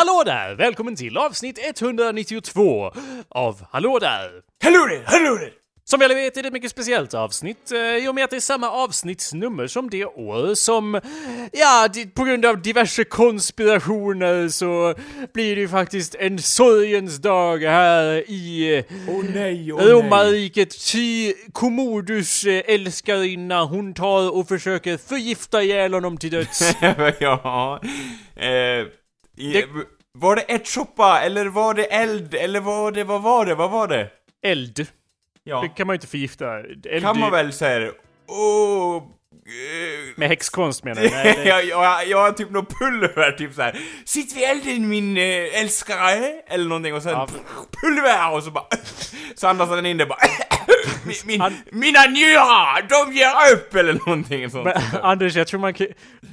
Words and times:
Hallå 0.00 0.22
där! 0.26 0.54
Välkommen 0.54 0.96
till 0.96 1.16
avsnitt 1.16 1.58
192 1.62 2.92
av 3.28 3.64
Hallå 3.70 3.98
där! 3.98 4.30
Hallå 4.64 4.86
där, 4.86 5.02
hallå 5.06 5.34
där! 5.34 5.52
Som 5.84 6.02
alla 6.02 6.14
vet 6.14 6.36
är 6.36 6.42
det 6.42 6.48
ett 6.48 6.52
mycket 6.52 6.70
speciellt 6.70 7.14
avsnitt 7.14 7.72
eh, 7.72 7.78
i 7.78 8.08
och 8.08 8.14
med 8.14 8.24
att 8.24 8.30
det 8.30 8.36
är 8.36 8.40
samma 8.40 8.70
avsnittsnummer 8.70 9.66
som 9.66 9.90
det 9.90 10.04
år 10.04 10.54
som, 10.54 11.00
ja, 11.52 11.88
på 12.14 12.24
grund 12.24 12.46
av 12.46 12.62
diverse 12.62 13.04
konspirationer 13.04 14.48
så 14.48 14.94
blir 15.34 15.56
det 15.56 15.60
ju 15.60 15.68
faktiskt 15.68 16.14
en 16.14 16.38
sorgens 16.38 17.18
dag 17.18 17.62
här 17.62 18.30
i 18.30 18.84
Åh 19.08 19.24
nej, 19.34 19.34
nej. 19.34 19.70
romarriket. 19.70 20.92
Ty 20.92 21.32
Commodus 21.52 22.44
eh, 22.44 22.62
älskarinna, 22.66 23.64
hon 23.64 23.94
tar 23.94 24.36
och 24.36 24.48
försöker 24.48 24.96
förgifta 24.96 25.62
ihjäl 25.62 25.94
honom 25.94 26.16
till 26.16 26.30
döds. 26.30 26.72
ja, 27.20 27.80
eh, 28.36 28.99
i, 29.40 29.52
Det- 29.52 29.66
Var 30.18 30.36
det 30.36 30.42
ärtsoppa, 30.52 31.20
eller 31.20 31.46
var 31.46 31.74
det 31.74 31.84
eld, 31.84 32.34
eller 32.34 32.60
var 32.60 32.92
det, 32.92 33.04
vad 33.04 33.22
var 33.22 33.46
det, 33.46 33.54
vad 33.54 33.70
var 33.70 33.88
det? 33.88 34.08
Eld. 34.46 34.86
Ja, 35.44 35.60
Det 35.60 35.68
kan 35.68 35.86
man 35.86 35.94
ju 35.94 35.96
inte 35.96 36.06
förgifta. 36.06 36.58
Eld 36.60 37.02
kan 37.02 37.20
man 37.20 37.30
väl 37.32 37.52
säga 37.52 37.92
åh... 38.28 38.96
eh, 38.96 39.02
Med 40.16 40.28
häxkonst 40.28 40.84
menar 40.84 41.02
jag. 41.02 41.10
Nej, 41.12 41.34
det- 41.36 41.44
jag, 41.48 41.64
jag, 41.64 42.06
jag 42.08 42.18
har 42.18 42.32
typ 42.32 42.50
något 42.50 42.78
pulver, 42.80 43.32
typ 43.32 43.54
såhär 43.54 43.78
Sitt 44.04 44.36
vid 44.36 44.42
elden 44.42 44.88
min 44.88 45.16
äh, 45.16 45.60
älskare, 45.60 46.32
eller 46.46 46.64
någonting 46.64 46.94
och 46.94 47.02
sen 47.02 47.12
Ja. 47.12 47.28
pulver 47.82 48.32
och 48.32 48.42
så 48.42 48.50
bara 48.50 48.66
Så 49.34 49.48
andas 49.48 49.68
han 49.68 49.86
in 49.86 49.96
det 49.96 50.06
bara 50.06 50.18
min, 51.04 51.16
min, 51.24 51.42
Mina 51.72 52.06
njurar, 52.06 52.88
de 52.88 53.12
ger 53.16 53.52
upp 53.52 53.74
eller 53.74 53.92
någonting 53.92 54.50
sånt 54.50 54.64
Men 54.64 54.74
Anders, 55.02 55.36
jag 55.36 55.46
tror 55.46 55.60
man 55.60 55.74
kan... 55.74 55.86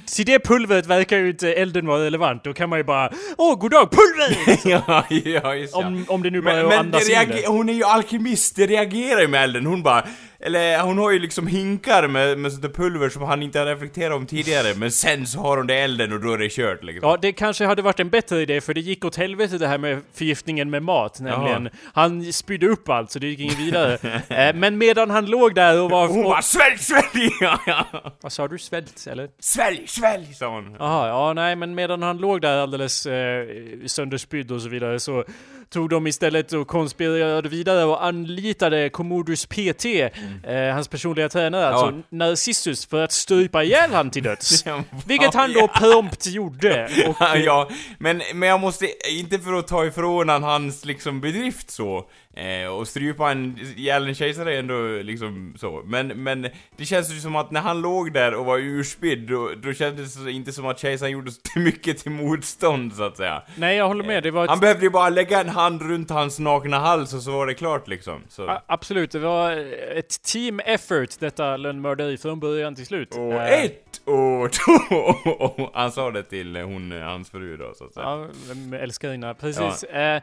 Till 0.06 0.26
det 0.26 0.38
pulvret 0.38 0.86
verkar 0.86 1.16
ju 1.18 1.30
inte 1.30 1.52
elden 1.54 1.86
vara 1.86 2.04
relevant. 2.04 2.44
Då 2.44 2.54
kan 2.54 2.68
man 2.68 2.78
ju 2.78 2.84
bara 2.84 3.10
Åh, 3.36 3.58
goddag 3.58 3.90
pulver! 3.90 4.58
ja, 4.68 5.04
ja, 5.10 5.54
just 5.54 5.72
ja. 5.72 5.86
om, 5.86 6.04
om 6.08 6.22
det 6.22 6.30
nu 6.30 6.40
bara 6.40 6.54
är 6.54 6.62
Men, 6.62 6.64
att 6.64 6.86
men 6.86 6.90
det 6.90 6.98
andas 7.16 7.30
in 7.30 7.42
det. 7.42 7.48
hon 7.48 7.68
är 7.68 7.72
ju 7.72 7.84
alkemist, 7.84 8.56
det 8.56 8.66
reagerar 8.66 9.20
ju 9.20 9.28
med 9.28 9.44
elden. 9.44 9.66
Hon 9.66 9.82
bara... 9.82 10.04
Eller 10.48 10.80
hon 10.80 10.98
har 10.98 11.10
ju 11.10 11.18
liksom 11.18 11.46
hinkar 11.46 12.08
med, 12.08 12.38
med 12.38 12.52
sånt 12.52 12.62
där 12.62 12.68
pulver 12.68 13.08
som 13.08 13.22
han 13.22 13.42
inte 13.42 13.58
har 13.58 13.66
reflekterat 13.66 14.16
om 14.16 14.26
tidigare, 14.26 14.74
men 14.74 14.90
sen 14.90 15.26
så 15.26 15.40
har 15.40 15.56
hon 15.56 15.66
det 15.66 15.74
i 15.74 15.80
elden 15.80 16.12
och 16.12 16.20
då 16.20 16.32
är 16.32 16.38
det 16.38 16.48
kört 16.48 16.84
liksom. 16.84 17.10
Ja, 17.10 17.16
det 17.16 17.32
kanske 17.32 17.64
hade 17.64 17.82
varit 17.82 18.00
en 18.00 18.10
bättre 18.10 18.42
idé 18.42 18.60
för 18.60 18.74
det 18.74 18.80
gick 18.80 19.04
åt 19.04 19.16
helvete 19.16 19.58
det 19.58 19.66
här 19.66 19.78
med 19.78 20.02
förgiftningen 20.14 20.70
med 20.70 20.82
mat 20.82 21.20
nämligen. 21.20 21.68
Han 21.94 22.32
spydde 22.32 22.66
upp 22.66 22.88
allt 22.88 23.10
så 23.10 23.18
det 23.18 23.26
gick 23.26 23.40
inget 23.40 23.58
vidare. 23.58 23.98
eh, 24.28 24.54
men 24.54 24.78
medan 24.78 25.10
han 25.10 25.26
låg 25.26 25.54
där 25.54 25.82
och 25.82 25.90
var... 25.90 26.08
Hon 26.08 26.24
bara 26.24 26.42
svälj, 26.42 26.78
svälj! 26.78 27.30
Ja, 27.40 27.60
ja. 27.66 27.86
vad 28.20 28.32
sa 28.32 28.48
du? 28.48 28.58
Svält 28.58 29.06
eller? 29.06 29.28
Svälj, 29.40 29.86
svälj, 29.86 30.34
sa 30.34 30.48
hon. 30.48 30.76
Jaha, 30.78 31.08
ja 31.08 31.32
nej 31.32 31.56
men 31.56 31.74
medan 31.74 32.02
han 32.02 32.18
låg 32.18 32.40
där 32.40 32.56
alldeles 32.58 33.06
eh, 33.06 33.46
sönderspydd 33.86 34.52
och 34.52 34.62
så 34.62 34.68
vidare 34.68 35.00
så 35.00 35.24
tog 35.70 35.90
de 35.90 36.06
istället 36.06 36.52
och 36.52 36.68
konspirerade 36.68 37.48
vidare 37.48 37.84
och 37.84 38.04
anlitade 38.04 38.88
Commodus 38.90 39.46
PT, 39.46 39.84
eh, 39.86 40.74
hans 40.74 40.88
personliga 40.88 41.28
tränare, 41.28 41.68
alltså 41.68 42.02
Narcissus, 42.10 42.86
för 42.86 43.04
att 43.04 43.12
strypa 43.12 43.62
ihjäl 43.64 43.90
han 43.92 44.10
till 44.10 44.22
döds. 44.22 44.66
Ja, 44.66 44.82
Vilket 45.06 45.34
han 45.34 45.52
då 45.52 45.68
prompt 45.68 46.26
gjorde. 46.26 46.84
Och, 47.08 47.16
Ja, 47.20 47.36
ja, 47.36 47.68
men, 47.98 48.22
men 48.34 48.48
jag 48.48 48.60
måste, 48.60 48.86
inte 49.10 49.38
för 49.38 49.52
att 49.52 49.68
ta 49.68 49.86
ifrån 49.86 50.28
han 50.28 50.42
hans 50.42 50.84
liksom 50.84 51.20
bedrift 51.20 51.70
så, 51.70 52.10
eh, 52.36 52.68
och 52.68 52.88
strypa 52.88 53.30
en 53.30 53.58
ihjäl 53.76 54.08
en 54.08 54.14
kejsare 54.14 54.54
är 54.54 54.58
ändå 54.58 55.02
liksom 55.02 55.54
så, 55.58 55.82
men, 55.86 56.06
men 56.08 56.42
det 56.76 56.84
känns 56.84 57.10
ju 57.10 57.20
som 57.20 57.36
att 57.36 57.50
när 57.50 57.60
han 57.60 57.80
låg 57.80 58.12
där 58.12 58.34
och 58.34 58.44
var 58.44 58.58
urspydd, 58.58 59.28
då, 59.28 59.50
då 59.62 59.72
kändes 59.72 60.14
det 60.14 60.32
inte 60.32 60.52
som 60.52 60.66
att 60.66 60.78
kejsaren 60.78 61.12
gjorde 61.12 61.30
så 61.30 61.40
mycket 61.56 61.98
till 61.98 62.10
motstånd 62.10 62.92
så 62.94 63.02
att 63.02 63.16
säga. 63.16 63.42
nej, 63.56 63.76
jag 63.76 63.88
håller 63.88 64.04
med. 64.04 64.22
Det 64.22 64.30
var 64.30 64.44
ett 64.44 64.50
Han 64.50 64.60
behövde 64.60 64.84
ju 64.84 64.90
bara 64.90 65.08
lägga 65.08 65.40
en 65.40 65.48
hand 65.58 65.82
runt 65.82 66.10
hans 66.10 66.38
nakna 66.38 66.78
hals 66.78 67.14
och 67.14 67.22
så 67.22 67.30
var 67.32 67.46
det 67.46 67.54
klart 67.54 67.88
liksom. 67.88 68.22
Så. 68.28 68.60
Absolut, 68.66 69.10
det 69.10 69.18
var 69.18 69.52
ett 69.96 70.22
team 70.22 70.60
effort 70.60 71.10
detta 71.18 71.56
lönnmörderi 71.56 72.18
från 72.18 72.40
början 72.40 72.74
till 72.74 72.86
slut. 72.86 73.14
Och 73.14 73.38
Eh, 73.38 73.64
ett, 73.64 74.00
och 74.04 74.52
två, 74.52 75.70
han 75.74 75.92
sa 75.92 76.10
det 76.10 76.22
till 76.22 76.56
hon, 76.56 76.92
hans 76.92 77.30
fru 77.30 77.56
då 77.56 77.74
så 77.74 77.84
att 77.84 77.94
säga. 77.94 78.28
Ja, 78.70 78.78
älskarinna, 78.78 79.34
precis. 79.34 79.84
Ja, 79.92 80.16
eh, 80.16 80.22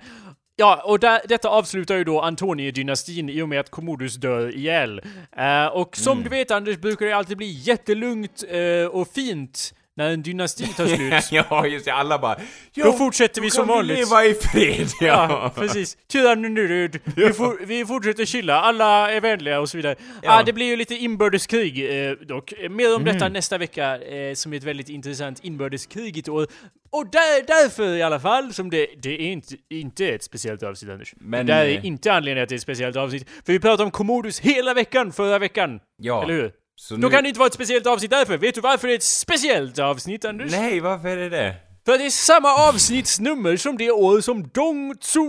ja 0.56 0.81
och 0.85 1.00
där, 1.00 1.22
detta 1.28 1.50
avslutar 1.50 1.95
ju 1.95 2.03
då 2.03 2.22
Antonie-dynastin 2.22 3.29
i 3.29 3.41
och 3.41 3.50
med 3.50 3.59
att 3.59 3.69
Commodus 3.69 4.16
dör 4.16 4.56
ihjäl. 4.56 5.01
Eh, 5.38 5.66
och 5.66 5.97
som 5.97 6.24
du 6.24 6.29
vet 6.29 6.51
Anders 6.51 6.78
brukar 6.78 7.06
det 7.06 7.13
alltid 7.13 7.38
bli 7.38 7.51
jättelugnt 7.51 8.44
eh, 8.50 8.88
och 8.88 9.07
fint 9.07 9.74
när 9.97 10.09
en 10.13 10.22
dynasti 10.23 10.67
tar 10.67 10.88
slut. 10.95 11.31
ja, 11.31 11.67
just 11.67 11.85
det. 11.85 11.91
Alla 11.94 12.19
bara 12.19 12.39
Då 12.75 12.94
fortsätter 12.94 13.41
vi 13.41 13.47
då 13.47 13.51
som 13.51 13.67
kan 13.67 13.75
vanligt." 13.75 13.97
vi 13.97 14.01
leva 14.01 14.25
i 14.25 14.33
fred, 14.33 14.88
ja. 15.01 15.28
Ja, 15.29 15.51
precis. 15.56 15.97
Tyrannen 16.07 16.57
är 16.57 16.67
död. 16.67 16.97
Vi, 17.16 17.33
for, 17.33 17.66
vi 17.66 17.85
fortsätter 17.85 18.25
chilla, 18.25 18.61
alla 18.61 19.11
är 19.11 19.22
vänliga 19.22 19.59
och 19.59 19.69
så 19.69 19.78
vidare. 19.78 19.95
Ja, 20.00 20.38
Ja. 20.38 20.44
det 20.45 20.53
blir 20.53 20.66
ju 20.66 20.75
lite 20.75 20.95
inbördeskrig 20.95 22.06
eh, 22.07 22.11
dock. 22.11 22.53
Mer 22.69 22.95
om 22.95 23.03
detta 23.06 23.29
nästa 23.29 23.57
vecka, 23.57 23.97
eh, 24.01 24.33
som 24.33 24.53
är 24.53 24.57
ett 24.57 24.63
väldigt 24.63 24.89
intressant 24.89 25.39
inbördeskrigigt 25.44 26.29
år. 26.29 26.47
Och 26.89 27.07
där, 27.12 27.47
därför 27.47 27.95
i 27.95 28.01
alla 28.01 28.19
fall, 28.19 28.53
som 28.53 28.69
det, 28.69 28.88
det 29.01 29.09
är 29.13 29.19
inte, 29.31 29.56
inte 29.69 30.07
ett 30.07 30.23
speciellt 30.23 30.63
avsnitt 30.63 30.91
Anders. 30.91 31.13
Men 31.17 31.45
det 31.45 31.53
där 31.53 31.66
är 31.66 31.77
eh, 31.77 31.85
inte 31.85 32.13
anledningen 32.13 32.44
att 32.44 32.50
det 32.50 32.56
är 32.56 32.57
ett 32.57 32.62
speciellt 32.62 32.95
avsnitt. 32.95 33.27
För 33.45 33.53
vi 33.53 33.59
pratade 33.59 33.83
om 33.83 33.91
Commodus 33.91 34.39
hela 34.39 34.73
veckan 34.73 35.12
förra 35.12 35.39
veckan. 35.39 35.79
Ja. 36.01 36.23
Eller 36.23 36.33
hur? 36.33 36.51
Så 36.75 36.96
Då 36.96 37.08
nu- 37.08 37.09
kan 37.13 37.24
det 37.24 37.28
inte 37.30 37.40
vara 37.40 37.47
ett 37.47 37.53
speciellt 37.53 37.88
avsnitt 37.88 38.12
därför. 38.12 38.38
Vet 38.38 38.56
du 38.56 38.62
varför 38.62 38.88
det 38.88 38.94
är 38.94 38.97
ett 38.97 39.03
speciellt 39.03 39.80
avsnitt 39.80 40.25
Anders? 40.25 40.52
Nej, 40.52 40.80
varför 40.80 41.08
är 41.09 41.16
det 41.18 41.30
det? 41.30 41.56
För 41.86 41.91
att 41.94 42.00
det 42.00 42.06
är 42.06 42.09
samma 42.09 42.50
avsnittsnummer 42.69 43.58
som 43.58 43.78
det 43.78 43.91
år 43.91 44.22
som 44.22 44.47
Dong 44.53 44.97
Tzu 44.97 45.19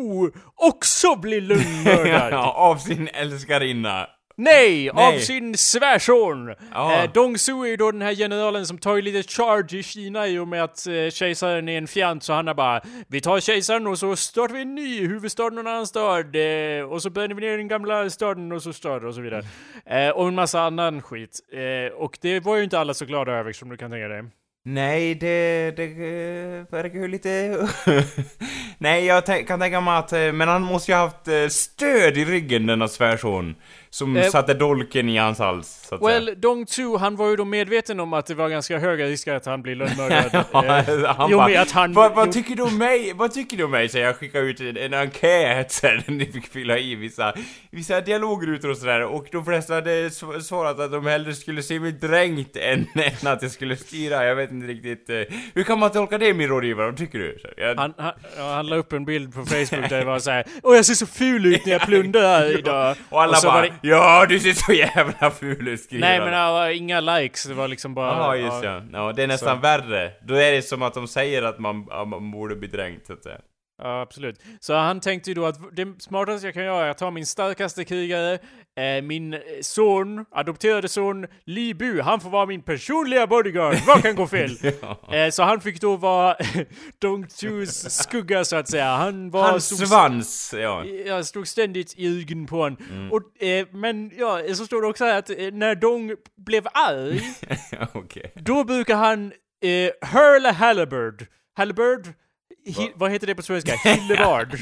också 0.56 1.16
blir 1.16 1.40
lönnmördad. 1.50 2.32
ja, 2.32 2.52
av 2.52 2.76
sin 2.76 3.08
älskarinna. 3.08 4.06
Nej, 4.38 4.90
av 4.90 4.96
Nej. 4.96 5.20
sin 5.20 5.56
svärson! 5.56 6.54
Ja. 6.72 7.02
Eh, 7.02 7.10
Dong 7.12 7.36
Tzu 7.36 7.52
är 7.52 7.66
ju 7.66 7.76
då 7.76 7.90
den 7.90 8.02
här 8.02 8.14
generalen 8.14 8.66
som 8.66 8.78
tar 8.78 8.96
ju 8.96 9.02
lite 9.02 9.32
charge 9.32 9.78
i 9.78 9.82
Kina 9.82 10.28
i 10.28 10.38
och 10.38 10.48
med 10.48 10.64
att 10.64 10.86
eh, 10.86 11.10
kejsaren 11.10 11.68
är 11.68 11.78
en 11.78 11.86
fjant 11.86 12.22
så 12.22 12.32
han 12.32 12.46
har 12.46 12.54
bara 12.54 12.80
Vi 13.08 13.20
tar 13.20 13.40
kejsaren 13.40 13.86
och 13.86 13.98
så 13.98 14.16
startar 14.16 14.54
vi 14.54 14.62
en 14.62 14.74
ny 14.74 15.06
huvudstad 15.06 15.48
någon 15.48 15.66
annan 15.66 15.86
stad 15.86 16.36
eh, 16.36 16.84
och 16.84 17.02
så 17.02 17.10
bränner 17.10 17.34
vi 17.34 17.40
ner 17.40 17.56
den 17.56 17.68
gamla 17.68 18.10
staden 18.10 18.52
och 18.52 18.62
så 18.62 18.72
stad 18.72 19.04
och 19.04 19.14
så 19.14 19.20
vidare. 19.20 19.42
Eh, 19.86 20.10
och 20.10 20.28
en 20.28 20.34
massa 20.34 20.60
annan 20.60 21.02
skit. 21.02 21.40
Eh, 21.52 21.94
och 21.94 22.18
det 22.20 22.40
var 22.40 22.56
ju 22.56 22.64
inte 22.64 22.78
alla 22.78 22.94
så 22.94 23.04
glada 23.04 23.32
över 23.32 23.52
som 23.52 23.68
du 23.68 23.76
kan 23.76 23.90
tänka 23.90 24.08
dig. 24.08 24.24
Nej, 24.68 25.14
det, 25.14 25.70
det 25.76 25.82
eh, 25.82 26.64
verkar 26.70 26.98
ju 26.98 27.08
lite... 27.08 27.68
Nej, 28.78 29.04
jag 29.04 29.46
kan 29.46 29.60
tänka 29.60 29.80
mig 29.80 29.96
att... 29.98 30.12
eh, 30.12 30.32
Men 30.32 30.48
han 30.48 30.62
måste 30.62 30.92
ju 30.92 30.96
ha 30.96 31.04
haft 31.04 31.52
stöd 31.52 32.18
i 32.18 32.24
ryggen, 32.24 32.66
denna 32.66 32.88
svärson. 32.88 33.54
Som 33.90 34.16
Eh, 34.16 34.28
satte 34.30 34.54
dolken 34.54 35.08
i 35.08 35.16
hans 35.16 35.38
hals, 35.38 35.86
så 35.88 35.96
Well, 36.06 36.24
säga. 36.24 36.36
Dong 36.36 36.66
Tzu, 36.66 36.96
han 36.96 37.16
var 37.16 37.28
ju 37.30 37.36
då 37.36 37.44
medveten 37.44 38.00
om 38.00 38.12
att 38.12 38.26
det 38.26 38.34
var 38.34 38.48
ganska 38.48 38.78
höga 38.78 39.06
risker 39.06 39.34
att 39.34 39.46
han 39.46 39.62
blir 39.62 39.74
lönnmördad. 39.76 40.44
Ja, 40.52 40.78
eh, 40.78 41.04
han 41.16 41.24
och 41.32 41.38
bara, 41.38 41.48
med 41.48 41.60
att 41.60 41.70
han... 41.70 41.92
vad, 41.92 42.14
vad 42.14 42.32
tycker 42.32 42.56
du 42.56 42.62
om 42.62 42.78
mig? 42.78 43.12
Vad 43.14 43.32
tycker 43.34 43.56
du 43.56 43.64
om 43.64 43.70
mig? 43.70 43.88
Så 43.88 43.98
jag 43.98 44.16
skickade 44.16 44.44
ut 44.46 44.60
en, 44.60 44.76
en 44.76 44.94
enkät 44.94 45.82
där 45.82 46.04
ni 46.10 46.26
fick 46.32 46.46
fylla 46.46 46.78
i 46.78 46.94
vissa, 46.94 47.34
vissa 47.70 48.00
dialogrutor 48.00 48.70
och 48.70 48.76
sådär 48.76 49.02
och 49.02 49.26
de 49.32 49.44
flesta 49.44 49.74
hade 49.74 50.08
sv- 50.08 50.40
svarat 50.40 50.80
att 50.80 50.92
de 50.92 51.06
hellre 51.06 51.34
skulle 51.34 51.62
se 51.62 51.80
mig 51.80 51.92
dränkt 51.92 52.56
än, 52.56 52.86
än 53.22 53.28
att 53.28 53.42
jag 53.42 53.50
skulle 53.50 53.76
styra. 53.76 54.24
Jag 54.24 54.34
vet 54.36 54.50
inte 54.50 54.66
riktigt. 54.66 55.10
Eh, 55.10 55.36
hur 55.54 55.62
kan 55.62 55.78
man 55.78 55.90
tolka 55.90 56.18
det 56.18 56.34
min 56.34 56.48
rådgivare? 56.48 56.86
Vad 56.86 56.96
tycker 56.96 57.18
du? 57.18 57.38
Så 57.42 57.48
jag, 57.56 57.74
Han, 57.76 57.94
han, 57.98 58.12
ja, 58.38 58.52
han 58.54 58.66
la 58.66 58.76
upp 58.76 58.92
en 58.92 59.04
bild 59.04 59.34
på 59.34 59.40
Facebook 59.46 59.88
där 59.90 59.98
det 59.98 60.04
var 60.04 60.18
såhär 60.18 60.44
Åh 60.62 60.76
jag 60.76 60.84
ser 60.84 60.94
så 60.94 61.06
ful 61.06 61.46
ut 61.46 61.66
när 61.66 61.72
jag 61.72 61.82
plundrar 61.82 62.58
idag. 62.58 62.96
och 63.10 63.22
alla 63.22 63.36
så 63.36 63.46
bara 63.46 63.66
Ja, 63.80 64.26
du 64.28 64.40
ser 64.40 64.52
så 64.52 64.72
jävla 64.72 65.30
ful 65.30 65.68
ut 65.68 65.80
skriver 65.80 66.08
Nej 66.08 66.18
men 66.18 66.32
det 66.32 66.38
var 66.38 66.68
inga 66.68 67.00
likes, 67.00 67.44
det 67.44 67.54
var 67.54 67.68
liksom 67.68 67.94
bara... 67.94 68.08
Jaha, 68.08 68.36
just 68.36 68.64
ja. 68.64 68.82
ja. 68.92 69.12
det 69.12 69.22
är 69.22 69.26
nästan 69.26 69.56
Så. 69.56 69.62
värre. 69.62 70.12
Då 70.22 70.34
är 70.34 70.52
det 70.52 70.62
som 70.62 70.82
att 70.82 70.94
de 70.94 71.08
säger 71.08 71.42
att 71.42 71.58
man, 71.58 71.86
man 72.06 72.30
borde 72.30 72.56
bli 72.56 72.68
dränkt, 72.68 73.06
så 73.06 73.12
att 73.12 73.22
säga. 73.22 73.38
Ja, 73.78 74.00
absolut. 74.00 74.42
Så 74.60 74.74
han 74.74 75.00
tänkte 75.00 75.30
ju 75.30 75.34
då 75.34 75.46
att 75.46 75.76
det 75.76 76.02
smartaste 76.02 76.46
jag 76.46 76.54
kan 76.54 76.64
göra 76.64 76.86
är 76.86 76.90
att 76.90 76.98
ta 76.98 77.10
min 77.10 77.26
starkaste 77.26 77.84
krigare, 77.84 78.38
eh, 78.76 79.02
min 79.02 79.34
eh, 79.34 79.40
son, 79.60 80.24
adopterade 80.30 80.88
son, 80.88 81.26
Li 81.44 81.74
Bu, 81.74 82.00
han 82.00 82.20
får 82.20 82.30
vara 82.30 82.46
min 82.46 82.62
personliga 82.62 83.26
bodyguard. 83.26 83.76
Vad 83.86 84.02
kan 84.02 84.16
gå 84.16 84.26
fel? 84.26 84.50
eh, 85.12 85.30
så 85.30 85.42
han 85.42 85.60
fick 85.60 85.80
då 85.80 85.96
vara 85.96 86.36
Dong 86.98 87.26
Chus 87.28 87.90
skugga 87.90 88.44
så 88.44 88.56
att 88.56 88.68
säga. 88.68 88.96
Han 88.96 89.30
var... 89.30 89.50
Hans 89.50 89.88
svans, 89.88 90.54
ja. 90.58 90.84
Jag 90.84 91.26
stod 91.26 91.48
ständigt 91.48 91.94
i 91.96 92.08
ryggen 92.08 92.46
på 92.46 92.56
honom. 92.56 92.78
Mm. 92.90 93.12
Och, 93.12 93.42
eh, 93.42 93.66
men 93.72 94.12
ja, 94.18 94.42
så 94.54 94.66
står 94.66 94.82
det 94.82 94.88
också 94.88 95.04
här 95.04 95.18
att 95.18 95.30
eh, 95.30 95.36
när 95.52 95.74
Dong 95.74 96.14
blev 96.36 96.66
arg, 96.72 97.20
Okej. 97.92 98.32
då 98.34 98.64
brukar 98.64 98.96
han 98.96 99.32
eh, 99.62 100.10
hurl 100.12 100.46
a 100.46 100.52
halberd. 100.52 101.26
Hi, 102.66 102.92
vad 102.94 103.10
heter 103.10 103.26
det 103.26 103.34
på 103.34 103.42
svenska? 103.42 103.72
Hillebard? 103.84 104.58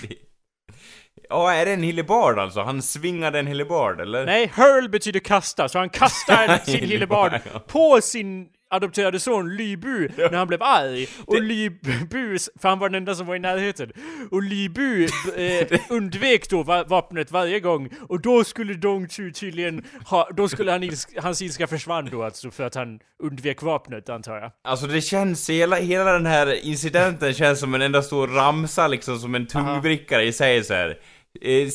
Ja, 1.28 1.52
är 1.52 1.66
det 1.66 1.72
en 1.72 1.82
hillebard 1.82 2.38
alltså? 2.38 2.60
Han 2.60 2.82
svingade 2.82 3.38
en 3.38 3.46
hillebard, 3.46 4.00
eller? 4.00 4.26
Nej, 4.26 4.52
hurl 4.56 4.88
betyder 4.88 5.20
kasta, 5.20 5.68
så 5.68 5.78
han 5.78 5.90
kastar 5.90 6.58
sin 6.64 6.88
Hillebard, 6.88 7.32
på 7.66 8.00
sin 8.00 8.48
adopterade 8.74 9.20
son 9.20 9.56
Ly 9.56 9.76
Bu 9.76 10.08
när 10.16 10.36
han 10.36 10.48
blev 10.48 10.62
arg. 10.62 11.08
Och 11.26 11.42
Ly 11.42 11.70
Bu, 12.10 12.38
för 12.60 12.68
han 12.68 12.78
var 12.78 12.88
den 12.88 12.94
enda 12.94 13.14
som 13.14 13.26
var 13.26 13.36
i 13.36 13.38
närheten. 13.38 13.92
Och 14.30 14.42
Ly 14.42 14.68
Bu 14.68 15.04
eh, 15.36 15.80
undvek 15.90 16.50
då 16.50 16.62
va 16.62 16.84
vapnet 16.84 17.30
varje 17.30 17.60
gång. 17.60 17.88
Och 18.08 18.20
då 18.20 18.44
skulle 18.44 18.74
Dong 18.74 19.08
Chu 19.08 19.32
tydligen 19.32 19.84
ha, 20.06 20.28
då 20.36 20.48
skulle 20.48 20.72
han 20.72 20.82
ilsk, 20.82 21.10
hans 21.22 21.42
ilska 21.42 21.66
försvann 21.66 22.08
då 22.10 22.22
alltså 22.22 22.50
för 22.50 22.64
att 22.64 22.74
han 22.74 23.00
undvek 23.22 23.62
vapnet 23.62 24.08
antar 24.08 24.36
jag. 24.36 24.50
Alltså 24.64 24.86
det 24.86 25.00
känns, 25.00 25.50
hela, 25.50 25.76
hela 25.76 26.12
den 26.12 26.26
här 26.26 26.66
incidenten 26.66 27.34
känns 27.34 27.60
som 27.60 27.74
en 27.74 27.82
enda 27.82 28.02
stor 28.02 28.28
ramsa 28.28 28.88
liksom, 28.88 29.18
som 29.18 29.34
en 29.34 29.46
tungvrickare 29.46 30.24
i 30.24 30.32
sig 30.32 30.64
så 30.64 30.74
här. 30.74 30.98
Eh, 31.40 31.68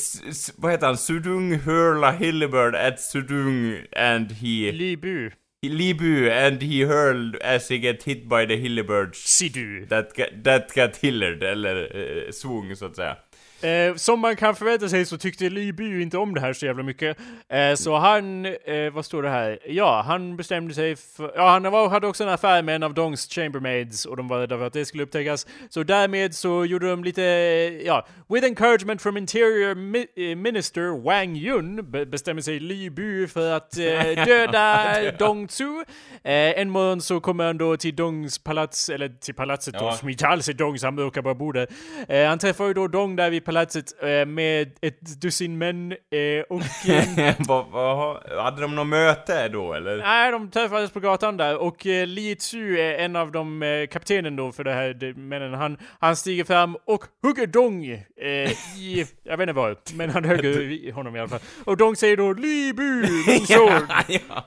vad 0.56 0.72
heter 0.72 0.88
han? 0.88 0.98
Sudung 0.98 1.60
hurla 1.60 2.12
Hillibird 2.12 2.76
at 2.76 3.00
Sudung 3.00 3.78
and 3.96 4.32
he... 4.32 4.72
Ly 4.72 4.96
Bu, 4.96 5.32
Libu 5.68 6.30
and 6.32 6.62
he 6.62 6.82
hurled 6.84 7.36
as 7.36 7.68
he 7.68 7.80
get 7.80 8.04
hit 8.04 8.30
by 8.30 8.46
the 8.46 8.58
Hillibirds. 8.58 9.16
Sidu. 9.16 9.86
That 9.88 10.14
got, 10.16 10.44
that 10.44 10.74
got 10.74 10.96
hillered, 10.96 11.44
eller 11.44 11.96
eh, 11.96 12.32
svung 12.32 12.76
så 12.76 12.86
att 12.86 12.96
säga. 12.96 13.18
Eh, 13.62 13.96
som 13.96 14.20
man 14.20 14.36
kan 14.36 14.56
förvänta 14.56 14.90
sig 14.90 15.06
så 15.06 15.18
tyckte 15.18 15.50
Liby 15.50 15.84
ju 15.84 16.02
inte 16.02 16.18
om 16.18 16.34
det 16.34 16.42
här 16.42 16.54
så 16.54 16.66
jävla 16.66 16.84
mycket. 16.84 17.18
Eh, 17.50 17.74
så 17.76 17.96
han, 17.98 18.46
eh, 18.46 18.54
vad 18.94 19.06
står 19.06 19.24
det 19.24 19.30
här? 19.30 19.60
Ja, 19.68 20.04
han 20.08 20.38
bestämde 20.38 20.74
sig 20.74 20.96
för, 20.96 21.32
ja 21.36 21.50
han 21.50 21.64
var, 21.64 21.90
hade 21.90 22.08
också 22.08 22.24
en 22.24 22.30
affär 22.30 22.62
med 22.62 22.76
en 22.76 22.84
av 22.84 22.94
Dongs 22.94 23.28
chambermaids 23.34 24.06
och 24.06 24.18
de 24.18 24.28
var 24.28 24.40
rädda 24.40 24.58
för 24.58 24.68
att 24.68 24.74
det 24.74 24.86
skulle 24.86 25.04
upptäckas. 25.04 25.48
Så 25.70 25.84
därmed 25.84 26.36
så 26.36 26.66
gjorde 26.66 26.90
de 26.90 27.04
lite, 27.04 27.22
ja, 27.86 28.08
with 28.30 28.46
encouragement 28.48 29.02
from 29.02 29.18
interior 29.18 29.76
mi 29.76 30.08
eh, 30.16 30.36
minister 30.36 31.04
Wang 31.04 31.36
Yun 31.38 31.92
be 31.92 32.06
bestämmer 32.06 32.42
sig 32.42 32.60
Liby 32.60 33.28
för 33.28 33.52
att 33.52 33.78
eh, 33.78 34.26
döda 34.26 34.86
Dong 35.20 35.48
Tzu. 35.48 35.64
Eh, 36.24 36.60
en 36.60 36.70
morgon 36.70 37.02
så 37.02 37.20
kommer 37.20 37.46
han 37.46 37.58
då 37.58 37.78
till 37.78 37.96
Dongs 37.96 38.40
palats, 38.40 38.90
eller 38.90 39.10
till 39.10 39.34
palatset 39.36 39.74
då, 39.74 39.86
Ja. 39.86 39.92
som 39.94 40.10
inte 40.10 40.28
alls 40.28 40.50
är 40.50 40.54
Dongs, 40.54 40.84
han 40.84 40.98
råkar 41.00 41.22
bara 41.22 41.34
bo 41.36 41.52
där. 41.52 41.68
Eh, 42.08 42.28
han 42.28 42.40
träffar 42.40 42.68
ju 42.68 42.74
då 42.74 42.88
Dong 42.88 43.16
där 43.16 43.30
vid 43.30 43.46
palatset 43.50 44.04
eh, 44.04 44.26
med 44.26 44.72
ett 44.82 45.22
dussin 45.22 45.58
män 45.58 45.92
eh, 45.92 46.42
och... 46.50 46.62
Vad, 47.48 47.66
vad, 47.68 48.30
hade 48.44 48.62
de 48.62 48.76
något 48.76 48.88
möte 48.88 49.48
då 49.48 49.74
eller? 49.74 49.98
nej, 49.98 50.32
de 50.32 50.52
träffades 50.52 50.92
på 50.92 51.00
gatan 51.00 51.38
där 51.38 51.58
och 51.58 51.88
eh, 51.88 52.08
Li 52.08 52.36
Tzu 52.36 52.78
är 52.78 52.94
en 52.94 53.16
av 53.16 53.32
de 53.32 53.88
kaptenen 53.92 54.36
då 54.36 54.52
för 54.52 54.64
det 54.64 54.74
här 54.74 55.14
männen. 55.14 55.54
Han, 55.54 55.78
han 56.00 56.16
stiger 56.16 56.44
fram 56.44 56.78
och 56.86 57.04
hugger 57.24 57.48
Dong 57.48 57.86
i, 57.86 58.06
jag 59.24 59.38
vet 59.38 59.50
inte 59.50 59.54
vad, 59.54 59.78
men 59.94 60.10
han 60.10 60.26
hugger 60.26 60.92
honom 60.94 61.16
i 61.16 61.20
alla 61.20 61.30
fall. 61.30 61.40
Och 61.66 61.78
Dong 61.78 61.96
säger 61.96 62.18
då 62.18 62.34
Li 62.34 62.74
Bu, 62.74 63.02
min 63.28 63.46
son! 63.48 63.88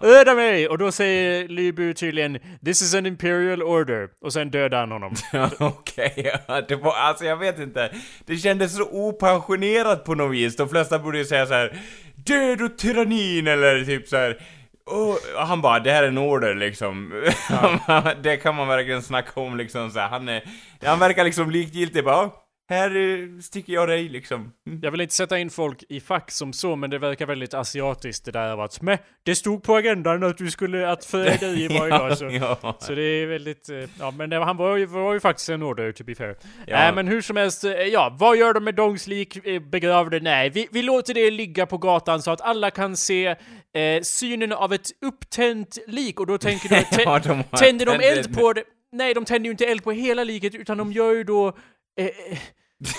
Rädda 0.00 0.34
mig! 0.34 0.68
Och 0.68 0.78
då 0.78 0.92
säger 0.92 1.48
Li 1.48 1.72
Bu 1.72 1.94
tydligen 1.94 2.38
This 2.64 2.82
is 2.82 2.94
an 2.94 3.06
imperial 3.06 3.62
order. 3.62 4.08
Och 4.24 4.32
sen 4.32 4.50
dödar 4.50 4.80
han 4.80 4.90
honom. 4.90 5.14
Okej, 5.58 6.32
ja, 6.48 6.60
det 6.60 6.76
var, 6.76 6.92
alltså 6.92 7.24
jag 7.24 7.36
vet 7.36 7.58
inte. 7.58 7.90
Det 8.26 8.36
kändes 8.36 8.76
så 8.76 8.84
opensionerat 8.92 10.04
på 10.04 10.14
något 10.14 10.34
vis. 10.34 10.56
De 10.56 10.68
flesta 10.68 10.98
borde 10.98 11.18
ju 11.18 11.24
säga 11.24 11.46
så 11.46 11.54
här 11.54 11.78
Död 12.14 12.62
och 12.62 12.78
tyrannin 12.78 13.46
eller 13.46 13.84
typ 13.84 14.08
så 14.08 14.16
här. 14.16 14.38
Och 14.86 15.18
han 15.46 15.60
bara, 15.60 15.78
det 15.80 15.92
här 15.92 16.02
är 16.02 16.08
en 16.08 16.18
order 16.18 16.54
liksom. 16.54 17.12
det 18.22 18.36
kan 18.36 18.54
man 18.54 18.68
verkligen 18.68 19.02
snacka 19.02 19.40
om 19.40 19.56
liksom 19.56 19.90
så 19.90 19.98
här. 19.98 20.08
Han 20.08 20.28
är, 20.28 20.42
han 20.84 20.98
verkar 20.98 21.24
liksom 21.24 21.50
likgiltig 21.50 22.04
bara, 22.04 22.14
"Ja, 22.14 22.41
här 22.68 22.96
eh, 22.96 23.38
sticker 23.40 23.72
jag 23.72 23.88
dig 23.88 24.08
liksom. 24.08 24.52
Mm. 24.66 24.80
Jag 24.82 24.90
vill 24.90 25.00
inte 25.00 25.14
sätta 25.14 25.38
in 25.38 25.50
folk 25.50 25.84
i 25.88 26.00
fack 26.00 26.30
som 26.30 26.52
så, 26.52 26.76
men 26.76 26.90
det 26.90 26.98
verkar 26.98 27.26
väldigt 27.26 27.54
asiatiskt 27.54 28.24
det 28.24 28.30
där 28.30 28.50
av 28.50 28.60
att 28.60 28.82
men 28.82 28.98
det 29.22 29.34
stod 29.34 29.62
på 29.62 29.76
agendan 29.76 30.22
att 30.22 30.38
du 30.38 30.50
skulle 30.50 30.90
att 30.90 31.04
föda 31.04 31.46
i 31.46 31.68
varje 31.68 31.98
dag 31.98 32.18
så. 32.18 32.24
ja. 32.30 32.76
Så 32.80 32.94
det 32.94 33.02
är 33.02 33.26
väldigt, 33.26 33.68
eh, 33.68 33.76
ja 33.98 34.10
men 34.10 34.30
det, 34.30 34.44
han 34.44 34.56
var 34.56 34.76
ju, 34.76 34.86
var 34.86 35.12
ju 35.12 35.20
faktiskt 35.20 35.48
en 35.48 35.62
order 35.62 35.92
to 35.92 36.04
be 36.04 36.14
fair. 36.14 36.36
Ja. 36.66 36.88
Äh, 36.88 36.94
men 36.94 37.08
hur 37.08 37.20
som 37.20 37.36
helst, 37.36 37.64
eh, 37.64 37.72
ja, 37.72 38.16
vad 38.18 38.36
gör 38.36 38.54
de 38.54 38.64
med 38.64 38.74
Dongs 38.74 39.06
lik 39.06 39.38
begravde? 39.70 40.20
Nej, 40.20 40.50
vi, 40.50 40.68
vi 40.70 40.82
låter 40.82 41.14
det 41.14 41.30
ligga 41.30 41.66
på 41.66 41.78
gatan 41.78 42.22
så 42.22 42.30
att 42.30 42.40
alla 42.40 42.70
kan 42.70 42.96
se 42.96 43.26
eh, 43.74 44.02
synen 44.02 44.52
av 44.52 44.72
ett 44.72 44.90
upptänt 45.00 45.78
lik 45.86 46.20
och 46.20 46.26
då 46.26 46.38
tänker 46.38 46.68
du, 46.68 47.02
Ja, 47.04 47.18
de 47.18 47.42
tänder 47.58 47.86
de 47.86 47.92
eld 47.92 48.34
på 48.38 48.52
det? 48.52 48.64
Nej, 48.92 49.14
de 49.14 49.24
tänder 49.24 49.46
ju 49.46 49.50
inte 49.50 49.66
eld 49.66 49.84
på 49.84 49.92
hela 49.92 50.24
liket 50.24 50.54
utan 50.54 50.78
de 50.78 50.92
gör 50.92 51.12
ju 51.12 51.24
då 51.24 51.56
Eh, 51.96 52.06
eh, 52.06 52.38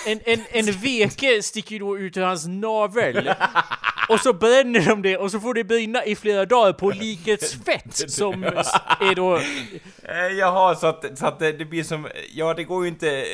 en, 0.06 0.20
en, 0.26 0.40
en 0.50 0.72
veke 0.72 1.42
sticker 1.42 1.72
ju 1.72 1.78
då 1.78 1.98
ut 1.98 2.16
ur 2.16 2.22
hans 2.22 2.46
navel. 2.46 3.34
Och 4.08 4.20
så 4.20 4.32
bränner 4.32 4.88
de 4.88 5.02
det 5.02 5.16
och 5.16 5.30
så 5.30 5.40
får 5.40 5.54
det 5.54 5.64
brinna 5.64 6.04
i 6.04 6.16
flera 6.16 6.44
dagar 6.46 6.72
på 6.72 6.90
likets 6.90 7.54
fett 7.64 8.10
som 8.10 8.44
är 8.44 9.14
då... 9.14 9.36
Eh, 9.36 10.38
Jaha, 10.38 10.74
så 10.74 10.86
att, 10.86 11.18
så 11.18 11.26
att 11.26 11.38
det, 11.38 11.52
det 11.52 11.64
blir 11.64 11.82
som, 11.82 12.08
ja 12.34 12.54
det 12.54 12.64
går 12.64 12.84
ju 12.84 12.88
inte, 12.88 13.08
eh, 13.18 13.24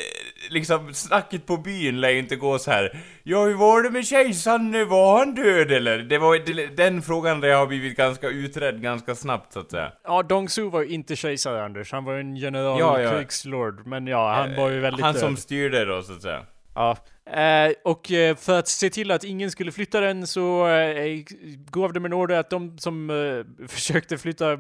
liksom 0.51 0.95
snacket 0.95 1.47
på 1.47 1.57
byn 1.57 2.01
lär 2.01 2.11
ju 2.11 2.19
inte 2.19 2.37
gå 2.37 2.59
så 2.59 2.71
här. 2.71 2.99
Ja 3.23 3.45
hur 3.45 3.55
var 3.55 3.83
det 3.83 3.91
med 3.91 4.07
kejsaren, 4.07 4.89
var 4.89 5.19
han 5.19 5.35
död 5.35 5.73
eller? 5.73 5.99
Det 5.99 6.19
var 6.19 6.39
det, 6.55 6.67
den 6.67 7.03
frågan 7.03 7.41
där 7.41 7.55
har 7.55 7.67
blivit 7.67 7.97
ganska 7.97 8.29
utredd 8.29 8.83
ganska 8.83 9.15
snabbt 9.15 9.53
så 9.53 9.61
att 9.61 9.71
säga. 9.71 9.93
Ja, 10.05 10.23
Dong 10.23 10.49
Su 10.49 10.63
var 10.71 10.81
ju 10.83 10.89
inte 10.89 11.17
kejsare 11.17 11.65
Anders, 11.65 11.93
han 11.93 12.05
var 12.05 12.15
ju 12.15 12.21
en 12.21 12.37
general 12.37 12.81
Ja, 12.81 13.01
ja. 13.01 13.11
krigslord. 13.11 13.87
Men 13.87 14.07
ja, 14.07 14.33
han 14.35 14.57
var 14.57 14.71
ju 14.71 14.81
väldigt 14.81 15.05
Han 15.05 15.13
död. 15.15 15.23
som 15.23 15.37
styrde 15.37 15.85
då 15.85 16.03
så 16.03 16.13
att 16.13 16.23
säga. 16.23 16.43
Ja. 16.75 16.97
Eh, 17.33 17.73
och 17.85 18.13
eh, 18.13 18.37
för 18.37 18.59
att 18.59 18.69
se 18.69 18.91
till 18.91 19.11
att 19.11 19.25
ingen 19.25 19.51
skulle 19.51 19.73
flytta 19.73 20.01
den 20.01 20.27
så 20.27 20.69
eh, 20.69 21.23
gav 21.71 21.93
de 21.93 22.05
en 22.05 22.13
order 22.13 22.37
att 22.37 22.51
de 22.51 22.79
som 22.79 23.11
eh, 23.11 23.67
försökte 23.69 24.19
flytta 24.19 24.53
eh, 24.53 24.59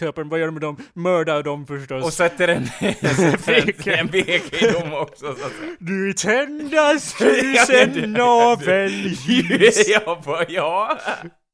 Köpen, 0.00 0.28
vad 0.28 0.40
gör 0.40 0.46
de 0.46 0.52
med 0.52 0.62
dem? 0.62 0.76
Mördar 0.94 1.42
dem 1.42 1.66
förstås. 1.66 2.04
Och 2.04 2.12
sätter 2.12 2.48
en, 2.48 2.66
sätter 3.00 3.88
en, 3.88 3.98
en 3.98 4.06
vek 4.06 4.62
i 4.62 4.66
dem 4.66 4.92
också 4.94 5.34
så 5.34 5.46
att. 5.46 5.52
Du 5.78 6.12
tändas 6.12 7.14
tusen 7.18 8.12
navelljus! 8.12 9.88
ja, 9.88 10.44
ja. 10.48 10.98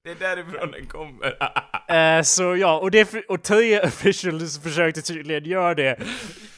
Det 0.04 0.10
är 0.10 0.14
därifrån 0.14 0.70
den 0.70 0.86
kommer. 0.86 1.36
Eh, 2.18 2.22
så 2.22 2.56
ja, 2.56 2.78
och, 2.78 2.90
det, 2.90 3.14
och 3.28 3.42
tre 3.42 3.80
officials 3.80 4.62
försökte 4.62 5.02
tydligen 5.02 5.44
göra 5.44 5.74
det. 5.74 5.96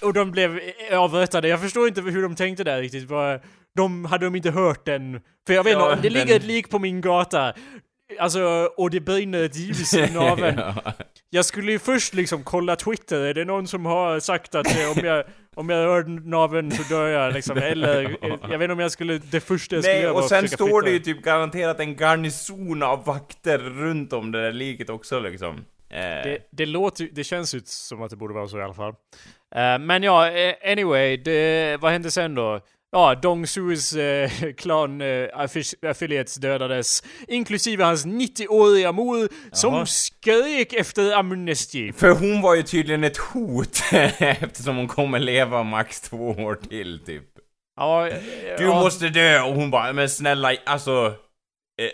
Och 0.03 0.13
de 0.13 0.31
blev 0.31 0.61
avrättade. 0.93 1.49
Jag 1.49 1.61
förstår 1.61 1.89
inte 1.89 2.01
hur 2.01 2.23
de 2.23 2.35
tänkte 2.35 2.65
där 2.65 2.81
riktigt. 2.81 3.09
Bara, 3.09 3.41
de, 3.77 4.05
hade 4.05 4.27
de 4.27 4.35
inte 4.37 4.51
hört 4.51 4.87
den? 4.87 5.21
För 5.47 5.55
jag 5.55 5.65
vet 5.65 5.71
inte, 5.73 5.85
Ja, 5.85 5.91
om 5.95 5.97
det 6.03 6.09
den- 6.09 6.13
ligger 6.13 6.37
ett 6.37 6.45
lik 6.45 6.71
på 6.71 6.79
min 6.79 7.01
gata. 7.01 7.53
Alltså, 8.19 8.71
och 8.77 8.91
det 8.91 9.01
brinner 9.01 9.43
ett 9.45 9.57
ljus 9.57 9.95
i 9.95 10.11
naveln. 10.15 10.59
ja. 10.59 10.93
Jag 11.31 11.45
skulle 11.45 11.73
ju 11.73 11.79
först 11.79 12.15
liksom 12.15 12.45
kolla 12.45 12.77
Twitter, 12.77 13.21
är 13.21 13.35
det 13.35 13.45
någon 13.45 13.67
som 13.67 13.87
har 13.87 14.21
sagt 14.21 14.55
att 14.55 14.67
eh, 14.67 14.91
om 14.99 15.07
jag, 15.07 15.25
om 15.55 15.69
jag 15.71 15.87
rör 15.87 16.05
naveln 16.05 16.71
så 16.73 16.83
dör 16.95 17.09
jag 17.09 17.33
liksom? 17.35 17.57
Eller, 17.63 18.05
eh, 18.05 18.11
jag 18.43 18.59
vet 18.59 18.63
inte 18.63 18.73
om 18.73 18.79
jag 18.81 18.91
skulle, 18.93 19.19
det 19.19 19.41
första 19.41 19.75
jag 19.77 19.85
skulle 19.85 19.95
Nej, 19.97 20.03
göra 20.05 20.15
och 20.15 20.25
sen 20.25 20.49
står 20.49 20.83
det 20.83 20.91
ju 20.91 20.97
flytta. 21.03 21.05
typ 21.19 21.25
garanterat 21.25 21.81
en 21.81 21.97
garnison 21.97 22.83
av 22.83 23.05
vakter 23.05 23.59
runt 23.59 24.13
om 24.13 24.33
det 24.33 24.43
där 24.43 24.53
liket 24.53 24.91
också 24.91 25.21
liksom. 25.21 25.57
Eh, 25.91 26.01
Det, 26.01 26.39
det 26.51 26.67
låter 26.67 27.09
det 27.13 27.25
känns 27.25 27.55
ju 27.55 27.61
som 27.65 28.03
att 28.03 28.11
det 28.11 28.17
borde 28.17 28.35
vara 28.35 28.49
så 28.49 28.59
i 28.59 28.63
alla 28.63 28.75
fall. 28.75 28.95
Eh, 29.55 29.79
men 29.79 30.03
ja, 30.03 30.31
eh, 30.31 30.55
anyway, 30.73 31.17
det, 31.17 31.77
vad 31.81 31.93
hände 31.93 32.11
sen 32.11 32.35
då? 32.35 32.61
Ja, 32.95 33.15
Dong 33.15 33.47
Sus 33.47 33.93
eh, 33.93 34.31
klan 34.57 35.01
eh, 35.01 35.29
affi- 35.35 35.87
affiliates 35.91 36.35
dödades, 36.35 37.03
inklusive 37.29 37.85
hans 37.85 38.07
90-åriga 38.07 38.93
mor 38.93 39.29
som 39.53 39.87
skrek 39.87 40.73
efter 40.73 41.13
amnesti. 41.13 41.93
För 41.93 42.11
hon 42.11 42.43
var 42.43 42.55
ju 42.55 42.63
tydligen 42.63 43.05
ett 43.05 43.17
hot 43.17 43.83
eftersom 44.19 44.77
hon 44.77 44.89
kommer 44.89 45.19
leva 45.19 45.63
max 45.63 46.01
två 46.01 46.31
år 46.31 46.55
till 46.55 47.01
typ. 47.07 47.25
Ja, 47.77 48.09
eh, 48.09 48.15
Du 48.59 48.65
ja, 48.65 48.81
måste 48.81 49.09
dö! 49.09 49.43
Och 49.43 49.55
hon 49.55 49.71
bara, 49.71 49.93
men 49.93 50.09
snälla, 50.09 50.53
alltså... 50.67 51.15
Eh, 51.83 51.91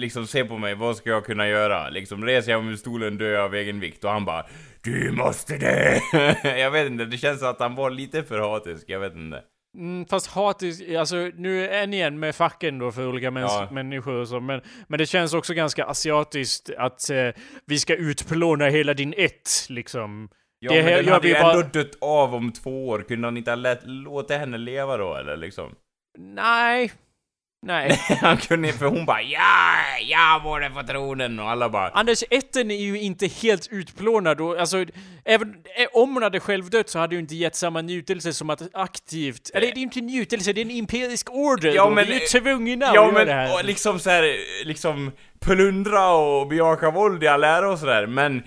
liksom 0.00 0.26
se 0.26 0.44
på 0.44 0.58
mig, 0.58 0.74
vad 0.74 0.96
ska 0.96 1.10
jag 1.10 1.24
kunna 1.24 1.48
göra? 1.48 1.88
Liksom 1.88 2.24
reser 2.24 2.52
jag 2.52 2.64
mig 2.64 2.72
ur 2.72 2.76
stolen 2.76 3.18
dör 3.18 3.30
jag 3.30 3.44
av 3.44 3.54
egen 3.54 3.80
vikt 3.80 4.04
och 4.04 4.10
han 4.10 4.24
bara 4.24 4.46
Du 4.82 5.10
måste 5.12 5.56
dö! 5.56 5.98
jag 6.58 6.70
vet 6.70 6.86
inte, 6.86 7.04
det 7.04 7.18
känns 7.18 7.40
som 7.40 7.48
att 7.48 7.60
han 7.60 7.74
var 7.74 7.90
lite 7.90 8.22
för 8.22 8.38
hatisk, 8.38 8.84
jag 8.86 9.00
vet 9.00 9.14
inte. 9.14 9.42
Mm, 9.74 10.06
fast 10.06 10.26
hatisk, 10.26 10.82
alltså 10.88 11.16
nu 11.34 11.68
än 11.68 11.94
igen 11.94 12.18
med 12.18 12.34
facken 12.34 12.78
då 12.78 12.92
för 12.92 13.06
olika 13.08 13.30
mäns- 13.30 13.40
Ja. 13.60 13.68
människor 13.70 14.14
och 14.14 14.28
så, 14.28 14.40
men, 14.40 14.60
men 14.88 14.98
det 14.98 15.06
känns 15.06 15.34
också 15.34 15.54
ganska 15.54 15.84
asiatiskt 15.84 16.70
att 16.78 17.10
eh, 17.10 17.28
vi 17.66 17.78
ska 17.78 17.96
utplåna 17.96 18.66
hela 18.68 18.94
din 18.94 19.14
ett, 19.16 19.50
liksom. 19.68 20.28
Ja 20.58 20.72
Det 20.72 20.82
men 20.82 20.92
den 21.04 21.08
hade 21.08 21.28
vi 21.28 21.34
ju 21.34 21.40
bara- 21.40 21.52
ändå 21.52 21.66
dött 21.72 21.96
av 22.00 22.34
om 22.34 22.52
två 22.52 22.88
år, 22.88 23.04
kunde 23.08 23.26
han 23.26 23.36
inte 23.36 23.50
ha 23.50 23.76
låtit 23.84 24.36
henne 24.36 24.58
leva 24.58 24.96
då 24.96 25.14
eller 25.14 25.36
liksom? 25.36 25.74
Nej. 26.18 26.92
Nej. 27.66 28.00
han 28.20 28.36
kunde 28.36 28.72
för 28.72 28.86
hon 28.86 29.06
bara 29.06 29.22
ja, 29.22 29.74
jag 30.08 30.42
borde 30.42 30.70
få 30.70 30.82
tronen 30.82 31.38
och 31.40 31.50
alla 31.50 31.68
bara 31.68 31.88
Anders, 31.88 32.22
etten 32.30 32.70
är 32.70 32.76
ju 32.80 33.00
inte 33.00 33.26
helt 33.26 33.68
utplånad 33.70 34.40
och 34.40 34.60
alltså, 34.60 34.84
även 35.24 35.48
eh, 35.48 35.86
om 35.92 36.14
hon 36.14 36.22
hade 36.22 36.40
själv 36.40 36.70
dött 36.70 36.88
så 36.88 36.98
hade 36.98 37.14
ju 37.14 37.20
inte 37.20 37.34
gett 37.34 37.54
samma 37.56 37.80
njutelse 37.80 38.32
som 38.32 38.50
att 38.50 38.62
aktivt, 38.72 39.50
eller 39.54 39.66
det 39.66 39.72
är 39.72 39.76
ju 39.76 39.82
inte 39.82 40.00
njutelse, 40.00 40.52
det 40.52 40.60
är 40.60 40.64
en 40.64 40.70
imperisk 40.70 41.30
order 41.30 41.72
Ja, 41.74 41.90
men- 41.90 42.06
Vi 42.06 42.14
är 42.16 42.20
ju 42.20 42.26
tvungna 42.40 42.86
att 42.86 42.94
Ja 42.94 43.02
göra 43.04 43.12
men 43.12 43.26
det 43.26 43.32
här. 43.32 43.54
och 43.54 43.64
liksom 43.64 43.98
så 43.98 44.10
här, 44.10 44.36
liksom 44.64 45.12
plundra 45.40 46.08
och 46.14 46.48
bejaka 46.48 46.90
våld 46.90 47.22
i 47.24 47.28
all 47.28 47.44
ära 47.44 47.70
och 47.72 47.78
sådär 47.78 48.06
men 48.06 48.42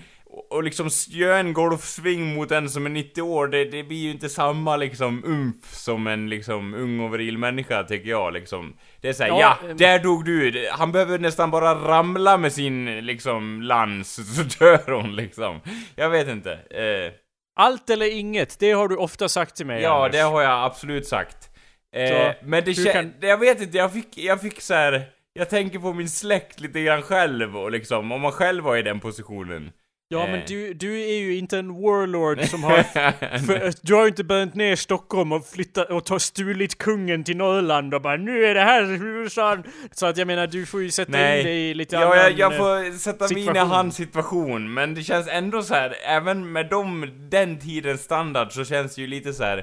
och, 0.50 0.62
liksom 0.62 0.88
göra 1.08 1.38
en 1.38 1.52
golfsving 1.52 2.34
mot 2.34 2.50
en 2.50 2.68
som 2.70 2.86
är 2.86 2.90
90 2.90 3.22
år, 3.22 3.48
det, 3.48 3.64
det 3.64 3.82
blir 3.84 3.98
ju 3.98 4.10
inte 4.10 4.28
samma 4.28 4.76
liksom 4.76 5.22
umf 5.24 5.74
som 5.74 6.06
en 6.06 6.28
liksom 6.28 6.74
ung 6.74 7.00
och 7.00 7.14
viril 7.14 7.38
människa 7.38 7.82
tycker 7.84 8.10
jag 8.10 8.32
liksom. 8.32 8.76
Det 9.00 9.08
är 9.08 9.12
såhär, 9.12 9.30
ja, 9.30 9.58
Ja, 9.62 9.68
ehm. 9.70 9.76
där 9.76 9.98
dog 9.98 10.24
du. 10.24 10.68
Han 10.72 10.92
behöver 10.92 11.18
nästan 11.18 11.50
bara 11.50 11.74
ramla 11.74 12.38
med 12.38 12.52
sin 12.52 13.06
liksom 13.06 13.62
lans, 13.62 14.36
så 14.36 14.42
dör 14.64 14.92
hon 14.92 15.16
liksom. 15.16 15.60
Jag 15.96 16.10
vet 16.10 16.28
inte. 16.28 16.52
Eh, 16.52 17.12
Allt 17.60 17.90
eller 17.90 18.18
inget, 18.18 18.58
det 18.58 18.72
har 18.72 18.88
du 18.88 18.96
ofta 18.96 19.28
sagt 19.28 19.56
till 19.56 19.66
mig 19.66 19.82
ja, 19.82 19.96
Anders. 20.04 20.12
det 20.12 20.20
har 20.22 20.42
jag 20.42 20.64
absolut 20.64 21.06
sagt. 21.06 21.50
Eh, 21.96 22.08
Så, 22.08 22.32
men 22.46 22.64
det 22.64 22.92
kan- 22.92 23.14
Jag 23.20 23.38
vet 23.38 23.60
inte, 23.62 23.76
jag 23.78 23.92
fick, 23.92 24.18
jag 24.18 24.40
fick 24.40 24.60
så 24.60 24.74
här. 24.74 25.02
Jag 25.32 25.50
tänker 25.50 25.78
på 25.78 25.92
min 25.92 26.08
släkt 26.08 26.60
lite 26.60 26.80
grann 26.82 27.02
själv 27.02 27.56
och 27.56 27.70
liksom, 27.70 28.12
om 28.12 28.20
man 28.20 28.32
själv 28.32 28.64
var 28.64 28.76
i 28.76 28.82
den 28.82 29.00
positionen. 29.00 29.70
Ja 30.10 30.24
Eh. 30.24 30.30
men 30.30 30.42
du, 30.46 30.74
du 30.74 31.00
är 31.02 31.18
ju 31.18 31.36
inte 31.38 31.58
en 31.58 31.68
warlord 31.82 32.44
som 32.44 32.64
har... 32.64 32.82
För, 33.46 33.72
du 33.86 33.94
har 33.94 34.02
ju 34.02 34.08
inte 34.08 34.24
bränt 34.24 34.54
ner 34.54 34.76
Stockholm 34.76 35.32
och 35.32 35.46
flyttat 35.46 35.90
och 35.90 36.04
ta, 36.04 36.18
stulit 36.18 36.78
kungen 36.78 37.24
till 37.24 37.36
Norrland 37.36 37.94
och 37.94 38.02
bara 38.02 38.16
nu 38.16 38.44
är 38.44 38.54
det 38.54 38.60
här 38.60 38.82
huvudstaden. 38.84 39.64
Så 39.92 40.06
att 40.06 40.16
jag 40.16 40.26
menar 40.26 40.46
du 40.46 40.66
får 40.66 40.82
ju 40.82 40.90
sätta 40.90 41.12
Nej. 41.12 41.38
in 41.38 41.44
dig 41.46 41.70
i 41.70 41.74
lite 41.74 41.96
Ja, 41.96 42.02
annan... 42.02 42.16
jag, 42.16 42.32
jag 42.32 42.52
eh, 42.52 42.58
får 42.58 42.98
sätta 42.98 43.24
mig 43.24 43.32
in 43.32 43.38
i 43.38 43.44
situation. 43.46 43.70
hans 43.70 43.96
situation, 43.96 44.74
men 44.74 44.94
det 44.94 45.02
känns 45.02 45.28
ändå 45.28 45.62
så 45.62 45.74
här, 45.74 45.94
även 46.06 46.52
med 46.52 46.68
dem, 46.68 47.10
den 47.30 47.58
tidens 47.60 48.02
standard 48.04 48.52
så 48.52 48.64
känns 48.64 48.94
det 48.94 49.00
ju 49.00 49.06
lite 49.06 49.32
så 49.32 49.44
här. 49.44 49.58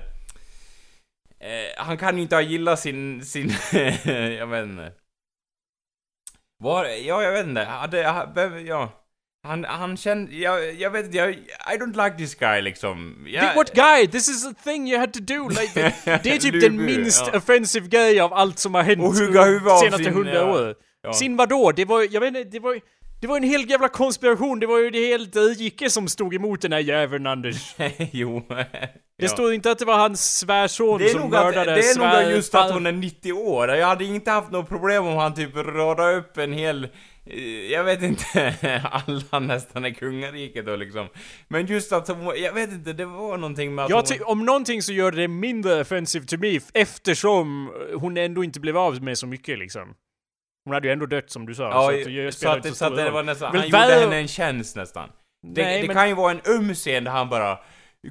Eh, 1.40 1.84
han 1.86 1.98
kan 1.98 2.16
ju 2.16 2.22
inte 2.22 2.36
ha 2.36 2.42
gillat 2.42 2.80
sin, 2.80 3.25
sin, 3.25 3.50
jag 4.40 4.48
vet 4.48 4.64
inte. 4.66 4.92
Var, 6.64 6.86
ja 6.86 7.24
jag 7.24 7.32
vet 7.32 7.46
inte, 7.48 7.62
hade, 7.64 8.08
ha- 8.08 8.60
ja. 8.66 9.02
Han, 9.46 9.64
han 9.64 9.98
kände, 9.98 10.36
jag, 10.36 10.74
jag 10.74 10.92
vet 10.92 11.06
inte, 11.06 11.18
jag, 11.18 11.30
I 11.34 11.78
don't 11.80 12.06
like 12.06 12.18
this 12.18 12.36
guy 12.36 12.62
liksom. 12.62 13.25
Jag, 13.28 13.56
What 13.56 13.74
guy? 13.74 14.08
This 14.08 14.30
is 14.30 14.46
a 14.46 14.54
thing 14.64 14.90
you 14.90 15.00
had 15.00 15.14
to 15.14 15.20
do! 15.20 15.50
Like, 15.50 15.72
det, 16.24 16.30
är 16.30 16.38
typ 16.38 16.62
den 16.62 16.86
minst 16.86 17.24
ja. 17.32 17.38
offensive 17.38 17.88
grej 17.88 18.20
av 18.20 18.34
allt 18.34 18.60
som 18.60 18.74
har 18.74 18.84
hänt 18.84 19.04
Och 19.04 19.14
hugga 19.14 19.44
huvudet 19.44 19.72
av 19.72 19.78
senaste 19.78 20.10
hundra 20.10 20.52
åren. 20.52 20.75
ja. 21.04 21.14
Sin 21.14 21.38
vadå? 21.38 21.72
Det 21.72 21.86
var 21.86 22.08
jag 22.12 22.22
vet 22.22 22.28
inte, 22.28 22.44
det 22.44 22.60
var 22.60 22.80
det 23.22 23.28
var 23.28 23.38
en 23.38 23.44
hel 23.44 23.70
jävla 23.70 23.90
konspiration, 23.90 24.60
det 24.60 24.68
var 24.68 24.80
ju 24.80 24.90
det 24.90 25.06
helt 25.06 25.36
rike 25.36 25.90
som 25.90 26.08
stod 26.08 26.36
emot 26.36 26.62
den 26.62 26.72
här 26.72 26.80
jäveln 26.80 27.28
Anders. 27.28 27.75
jo. 28.12 28.44
Det 29.18 29.30
stod 29.30 29.54
inte 29.54 29.72
att 29.72 29.80
det 29.80 29.86
var 29.86 29.98
hans 29.98 30.38
svärson 30.38 31.00
Det 31.00 31.06
är, 31.06 31.10
som 31.10 31.22
nog 31.22 31.36
att, 31.36 31.46
mördade 31.46 31.75
det 31.75 31.90
är 31.90 31.98
nog 31.98 32.08
svär- 32.08 32.32
just 32.32 32.56
att 32.56 32.72
hon 32.72 32.86
är 32.86 32.92
90 32.92 33.34
år. 33.34 33.70
Jag 33.70 33.88
hade 33.88 34.06
inte 34.06 34.32
haft 34.32 34.52
något 34.52 34.70
problem 34.70 35.08
om 35.08 35.18
han 35.18 35.34
typ 35.34 35.56
radade 35.56 36.18
upp 36.18 36.38
en 36.38 36.54
hel... 36.54 36.88
eh, 37.25 37.72
Jag 37.72 37.84
vet 37.84 38.01
inte, 38.01 38.55
alla 38.91 39.39
nästan 39.39 39.86
i 39.86 39.94
kungariket 39.94 40.65
då 40.65 40.75
liksom. 40.75 41.08
Men 41.48 41.65
just 41.65 41.91
att 41.94 42.08
hon, 42.08 42.34
jag 42.41 42.53
vet 42.53 42.72
inte, 42.72 42.94
det 42.94 43.05
var 43.05 43.38
någonting 43.38 43.75
med 43.75 43.86
att 43.86 43.89
Jag 43.91 44.03
hon... 44.10 44.27
om 44.27 44.46
någonting 44.46 44.82
så 44.82 44.94
gör 44.94 45.12
det 45.12 45.27
mindre 45.27 45.82
offensive 45.82 46.25
to 46.25 46.38
me 46.38 46.60
eftersom 46.74 47.72
hon 47.96 48.17
ändå 48.17 48.44
inte 48.44 48.60
blev 48.60 48.77
av 48.77 49.03
med 49.03 49.17
så 49.17 49.27
mycket 49.27 49.60
liksom. 49.60 49.96
Hon 50.65 50.74
hade 50.74 50.88
ju 50.88 50.94
ändå 50.94 51.05
dött 51.05 51.29
som 51.32 51.46
du 51.46 51.55
sa. 51.55 51.63
Ja, 51.63 51.94
att 51.94 52.05
det 52.05 52.32
så 52.32 52.50
att, 52.50 52.63
det, 52.63 52.72
så 52.74 52.86
att 52.86 52.96
det 52.96 53.10
var 53.12 53.24
nästan, 53.24 53.51
Väl 53.51 53.62
han 53.62 53.89
gjorde 53.89 54.01
henne 54.01 54.17
en 54.17 54.27
tjänst 54.27 54.75
nästan. 54.75 55.10
Det, 55.48 55.63
Nej, 55.63 55.82
det 55.82 55.88
men- 55.88 55.96
kan 55.96 56.10
ju 56.10 56.15
vara 56.15 56.32
en 56.32 56.41
öm 56.46 56.74
scen 56.74 57.03
där 57.03 57.12
han 57.12 57.29
bara 57.29 57.60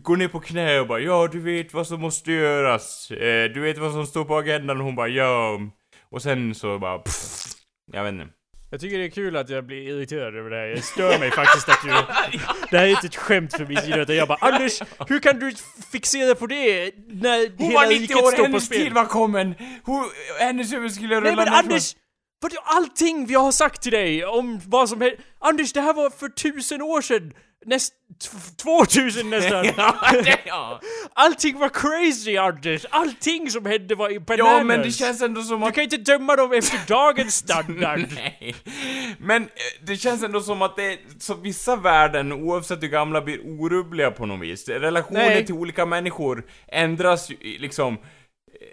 går 0.02 0.16
ner 0.16 0.28
på 0.28 0.40
knä 0.40 0.80
och 0.80 0.86
bara 0.86 1.00
ja 1.00 1.28
du 1.32 1.40
vet 1.40 1.74
vad 1.74 1.86
som 1.86 2.00
måste 2.00 2.32
göras. 2.32 3.10
Eh, 3.10 3.50
du 3.50 3.60
vet 3.60 3.78
vad 3.78 3.92
som 3.92 4.06
står 4.06 4.24
på 4.24 4.36
agendan 4.36 4.78
och 4.78 4.84
hon 4.84 4.94
bara 4.96 5.08
ja. 5.08 5.60
Och 6.10 6.22
sen 6.22 6.54
så 6.54 6.78
bara 6.78 6.98
pff, 6.98 7.42
Jag 7.92 8.04
vet 8.04 8.12
inte. 8.12 8.26
Jag 8.74 8.80
tycker 8.80 8.98
det 8.98 9.04
är 9.04 9.08
kul 9.10 9.36
att 9.36 9.48
jag 9.50 9.66
blir 9.66 9.76
irriterad 9.88 10.36
över 10.36 10.50
det 10.50 10.56
här. 10.56 10.66
Jag 10.66 10.84
stör 10.84 11.18
mig 11.18 11.30
faktiskt 11.30 11.68
att 11.68 11.78
du... 11.82 11.88
Det 12.70 12.78
här 12.78 12.84
är 12.84 12.90
inte 12.90 13.06
ett 13.06 13.16
skämt 13.16 13.56
för 13.56 13.66
min 13.66 13.76
sida 13.76 14.00
utan 14.00 14.16
jag 14.16 14.28
bara 14.28 14.38
Anders, 14.40 14.82
hur 15.08 15.18
kan 15.20 15.38
du 15.38 15.52
fixera 15.92 16.34
på 16.34 16.46
det 16.46 16.90
när 17.08 17.48
Hon 17.58 17.66
hela 17.66 17.80
var 17.80 17.86
90 17.86 18.00
riket 18.00 18.16
år, 18.16 18.20
står 18.30 18.36
på 18.38 18.42
hennes 18.44 18.66
spel? 18.66 18.78
tid 18.82 18.92
var 18.92 19.04
kommen! 19.04 19.54
Hon, 19.84 20.10
hennes 20.40 20.72
huvud 20.72 20.92
skulle 20.94 21.16
rulla 21.16 21.20
Nej 21.20 21.36
men 21.36 21.44
ner 21.44 21.52
från- 21.52 21.58
Anders! 21.72 21.96
Vadå 22.42 22.56
allting 22.64 23.26
vi 23.26 23.34
har 23.34 23.52
sagt 23.52 23.82
till 23.82 23.92
dig 23.92 24.24
om 24.24 24.60
vad 24.66 24.88
som 24.88 25.00
händer? 25.00 25.18
Anders 25.38 25.72
det 25.72 25.80
här 25.80 25.92
var 25.94 26.10
för 26.10 26.28
tusen 26.28 26.82
år 26.82 27.00
sedan! 27.00 27.32
Näst... 27.66 27.92
t- 28.22 28.28
Två 28.62 28.84
tusen 28.84 29.30
nästan! 29.30 29.64
ja, 29.76 29.96
det, 30.24 30.38
ja. 30.46 30.80
Allting 31.14 31.58
var 31.58 31.68
crazy 31.68 32.36
Anders! 32.36 32.86
Allting 32.90 33.50
som 33.50 33.66
hände 33.66 33.94
var 33.94 34.10
i 34.12 34.20
bananas! 34.20 34.52
ja, 34.58 34.64
men 34.64 34.82
det 34.82 34.90
känns 34.90 35.22
ändå 35.22 35.42
som 35.42 35.60
Du 35.60 35.66
att... 35.66 35.74
kan 35.74 35.84
inte 35.84 35.96
döma 35.96 36.36
dem 36.36 36.52
efter 36.52 36.78
dagens 36.88 37.34
standard! 37.36 38.00
Nej. 38.14 38.54
Men 39.18 39.42
eh, 39.42 39.48
det 39.86 39.96
känns 39.96 40.22
ändå 40.22 40.40
som 40.40 40.62
att 40.62 40.76
det 40.76 40.82
är, 40.92 40.98
så 41.18 41.34
vissa 41.34 41.76
värden, 41.76 42.32
oavsett 42.32 42.82
hur 42.82 42.88
gamla, 42.88 43.20
blir 43.22 43.40
orubbliga 43.60 44.10
på 44.10 44.26
något 44.26 44.40
vis. 44.46 44.68
Relationer 44.68 45.26
Nej. 45.28 45.46
till 45.46 45.54
olika 45.54 45.86
människor 45.86 46.44
ändras 46.68 47.30
ju 47.30 47.34
i- 47.34 47.58
liksom... 47.58 47.98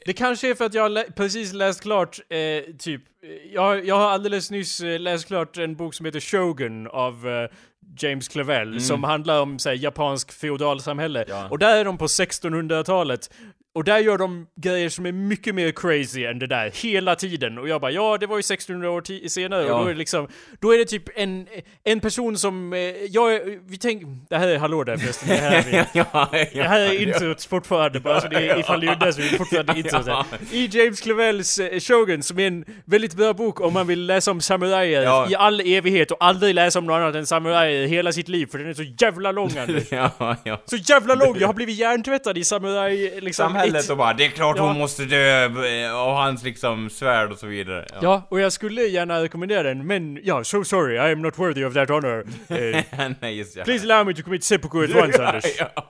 Det 0.06 0.14
kanske 0.14 0.50
är 0.50 0.56
för 0.56 0.66
att 0.66 0.74
jag 0.74 0.82
har 0.82 0.90
lä- 0.90 1.12
precis 1.16 1.54
läst 1.54 1.82
klart, 1.82 2.20
eh, 2.30 2.74
typ, 2.80 3.02
eh, 3.24 3.54
jag, 3.54 3.86
jag 3.86 3.96
har 3.96 4.10
alldeles 4.10 4.52
nyss 4.52 4.82
eh, 4.82 5.00
läst 5.00 5.28
klart 5.28 5.58
en 5.58 5.76
bok 5.76 5.94
som 5.94 6.06
heter 6.06 6.20
Shogun 6.20 6.88
av 6.88 7.28
eh, 7.28 7.50
James 7.98 8.28
Clavell, 8.28 8.82
som 8.82 9.04
handlar 9.04 9.42
om 9.42 9.60
såhär, 9.60 9.76
japansk 9.76 10.32
feodalsamhälle. 10.32 11.26
Ja. 11.28 11.48
Och 11.50 11.60
där 11.60 11.78
är 11.78 11.86
de 11.86 11.98
på 11.98 12.08
1600-talet. 12.08 13.30
Och 13.74 13.84
där 13.84 13.98
gör 14.00 14.18
de 14.18 14.48
grejer 14.62 14.90
som 14.90 15.06
är 15.06 15.12
mycket 15.12 15.56
mer 15.56 15.72
crazy 15.72 16.24
än 16.26 16.40
det 16.40 16.48
där, 16.48 16.72
hela 16.84 17.16
tiden. 17.16 17.58
Och 17.58 17.70
jag 17.70 17.82
bara, 17.82 17.92
ja 17.92 18.18
det 18.18 18.28
var 18.28 18.36
ju 18.38 18.40
1600 18.40 18.90
år 18.92 19.28
senare, 19.28 19.66
Ja. 19.66 19.74
och 19.74 19.80
då 19.84 19.86
är 19.90 19.94
det 19.94 19.98
liksom, 20.00 20.28
då 20.60 20.74
är 20.74 20.78
det 20.78 20.86
typ 20.86 21.04
en, 21.16 21.48
en 21.84 22.00
person 22.00 22.38
som, 22.38 22.74
eh, 22.74 22.80
jag, 23.10 23.34
är- 23.36 23.70
vi 23.70 23.78
tänker, 23.78 24.08
det 24.30 24.38
här 24.38 24.48
är 24.48 24.58
hallå 24.58 24.84
där 24.84 24.98
förresten, 24.98 25.28
det 25.30 25.36
här 25.36 25.52
är 25.74 25.86
ja, 25.94 26.06
ja, 26.14 26.30
det 26.54 26.64
här 26.64 26.80
är 26.80 27.02
introt 27.02 27.44
fortfarande, 27.46 28.00
bara 28.00 28.22
så 28.22 28.28
det 28.28 28.50
är, 28.50 28.60
ifall 28.60 28.80
det 28.82 28.88
undrar 28.94 29.12
så 29.12 29.22
är 29.22 29.24
det 29.32 29.38
fortfarande 29.38 29.74
introt. 29.78 30.08
Ja. 30.08 30.26
I 30.52 30.66
James 30.72 31.02
Clavells 31.02 31.60
eh, 31.60 31.80
Shogun, 31.80 32.24
som 32.24 32.40
är 32.40 32.48
en 32.48 32.66
väldigt 32.86 33.14
bra 33.14 33.34
bok 33.34 33.62
om 33.62 33.74
man 33.74 33.88
vill 33.88 34.06
läsa 34.06 34.32
om 34.32 34.42
samurajer 34.42 35.02
Ja. 35.04 35.28
i 35.30 35.36
all 35.36 35.60
evighet 35.62 36.12
och 36.12 36.18
aldrig 36.20 36.56
läsa 36.56 36.80
om 36.80 36.86
något 36.86 36.94
annat 36.96 37.16
än 37.16 37.26
samurajer 37.26 37.88
hela 37.88 38.12
sitt 38.12 38.28
liv, 38.28 38.48
för 38.52 38.58
den 38.58 38.70
är 38.70 38.74
så 38.74 38.84
jävla 39.06 39.32
lång 39.32 39.58
Anders. 39.58 39.84
ja, 39.92 40.36
ja. 40.44 40.62
Så 40.66 40.76
jävla 40.76 41.16
lång! 41.16 41.38
Jag 41.40 41.48
har 41.48 41.54
blivit 41.54 41.76
hjärntvättad 41.78 42.38
i 42.38 42.44
samuraj... 42.44 43.20
Liksom, 43.22 43.61
Samhället 43.62 43.90
och 43.90 43.98
bara, 43.98 44.14
det 44.14 44.26
är 44.26 44.30
klart 44.30 44.58
Ja. 44.58 44.68
hon 44.68 44.78
måste 44.78 45.06
dö, 45.06 45.44
eh, 45.46 45.96
och 46.08 46.14
hans 46.16 46.44
liksom 46.44 46.90
svärd 46.90 47.32
och 47.32 47.38
så 47.38 47.48
vidare. 47.48 47.86
Ja. 47.92 47.98
Ja, 48.02 48.28
och 48.30 48.40
jag 48.40 48.52
skulle 48.52 48.82
gärna 48.82 49.24
rekommendera 49.24 49.64
den, 49.64 49.88
men 49.88 50.20
ja, 50.24 50.44
so 50.44 50.64
sorry, 50.64 50.96
I 50.96 51.12
am 51.14 51.22
not 51.22 51.40
worthy 51.40 51.64
of 51.66 51.74
that 51.74 51.90
honor. 51.90 52.24
Eh, 52.50 53.12
Nej, 53.20 53.38
just 53.38 53.56
ja. 53.56 53.64
Please 53.64 53.84
allow 53.94 54.08
me 54.08 54.14
to 54.14 54.24
commit 54.24 54.44
seppuku 54.44 54.84
at 54.84 54.90
once, 54.96 55.24
Anders. 55.28 55.46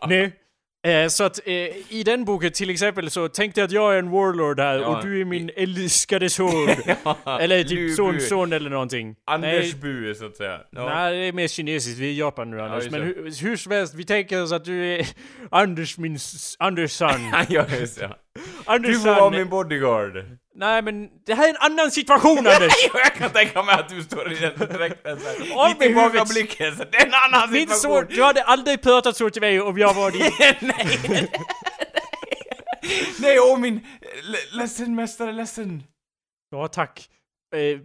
Nej. 0.08 0.32
Eh, 0.88 1.08
så 1.08 1.24
att 1.24 1.40
eh, 1.48 1.54
i 1.90 2.04
den 2.06 2.26
boken 2.26 2.52
till 2.52 2.70
exempel 2.70 3.12
så 3.12 3.28
tänkte 3.28 3.60
jag 3.62 3.66
att 3.66 3.72
jag 3.72 3.94
är 3.96 4.00
en 4.00 4.10
warlord 4.10 4.60
här 4.60 4.80
Ja. 4.80 4.88
och 4.88 5.06
du 5.06 5.22
är 5.22 5.26
min 5.26 5.52
älskade 5.56 6.30
son. 6.30 6.70
eller 7.40 7.64
typ 7.64 7.96
sonson 7.96 8.54
eller 8.54 8.70
någonting. 8.70 9.16
Anders 9.26 9.74
Nej, 9.74 9.82
Bu, 9.82 10.16
så 10.16 10.26
att 10.26 10.38
säga. 10.38 10.60
Ja. 10.72 10.86
Nej, 10.90 11.20
det 11.20 11.26
är 11.26 11.34
mer 11.34 11.48
kinesiskt. 11.48 12.00
Vi 12.00 12.06
är 12.08 12.12
i 12.12 12.20
Japan 12.20 12.52
nu 12.52 12.62
Anders. 12.62 12.84
just 12.84 12.92
Men 12.92 13.02
det. 13.02 13.06
hur, 13.08 13.42
hur 13.50 13.56
som 13.58 13.72
helst, 13.72 13.94
vi 13.94 14.04
tänker 14.06 14.44
oss 14.44 14.52
att 14.52 14.66
du 14.66 14.86
är 14.96 15.08
Anders 15.52 15.98
min... 15.98 16.18
Anders 16.60 16.92
son. 16.92 17.10
ja, 17.50 17.66
just 17.80 18.02
ja. 18.02 18.18
Anders 18.66 18.92
Du 18.92 19.00
får 19.00 19.10
vara 19.10 19.30
min 19.30 19.50
bodyguard. 19.50 20.26
Nej 20.56 20.82
men 20.82 21.10
det 21.26 21.34
här 21.34 21.46
är 21.46 21.50
en 21.50 21.58
annan 21.72 21.92
situation 21.92 22.38
Anders! 22.48 22.74
jag 22.94 23.14
kan 23.14 23.30
tänka 23.30 23.64
mig 23.64 23.76
att 23.76 23.90
du 23.90 24.04
står 24.04 24.32
i 24.32 24.36
den 24.36 24.58
dräkten 24.58 25.20
såhär. 25.20 25.66
Av 25.66 25.72
I 25.72 25.76
tillbakablicken, 25.76 26.76
så 26.78 26.84
det 26.84 26.98
är 26.98 27.06
en 27.06 27.14
annan 27.14 27.52
Min 27.52 27.68
son, 27.68 27.76
situation. 27.78 28.16
du 28.16 28.24
hade 28.24 28.44
aldrig 28.44 28.82
pratat 28.82 29.18
så 29.18 29.30
till 29.30 29.42
mig 29.42 29.62
om 29.62 29.78
jag 29.78 29.94
var 29.94 30.12
din... 30.12 30.22
nej! 30.60 31.32
Nej, 33.20 33.40
åh 33.40 33.58
min... 33.60 33.88
le- 34.24 34.58
Ledsen 34.62 34.96
mästare, 34.96 35.32
ledsen. 35.32 35.84
Ja, 36.52 36.68
tack. 36.68 37.10
Eh, 37.56 37.80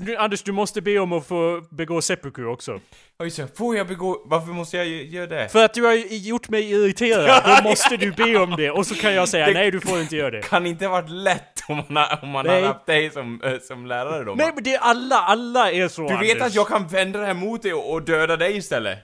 nu, 0.00 0.16
Anders, 0.16 0.42
du 0.42 0.52
måste 0.52 0.80
be 0.82 0.98
om 0.98 1.12
att 1.12 1.26
få 1.26 1.62
begå 1.70 2.02
seppuku 2.02 2.44
också. 2.44 2.80
Oj 3.18 3.30
så, 3.30 3.46
får 3.56 3.76
jag 3.76 3.86
begå... 3.88 4.22
Varför 4.24 4.52
måste 4.52 4.76
jag 4.76 4.86
gö- 4.86 5.02
göra 5.10 5.26
det? 5.26 5.48
För 5.48 5.64
att 5.64 5.74
du 5.74 5.82
har 5.84 5.92
gjort 6.14 6.48
mig 6.48 6.70
irriterad, 6.70 7.42
då 7.62 7.68
måste 7.68 7.96
du 7.96 8.12
be 8.12 8.38
om 8.38 8.54
det. 8.56 8.70
Och 8.70 8.86
så 8.86 8.94
kan 8.94 9.14
jag 9.14 9.28
säga 9.28 9.46
Det- 9.46 9.52
nej, 9.52 9.70
du 9.70 9.80
får 9.80 10.00
inte 10.00 10.16
göra 10.16 10.30
det. 10.30 10.42
Kan 10.42 10.66
inte 10.66 10.88
varit 10.88 11.10
lätt 11.10 11.62
om 11.68 11.76
man, 11.88 11.96
har, 12.10 12.18
om 12.22 12.28
man 12.28 12.46
Nej. 12.46 12.60
har 12.62 12.68
haft 12.68 12.86
dig 12.86 13.10
som, 13.10 13.42
eh, 13.42 13.58
som 13.60 13.86
lärare 13.86 14.24
då? 14.24 14.34
Nej 14.34 14.50
men 14.54 14.64
det 14.64 14.74
är 14.74 14.78
alla, 14.78 15.16
alla 15.16 15.72
är 15.72 15.88
så 15.88 16.08
Du 16.08 16.16
vet 16.18 16.30
Anders. 16.32 16.46
att 16.46 16.54
jag 16.54 16.68
kan 16.68 16.86
vända 16.88 17.18
det 17.20 17.26
här 17.26 17.34
mot 17.34 17.62
dig 17.62 17.74
och 17.74 17.92
och 17.92 18.02
döda 18.02 18.36
dig 18.36 18.56
istället? 18.56 18.98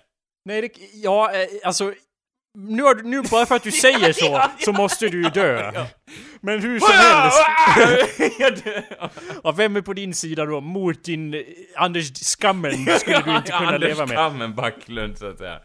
Nej, 0.45 0.61
det, 0.61 0.71
ja, 0.93 1.33
eh, 1.33 1.47
alltså... 1.65 1.93
Nu, 2.55 2.83
har 2.83 2.95
du, 2.95 3.03
nu 3.03 3.23
bara 3.23 3.47
för 3.47 3.55
att 3.57 3.63
du 3.63 3.71
säger 3.87 4.13
så, 4.13 4.43
så 4.59 4.73
måste 4.73 5.09
du 5.09 5.23
ju 5.23 5.31
dö. 5.31 5.73
Men 6.41 6.61
hur 6.63 6.81
som 6.81 6.93
helst. 6.93 7.39
Ja, 9.45 9.53
vem 9.53 9.77
är 9.77 9.81
på 9.81 9.93
din 9.93 10.15
sida 10.15 10.45
då? 10.45 10.61
Mot 10.61 11.05
din 11.05 11.35
eh, 11.35 11.41
Anders 11.77 12.13
Skammen 12.39 12.73
skulle 12.73 13.23
du 13.25 13.37
inte 13.37 13.53
kunna 13.53 13.69
Anders 13.69 13.89
leva 13.89 14.07
med. 14.07 14.17
Kammen 14.17 14.55
Backlund 14.55 15.19
så 15.19 15.27
att 15.27 15.39
säga. 15.39 15.61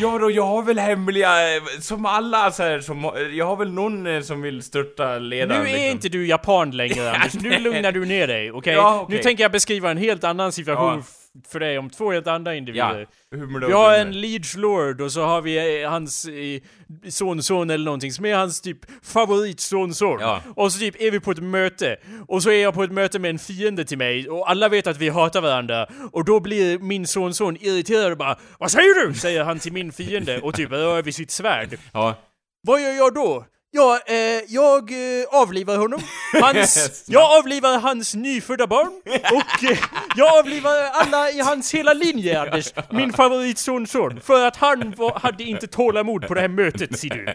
Ja 0.00 0.18
då, 0.18 0.30
jag 0.30 0.46
har 0.46 0.62
väl 0.62 0.78
hemliga, 0.78 1.56
eh, 1.56 1.62
som 1.80 2.06
alla 2.06 2.50
så 2.50 2.62
här, 2.62 2.80
som, 2.80 3.10
jag 3.32 3.46
har 3.46 3.56
väl 3.56 3.72
någon 3.72 4.06
eh, 4.06 4.20
som 4.20 4.42
vill 4.42 4.62
störta 4.62 5.18
ledaren 5.18 5.62
Nu 5.62 5.68
är 5.68 5.72
liksom. 5.72 5.90
inte 5.90 6.08
du 6.08 6.26
japan 6.26 6.70
längre 6.70 7.10
Anders, 7.14 7.34
nu 7.34 7.58
lugnar 7.58 7.92
du 7.92 8.04
ner 8.04 8.26
dig, 8.26 8.52
okej? 8.52 8.74
Ja, 8.74 9.00
okej. 9.00 9.16
Nu 9.16 9.22
tänker 9.22 9.44
jag 9.44 9.52
beskriva 9.52 9.90
en 9.90 9.96
helt 9.98 10.24
annan 10.24 10.52
situation 10.52 10.96
Ja. 10.96 11.17
För 11.48 11.60
dig 11.60 11.78
om 11.78 11.90
två 11.90 12.12
helt 12.12 12.26
andra 12.26 12.54
individer. 12.54 13.06
Ja. 13.30 13.38
Humor 13.38 13.60
Vi 13.60 13.72
har 13.72 13.94
en 13.94 14.20
Liege 14.20 14.58
Lord 14.58 15.00
och 15.00 15.12
så 15.12 15.22
har 15.22 15.42
vi 15.42 15.82
eh, 15.82 15.90
hans 15.90 16.24
eh, 16.24 16.60
sonson 17.08 17.70
eller 17.70 17.84
någonting 17.84 18.12
som 18.12 18.24
är 18.24 18.34
hans 18.34 18.60
typ 18.60 18.78
favoritsonson. 19.02 20.20
Ja. 20.20 20.42
Och 20.56 20.72
så 20.72 20.78
typ 20.78 21.00
är 21.00 21.10
vi 21.10 21.20
på 21.20 21.30
ett 21.30 21.42
möte. 21.42 21.96
Och 22.28 22.42
så 22.42 22.50
är 22.50 22.62
jag 22.62 22.74
på 22.74 22.82
ett 22.82 22.92
möte 22.92 23.18
med 23.18 23.30
en 23.30 23.38
fiende 23.38 23.84
till 23.84 23.98
mig 23.98 24.28
och 24.28 24.50
alla 24.50 24.68
vet 24.68 24.86
att 24.86 24.98
vi 24.98 25.08
hatar 25.08 25.40
varandra. 25.40 25.86
Och 26.12 26.24
då 26.24 26.40
blir 26.40 26.78
min 26.78 27.06
sonson 27.06 27.56
irriterad 27.56 28.12
och 28.12 28.18
bara 28.18 28.38
Vad 28.58 28.70
säger 28.70 29.06
du? 29.06 29.14
Säger 29.14 29.44
han 29.44 29.58
till 29.58 29.72
min 29.72 29.92
fiende 29.92 30.40
och 30.40 30.54
typ 30.54 30.70
rör 30.70 31.02
vid 31.02 31.14
sitt 31.14 31.30
svärd. 31.30 31.78
Ja. 31.92 32.14
Vad 32.62 32.80
gör 32.80 32.92
jag 32.92 33.14
då? 33.14 33.44
Ja, 33.70 34.00
eh, 34.06 34.14
jag 34.48 34.90
eh, 34.92 35.40
avlivar 35.40 35.76
honom. 35.76 36.00
Hans, 36.42 37.04
jag 37.08 37.38
avlivar 37.38 37.78
hans 37.78 38.14
nyfödda 38.14 38.66
barn. 38.66 38.92
Och 39.32 39.70
eh, 39.70 39.78
jag 40.16 40.38
avlivar 40.38 40.76
alla 40.92 41.30
i 41.30 41.40
hans 41.40 41.74
hela 41.74 41.92
linje, 41.92 42.40
Anders. 42.40 42.72
Min 42.90 43.12
favoritsonson. 43.12 44.20
För 44.20 44.46
att 44.46 44.56
han 44.56 44.94
var, 44.96 45.18
hade 45.18 45.44
inte 45.44 45.66
tålamod 45.66 46.26
på 46.28 46.34
det 46.34 46.40
här 46.40 46.48
mötet, 46.48 46.98
ser 46.98 47.08
du. 47.08 47.34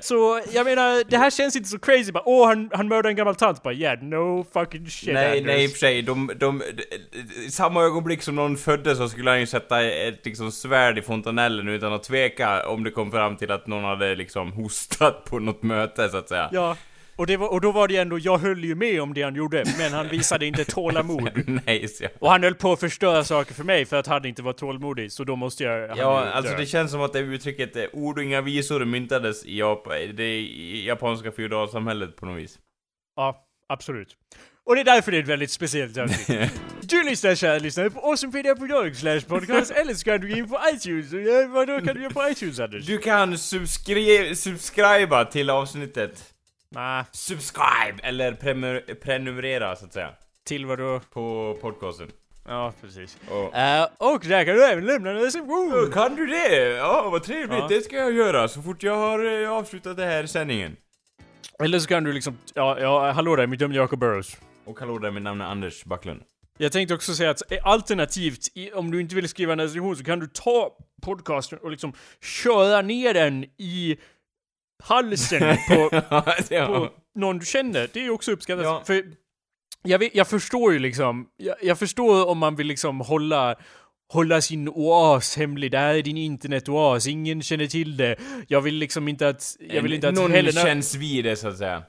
Så 0.00 0.40
jag 0.52 0.64
menar, 0.64 1.10
det 1.10 1.16
här 1.16 1.30
känns 1.30 1.56
inte 1.56 1.68
så 1.68 1.78
crazy. 1.78 2.12
Bara, 2.12 2.28
åh, 2.28 2.46
han, 2.46 2.70
han 2.72 2.88
mördade 2.88 3.08
en 3.08 3.16
gammal 3.16 3.34
tant. 3.34 3.62
Bara, 3.62 3.74
yeah, 3.74 4.02
no 4.02 4.46
fucking 4.52 4.86
shit, 4.90 5.14
Nej, 5.14 5.26
Anders. 5.26 5.46
nej 5.46 5.64
i 5.64 5.66
och 5.66 5.70
för 5.70 5.78
sig, 5.78 6.02
de, 6.02 6.32
de, 6.36 6.62
i 7.46 7.50
samma 7.50 7.82
ögonblick 7.82 8.22
som 8.22 8.34
någon 8.34 8.56
föddes 8.56 8.98
så 8.98 9.08
skulle 9.08 9.30
han 9.30 9.40
ju 9.40 9.46
sätta 9.46 9.82
ett 9.82 10.24
liksom 10.24 10.52
svärd 10.52 10.98
i 10.98 11.02
fontanellen 11.02 11.68
utan 11.68 11.92
att 11.92 12.02
tveka 12.02 12.68
om 12.68 12.84
det 12.84 12.90
kom 12.90 13.10
fram 13.10 13.36
till 13.36 13.50
att 13.50 13.66
någon 13.66 13.84
hade 13.84 14.14
liksom 14.14 14.52
hostat 14.52 15.24
på 15.24 15.38
något 15.38 15.62
möte 15.62 15.73
så 16.10 16.16
att 16.16 16.28
säga. 16.28 16.48
Ja. 16.52 16.76
Och, 17.16 17.30
var, 17.30 17.52
och 17.52 17.60
då 17.60 17.72
var 17.72 17.88
det 17.88 17.96
ändå, 17.96 18.18
jag 18.18 18.38
höll 18.38 18.64
ju 18.64 18.74
med 18.74 19.02
om 19.02 19.14
det 19.14 19.22
han 19.22 19.34
gjorde, 19.34 19.64
men 19.78 19.92
han 19.92 20.08
visade 20.08 20.46
inte 20.46 20.64
tålamod. 20.64 21.30
nej, 21.66 21.88
så. 21.88 22.04
Och 22.18 22.30
han 22.30 22.42
höll 22.42 22.54
på 22.54 22.72
att 22.72 22.80
förstöra 22.80 23.24
saker 23.24 23.54
för 23.54 23.64
mig 23.64 23.84
för 23.84 23.96
att 23.96 24.06
han 24.06 24.24
inte 24.24 24.42
var 24.42 24.52
tålmodig, 24.52 25.12
så 25.12 25.24
då 25.24 25.36
måste 25.36 25.64
jag... 25.64 25.98
Ja, 25.98 26.24
alltså 26.24 26.52
dö. 26.52 26.58
det 26.58 26.66
känns 26.66 26.90
som 26.90 27.00
att 27.00 27.12
det 27.12 27.18
uttrycket 27.18 27.76
eh, 27.76 27.84
ord 27.92 28.18
och 28.18 28.24
inga 28.24 28.40
visor 28.40 28.84
myntades 28.84 29.44
i 29.44 29.58
Japan, 29.58 29.92
det 30.14 30.40
japanska 30.84 31.32
feodalsamhället 31.32 32.16
på 32.16 32.26
något 32.26 32.38
vis. 32.38 32.58
Ja, 33.16 33.46
absolut. 33.68 34.16
Och 34.66 34.74
det 34.74 34.80
är 34.80 34.84
därför 34.84 35.10
det 35.12 35.18
är 35.18 35.22
ett 35.22 35.28
väldigt 35.28 35.50
speciellt 35.50 35.98
avsnitt. 35.98 36.50
Du 36.80 37.02
lyssnar 37.02 37.34
kära 37.34 37.58
lyssnare 37.58 37.90
på 37.90 38.00
awesomepedia.org 38.00 38.94
slash 38.94 39.20
podcast 39.20 39.70
eller 39.70 39.94
så 39.94 40.04
kan 40.04 40.20
du 40.20 40.28
gå 40.28 40.36
in 40.36 40.48
på 40.48 40.58
iTunes. 40.74 41.12
Ja, 41.12 41.46
vadå 41.48 41.80
kan 41.80 41.94
du 41.96 42.02
göra 42.02 42.12
på 42.12 42.28
iTunes 42.28 42.60
Anders? 42.60 42.86
Du 42.86 42.98
kan 42.98 43.34
subskri- 43.34 44.34
subscriba 44.34 45.24
till 45.24 45.50
avsnittet. 45.50 46.24
Nej, 46.68 47.04
Subscribe! 47.12 47.98
Eller 48.02 48.32
prenumer- 48.32 48.94
prenumerera 48.94 49.76
så 49.76 49.84
att 49.84 49.92
säga. 49.92 50.10
till 50.44 50.66
vadå? 50.66 51.00
På 51.12 51.58
podcasten. 51.60 52.10
Ja, 52.48 52.72
precis. 52.80 53.16
Och, 53.30 53.54
Eh, 53.56 53.88
och 53.98 54.20
där 54.24 54.44
kan 54.44 54.54
du 54.54 54.64
även 54.64 54.84
lämna 54.86 55.10
en 55.10 55.16
recension! 55.20 55.90
kan 55.92 56.16
du 56.16 56.26
det? 56.26 56.56
Ja, 56.76 57.08
vad 57.12 57.22
trevligt. 57.22 57.58
Ja. 57.58 57.66
Det 57.68 57.80
ska 57.80 57.96
jag 57.96 58.12
göra 58.12 58.48
så 58.48 58.62
fort 58.62 58.82
jag 58.82 58.96
har 58.96 59.42
eh, 59.42 59.50
avslutat 59.52 59.96
det 59.96 60.04
här 60.06 60.26
sändningen. 60.26 60.76
Eller 61.62 61.78
så 61.78 61.88
kan 61.88 62.04
du 62.04 62.12
liksom, 62.12 62.38
ja, 62.54 62.80
ja 62.80 63.10
hallå 63.10 63.36
där, 63.36 63.46
mitt 63.46 63.60
namn 63.60 63.72
är 63.74 63.76
Jacob 63.78 63.98
Burrows. 63.98 64.36
Och 64.64 64.80
hallå 64.80 64.98
där, 64.98 65.10
mitt 65.10 65.22
namn 65.22 65.40
är 65.40 65.44
Anders 65.44 65.84
Backlund. 65.84 66.22
Jag 66.58 66.72
tänkte 66.72 66.94
också 66.94 67.14
säga 67.14 67.30
att 67.30 67.52
eh, 67.52 67.58
alternativt, 67.62 68.48
om 68.74 68.90
du 68.90 69.00
inte 69.00 69.14
vill 69.14 69.28
skriva 69.28 69.52
en 69.52 69.60
recension 69.60 69.96
så 69.96 70.04
kan 70.04 70.20
du 70.20 70.26
ta 70.26 70.76
podcasten 71.02 71.58
och 71.58 71.70
liksom 71.70 71.92
köra 72.42 72.82
ner 72.82 73.14
den 73.14 73.44
i 73.44 73.96
halsen 74.82 75.40
på, 75.68 76.02
ja. 76.48 76.66
på 76.66 76.90
någon 77.14 77.38
du 77.38 77.46
känner. 77.46 77.88
Det 77.92 78.00
är 78.00 78.04
ju 78.04 78.10
också 78.10 78.32
uppskattat. 78.32 78.64
Ja. 78.64 78.82
För 78.86 79.04
jag, 79.82 79.98
vet, 79.98 80.14
jag 80.14 80.28
förstår 80.28 80.72
ju 80.72 80.78
liksom, 80.78 81.28
jag, 81.36 81.56
jag 81.62 81.78
förstår 81.78 82.28
om 82.28 82.38
man 82.38 82.56
vill 82.56 82.66
liksom 82.66 83.00
hålla 83.00 83.56
Hålla 84.12 84.40
sin 84.40 84.68
oas 84.68 85.36
hemlig, 85.36 85.70
det 85.70 85.78
här 85.78 85.94
är 85.94 86.02
din 86.02 86.16
internetoas, 86.16 87.06
ingen 87.06 87.42
känner 87.42 87.66
till 87.66 87.96
det. 87.96 88.16
Jag 88.48 88.60
vill 88.60 88.74
liksom 88.74 89.08
inte 89.08 89.28
att, 89.28 89.56
jag 89.68 89.82
vill 89.82 89.92
inte 89.92 90.08
att 90.08 90.14
Någon 90.14 90.32
Helena... 90.32 90.60
känns 90.60 90.94
vid 90.94 91.24
det 91.24 91.36
så 91.36 91.48
att 91.48 91.58
säga. 91.58 91.82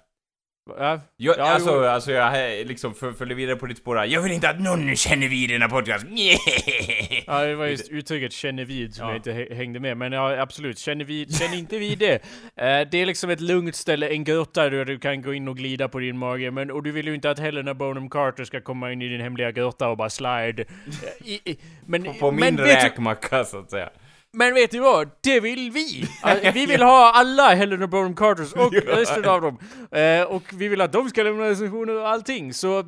Ja, 0.69 1.01
Jag, 1.17 1.37
Ja, 1.37 1.43
alltså, 1.43 1.69
jo. 1.69 1.83
alltså 1.85 2.11
jag 2.11 2.67
liksom 2.67 2.93
för- 2.95 3.11
följer 3.11 3.35
vidare 3.35 3.55
på 3.55 3.65
ditt 3.65 3.77
spår 3.77 3.95
här. 3.95 4.05
Jag 4.05 4.21
vill 4.21 4.31
inte 4.31 4.49
att 4.49 4.59
någon 4.61 4.95
känner 4.95 5.27
vid 5.27 5.49
den 5.49 5.61
här 5.61 5.69
podcasten. 5.69 6.17
Ja, 7.27 7.41
det 7.45 7.55
var 7.55 7.65
just 7.65 7.89
uttrycket 7.91 8.31
'känner 8.31 8.65
vid' 8.65 8.91
som 8.91 9.05
Ja. 9.05 9.11
jag 9.11 9.17
inte 9.19 9.31
hä- 9.31 9.55
hängde 9.55 9.79
med. 9.79 9.97
Men 9.97 10.11
ja, 10.11 10.41
absolut, 10.41 10.77
känner, 10.79 11.05
vid, 11.05 11.35
känner 11.37 11.57
inte 11.57 11.77
vid 11.77 11.99
det. 11.99 12.13
Eh, 12.55 12.87
det 12.91 12.97
är 12.97 13.05
liksom 13.05 13.29
ett 13.29 13.41
lugnt 13.41 13.75
ställe, 13.75 14.07
en 14.09 14.23
grotta 14.23 14.69
där 14.69 14.85
du 14.85 14.99
kan 14.99 15.21
gå 15.21 15.33
in 15.33 15.47
och 15.47 15.57
glida 15.57 15.87
på 15.87 15.99
din 15.99 16.17
mage. 16.17 16.51
Men, 16.51 16.71
och 16.71 16.83
du 16.83 16.91
vill 16.91 17.07
ju 17.07 17.15
inte 17.15 17.29
att 17.29 17.39
Helena 17.39 17.73
Bonham 17.73 18.09
Carter 18.09 18.43
ska 18.43 18.61
komma 18.61 18.91
in 18.91 19.01
i 19.01 19.07
din 19.09 19.21
hemliga 19.21 19.51
grotta 19.51 19.87
och 19.87 19.97
bara 19.97 20.09
slide. 20.09 20.61
Eh, 20.61 21.27
I, 21.29 21.41
i, 21.45 21.57
men, 21.85 22.03
På 22.19 22.31
min 22.31 22.55
men, 22.55 22.57
räkmacka 22.65 23.43
så 23.45 23.59
att 23.59 23.71
säga. 23.71 23.89
Men 24.35 24.53
vet 24.53 24.71
du 24.71 24.79
vad? 24.79 25.09
Det 25.23 25.39
vill 25.39 25.71
vi! 25.71 26.07
Eh, 26.25 26.53
Vi 26.53 26.65
vill 26.65 26.81
ha 26.81 27.11
alla 27.11 27.55
Helena 27.55 27.87
Bonham 27.87 28.15
Carters 28.15 28.53
och 28.53 28.73
resten 28.87 29.25
av 29.25 29.41
dem. 29.41 29.57
Eh, 29.91 30.21
och 30.21 30.43
vi 30.53 30.67
vill 30.67 30.81
att 30.81 30.91
de 30.93 31.09
ska 31.09 31.23
lämna 31.23 31.49
recensioner 31.49 31.95
och 32.01 32.09
allting. 32.09 32.53
Så 32.53 32.79
eh, 32.79 32.85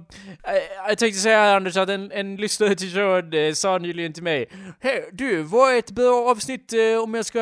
jag 0.87 0.97
tänkte 0.97 1.19
säga 1.19 1.55
Anders 1.55 1.77
att 1.77 1.89
en, 1.89 2.11
en 2.11 2.35
lyssnare 2.35 2.75
till 2.75 2.93
showen 2.93 3.33
eh, 3.33 3.53
sa 3.53 3.77
nyligen 3.77 4.13
till 4.13 4.23
mig 4.23 4.45
Hej 4.79 5.09
du, 5.11 5.41
vad 5.41 5.73
är 5.73 5.79
ett 5.79 5.91
bra 5.91 6.29
avsnitt 6.29 6.73
om 7.03 7.13
jag 7.13 7.25
ska 7.25 7.39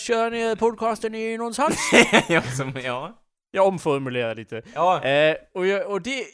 köra 0.00 0.28
ner 0.28 0.56
podcasten 0.56 1.14
i 1.14 1.36
någonstans? 1.36 1.76
ja, 2.28 2.42
som, 2.42 2.72
ja. 2.84 3.20
Jag 3.54 3.66
omformulerar 3.66 4.34
lite. 4.34 4.62
Ja. 4.74 5.04
Eh, 5.04 5.36
och 5.54 5.66
jag, 5.66 5.86
och 5.86 6.02
det, 6.02 6.24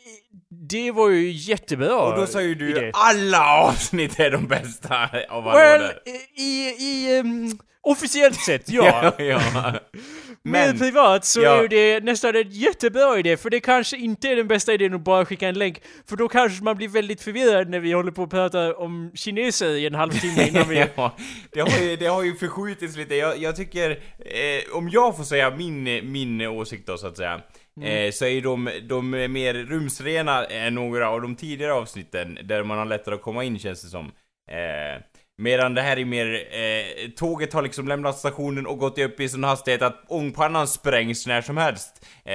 det 0.49 0.91
var 0.91 1.09
ju 1.09 1.31
jättebra. 1.31 1.97
Och 1.97 2.17
då 2.17 2.27
sa 2.27 2.41
ju 2.41 2.55
du 2.55 2.71
idé. 2.71 2.91
alla 2.95 3.47
avsnitt 3.47 4.21
är 4.21 4.31
de 4.31 4.47
bästa 4.47 5.09
av 5.29 5.49
alla 5.49 5.59
Well, 5.59 5.93
i, 6.35 6.69
i 6.79 7.21
um, 7.21 7.59
officiellt 7.83 8.41
sett 8.41 8.69
ja. 8.69 9.13
ja, 9.19 9.25
ja. 9.25 9.73
Men 10.43 10.69
Men, 10.69 10.79
privat 10.79 11.25
så 11.25 11.41
ja. 11.41 11.65
är 11.65 11.69
det 11.69 12.05
nästan 12.05 12.37
en 12.37 12.51
jättebra 12.51 13.19
idé, 13.19 13.37
för 13.37 13.51
det 13.51 13.61
kanske 13.61 13.97
inte 13.97 14.29
är 14.29 14.37
den 14.37 14.49
bästa 14.49 14.75
idén 14.75 14.95
att 14.95 15.01
bara 15.01 15.25
skicka 15.25 15.49
en 15.49 15.59
länk, 15.59 15.83
för 16.09 16.17
då 16.17 16.29
kanske 16.29 16.65
man 16.65 16.77
blir 16.77 16.89
väldigt 16.89 17.23
förvirrad 17.23 17.69
när 17.69 17.81
vi 17.81 17.93
håller 17.93 18.13
på 18.13 18.23
att 18.23 18.31
prata 18.31 18.77
om 18.77 19.13
kineser 19.15 19.71
i 19.71 19.87
en 19.87 19.95
halvtimme 19.95 20.49
innan 20.49 20.69
vi... 20.69 20.77
ja, 20.97 21.17
det 21.53 21.61
har 21.61 21.79
ju, 21.79 21.97
det 21.97 22.07
har 22.07 22.23
ju 22.23 22.35
förskjutits 22.35 22.97
lite. 22.97 23.15
Jag, 23.15 23.39
jag 23.39 23.57
tycker, 23.57 23.91
eh, 24.19 24.77
om 24.77 24.89
jag 24.89 25.17
får 25.17 25.25
säga 25.25 25.51
min, 25.51 26.13
min 26.13 26.41
åsikt 26.41 26.87
då 26.87 26.97
så 26.97 27.07
att 27.07 27.17
säga. 27.17 27.41
Mm. 27.77 28.07
Eh, 28.07 28.11
så 28.11 28.25
är 28.25 28.29
ju 28.29 28.41
de, 28.41 28.71
de 28.89 29.15
är 29.15 29.29
mer 29.29 29.55
rumsrena 29.55 30.45
än 30.45 30.75
några 30.75 31.09
av 31.11 31.23
de 31.23 31.37
tidigare 31.37 31.73
avsnitten 31.73 32.39
där 32.45 32.63
man 32.63 32.79
har 32.79 32.85
lättare 32.85 33.15
att 33.15 33.23
komma 33.23 33.45
in 33.45 33.59
känns 33.59 33.83
det 33.83 33.89
som. 33.89 34.13
Eh, 34.51 35.03
medan 35.41 35.75
det 35.75 35.83
här 35.83 35.97
är 35.99 36.05
mer, 36.05 36.35
eh, 36.51 37.11
tåget 37.11 37.53
har 37.53 37.63
liksom 37.63 37.89
lämnat 37.89 38.19
stationen 38.19 38.67
och 38.67 38.79
gått 38.79 38.99
upp 38.99 39.21
i 39.21 39.29
sån 39.29 39.45
hastighet 39.45 39.83
att 39.83 40.05
ångpannan 40.09 40.67
sprängs 40.69 41.27
när 41.27 41.43
som 41.43 41.57
helst. 41.57 42.07
Eh, 42.25 42.35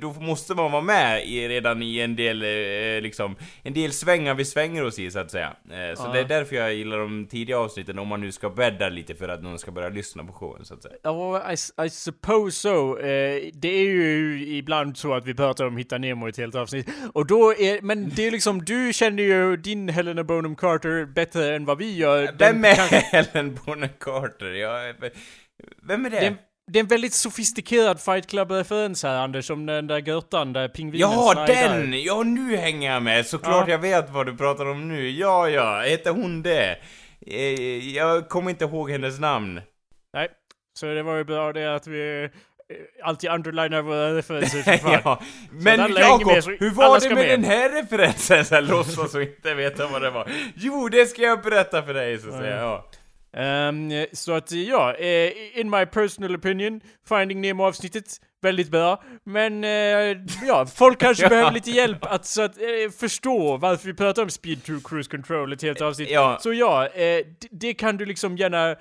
då 0.00 0.12
måste 0.12 0.54
man 0.54 0.72
vara 0.72 0.82
med 0.82 1.26
i, 1.26 1.48
redan 1.48 1.82
i 1.82 1.98
en 2.00 2.16
del, 2.16 2.42
eh, 2.42 3.02
liksom, 3.02 3.36
en 3.62 3.72
del 3.72 3.92
svängar 3.92 4.34
vi 4.34 4.44
svänger 4.44 4.84
oss 4.84 4.98
i 4.98 5.10
så 5.10 5.18
att 5.18 5.30
säga. 5.30 5.52
Eh, 5.70 5.96
så 5.96 6.02
Ja. 6.06 6.12
det 6.12 6.20
är 6.20 6.24
därför 6.24 6.56
jag 6.56 6.74
gillar 6.74 6.98
de 6.98 7.26
tidiga 7.30 7.58
avsnitten 7.58 7.98
om 7.98 8.08
man 8.08 8.20
nu 8.20 8.32
ska 8.32 8.50
bädda 8.50 8.88
lite 8.88 9.14
för 9.14 9.28
att 9.28 9.42
någon 9.42 9.58
ska 9.58 9.70
börja 9.70 9.88
lyssna 9.88 10.24
på 10.24 10.32
showen 10.32 10.64
så 10.64 10.74
att 10.74 10.82
säga. 10.82 10.94
Ja, 11.02 11.52
I, 11.52 11.86
I 11.86 11.90
suppose 11.90 12.50
so. 12.60 12.98
Eh, 12.98 13.42
det 13.54 13.68
är 13.68 13.84
ju 13.84 14.44
ibland 14.56 14.96
så 14.96 15.14
att 15.14 15.26
vi 15.26 15.34
pratar 15.34 15.64
om 15.66 15.76
Hitta 15.76 15.98
Nemo 15.98 16.26
i 16.26 16.30
ett 16.30 16.36
helt 16.36 16.54
avsnitt. 16.54 16.88
Och 17.14 17.26
då 17.26 17.54
är, 17.54 17.82
men 17.82 18.08
det 18.16 18.26
är 18.26 18.30
liksom, 18.30 18.64
du 18.64 18.92
känner 18.92 19.22
ju 19.22 19.56
din 19.56 19.88
Helena 19.88 20.24
Bonham 20.24 20.56
Carter 20.56 21.04
bättre 21.06 21.54
än 21.56 21.64
vad 21.64 21.78
vi 21.78 21.96
gör. 21.96 22.19
Vem 22.38 22.64
är 22.64 22.74
kanske- 22.74 22.96
Helen 22.96 23.58
Bonham 23.64 23.88
Carter? 24.00 24.46
Jag, 24.52 24.94
vem 25.82 26.06
är 26.06 26.10
det? 26.10 26.20
Det 26.20 26.36
det 26.72 26.78
är 26.78 26.80
en 26.80 26.86
väldigt 26.88 27.12
sofistikerad 27.12 28.00
Fight 28.00 28.26
Club-referens 28.30 29.02
här 29.02 29.16
Anders, 29.16 29.50
om 29.50 29.66
den 29.66 29.86
där 29.86 30.00
grottan 30.00 30.52
där 30.52 30.68
pingvinen 30.68 31.10
Ja, 31.10 31.44
den! 31.46 32.02
Ja, 32.02 32.22
nu 32.22 32.56
hänger 32.56 32.92
jag 32.92 33.02
med. 33.02 33.26
Såklart 33.26 33.68
Ja. 33.68 33.72
jag 33.72 33.78
vet 33.78 34.10
vad 34.10 34.26
du 34.26 34.36
pratar 34.36 34.66
om 34.70 34.88
nu. 34.88 35.10
Ja, 35.10 35.48
ja, 35.48 35.80
heter 35.80 36.10
hon 36.10 36.42
det? 36.42 36.78
Eh, 37.26 37.88
Jag 37.96 38.28
kommer 38.28 38.50
inte 38.50 38.64
ihåg 38.64 38.90
hennes 38.90 39.18
namn. 39.20 39.60
Nej, 40.14 40.28
så 40.78 40.86
det 40.86 41.02
var 41.02 41.16
ju 41.16 41.24
bra 41.24 41.52
det 41.52 41.74
att 41.74 41.86
vi 41.86 42.30
alltid 43.02 43.30
underlinar 43.30 43.82
våra 43.82 44.16
referenser 44.16 44.62
så 44.62 44.78
fan. 44.82 45.00
ja. 45.04 45.20
Men 45.50 45.92
Jakob, 45.96 46.32
hur 46.60 46.70
var 46.70 47.00
det 47.00 47.08
med 47.08 47.16
med. 47.16 47.28
den 47.28 47.44
här 47.44 47.82
referensen? 47.82 48.44
Så 48.44 48.54
jag 48.54 48.64
låtsas 48.64 49.14
och 49.14 49.22
inte 49.22 49.54
veta 49.54 49.86
vad 49.86 50.02
det 50.02 50.10
var. 50.10 50.30
Jo, 50.54 50.88
det 50.88 51.06
ska 51.06 51.22
jag 51.22 51.42
berätta 51.42 51.82
för 51.82 51.94
dig, 51.94 52.18
så 52.18 52.28
att 52.28 52.34
säga. 52.34 52.56
Ja. 52.56 52.86
Ehm, 53.36 53.90
så 54.12 54.32
att 54.32 54.52
ja, 54.52 54.94
eh, 54.94 55.58
in 55.60 55.70
my 55.70 55.86
personal 55.86 56.36
opinion, 56.36 56.80
Finding 57.08 57.40
Nemo-avsnittet, 57.40 58.04
väldigt 58.42 58.68
bra. 58.68 59.02
Men 59.24 59.64
eh, 59.64 60.16
ja, 60.46 60.66
folk 60.74 60.98
kanske 61.00 61.22
Ja. 61.24 61.28
behöver 61.28 61.50
lite 61.52 61.70
hjälp 61.70 61.98
att, 62.06 62.26
så 62.26 62.42
att 62.42 62.56
eh, 62.58 62.90
förstå 63.00 63.56
varför 63.56 63.86
vi 63.86 63.94
pratar 63.94 64.22
om 64.22 64.30
Speed 64.30 64.64
2 64.64 64.72
Cruise 64.84 65.10
Control 65.10 65.52
ett 65.52 65.62
helt 65.62 65.80
avsnitt. 65.80 66.10
Ja. 66.10 66.38
Så 66.40 66.52
ja, 66.52 66.86
eh, 66.86 67.26
det 67.50 67.74
kan 67.74 67.96
du 67.96 68.06
liksom 68.06 68.36
gärna 68.36 68.76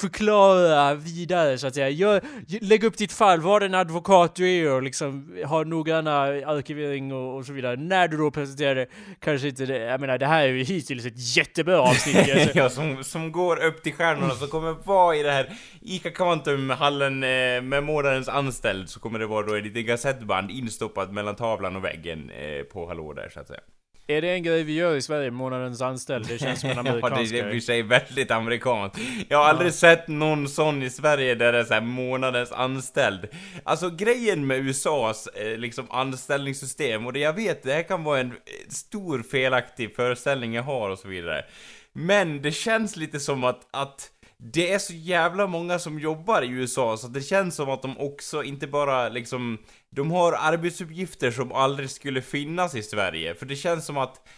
förklara 0.00 0.94
vidare 0.94 1.58
så 1.58 1.66
att 1.66 1.74
säga. 1.74 1.88
Gör, 1.88 2.20
lägg 2.60 2.84
upp 2.84 2.96
ditt 2.96 3.12
fall, 3.12 3.40
var 3.40 3.60
den 3.60 3.74
advokat 3.74 4.34
du 4.34 4.50
är 4.50 4.72
och 4.72 4.82
liksom 4.82 5.36
ha 5.46 5.64
noggranna 5.64 6.20
arkivering 6.22 7.12
och, 7.12 7.36
och 7.36 7.46
så 7.46 7.52
vidare. 7.52 7.76
När 7.76 8.08
du 8.08 8.16
då 8.16 8.30
presenterar 8.30 8.74
det, 8.74 8.86
kanske 9.20 9.48
inte 9.48 9.66
det, 9.66 9.78
jag 9.78 10.00
menar 10.00 10.18
det 10.18 10.26
här 10.26 10.42
är 10.42 10.48
ju 10.48 10.64
hittills 10.64 11.06
ett 11.06 11.36
jättebra 11.36 11.80
avsnitt. 11.80 12.16
Alltså. 12.30 12.58
ja, 12.58 12.70
som, 12.70 13.04
som 13.04 13.32
går 13.32 13.64
upp 13.64 13.82
till 13.82 13.94
stjärnorna, 13.94 14.34
som 14.34 14.48
kommer 14.48 14.72
vara 14.84 15.16
i 15.16 15.22
det 15.22 15.32
här 15.32 15.52
ICA 15.80 16.10
Kvantum-hallen 16.10 17.22
eh, 17.22 17.62
med 17.62 17.84
månadens 17.84 18.28
anställd, 18.28 18.88
så 18.88 19.00
kommer 19.00 19.18
det 19.18 19.26
vara 19.26 19.46
då 19.46 19.54
ett 19.54 19.64
litet 19.64 19.86
kassettband 19.86 20.50
instoppat 20.50 21.12
mellan 21.12 21.36
tavlan 21.36 21.76
och 21.76 21.84
väggen 21.84 22.30
eh, 22.30 22.62
på 22.62 22.86
Hallå 22.86 23.12
där, 23.12 23.28
så 23.34 23.40
att 23.40 23.46
säga. 23.46 23.60
Är 24.06 24.22
det 24.22 24.30
en 24.30 24.42
grej 24.42 24.62
vi 24.62 24.72
gör 24.72 24.96
i 24.96 25.02
Sverige, 25.02 25.30
månadens 25.30 25.80
anställd? 25.80 26.28
Det 26.28 26.38
känns 26.38 26.60
som 26.60 26.70
en 26.70 26.78
amerikansk 26.78 27.32
ja, 27.34 27.44
det 27.44 27.50
är 27.50 27.54
i 27.54 27.60
sig 27.60 27.82
väldigt 27.82 28.30
amerikanskt. 28.30 28.98
Jag 29.28 29.38
har 29.38 29.44
aldrig 29.44 29.74
sett 29.74 30.08
någon 30.08 30.48
sån 30.48 30.82
i 30.82 30.90
Sverige 30.90 31.34
där 31.34 31.52
det 31.52 31.58
är 31.58 31.64
såhär 31.64 31.80
månadens 31.80 32.52
anställd. 32.52 33.28
Alltså 33.64 33.90
grejen 33.90 34.46
med 34.46 34.58
USAs 34.58 35.26
eh, 35.26 35.58
liksom 35.58 35.90
anställningssystem, 35.90 37.06
och 37.06 37.12
det 37.12 37.20
jag 37.20 37.32
vet, 37.32 37.62
det 37.62 37.72
här 37.72 37.82
kan 37.82 38.04
vara 38.04 38.20
en 38.20 38.32
stor 38.68 39.22
felaktig 39.22 39.96
föreställning 39.96 40.54
jag 40.54 40.62
har 40.62 40.90
och 40.90 40.98
så 40.98 41.08
vidare. 41.08 41.44
Men 41.92 42.42
det 42.42 42.52
känns 42.52 42.96
lite 42.96 43.20
som 43.20 43.44
att, 43.44 43.60
att 43.70 44.10
det 44.42 44.72
är 44.72 44.78
så 44.78 44.92
jävla 44.92 45.46
många 45.46 45.78
som 45.78 45.98
jobbar 45.98 46.42
i 46.42 46.48
USA 46.48 46.96
så 46.96 47.08
det 47.08 47.22
känns 47.22 47.56
som 47.56 47.70
att 47.70 47.82
de 47.82 47.98
också 47.98 48.42
inte 48.42 48.66
bara 48.66 49.08
liksom 49.08 49.58
de 49.96 50.10
har 50.10 50.32
arbetsuppgifter 50.32 51.30
som 51.30 51.52
aldrig 51.52 51.90
skulle 51.90 52.22
finnas 52.22 52.74
i 52.74 52.82
Sverige, 52.82 53.34
för 53.34 53.46
det 53.46 53.56
känns 53.56 53.86
som 53.86 53.96
att 53.96 54.28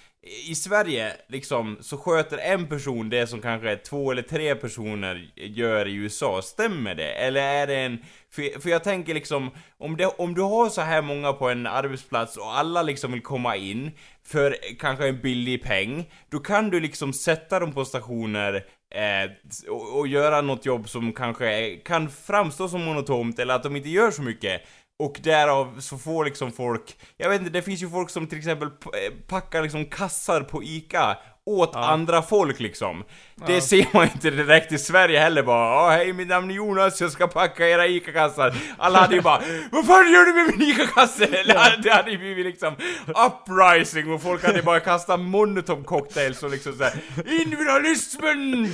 i 0.49 0.55
Sverige, 0.55 1.13
liksom, 1.29 1.79
så 1.81 1.97
sköter 1.97 2.39
en 2.39 2.67
person 2.67 3.11
det 3.11 3.27
som 3.27 3.41
kanske 3.41 3.77
två 3.77 4.11
eller 4.11 4.23
tre 4.23 4.55
personer 4.55 5.33
gör 5.37 5.89
i 5.89 5.95
USA, 5.95 6.43
stämmer 6.43 6.95
det? 6.95 7.13
Eller 7.13 7.41
är 7.41 7.67
det 7.67 7.77
en... 7.77 7.99
För, 8.31 8.61
för 8.61 8.71
jag 8.71 8.85
tänker 8.85 9.15
liksom, 9.15 9.51
om, 9.79 9.97
det, 9.97 10.07
om 10.07 10.35
du 10.35 10.43
har 10.43 10.69
så 10.69 10.81
här 10.81 11.03
många 11.03 11.33
på 11.33 11.49
en 11.49 11.67
arbetsplats 11.67 12.37
och 12.37 12.59
alla 12.59 12.83
liksom 12.83 13.13
vill 13.13 13.23
komma 13.23 13.57
in 13.57 13.91
för 14.25 14.57
kanske 14.79 15.09
en 15.09 15.21
billig 15.21 15.63
peng, 15.63 16.11
då 16.31 16.39
kan 16.39 16.71
du 16.71 16.81
liksom 16.81 17.13
sätta 17.13 17.61
dem 17.61 17.73
på 17.73 17.85
stationer 17.85 18.65
Eh, 18.95 19.31
och, 19.69 19.99
och, 19.99 20.07
göra 20.07 20.41
något 20.41 20.67
jobb 20.67 20.89
som 20.89 21.13
kanske 21.13 21.77
kan 21.77 22.11
framstå 22.11 22.69
som 22.69 22.85
monotont 22.85 23.39
eller 23.39 23.55
att 23.55 23.63
de 23.63 23.77
inte 23.77 23.89
gör 23.89 24.11
så 24.11 24.23
mycket. 24.23 24.63
Och 24.99 25.21
därav 25.23 25.81
så 25.81 25.99
får 25.99 26.25
liksom 26.25 26.53
folk, 26.53 26.97
jag 27.17 27.29
vet 27.29 27.41
inte, 27.41 27.53
det 27.53 27.63
finns 27.63 27.83
ju 27.83 27.91
folk 27.91 28.11
som 28.11 28.27
till 28.27 28.39
exempel 28.39 28.69
eh, 28.69 29.13
packar 29.27 29.63
liksom 29.63 29.85
kassar 29.85 30.41
på 30.41 30.63
ICA 30.63 31.17
åt 31.47 31.71
ja. 31.75 31.85
andra 31.85 32.23
folk 32.23 32.61
liksom. 32.61 33.05
Det 33.47 33.55
ja. 33.55 33.61
ser 33.61 33.87
man 33.93 34.05
inte 34.05 34.31
direkt 34.31 34.73
i 34.73 34.79
Sverige 34.79 35.21
heller 35.21 35.43
bara 35.43 35.87
Åh, 35.87 35.91
hej 35.91 36.13
mitt 36.13 36.29
namn 36.29 36.51
är 36.51 36.55
Jonas, 36.55 37.01
jag 37.01 37.13
ska 37.13 37.27
packa 37.27 37.69
era 37.69 37.87
ICA-kassar. 37.87 38.55
Alla 38.79 38.99
hade 38.99 39.15
ju 39.15 39.21
bara 39.21 39.43
Vad 39.73 39.87
fan 39.87 40.13
gör 40.13 40.25
du 40.25 40.33
med 40.33 40.59
min 40.59 40.69
ICA-kasse? 40.69 41.29
Ja. 41.47 41.71
Det 41.83 41.91
hade 41.91 42.11
ju 42.11 42.19
blivit 42.19 42.47
liksom 42.47 42.77
uprising 43.07 44.13
och 44.13 44.23
folk 44.23 44.45
hade 44.45 44.63
bara 44.63 44.81
kastat 44.81 45.21
monotop 45.21 45.87
cocktails 45.87 46.43
och 46.43 46.51
liksom 46.51 46.73
såhär 46.73 46.93
Individualismen! 47.27 48.73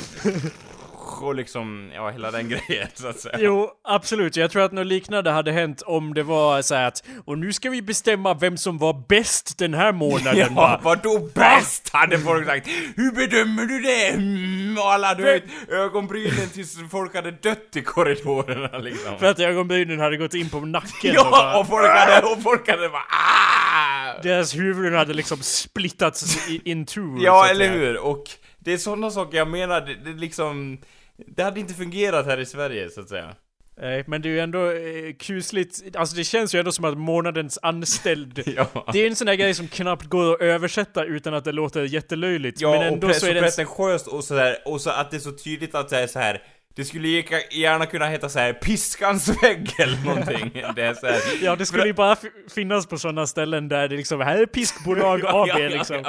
Och 1.22 1.34
liksom, 1.34 1.90
ja 1.94 2.10
hela 2.10 2.30
den 2.30 2.48
grejen 2.66 2.88
så 2.94 3.08
att 3.08 3.18
säga. 3.20 3.38
Jo, 3.40 3.70
absolut. 3.84 4.36
Jag 4.36 4.50
tror 4.50 4.62
att 4.62 4.72
något 4.72 4.86
liknande 4.86 5.30
hade 5.30 5.52
hänt 5.52 5.82
om 5.82 6.14
det 6.14 6.22
var 6.22 6.62
så 6.62 6.74
att 6.74 7.04
och 7.24 7.38
nu 7.38 7.52
ska 7.52 7.70
vi 7.70 7.82
bestämma 7.82 8.34
vem 8.34 8.56
som 8.56 8.78
var 8.78 9.04
bäst 9.08 9.58
den 9.58 9.74
här 9.74 9.92
månaden. 9.92 10.52
ja, 10.56 10.80
vadå 10.82 11.28
bäst? 11.34 11.88
Hade 11.92 12.18
folk 12.18 12.46
sagt. 12.46 12.68
Hur 12.96 13.12
bedömer 13.12 13.64
du 13.64 13.80
det? 13.80 14.08
Mm, 14.08 14.78
och 14.78 14.92
alla 14.92 15.14
du 15.14 15.22
vet, 15.22 15.44
ögonbrynen 15.68 16.48
tills 16.52 16.78
folk 16.90 17.14
hade 17.14 17.30
dött 17.30 17.76
i 17.76 17.82
korridorerna 17.82 18.78
liksom. 18.78 19.18
För 19.18 19.26
att 19.26 19.38
ögonbrynen 19.40 20.00
hade 20.00 20.16
gått 20.16 20.34
in 20.34 20.50
på 20.50 20.60
nacken. 20.60 21.14
ja, 21.14 21.24
och, 21.24 21.30
bara, 21.30 21.58
och, 21.58 21.66
folk 21.68 21.88
hade, 21.88 22.26
och 22.26 22.42
folk 22.42 22.68
hade 22.70 22.88
bara 22.88 23.02
ah! 23.02 24.22
Deras 24.22 24.56
huvuden 24.56 24.94
hade 24.94 25.14
liksom 25.14 25.38
splittats 25.42 26.48
in 26.64 26.86
two. 26.86 27.18
ja, 27.20 27.48
eller 27.48 27.68
hur? 27.70 27.98
Och 27.98 28.24
det 28.58 28.72
är 28.72 28.78
sådana 28.78 29.10
saker 29.10 29.38
jag 29.38 29.48
menar, 29.48 29.80
det, 29.80 29.94
det 29.94 30.10
liksom 30.20 30.78
det 31.26 31.42
hade 31.42 31.60
inte 31.60 31.74
fungerat 31.74 32.26
här 32.26 32.40
i 32.40 32.46
Sverige, 32.46 32.90
så 32.90 33.00
att 33.00 33.08
säga. 33.08 33.34
Nej, 33.80 34.04
men 34.06 34.22
det 34.22 34.28
är 34.28 34.30
ju 34.30 34.40
ändå 34.40 34.70
eh, 34.70 35.12
kusligt, 35.18 35.96
alltså 35.96 36.16
det 36.16 36.24
känns 36.24 36.54
ju 36.54 36.58
ändå 36.58 36.72
som 36.72 36.84
att 36.84 36.98
månadens 36.98 37.58
anställd 37.62 38.42
ja. 38.56 38.86
Det 38.92 38.98
är 38.98 39.06
en 39.06 39.16
sån 39.16 39.26
där 39.26 39.34
grej 39.34 39.54
som 39.54 39.68
knappt 39.68 40.06
går 40.06 40.34
att 40.34 40.40
översätta 40.40 41.04
utan 41.04 41.34
att 41.34 41.44
det 41.44 41.52
låter 41.52 41.82
jättelöjligt 41.82 42.60
Ja, 42.60 42.70
men 42.70 42.82
ändå 42.82 43.08
och, 43.08 43.14
så, 43.14 43.26
är 43.26 43.34
det 43.34 43.40
pretentiöst 43.40 44.06
och 44.06 44.24
sådär, 44.24 44.58
och 44.64 44.80
så 44.80 44.90
att 44.90 45.10
det 45.10 45.16
är 45.16 45.20
så 45.20 45.32
tydligt 45.32 45.74
att 45.74 45.88
det 45.88 45.98
är 45.98 46.06
så 46.06 46.18
här 46.18 46.42
det 46.78 46.84
skulle 46.84 47.08
gärna 47.50 47.86
kunna 47.86 48.06
heta 48.06 48.28
så 48.28 48.38
här 48.38 48.52
piskans 48.52 49.42
vägg 49.42 49.70
eller 49.78 50.04
någonting. 50.04 50.50
Det 50.76 50.82
är 50.82 50.94
så 50.94 51.06
här. 51.06 51.20
Ja, 51.42 51.56
det 51.56 51.66
skulle 51.66 51.86
ju 51.86 51.92
bara 51.92 52.16
finnas 52.54 52.86
på 52.86 52.98
sådana 52.98 53.26
ställen 53.26 53.68
där 53.68 53.88
det 53.88 53.96
liksom, 53.96 54.20
här 54.20 54.36
är 54.36 54.46
piskbolag 54.46 55.26
AB 55.26 55.48
ja, 55.48 55.58
ja, 55.58 55.68
liksom. 55.68 56.04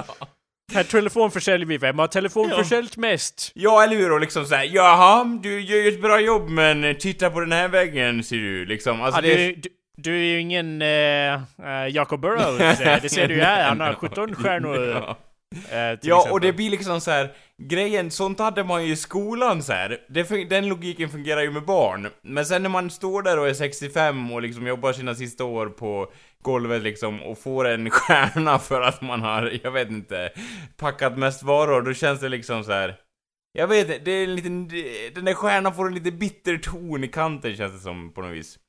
Här 0.73 0.84
telefon 0.84 1.32
försäljer 1.32 1.67
vi, 1.67 1.77
vem 1.77 1.99
har 1.99 2.08
telefon 2.08 2.49
ja. 2.71 2.82
mest? 2.97 3.51
Ja, 3.53 3.84
eller 3.84 3.95
hur? 3.95 4.12
Och 4.12 4.21
liksom 4.21 4.45
såhär, 4.45 4.63
jaha, 4.63 5.39
du 5.43 5.62
gör 5.62 5.77
ju 5.77 5.88
ett 5.88 6.01
bra 6.01 6.19
jobb 6.19 6.49
men 6.49 6.95
titta 6.95 7.29
på 7.29 7.39
den 7.39 7.51
här 7.51 7.67
väggen 7.67 8.23
ser 8.23 8.36
du, 8.36 8.65
liksom. 8.65 9.01
Alltså, 9.01 9.21
ja, 9.25 9.36
det... 9.36 9.47
du, 9.47 9.55
du, 9.55 9.69
du 9.97 10.19
är 10.19 10.23
ju 10.23 10.39
ingen 10.39 10.82
uh, 10.82 11.41
uh, 11.60 11.89
Jacob 11.89 12.21
Burrows, 12.21 12.79
det 13.01 13.10
ser 13.10 13.27
du 13.27 13.36
ju 13.36 13.41
här, 13.41 13.69
han 13.69 13.79
har 13.79 13.93
17 14.01 14.36
stjärnor. 14.36 14.88
ja. 14.88 15.17
Uh, 15.56 16.00
ja, 16.02 16.32
och 16.32 16.42
det 16.42 16.54
blir 16.54 16.70
liksom 16.70 17.02
så 17.02 17.12
här, 17.12 17.34
grejen, 17.58 18.12
sånt 18.12 18.40
hade 18.40 18.64
man 18.64 18.86
ju 18.86 18.92
i 18.92 18.96
skolan 18.96 19.64
så 19.64 19.74
här. 19.74 19.98
Det, 20.10 20.50
den 20.50 20.68
logiken 20.68 21.10
fungerar 21.10 21.42
ju 21.42 21.52
med 21.52 21.66
barn. 21.66 22.08
Men 22.22 22.46
sen 22.46 22.64
när 22.64 22.70
man 22.70 22.90
står 22.90 23.22
där 23.22 23.40
och 23.40 23.48
är 23.48 23.54
65 23.54 24.32
och 24.32 24.42
liksom 24.42 24.68
jobbar 24.68 24.94
sina 24.94 25.16
sista 25.16 25.44
år 25.44 25.68
på 25.68 26.12
golvet 26.44 26.82
liksom 26.82 27.22
och 27.22 27.38
får 27.38 27.68
en 27.68 27.90
stjärna 27.90 28.60
för 28.60 28.82
att 28.82 29.02
man 29.02 29.22
har, 29.22 29.60
jag 29.64 29.72
vet 29.72 29.90
inte, 29.90 30.30
packat 30.78 31.18
mest 31.18 31.44
varor, 31.44 31.82
då 31.82 31.94
känns 31.94 32.20
det 32.20 32.30
liksom 32.30 32.64
så 32.64 32.72
här. 32.72 32.96
Jag 33.52 33.68
vet 33.68 33.88
inte, 33.88 34.00
det 34.00 34.12
är 34.12 34.24
en 34.24 34.36
liten, 34.36 34.68
den 35.14 35.26
där 35.26 35.34
stjärnan 35.34 35.76
får 35.76 35.88
en 35.88 35.96
lite 35.96 36.12
bitter 36.12 36.58
ton 36.58 37.04
i 37.04 37.08
kanten 37.08 37.56
känns 37.56 37.74
det 37.74 37.80
som 37.80 38.14
på 38.14 38.22
något 38.22 38.32
vis. 38.32 38.60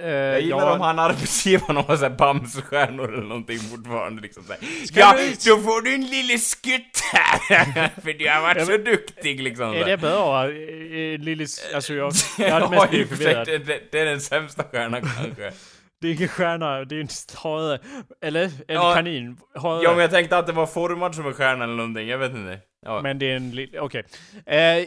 Uh, 0.00 0.06
jag 0.06 0.40
gillar 0.40 0.66
ja. 0.66 0.72
om 0.72 0.80
han 0.80 0.98
arbetsgivaren 0.98 1.76
har 1.76 1.96
såhär 1.96 2.10
Bamsestjärnor 2.10 3.12
eller 3.12 3.22
någonting 3.22 3.58
fortfarande 3.58 4.22
liksom 4.22 4.42
såhär. 4.42 4.60
Ja, 4.92 5.14
du... 5.16 5.50
då 5.50 5.62
får 5.62 5.82
du 5.82 5.94
en 5.94 6.06
lille 6.06 6.38
skutt 6.38 7.00
här! 7.12 8.00
För 8.00 8.12
du 8.12 8.28
har 8.28 8.42
varit 8.42 8.66
så 8.66 8.76
duktig 8.76 9.42
liksom. 9.42 9.74
Är 9.74 9.84
det 9.84 9.96
bra? 9.96 10.46
Lillis, 11.24 11.72
alltså 11.74 11.94
jag, 11.94 12.12
jag 12.38 12.50
hade 12.50 12.70
mest 12.76 12.90
blivit 12.90 13.08
förvirrad. 13.08 13.46
Det, 13.46 13.92
det 13.92 13.98
är 13.98 14.04
den 14.04 14.20
sämsta 14.20 14.62
stjärnan 14.62 15.02
kanske. 15.02 15.52
Det 16.00 16.08
är 16.08 16.12
ingen 16.12 16.28
stjärna, 16.28 16.84
det 16.84 16.96
är 16.96 17.00
en 17.00 17.08
hare. 17.34 17.78
Eller? 18.22 18.44
En 18.44 18.74
ja, 18.74 18.94
kanin. 18.94 19.36
Hare. 19.54 19.82
Ja 19.82 19.90
men 19.90 20.00
jag 20.00 20.10
tänkte 20.10 20.38
att 20.38 20.46
det 20.46 20.52
var 20.52 20.66
formad 20.66 21.14
som 21.14 21.26
en 21.26 21.34
stjärna 21.34 21.64
eller 21.64 21.74
någonting, 21.74 22.08
jag 22.08 22.18
vet 22.18 22.30
inte. 22.30 22.58
Ja. 22.84 23.02
Men 23.02 23.18
det 23.18 23.32
är 23.32 23.36
en 23.36 23.68
okej. 23.80 23.80
Okay. 23.80 24.02
Eh, 24.56 24.86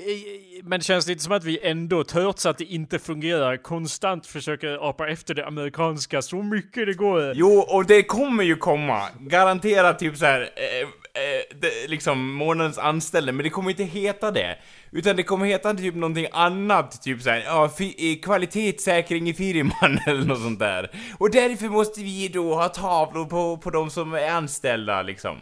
men 0.64 0.80
det 0.80 0.84
känns 0.86 1.08
lite 1.08 1.24
som 1.24 1.32
att 1.32 1.44
vi 1.44 1.60
ändå, 1.64 2.04
trots 2.04 2.46
att 2.46 2.58
det 2.58 2.66
inte 2.66 3.00
fungerar, 3.00 3.58
konstant 3.58 4.28
försöker 4.28 4.90
apa 4.90 5.08
efter 5.08 5.34
det 5.34 5.46
amerikanska 5.46 6.22
så 6.22 6.44
mycket 6.44 6.86
det 6.86 6.94
går. 6.94 7.34
Jo, 7.36 7.66
och 7.68 7.86
det 7.86 8.04
kommer 8.04 8.44
ju 8.44 8.56
komma. 8.56 9.02
Garanterat 9.20 10.00
typ 10.00 10.18
så 10.18 10.26
här. 10.26 10.42
Eh, 10.42 10.88
eh, 11.22 11.60
det, 11.62 11.88
liksom 11.88 12.34
månadens 12.34 12.78
anställda, 12.78 13.32
men 13.32 13.44
det 13.44 13.50
kommer 13.50 13.70
inte 13.70 13.84
heta 13.84 14.32
det. 14.32 14.58
Utan 14.92 15.16
det 15.16 15.24
kommer 15.24 15.46
heta 15.46 15.74
typ 15.74 15.96
någonting 15.96 16.28
annat, 16.32 17.02
typ 17.02 17.22
såhär, 17.22 17.44
ja, 17.46 17.70
kvalitetssäkring 18.24 19.30
i 19.30 19.34
firman 19.34 20.00
eller 20.08 20.26
något 20.26 20.42
sånt 20.42 20.60
där. 20.60 20.92
Och 21.18 21.32
därför 21.32 21.70
måste 21.70 22.02
vi 22.02 22.28
då 22.28 22.56
ha 22.56 22.70
tavlor 22.70 23.26
på, 23.26 23.58
på 23.58 23.70
de 23.70 23.90
som 23.90 24.14
är 24.14 24.30
anställda 24.30 25.02
liksom. 25.02 25.38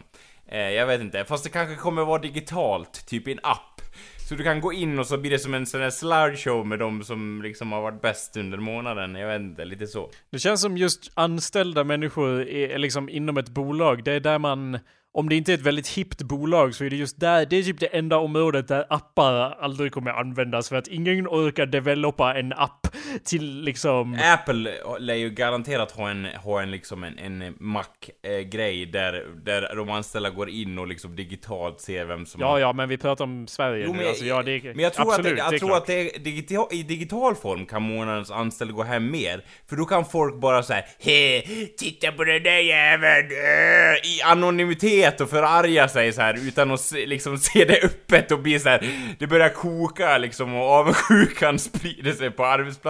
Eh, 0.48 0.70
jag 0.70 0.86
vet 0.86 1.00
inte, 1.00 1.24
fast 1.24 1.44
det 1.44 1.50
kanske 1.50 1.74
kommer 1.74 2.04
vara 2.04 2.22
digitalt, 2.22 3.06
typ 3.06 3.28
i 3.28 3.32
en 3.32 3.40
app. 3.42 3.80
Så 4.28 4.34
du 4.34 4.44
kan 4.44 4.60
gå 4.60 4.72
in 4.72 4.98
och 4.98 5.06
så 5.06 5.18
blir 5.18 5.30
det 5.30 5.38
som 5.38 5.54
en 5.54 5.66
sån 5.66 5.80
här 5.80 5.90
slideshow 5.90 6.66
med 6.66 6.78
de 6.78 7.02
som 7.02 7.42
liksom 7.42 7.72
har 7.72 7.80
varit 7.80 8.02
bäst 8.02 8.36
under 8.36 8.58
månaden. 8.58 9.14
Jag 9.14 9.28
vet 9.28 9.40
inte, 9.40 9.64
lite 9.64 9.86
så. 9.86 10.10
Det 10.30 10.38
känns 10.38 10.60
som 10.60 10.76
just 10.76 11.12
anställda 11.14 11.84
människor 11.84 12.48
är 12.48 12.78
liksom 12.78 13.08
inom 13.08 13.36
ett 13.36 13.48
bolag. 13.48 14.04
Det 14.04 14.12
är 14.12 14.20
där 14.20 14.38
man 14.38 14.78
om 15.12 15.28
det 15.28 15.36
inte 15.36 15.52
är 15.52 15.54
ett 15.54 15.60
väldigt 15.60 15.88
hippt 15.88 16.22
bolag 16.22 16.74
så 16.74 16.84
är 16.84 16.90
det 16.90 16.96
just 16.96 17.20
där, 17.20 17.46
det 17.46 17.56
är 17.56 17.62
typ 17.62 17.80
det 17.80 17.86
enda 17.86 18.18
området 18.18 18.68
där 18.68 18.86
appar 18.90 19.34
aldrig 19.34 19.92
kommer 19.92 20.10
användas 20.10 20.68
för 20.68 20.76
att 20.76 20.88
ingen 20.88 21.28
orkar 21.28 21.66
developa 21.66 22.34
en 22.34 22.52
app 22.52 22.83
till 23.24 23.60
liksom... 23.62 24.18
Apple 24.34 24.70
lär 24.98 25.14
ju 25.14 25.30
garanterat 25.30 25.90
ha 25.90 26.10
en, 26.10 26.24
ha 26.24 26.62
en 26.62 26.70
liksom 26.70 27.04
en, 27.04 27.18
en 27.18 27.54
Mac-grej 27.60 28.86
där, 28.86 29.24
där 29.44 29.76
de 29.76 29.90
anställda 29.90 30.30
går 30.30 30.48
in 30.50 30.78
och 30.78 30.86
liksom 30.88 31.16
digitalt 31.16 31.80
ser 31.80 32.04
vem 32.04 32.26
som 32.26 32.40
Ja, 32.40 32.60
ja, 32.60 32.72
men 32.72 32.88
vi 32.88 32.98
pratar 32.98 33.24
om 33.24 33.46
Sverige 33.46 33.84
Jo, 33.86 33.92
nu. 33.92 33.98
men, 33.98 34.08
Alltså, 34.08 34.24
ja, 34.24 34.42
det, 34.42 34.62
men 34.64 34.78
jag 34.78 34.92
tror 34.94 35.08
absolut, 35.12 35.26
att, 35.32 35.36
det, 35.36 35.42
jag 35.42 35.52
det 35.52 35.58
tror 35.58 35.68
klart. 35.68 35.80
att 35.80 35.86
det 35.86 36.24
digital, 36.24 36.66
i 36.70 36.82
digital 36.82 37.34
form 37.34 37.66
kan 37.66 37.82
månadens 37.82 38.30
anställda 38.30 38.74
gå 38.74 38.82
hem 38.82 39.10
mer. 39.10 39.44
För 39.68 39.76
då 39.76 39.84
kan 39.84 40.04
folk 40.04 40.34
bara 40.40 40.62
säga 40.62 40.82
He, 41.00 41.42
titta 41.78 42.12
på 42.12 42.24
den 42.24 42.42
där 42.42 42.58
jäveln! 42.58 43.30
äh", 43.30 44.10
I 44.10 44.22
anonymitet 44.24 45.20
och 45.20 45.30
förarga 45.30 45.88
sig 45.88 46.12
så 46.12 46.20
här 46.20 46.34
utan 46.48 46.70
att 46.70 46.80
se, 46.80 47.06
liksom 47.06 47.38
se 47.38 47.64
det 47.64 47.82
öppet 47.84 48.32
och 48.32 48.38
bli 48.38 48.60
så 48.60 48.68
här. 48.68 48.88
Det 49.18 49.26
börjar 49.26 49.48
koka 49.48 50.18
liksom 50.18 50.54
och 50.54 50.64
avundsjukan 50.70 51.58
sprider 51.58 52.12
sig 52.12 52.30
på 52.30 52.44
arbetsplatsen. 52.46 52.83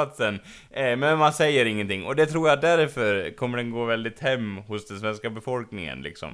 Eh, 0.71 0.97
men 0.97 1.19
man 1.19 1.33
säger 1.33 1.67
ingenting. 1.67 2.05
Och 2.05 2.17
det 2.17 2.27
tror 2.27 2.49
jag 2.49 2.61
därför 2.61 3.37
kommer 3.37 3.59
den 3.59 3.71
gå 3.71 3.85
väldigt 3.85 4.21
hem 4.21 4.57
hos 4.57 4.87
den 4.87 5.01
svenska 5.01 5.31
befolkningen 5.31 6.03
liksom. 6.03 6.31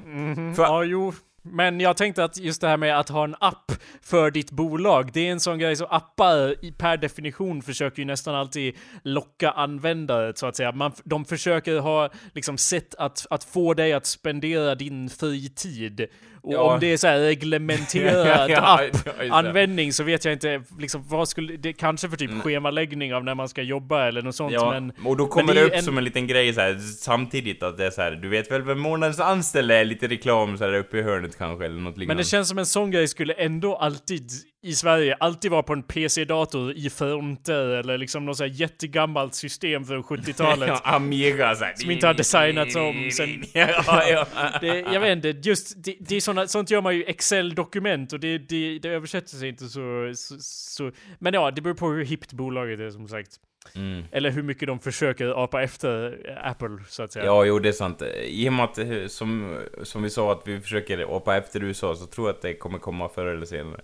För, 0.57 0.63
Ja, 0.63 0.85
jo. 0.85 1.13
Men 1.43 1.81
jag 1.81 1.97
tänkte 1.97 2.25
att 2.25 2.37
just 2.37 2.61
det 2.61 2.69
här 2.69 2.77
med 2.77 2.99
att 2.99 3.09
ha 3.09 3.25
en 3.25 3.37
app 3.41 3.73
för 4.03 4.31
ditt 4.31 4.51
bolag, 4.51 5.11
det 5.13 5.21
är 5.21 5.33
en 5.33 5.41
sån 5.41 5.59
grej 5.59 5.77
som 5.77 5.87
appar 5.91 6.55
per 6.73 6.97
definition 6.97 7.63
försöker 7.63 7.99
ju 7.99 8.05
nästan 8.05 8.35
alltid 8.35 8.77
locka 9.03 9.51
användare 9.51 10.33
så 10.37 10.47
att 10.47 10.57
säga. 10.57 10.73
Man, 10.73 10.93
de 11.05 11.25
försöker 11.25 11.79
ha 11.79 12.11
liksom 12.35 12.59
sätt 12.59 12.95
att, 12.95 13.27
att 13.31 13.45
få 13.45 13.75
dig 13.75 13.93
att 13.93 14.07
spendera 14.07 14.75
din 14.75 15.11
fritid. 15.11 16.07
Och 16.43 16.53
Ja. 16.55 16.59
om 16.75 16.81
det 16.81 16.93
är 16.93 16.97
så 16.97 17.07
här 17.07 17.19
reglementerad 17.21 18.51
Ja, 18.51 18.81
app-användning 19.29 19.93
så 19.93 20.03
vet 20.05 20.25
jag 20.25 20.33
inte 20.35 20.63
liksom 20.79 21.05
vad 21.09 21.29
skulle, 21.29 21.57
det 21.57 21.73
kanske 21.73 22.09
för 22.09 22.17
typ 22.17 22.31
schemaläggning 22.43 23.15
av 23.15 23.25
när 23.25 23.35
man 23.35 23.49
ska 23.49 23.63
jobba 23.63 24.09
eller 24.09 24.23
något 24.23 24.35
sånt 24.35 24.51
Mm. 24.53 24.63
Ja, 24.65 24.71
men 24.81 24.93
och 25.07 25.17
då 25.17 25.27
kommer 25.27 25.47
men 25.47 25.57
det, 25.57 25.63
upp 25.65 25.73
en- 25.75 25.83
som 25.83 25.99
en 25.99 26.05
liten 26.05 26.27
grej 26.27 26.53
så 26.55 26.61
här, 26.61 26.79
samtidigt 26.99 27.63
att 27.63 27.77
det 27.79 27.87
är 27.87 27.91
så 27.91 28.03
här, 28.03 28.11
du 28.11 28.29
vet 28.29 28.51
väl 28.51 28.63
vem 28.63 28.79
månadens 28.79 29.21
anställda 29.21 29.75
är? 29.75 29.85
Lite 29.85 30.09
reklam 30.09 30.59
så 30.59 30.65
här 30.65 30.75
uppe 30.75 30.99
i 30.99 31.03
hörnet 31.03 31.39
kanske, 31.39 31.65
eller 31.65 31.81
något 31.81 31.95
Men 31.95 32.01
liknande. 32.01 32.23
det 32.23 32.27
känns 32.27 32.49
som 32.49 32.59
en 32.59 32.67
sån 32.67 32.91
grej 32.91 33.09
skulle 33.09 33.33
ändå 33.33 33.77
alltid 33.77 34.31
i 34.63 34.75
Sverige 34.75 35.15
alltid 35.15 35.51
vara 35.51 35.63
på 35.63 35.73
en 35.73 35.83
PC-dator 35.83 36.73
i 36.73 36.91
fronter 36.91 37.67
eller 37.67 37.99
liksom 37.99 38.25
något 38.25 38.37
så 38.37 38.45
här 38.45 38.51
jättegammalt 38.51 39.35
system 39.35 39.85
från 39.85 40.03
70-talet. 40.03 40.69
ja, 40.69 40.81
Amiga 40.85 41.55
så 41.55 41.65
här. 41.65 41.75
Som 41.77 41.91
inte 41.91 42.07
har 42.07 42.15
designats 42.15 42.77
om 42.77 43.11
sen- 43.13 43.45
ja, 43.53 44.09
ja. 44.09 44.27
Det, 44.61 44.67
jag 44.67 45.01
vet 45.01 45.17
inte, 45.25 45.49
just 45.49 45.85
det, 45.85 45.97
det 46.01 46.17
är 46.17 46.21
såna, 46.21 46.47
sånt 46.47 46.71
gör 46.71 46.81
man 46.81 46.97
ju 46.97 47.05
Excel-dokument 47.05 48.13
och 48.13 48.21
det, 48.21 48.39
det, 48.39 48.79
det 48.79 48.89
översätter 48.89 49.37
sig 49.37 49.49
inte 49.49 49.69
så, 49.69 50.13
så, 50.15 50.37
så... 50.41 50.93
Men 51.19 51.35
ja, 51.35 51.51
det 51.51 51.61
beror 51.61 51.75
på 51.75 51.89
hur 51.89 52.05
hippt 52.05 52.33
bolaget 52.33 52.81
är 52.81 52.91
som 52.91 53.09
sagt. 53.09 53.31
Mm. 53.75 54.05
Eller 54.13 54.31
hur 54.31 54.43
mycket 54.43 54.69
de 54.69 54.81
försöker 54.81 55.45
apa 55.45 55.63
efter 55.63 56.19
Apple, 56.45 56.79
så 56.89 57.03
att 57.03 57.13
säga. 57.13 57.25
Ja, 57.25 57.45
jo 57.45 57.59
det 57.59 57.69
är 57.69 57.73
sant. 57.73 58.03
I 58.25 58.49
och 58.49 58.53
med 58.53 58.65
att, 58.65 58.79
eh, 58.79 59.07
som, 59.07 59.59
som 59.83 60.03
vi 60.03 60.11
sa, 60.11 60.33
att 60.33 60.43
vi 60.45 60.61
försöker 60.61 61.05
hoppa 61.05 61.37
efter 61.37 61.63
USA, 61.63 61.95
så 61.95 62.07
tror 62.07 62.29
jag 62.29 62.35
att 62.35 62.43
det 62.43 62.55
kommer 62.55 62.79
komma 62.79 63.09
förr 63.09 63.27
eller 63.27 63.47
senare. 63.47 63.81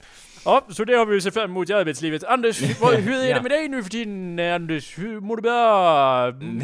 Ja, 0.46 0.66
så 0.68 0.84
det 0.84 0.94
har 0.94 1.06
vi 1.06 1.14
ju 1.14 1.20
sett 1.20 1.34
fram 1.34 1.50
emot 1.50 1.70
i 1.70 1.72
arbetslivet. 1.72 2.24
Anders, 2.24 2.80
vad, 2.80 2.94
hur 2.94 3.24
är 3.24 3.34
det 3.34 3.42
med 3.42 3.50
dig 3.50 3.68
nu 3.68 3.82
för 3.82 3.90
tiden, 3.90 4.38
eh, 4.38 4.54
Anders? 4.54 4.98
Hur 4.98 5.20
mår 5.20 5.36
du 5.36 5.42
bra? 5.42 6.26
Mm. 6.26 6.62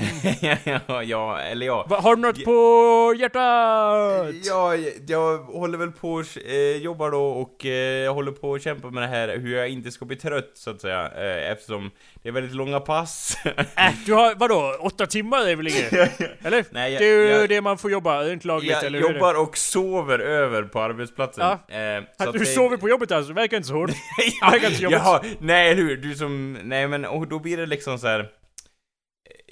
ja, 1.08 1.40
eller 1.40 1.66
ja. 1.66 1.86
Va, 1.88 2.00
Har 2.00 2.16
du 2.16 2.22
något 2.22 2.44
på 2.44 3.14
hjärtat? 3.18 4.34
Ja, 4.44 4.76
jag 5.06 5.38
håller 5.38 5.78
väl 5.78 5.92
på 5.92 6.12
och 6.12 6.38
eh, 6.46 6.76
jobbar 6.76 7.10
då 7.10 7.24
och 7.24 7.66
eh, 7.66 8.02
jag 8.04 8.14
håller 8.14 8.32
på 8.32 8.54
att 8.54 8.62
kämpa 8.62 8.90
med 8.90 9.02
det 9.02 9.06
här 9.06 9.38
hur 9.38 9.56
jag 9.56 9.68
inte 9.68 9.90
ska 9.90 10.04
bli 10.04 10.16
trött 10.16 10.50
så 10.54 10.70
att 10.70 10.80
säga 10.80 11.10
eh, 11.16 11.50
eftersom 11.52 11.90
det 12.22 12.28
är 12.28 12.32
väldigt 12.32 12.54
långa 12.54 12.80
pass. 12.80 13.36
Äh, 13.44 13.92
du 14.06 14.12
har, 14.12 14.34
vadå, 14.34 14.76
åtta 14.80 15.06
timmar 15.06 15.46
är 15.48 15.56
väl 15.56 15.68
inget? 15.68 15.92
Eller? 16.44 16.64
Nej, 16.70 16.92
jag- 16.92 17.02
det 17.02 17.06
är 17.06 17.18
ju 17.24 17.28
jag- 17.30 17.48
det 17.48 17.60
man 17.60 17.78
får 17.78 17.90
jobba, 17.90 18.22
rent 18.22 18.44
lagligt, 18.44 18.70
jag 18.70 18.84
eller 18.84 18.98
är 18.98 19.08
det? 19.08 19.14
jobbar 19.14 19.34
och 19.42 19.56
sover 19.58 20.18
över 20.18 20.62
på 20.62 20.80
arbetsplatsen. 20.80 21.58
Ja. 21.68 21.74
Eh, 21.76 22.02
så 22.24 22.32
du 22.32 22.38
det- 22.38 22.46
sover 22.46 22.76
på 22.76 22.88
jobbet 22.88 23.12
alltså, 23.12 23.28
det 23.32 23.40
verkar 23.40 23.56
inte 23.56 23.68
så 23.68 23.74
hårt. 23.74 23.90
ja, 24.40 24.50
verkar 24.50 24.66
inte 24.66 24.76
så 24.78 24.82
jobbigt. 24.82 24.98
jaha, 25.04 25.22
nej 25.40 25.70
eller 25.70 25.82
hur, 25.82 25.96
du 25.96 26.14
som, 26.14 26.52
nej 26.64 26.88
men 26.88 27.04
och 27.04 27.28
då 27.28 27.38
blir 27.38 27.56
det 27.56 27.66
liksom 27.66 27.98
så 27.98 28.06
här. 28.06 28.28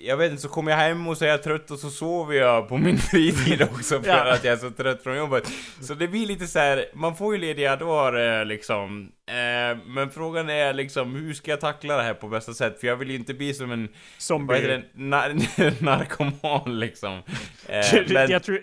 Jag 0.02 0.16
vet 0.16 0.30
inte, 0.30 0.42
så 0.42 0.48
kommer 0.48 0.70
jag 0.70 0.78
hem 0.78 1.09
och 1.09 1.16
så 1.18 1.24
är 1.24 1.28
jag 1.28 1.42
trött 1.42 1.70
och 1.70 1.78
så 1.78 1.90
sover 1.90 2.35
jag 2.35 2.68
på 2.68 2.78
min 2.78 2.98
fritid 3.11 3.62
också 3.62 4.02
för 4.02 4.09
Ja. 4.11 4.33
att 4.33 4.44
jag 4.44 4.52
är 4.52 4.56
så 4.59 4.70
trött 4.70 5.02
från 5.02 5.16
jobbet. 5.16 5.44
Så 5.80 5.94
det 5.94 6.09
blir 6.09 6.26
lite 6.26 6.46
så 6.46 6.59
här, 6.59 6.85
man 6.94 7.16
får 7.16 7.35
ju 7.35 7.40
lediga 7.40 7.76
dagar 7.76 8.40
eh, 8.40 8.44
liksom. 8.46 9.09
Eh, 9.31 9.79
men 9.87 10.11
frågan 10.11 10.51
är 10.51 10.73
liksom, 10.73 11.14
hur 11.14 11.35
ska 11.35 11.51
jag 11.51 11.61
tackla 11.61 11.97
det 11.97 12.03
här 12.03 12.14
på 12.14 12.29
bästa 12.29 12.55
sätt? 12.55 12.81
För 12.81 12.87
jag 12.87 12.97
vill 12.97 13.11
ju 13.11 13.16
inte 13.16 13.35
bli 13.35 13.55
som 13.55 13.73
en, 13.73 13.81
vad 13.81 13.87
heter 13.88 13.99
Zombie. 14.19 14.61
det, 14.66 14.83
nar 14.95 15.83
narkoman 15.85 16.81
liksom. 16.81 17.23
Eh, 17.69 18.03
men, 18.09 18.31
Jag 18.31 18.43
tror, 18.43 18.61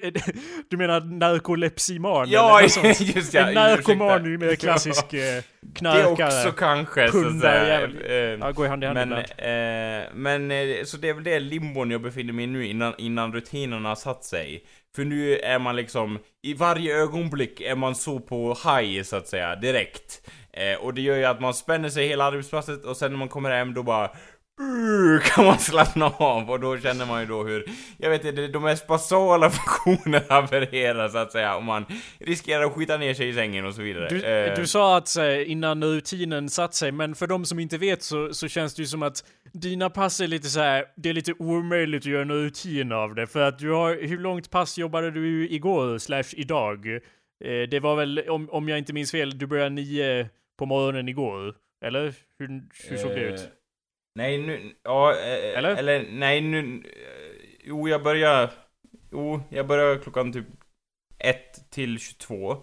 du 0.70 0.78
menar 0.78 1.02
narkolepsiman? 1.02 2.30
ja, 2.30 2.60
eller 2.60 2.70
sånt? 2.70 3.00
just 3.16 3.34
ja, 3.34 3.48
En 3.48 3.54
narkoman 3.54 4.26
är 4.26 4.30
ju 4.30 4.38
mer 4.38 4.56
klassisk 4.56 5.04
eh, 5.14 5.20
Det 5.20 5.44
knarkare. 5.76 6.08
också 6.08 6.52
kanske, 6.52 7.12
så 7.12 7.18
att 7.18 7.24
Pundare 7.24 7.92
säga. 7.92 8.32
Eh, 8.34 8.40
Ja, 8.40 8.52
går 8.52 8.66
i 8.66 8.70
hand 8.70 8.84
i 8.84 8.88
hand 8.88 9.00
Men, 9.10 9.12
eh, 9.14 10.06
men 10.14 10.52
eh, 10.52 10.84
så 10.86 10.98
det 10.98 11.10
är 11.10 11.14
väl 11.14 11.24
det 11.24 11.40
limbon 11.40 11.92
jag 11.92 12.02
befinner 12.02 12.34
mig 12.34 12.44
i 12.44 12.48
nu 12.48 12.66
innan, 12.66 12.94
innan 12.98 13.34
rutinerna 13.34 13.90
har 13.90 13.96
satt 13.96 14.24
sig. 14.24 14.64
För 14.98 15.06
nu 15.06 15.38
är 15.38 15.60
man 15.60 15.76
liksom, 15.76 16.20
i 16.44 16.54
varje 16.54 16.98
ögonblick 16.98 17.62
är 17.62 17.76
man 17.76 17.96
så 17.96 18.20
på 18.20 18.58
high 18.64 19.04
så 19.04 19.16
att 19.16 19.28
säga, 19.28 19.56
direkt. 19.56 20.22
Eh, 20.54 20.80
och 20.80 20.94
det 20.94 21.02
gör 21.02 21.18
ju 21.18 21.26
att 21.26 21.42
man 21.42 21.54
spänner 21.54 21.90
sig 21.90 22.08
hela 22.08 22.24
arbetsplatsen 22.24 22.86
och 22.86 22.98
sen 22.98 23.12
när 23.12 23.18
man 23.18 23.30
kommer 23.30 23.52
hem 23.52 23.74
då 23.74 23.84
bara 23.84 24.12
kan 25.24 25.46
man 25.46 25.60
slappna 25.60 26.06
av 26.06 26.50
och 26.52 26.60
då 26.60 26.78
känner 26.78 27.06
man 27.06 27.22
ju 27.22 27.28
då 27.28 27.44
hur, 27.44 27.66
jag 27.98 28.10
vet 28.10 28.26
inte, 28.26 28.48
de 28.48 28.64
mest 28.64 28.88
basala 28.88 29.50
funktionerna 29.50 30.26
havererar 30.30 31.10
så 31.10 31.18
att 31.18 31.32
säga 31.32 31.56
och 31.56 31.64
man 31.64 31.86
riskerar 32.20 32.64
att 32.64 32.72
skita 32.74 32.98
ner 32.98 33.14
sig 33.14 33.30
i 33.30 33.34
sängen 33.34 33.66
och 33.66 33.74
så 33.76 33.82
vidare. 33.82 34.08
Du, 34.10 34.24
Eh, 34.26 34.56
du 34.56 34.68
sa 34.68 34.98
att 34.98 35.08
så, 35.08 35.32
innan 35.32 35.84
rutinen 35.84 36.50
satt 36.50 36.74
sig, 36.76 36.92
men 36.92 37.16
för 37.16 37.28
de 37.28 37.46
som 37.46 37.60
inte 37.60 37.78
vet 37.78 38.04
så, 38.04 38.34
så 38.34 38.48
känns 38.48 38.76
det 38.76 38.82
ju 38.82 38.86
som 38.88 39.04
att 39.04 39.24
dina 39.54 39.90
pass 39.90 40.20
är 40.20 40.28
lite 40.28 40.48
så 40.48 40.60
här. 40.60 40.86
det 40.96 41.10
är 41.10 41.14
lite 41.14 41.34
omöjligt 41.40 42.02
att 42.02 42.06
göra 42.06 42.22
en 42.22 42.32
rutin 42.32 42.92
av 42.92 43.16
det. 43.16 43.28
För 43.28 43.42
att 43.42 43.60
du 43.60 43.72
har, 43.72 44.08
hur 44.08 44.18
långt 44.18 44.50
pass 44.52 44.78
jobbade 44.78 45.12
du 45.12 45.50
igår, 45.50 45.98
slash 45.98 46.24
idag? 46.34 46.88
Eh, 46.88 47.70
det 47.72 47.80
var 47.80 47.96
väl, 47.96 48.20
om, 48.30 48.50
om 48.50 48.70
jag 48.70 48.78
inte 48.78 48.94
minns 48.94 49.12
fel, 49.12 49.38
du 49.38 49.48
började 49.48 49.70
nio 49.70 50.30
på 50.60 50.66
morgonen 50.66 51.10
igår? 51.10 51.54
Eller? 51.86 52.14
Hur, 52.40 52.48
hur 52.90 52.98
såg 52.98 53.12
det 53.12 53.28
Eh, 53.28 53.34
ut? 53.34 53.50
Nej, 54.18 54.38
nu... 54.38 54.74
Ja, 54.84 55.12
eh, 55.12 55.58
Eller? 55.58 55.76
eller? 55.76 56.06
nej, 56.12 56.42
nu... 56.42 56.60
eh, 56.60 57.48
Jo, 57.64 57.90
jag 57.90 58.04
börjar... 58.04 58.50
Jo, 59.12 59.42
jag 59.50 59.68
börjar 59.68 59.98
klockan 59.98 60.34
typ 60.34 60.46
1 61.20 61.70
till 61.70 62.00
22. 62.00 62.58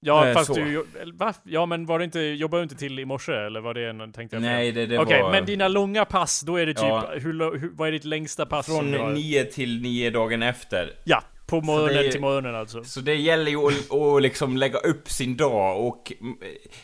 Ja, 0.00 0.26
eh, 0.28 0.34
fast 0.34 0.46
så. 0.46 0.54
du, 0.54 0.86
va? 1.14 1.34
Ja, 1.44 1.66
men 1.66 1.86
var 1.86 1.98
det 1.98 2.04
inte, 2.04 2.20
jobbade 2.20 2.60
du 2.60 2.62
inte 2.62 2.76
till 2.76 2.98
i 2.98 3.04
morse, 3.04 3.32
eller 3.32 3.60
var 3.60 3.74
det 3.74 3.88
en, 3.88 4.12
tänkte 4.12 4.36
jag? 4.36 4.42
Nej, 4.42 4.72
det, 4.72 4.86
det 4.86 4.98
Okej, 4.98 5.22
var... 5.22 5.30
men 5.30 5.44
dina 5.44 5.68
långa 5.68 6.04
pass, 6.04 6.40
då 6.40 6.56
är 6.56 6.66
det 6.66 6.74
typ, 6.74 6.82
Ja. 6.82 7.10
hur, 7.14 7.58
hur, 7.58 7.70
vad 7.74 7.88
är 7.88 7.92
ditt 7.92 8.04
längsta 8.04 8.46
pass 8.46 8.66
Från 8.66 8.90
du 8.90 8.98
har? 8.98 9.10
9 9.10 9.44
till 9.44 9.82
9 9.82 10.10
dagen 10.10 10.42
efter. 10.42 10.92
Ja, 11.04 11.22
på 11.46 11.60
morgonen 11.60 11.94
det 11.94 12.12
till 12.12 12.20
morgonen 12.20 12.54
alltså. 12.54 12.84
Så 12.84 13.00
det 13.00 13.14
gäller 13.14 13.50
ju 13.50 13.58
att, 13.58 13.92
att 13.92 14.22
liksom 14.22 14.56
lägga 14.56 14.78
upp 14.78 15.10
sin 15.10 15.36
dag 15.36 15.86
och 15.86 16.12
mm, 16.20 16.38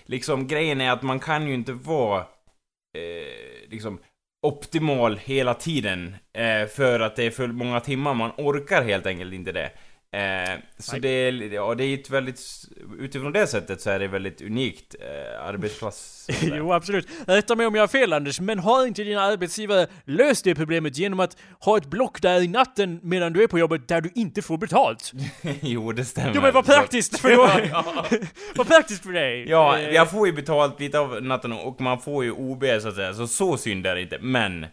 liksom 0.06 0.46
grejen 0.46 0.80
är 0.80 0.90
att 0.90 1.02
man 1.02 1.20
kan 1.20 1.48
ju 1.48 1.54
inte 1.54 1.72
vara 1.72 2.24
eh, 2.94 3.70
liksom 3.70 3.98
optimal 4.42 5.16
hela 5.16 5.54
tiden 5.54 6.16
eh, 6.32 6.66
för 6.68 7.00
att 7.00 7.16
det 7.16 7.24
är 7.24 7.30
för 7.30 7.48
många 7.48 7.80
timmar, 7.80 8.14
man 8.14 8.30
orkar 8.36 8.82
helt 8.82 9.06
enkelt 9.06 9.34
inte 9.34 9.52
det. 9.52 9.70
Eh, 10.14 10.58
så 10.78 10.98
det 10.98 11.08
är, 11.08 11.52
ja, 11.52 11.74
det 11.74 11.84
är 11.84 11.94
ett 11.94 12.10
väldigt, 12.10 12.40
utifrån 12.98 13.32
det 13.32 13.46
sättet 13.46 13.80
så 13.80 13.90
är 13.90 13.98
det 13.98 14.08
väldigt 14.08 14.42
unikt 14.42 14.94
eh, 15.00 15.46
arbetsplats. 15.48 16.28
jo, 16.42 16.72
absolut. 16.72 17.08
Rätta 17.26 17.56
mig 17.56 17.66
om 17.66 17.74
jag 17.74 17.82
har 17.82 17.88
fel 17.88 18.12
Anders, 18.12 18.40
men 18.40 18.58
har 18.58 18.86
inte 18.86 19.04
dina 19.04 19.20
arbetsgivare 19.20 19.86
löst 20.04 20.44
det 20.44 20.54
problemet 20.54 20.98
genom 20.98 21.20
att 21.20 21.36
ha 21.60 21.76
ett 21.76 21.86
block 21.86 22.22
där 22.22 22.42
i 22.42 22.48
natten 22.48 23.00
medan 23.02 23.32
du 23.32 23.42
är 23.42 23.46
på 23.46 23.58
jobbet 23.58 23.88
där 23.88 24.00
du 24.00 24.10
inte 24.14 24.42
får 24.42 24.58
betalt? 24.58 25.12
jo, 25.60 25.92
det 25.92 26.04
stämmer. 26.04 26.32
Jo 26.34 26.42
men 26.42 26.52
vad 26.52 26.66
praktiskt 26.66 27.18
för 27.18 27.30
då! 27.30 27.78
vad 28.54 28.66
praktiskt 28.66 29.02
för 29.02 29.12
dig! 29.12 29.44
Ja, 29.48 29.74
Eh, 29.74 29.90
jag 29.90 30.10
får 30.10 30.26
ju 30.26 30.32
betalt 30.32 30.80
lite 30.80 30.98
av 30.98 31.22
natten 31.22 31.52
och 31.52 31.80
man 31.80 32.00
får 32.00 32.24
ju 32.24 32.32
OB 32.32 32.64
så 32.80 32.88
att 32.88 32.94
säga, 32.94 33.14
så 33.14 33.26
så 33.26 33.56
synd 33.56 33.86
är 33.86 33.94
det 33.94 34.02
inte. 34.02 34.18
Men, 34.20 34.66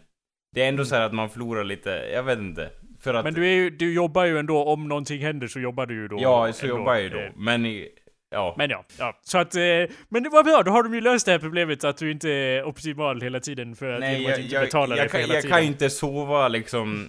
det 0.54 0.62
är 0.62 0.68
ändå 0.68 0.84
så 0.84 0.94
här 0.94 1.02
att 1.02 1.12
man 1.12 1.30
förlorar 1.30 1.64
lite, 1.64 1.90
jag 1.90 2.22
vet 2.22 2.38
inte. 2.38 2.70
För 3.02 3.14
att, 3.14 3.24
Men 3.24 3.34
du, 3.34 3.46
är 3.46 3.54
ju, 3.54 3.70
du 3.70 3.94
jobbar 3.94 4.24
ju 4.24 4.38
ändå, 4.38 4.64
om 4.64 4.88
någonting 4.88 5.22
händer 5.22 5.46
så 5.46 5.60
jobbar 5.60 5.86
du 5.86 5.94
ju 5.94 6.08
då. 6.08 6.18
ja, 6.20 6.52
så 6.52 6.66
ändå. 6.66 6.78
jobbar 6.78 6.94
jag 6.94 7.02
ju 7.02 7.08
då. 7.08 7.18
Eh, 7.18 7.30
Men, 7.36 7.66
i- 7.66 7.88
ja. 8.30 8.54
Men 8.58 8.70
ja, 8.70 8.84
ja. 8.98 9.18
Så 9.22 9.38
att, 9.38 9.54
eh, 9.54 9.60
men 10.08 10.22
det 10.22 10.28
var 10.28 10.42
bra, 10.44 10.62
då 10.62 10.70
har 10.70 10.82
de 10.82 10.94
ju 10.94 11.00
löst 11.00 11.26
det 11.26 11.32
här 11.32 11.38
problemet 11.38 11.84
att 11.84 11.96
du 11.96 12.10
inte 12.10 12.30
är 12.30 12.64
optimal 12.64 13.20
hela 13.20 13.40
tiden 13.40 13.76
för 13.76 13.92
att, 13.92 14.00
Nej, 14.00 14.22
jag, 14.22 14.40
inte 14.40 14.54
jag, 14.54 14.64
betala 14.64 14.94
dig 14.94 15.04
jag, 15.04 15.10
för 15.10 15.18
kan, 15.18 15.20
hela 15.20 15.34
jag 15.34 15.42
tiden. 15.42 15.54
kan 15.56 15.62
ju 15.62 15.68
inte 15.68 15.90
sova 15.90 16.48
liksom... 16.48 17.08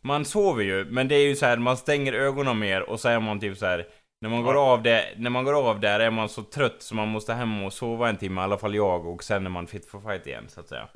Man 0.00 0.24
sover 0.24 0.64
ju, 0.64 0.84
men 0.84 1.08
det 1.08 1.14
är 1.14 1.26
ju 1.28 1.36
så 1.36 1.46
här, 1.46 1.56
man 1.56 1.76
stänger 1.76 2.12
ögonen 2.12 2.58
mer 2.58 2.90
och 2.90 3.00
så 3.00 3.08
är 3.08 3.20
man 3.20 3.40
typ 3.40 3.56
så 3.58 3.66
här. 3.66 3.86
När 4.20 4.28
man, 4.30 4.42
går 4.42 4.72
av 4.72 4.82
det, 4.82 5.04
när 5.16 5.30
man 5.30 5.44
går 5.44 5.68
av 5.70 5.80
där 5.80 6.00
är 6.00 6.10
man 6.10 6.28
så 6.28 6.42
trött 6.42 6.76
så 6.78 6.94
man 6.94 7.08
måste 7.08 7.34
hem 7.34 7.62
och 7.62 7.72
sova 7.72 8.08
en 8.08 8.16
timme, 8.16 8.40
i 8.40 8.44
alla 8.44 8.58
fall 8.58 8.74
jag, 8.74 9.06
och 9.06 9.24
sen 9.24 9.46
är 9.46 9.50
man 9.50 9.66
fit 9.66 9.86
for 9.86 10.00
fight 10.00 10.26
igen, 10.26 10.44
så 10.48 10.60
att 10.60 10.68
säga. 10.68 10.88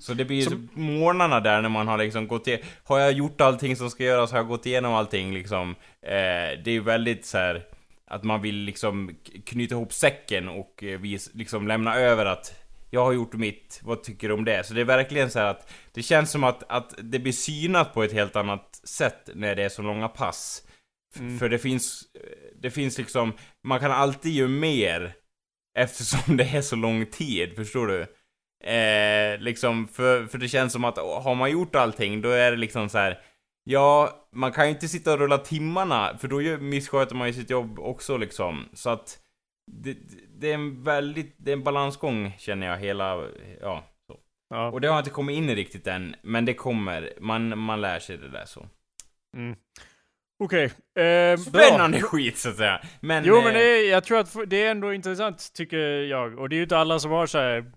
Så 0.00 0.14
det 0.14 0.24
blir 0.24 0.42
så 0.42 0.66
morgnarna 0.72 1.40
där 1.40 1.62
när 1.62 1.68
man 1.68 1.88
har 1.88 1.98
liksom 1.98 2.28
gått 2.28 2.46
igenom, 2.46 2.66
har 2.84 2.98
jag 2.98 3.12
gjort 3.12 3.40
allting 3.40 3.76
som 3.76 3.90
ska 3.90 4.04
göras, 4.04 4.30
har 4.30 4.38
jag 4.38 4.48
gått 4.48 4.66
igenom 4.66 4.92
allting 4.92 5.34
liksom. 5.34 5.70
Eh, 6.06 6.58
det 6.64 6.66
är 6.66 6.70
ju 6.70 6.80
väldigt 6.80 7.26
så 7.26 7.38
här 7.38 7.64
att 8.06 8.24
man 8.24 8.42
vill 8.42 8.56
liksom 8.56 9.10
knyta 9.46 9.74
ihop 9.74 9.92
säcken 9.92 10.48
och 10.48 10.82
eh, 10.84 11.00
vis, 11.00 11.30
liksom 11.34 11.68
lämna 11.68 11.94
över 11.96 12.26
att 12.26 12.54
jag 12.90 13.04
har 13.04 13.12
gjort 13.12 13.32
mitt, 13.34 13.80
vad 13.82 14.02
tycker 14.02 14.28
du 14.28 14.34
om 14.34 14.44
det? 14.44 14.66
Så 14.66 14.74
det 14.74 14.80
är 14.80 14.84
verkligen 14.84 15.30
så 15.30 15.38
här 15.38 15.46
att 15.46 15.72
det 15.92 16.02
känns 16.02 16.30
som 16.30 16.44
att, 16.44 16.62
att 16.68 16.94
det 16.98 17.18
blir 17.18 17.32
synat 17.32 17.94
på 17.94 18.02
ett 18.02 18.12
helt 18.12 18.36
annat 18.36 18.80
sätt 18.84 19.28
när 19.34 19.54
det 19.56 19.62
är 19.64 19.68
så 19.68 19.82
långa 19.82 20.08
pass. 20.08 20.62
F- 21.16 21.38
För 21.38 21.48
det 21.48 21.58
finns, 21.58 22.02
det 22.62 22.70
finns 22.70 22.98
liksom, 22.98 23.32
man 23.64 23.80
kan 23.80 23.92
alltid 23.92 24.32
göra 24.32 24.48
mer 24.48 25.12
eftersom 25.78 26.36
det 26.36 26.44
är 26.44 26.62
så 26.62 26.76
lång 26.76 27.06
tid, 27.06 27.56
förstår 27.56 27.86
du? 27.86 28.06
Eh, 28.64 29.38
liksom, 29.38 29.88
för, 29.88 30.26
för 30.26 30.38
det 30.38 30.48
känns 30.48 30.72
som 30.72 30.84
att 30.84 30.96
har 30.98 31.34
man 31.34 31.50
gjort 31.50 31.74
allting, 31.74 32.22
då 32.22 32.28
är 32.28 32.50
det 32.50 32.56
liksom 32.56 32.88
så 32.88 32.98
här. 32.98 33.18
Ja, 33.64 34.10
man 34.32 34.52
kan 34.52 34.64
ju 34.64 34.70
inte 34.70 34.88
sitta 34.88 35.12
och 35.12 35.18
rulla 35.18 35.38
timmarna, 35.38 36.18
för 36.18 36.28
då 36.28 36.62
missköter 36.62 37.14
man 37.14 37.26
ju 37.26 37.32
sitt 37.32 37.50
jobb 37.50 37.78
också 37.78 38.16
liksom. 38.16 38.68
Så 38.72 38.90
att 38.90 39.18
det, 39.72 39.96
det 40.38 40.50
är 40.50 40.54
en 40.54 40.84
väldigt, 40.84 41.34
det 41.38 41.50
är 41.50 41.56
en 41.56 41.64
balansgång 41.64 42.32
känner 42.38 42.66
jag 42.66 42.76
hela, 42.76 43.28
ja. 43.60 43.84
Så. 44.06 44.16
Ja. 44.50 44.70
Och 44.70 44.80
det 44.80 44.88
har 44.88 44.98
inte 44.98 45.10
kommit 45.10 45.36
in 45.36 45.50
i 45.50 45.54
riktigt 45.54 45.86
än, 45.86 46.16
men 46.22 46.44
det 46.44 46.54
kommer. 46.54 47.12
Man, 47.20 47.58
man 47.58 47.80
lär 47.80 47.98
sig 47.98 48.18
det 48.18 48.28
där 48.28 48.44
så. 48.46 48.66
Mm. 49.36 49.56
Okej. 50.42 50.64
eh, 50.64 51.36
bra. 51.36 51.36
Spännande 51.36 52.00
skit 52.00 52.38
så 52.38 52.48
att 52.48 52.56
säga. 52.56 52.80
Men... 53.00 53.24
Jo 53.24 53.36
men 53.36 53.46
eh, 53.46 53.52
det 53.52 53.62
är, 53.62 53.90
jag 53.90 54.04
tror 54.04 54.18
att 54.18 54.36
det 54.46 54.62
är 54.62 54.70
ändå 54.70 54.94
intressant 54.94 55.52
tycker 55.54 55.78
jag. 56.02 56.38
Och 56.38 56.48
det 56.48 56.54
är 56.54 56.56
ju 56.56 56.62
inte 56.62 56.78
alla 56.78 56.98
som 56.98 57.10
har 57.10 57.26
så 57.26 57.38
här 57.38 57.72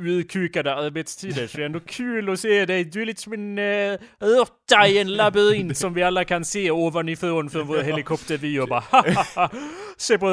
urkukade 0.00 0.74
arbetstider. 0.74 1.46
Så 1.46 1.56
det 1.56 1.62
är 1.62 1.66
ändå 1.66 1.80
kul 1.80 2.30
att 2.30 2.40
se 2.40 2.66
dig. 2.66 2.84
Du 2.84 3.02
är 3.02 3.06
lite 3.06 3.22
som 3.22 3.32
en 3.32 3.58
uh, 3.58 3.98
örta 4.20 4.86
i 4.86 4.98
en 4.98 5.14
labyrint 5.14 5.78
som 5.78 5.94
vi 5.94 6.02
alla 6.02 6.24
kan 6.24 6.44
se 6.44 6.70
ovanifrån 6.70 7.50
från 7.50 7.66
vår 7.66 7.78
helikoptervy 7.78 8.60
och 8.60 8.68
bara 8.68 8.84
haha, 8.90 9.50
se 9.96 10.18
på 10.18 10.26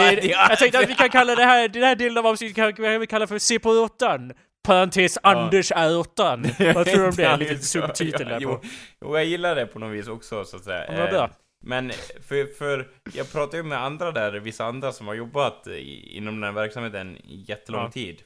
är, 0.00 0.30
jag 0.30 0.58
tänkte 0.58 0.78
att 0.78 0.88
vi 0.90 0.94
kan 0.94 1.10
kalla 1.10 1.34
det 1.34 1.44
här, 1.44 1.68
den 1.68 1.82
här 1.82 1.96
delen 1.96 2.18
av 2.18 2.26
avsnittet 2.26 2.76
kan 2.76 3.00
vi 3.00 3.06
kalla 3.06 3.26
för 3.26 3.38
se 3.38 3.58
på 3.58 3.70
örtan. 3.70 4.32
Parentes 4.62 5.18
Anders 5.22 5.72
är 5.72 5.88
örtan. 5.88 6.42
Vad 6.74 6.86
tror 6.86 7.02
du 7.02 7.08
om 7.08 7.14
det? 7.16 7.24
En 7.24 7.38
liten 7.38 7.58
subtitel 7.58 8.28
där 8.28 8.40
på. 8.40 8.60
jo, 9.00 9.16
jag 9.16 9.24
gillar 9.24 9.54
det 9.54 9.66
på 9.66 9.78
något 9.78 9.92
vis 9.92 10.08
också 10.08 10.44
så 10.44 10.56
att 10.56 10.64
säga. 10.64 10.84
Ja, 10.98 11.10
bra. 11.10 11.24
Eh, 11.24 11.30
Men 11.64 11.90
för, 12.28 12.58
för 12.58 12.88
jag 13.14 13.32
pratar 13.32 13.58
ju 13.58 13.64
med 13.64 13.82
andra 13.84 14.12
där, 14.12 14.32
vissa 14.32 14.64
andra 14.64 14.92
som 14.92 15.06
har 15.06 15.14
jobbat 15.14 15.66
i, 15.66 16.16
inom 16.16 16.34
den 16.34 16.44
här 16.44 16.52
verksamheten 16.52 17.16
jättelång 17.24 17.84
Ja. 17.84 17.90
tid. 17.90 18.22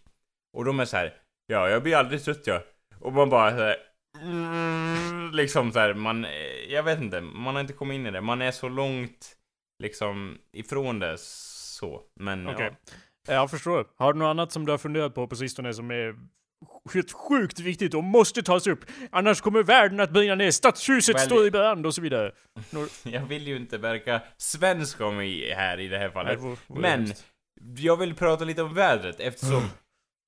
Och 0.54 0.64
de 0.64 0.80
är 0.80 0.84
så 0.84 0.96
här, 0.96 1.14
ja 1.46 1.68
jag 1.68 1.82
blir 1.82 1.96
aldrig 1.96 2.24
trött 2.24 2.46
jag. 2.46 2.62
Och 3.00 3.12
man 3.12 3.30
bara 3.30 3.50
så 3.50 3.56
här, 3.62 3.76
mm, 4.22 5.30
liksom 5.32 5.72
så 5.72 5.78
här, 5.78 5.94
man, 5.94 6.24
eh, 6.24 6.30
jag 6.68 6.82
vet 6.82 7.00
inte, 7.00 7.20
man 7.20 7.54
har 7.54 7.60
inte 7.60 7.72
kommit 7.72 7.94
in 7.94 8.06
i 8.06 8.10
det. 8.10 8.20
Man 8.20 8.42
är 8.42 8.50
så 8.50 8.68
långt 8.68 9.36
liksom 9.82 10.38
ifrån 10.52 10.98
det 10.98 11.14
så. 11.18 12.02
Men 12.20 12.48
Okej. 12.48 12.70
ja. 13.26 13.34
Jag 13.34 13.50
förstår. 13.50 13.86
Har 13.96 14.12
du 14.12 14.18
något 14.18 14.26
annat 14.26 14.52
som 14.52 14.64
du 14.66 14.70
har 14.70 14.78
funderat 14.78 15.14
på 15.14 15.26
på 15.28 15.36
sistone 15.36 15.74
som 15.74 15.90
är 15.90 16.14
helt 16.94 17.12
sjukt 17.12 17.60
viktigt 17.60 17.94
och 17.94 18.04
måste 18.04 18.42
tas 18.42 18.66
upp? 18.66 18.84
Annars 19.10 19.40
kommer 19.40 19.62
världen 19.62 20.00
att 20.00 20.10
brinna 20.10 20.34
ner, 20.34 20.50
stadshuset 20.50 21.16
Väl- 21.16 21.26
står 21.26 21.46
i 21.46 21.50
brand 21.50 21.86
och 21.86 21.94
så 21.94 22.00
vidare. 22.00 22.32
Jag 23.02 23.20
vill 23.26 23.46
ju 23.46 23.56
inte 23.56 23.78
verka 23.78 24.20
svensk 24.36 25.00
om 25.00 25.16
mig 25.16 25.54
här 25.54 25.80
i 25.80 25.88
det 25.88 25.98
här 25.98 26.10
fallet. 26.10 26.38
Nej, 26.40 26.48
vore- 26.50 26.58
vore 26.66 26.80
Men, 26.80 27.12
jag 27.76 27.96
vill 27.96 28.14
prata 28.14 28.44
lite 28.44 28.62
om 28.62 28.74
vädret 28.74 29.20
eftersom 29.20 29.62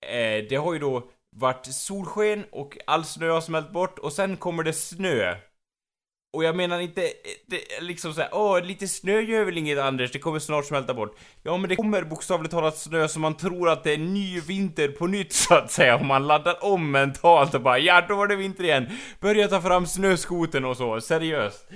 eh, 0.07 0.45
det 0.49 0.57
har 0.57 0.73
ju 0.73 0.79
då 0.79 1.11
varit 1.37 1.67
solsken 1.67 2.45
och 2.53 2.79
all 2.87 3.05
snö 3.05 3.31
har 3.31 3.41
smält 3.41 3.73
bort 3.73 3.99
och 3.99 4.13
sen 4.13 4.37
kommer 4.37 4.63
det 4.63 4.73
snö. 4.73 5.37
Och 6.33 6.45
jag 6.45 6.57
menar 6.57 6.81
inte, 6.81 7.01
det, 7.47 7.81
liksom 7.81 8.13
såhär, 8.13 8.31
åh, 8.33 8.63
lite 8.63 8.89
snö 8.89 9.21
gör 9.21 9.45
väl 9.45 9.59
inget 9.59 9.79
Anders, 9.79 10.13
det 10.13 10.19
kommer 10.19 10.39
snart 10.39 10.65
smälta 10.65 10.95
bort. 10.95 11.19
Ja 11.43 11.57
men 11.57 11.69
det 11.69 11.77
kommer 11.77 12.03
bokstavligt 12.03 12.53
talat 12.53 12.77
snö 12.77 13.09
så 13.09 13.21
man 13.21 13.37
tror 13.37 13.71
att 13.71 13.85
det 13.85 13.93
är 13.93 13.99
ny 13.99 14.41
vinter 14.41 14.89
på 14.89 15.07
nytt 15.07 15.33
så 15.33 15.55
att 15.55 15.71
säga, 15.71 15.97
om 15.97 16.07
man 16.07 16.27
laddar 16.27 16.65
om 16.65 16.91
mentalt 16.91 17.55
och 17.55 17.61
bara 17.61 17.79
ja, 17.79 18.05
då 18.09 18.17
var 18.17 18.27
det 18.27 18.37
vinter 18.37 18.65
igen. 18.65 18.87
Börja 19.21 19.49
ta 19.49 19.61
fram 19.61 19.87
snöskoten 19.87 20.65
och 20.65 20.77
så, 20.77 21.01
seriöst. 21.01 21.69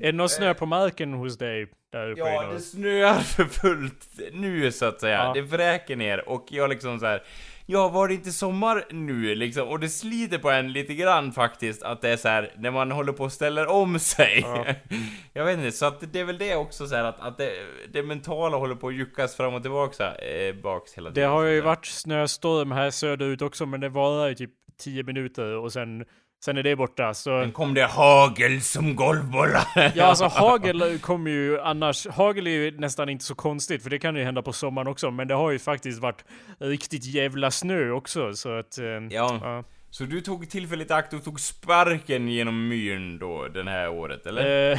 Är 0.00 0.06
det 0.06 0.12
någon 0.12 0.28
snö 0.28 0.54
på 0.54 0.66
marken 0.66 1.12
hos 1.12 1.38
dig 1.38 1.66
där 1.92 2.10
uppe 2.10 2.20
Ja, 2.20 2.42
det 2.52 2.60
snöar 2.60 3.14
för 3.14 3.44
fullt 3.44 4.18
nu 4.32 4.72
så 4.72 4.86
att 4.86 5.00
säga. 5.00 5.24
Ja. 5.24 5.32
Det 5.34 5.42
vräker 5.42 5.96
ner 5.96 6.28
och 6.28 6.46
jag 6.50 6.70
liksom 6.70 7.00
så 7.00 7.06
här. 7.06 7.22
Ja, 7.70 7.88
var 7.88 8.08
det 8.08 8.14
inte 8.14 8.32
sommar 8.32 8.84
nu 8.90 9.34
liksom? 9.34 9.68
Och 9.68 9.80
det 9.80 9.88
sliter 9.88 10.38
på 10.38 10.50
en 10.50 10.72
lite 10.72 10.94
grann 10.94 11.32
faktiskt 11.32 11.82
att 11.82 12.00
det 12.00 12.08
är 12.08 12.16
så 12.16 12.28
här 12.28 12.52
när 12.56 12.70
man 12.70 12.90
håller 12.90 13.12
på 13.12 13.24
och 13.24 13.32
ställer 13.32 13.66
om 13.66 13.98
sig. 13.98 14.40
Ja. 14.42 14.64
jag 15.32 15.44
vet 15.44 15.58
inte, 15.58 15.72
så 15.72 15.86
att 15.86 16.12
det 16.12 16.20
är 16.20 16.24
väl 16.24 16.38
det 16.38 16.56
också 16.56 16.86
så 16.86 16.94
här 16.96 17.04
att, 17.04 17.20
att 17.20 17.38
det, 17.38 17.50
det 17.92 18.02
mentala 18.02 18.56
håller 18.56 18.74
på 18.74 18.88
att 18.88 18.94
juckas 18.94 19.36
fram 19.36 19.54
och 19.54 19.62
tillbaka 19.62 20.14
eh, 20.14 20.54
baks 20.54 20.94
hela 20.94 21.10
Det 21.10 21.14
tiden. 21.14 21.30
har 21.30 21.42
så 21.42 21.48
ju 21.48 21.60
varit 21.60 21.86
snöstorm 21.86 22.72
här 22.72 22.90
söderut 22.90 23.42
också 23.42 23.66
men 23.66 23.80
det 23.80 23.88
varar 23.88 24.30
i 24.30 24.34
typ 24.34 24.50
10 24.80 25.02
minuter 25.02 25.52
och 25.56 25.72
sen, 25.72 26.04
sen 26.44 26.56
är 26.56 26.62
det 26.62 26.76
borta. 26.76 27.14
Så 27.14 27.40
Sen 27.42 27.52
kom 27.52 27.74
det 27.74 27.84
hagel 27.84 28.60
som 28.60 28.96
golfbollar. 28.96 29.92
Ja, 29.94 30.04
alltså 30.04 30.24
hagel 30.26 30.98
kommer 30.98 31.30
ju 31.30 31.60
annars... 31.60 32.06
Hagel 32.06 32.46
är 32.46 32.50
ju 32.50 32.78
nästan 32.78 33.08
inte 33.08 33.24
så 33.24 33.34
konstigt, 33.34 33.82
för 33.82 33.90
det 33.90 33.98
kan 33.98 34.16
ju 34.16 34.24
hända 34.24 34.42
på 34.42 34.52
sommaren 34.52 34.88
också. 34.88 35.10
Men 35.10 35.28
det 35.28 35.34
har 35.34 35.50
ju 35.50 35.58
faktiskt 35.58 36.00
varit 36.00 36.24
riktigt 36.58 37.04
jävla 37.04 37.50
snö 37.50 37.90
också, 37.90 38.32
så 38.34 38.58
att... 38.58 38.78
eh, 38.78 38.84
Ja. 38.84 39.38
ja. 39.42 39.64
Så 39.90 40.04
du 40.04 40.20
tog 40.20 40.50
tillfälligt 40.50 40.90
i 40.90 40.92
akt 40.94 41.12
och 41.12 41.24
tog 41.24 41.40
sparken 41.40 42.28
genom 42.28 42.68
myren 42.68 43.18
då, 43.18 43.48
den 43.48 43.68
här 43.68 43.88
året, 43.88 44.26
eller? 44.26 44.72
Eh, 44.72 44.78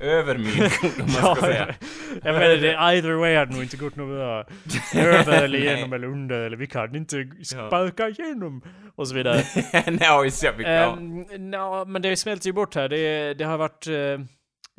Över 0.00 0.38
myren, 0.38 0.70
om 0.82 0.92
man 0.98 1.08
ja, 1.22 1.34
ska 1.36 1.46
säga. 1.46 1.74
jag 2.22 2.32
menar, 2.34 2.56
det, 2.56 2.72
either 2.74 3.12
way 3.12 3.36
hade 3.36 3.52
nog 3.52 3.62
inte 3.62 3.76
gått 3.76 3.96
något 3.96 4.16
bra. 4.16 4.44
Över 5.02 5.42
eller 5.42 5.58
igenom 5.58 5.92
eller 5.92 6.06
under, 6.06 6.40
eller 6.40 6.56
vi 6.56 6.66
kan 6.66 6.96
inte 6.96 7.28
sparka 7.44 8.08
igenom. 8.08 8.62
Och 8.96 9.08
så 9.08 9.14
vidare. 9.14 9.42
Nej. 9.86 10.30
Ja. 10.64 10.92
Um, 10.98 11.20
no, 11.50 11.84
men 11.84 12.02
det 12.02 12.16
smälter 12.16 12.46
ju 12.46 12.52
bort 12.52 12.74
här. 12.74 12.88
Det, 12.88 13.34
det 13.34 13.44
har 13.44 13.58
varit... 13.58 13.86
eh, 13.86 14.26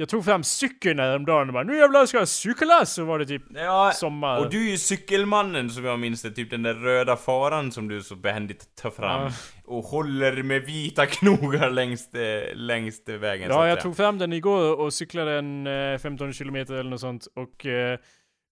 jag 0.02 0.10
tog 0.10 0.26
fram 0.26 0.44
cykeln 0.44 1.00
häromdagen 1.00 1.48
och 1.48 1.54
bara 1.54 1.64
nu 1.64 1.78
jävlar 1.78 2.06
ska 2.06 2.18
jag 2.18 2.28
cykla! 2.28 2.86
Så 2.86 3.04
var 3.04 3.20
det 3.20 3.26
typ 3.26 3.44
ja, 3.54 3.92
sommar. 3.96 4.40
och 4.40 4.50
du 4.50 4.68
är 4.68 4.72
ju 4.72 4.78
cykelmannen 4.78 5.70
som 5.70 5.86
jag 5.86 6.00
minns 6.00 6.22
det, 6.22 6.32
typ 6.32 6.50
den 6.50 6.64
där 6.64 6.74
röda 6.74 7.18
faran 7.18 7.72
som 7.72 7.88
du 7.88 8.02
så 8.02 8.16
behändigt 8.16 8.76
tar 8.76 8.90
fram. 8.90 9.22
Ja. 9.22 9.32
Och 9.66 9.84
håller 9.84 10.44
med 10.44 10.62
vita 10.62 11.06
knogar 11.06 11.70
längst, 11.70 12.16
eh, 12.16 12.56
längst 12.56 13.10
vägen 13.10 13.50
Ja, 13.50 13.68
jag 13.68 13.82
tog 13.82 13.98
fram 13.98 14.18
den 14.18 14.34
igår 14.34 14.80
och 14.80 14.94
cyklade 14.94 15.38
en 15.38 15.68
eh, 15.68 15.98
15 15.98 16.34
kilometer 16.34 16.74
eller 16.74 16.90
något 16.90 17.02
sånt 17.02 17.28
och 17.36 17.66
eh, 17.66 18.00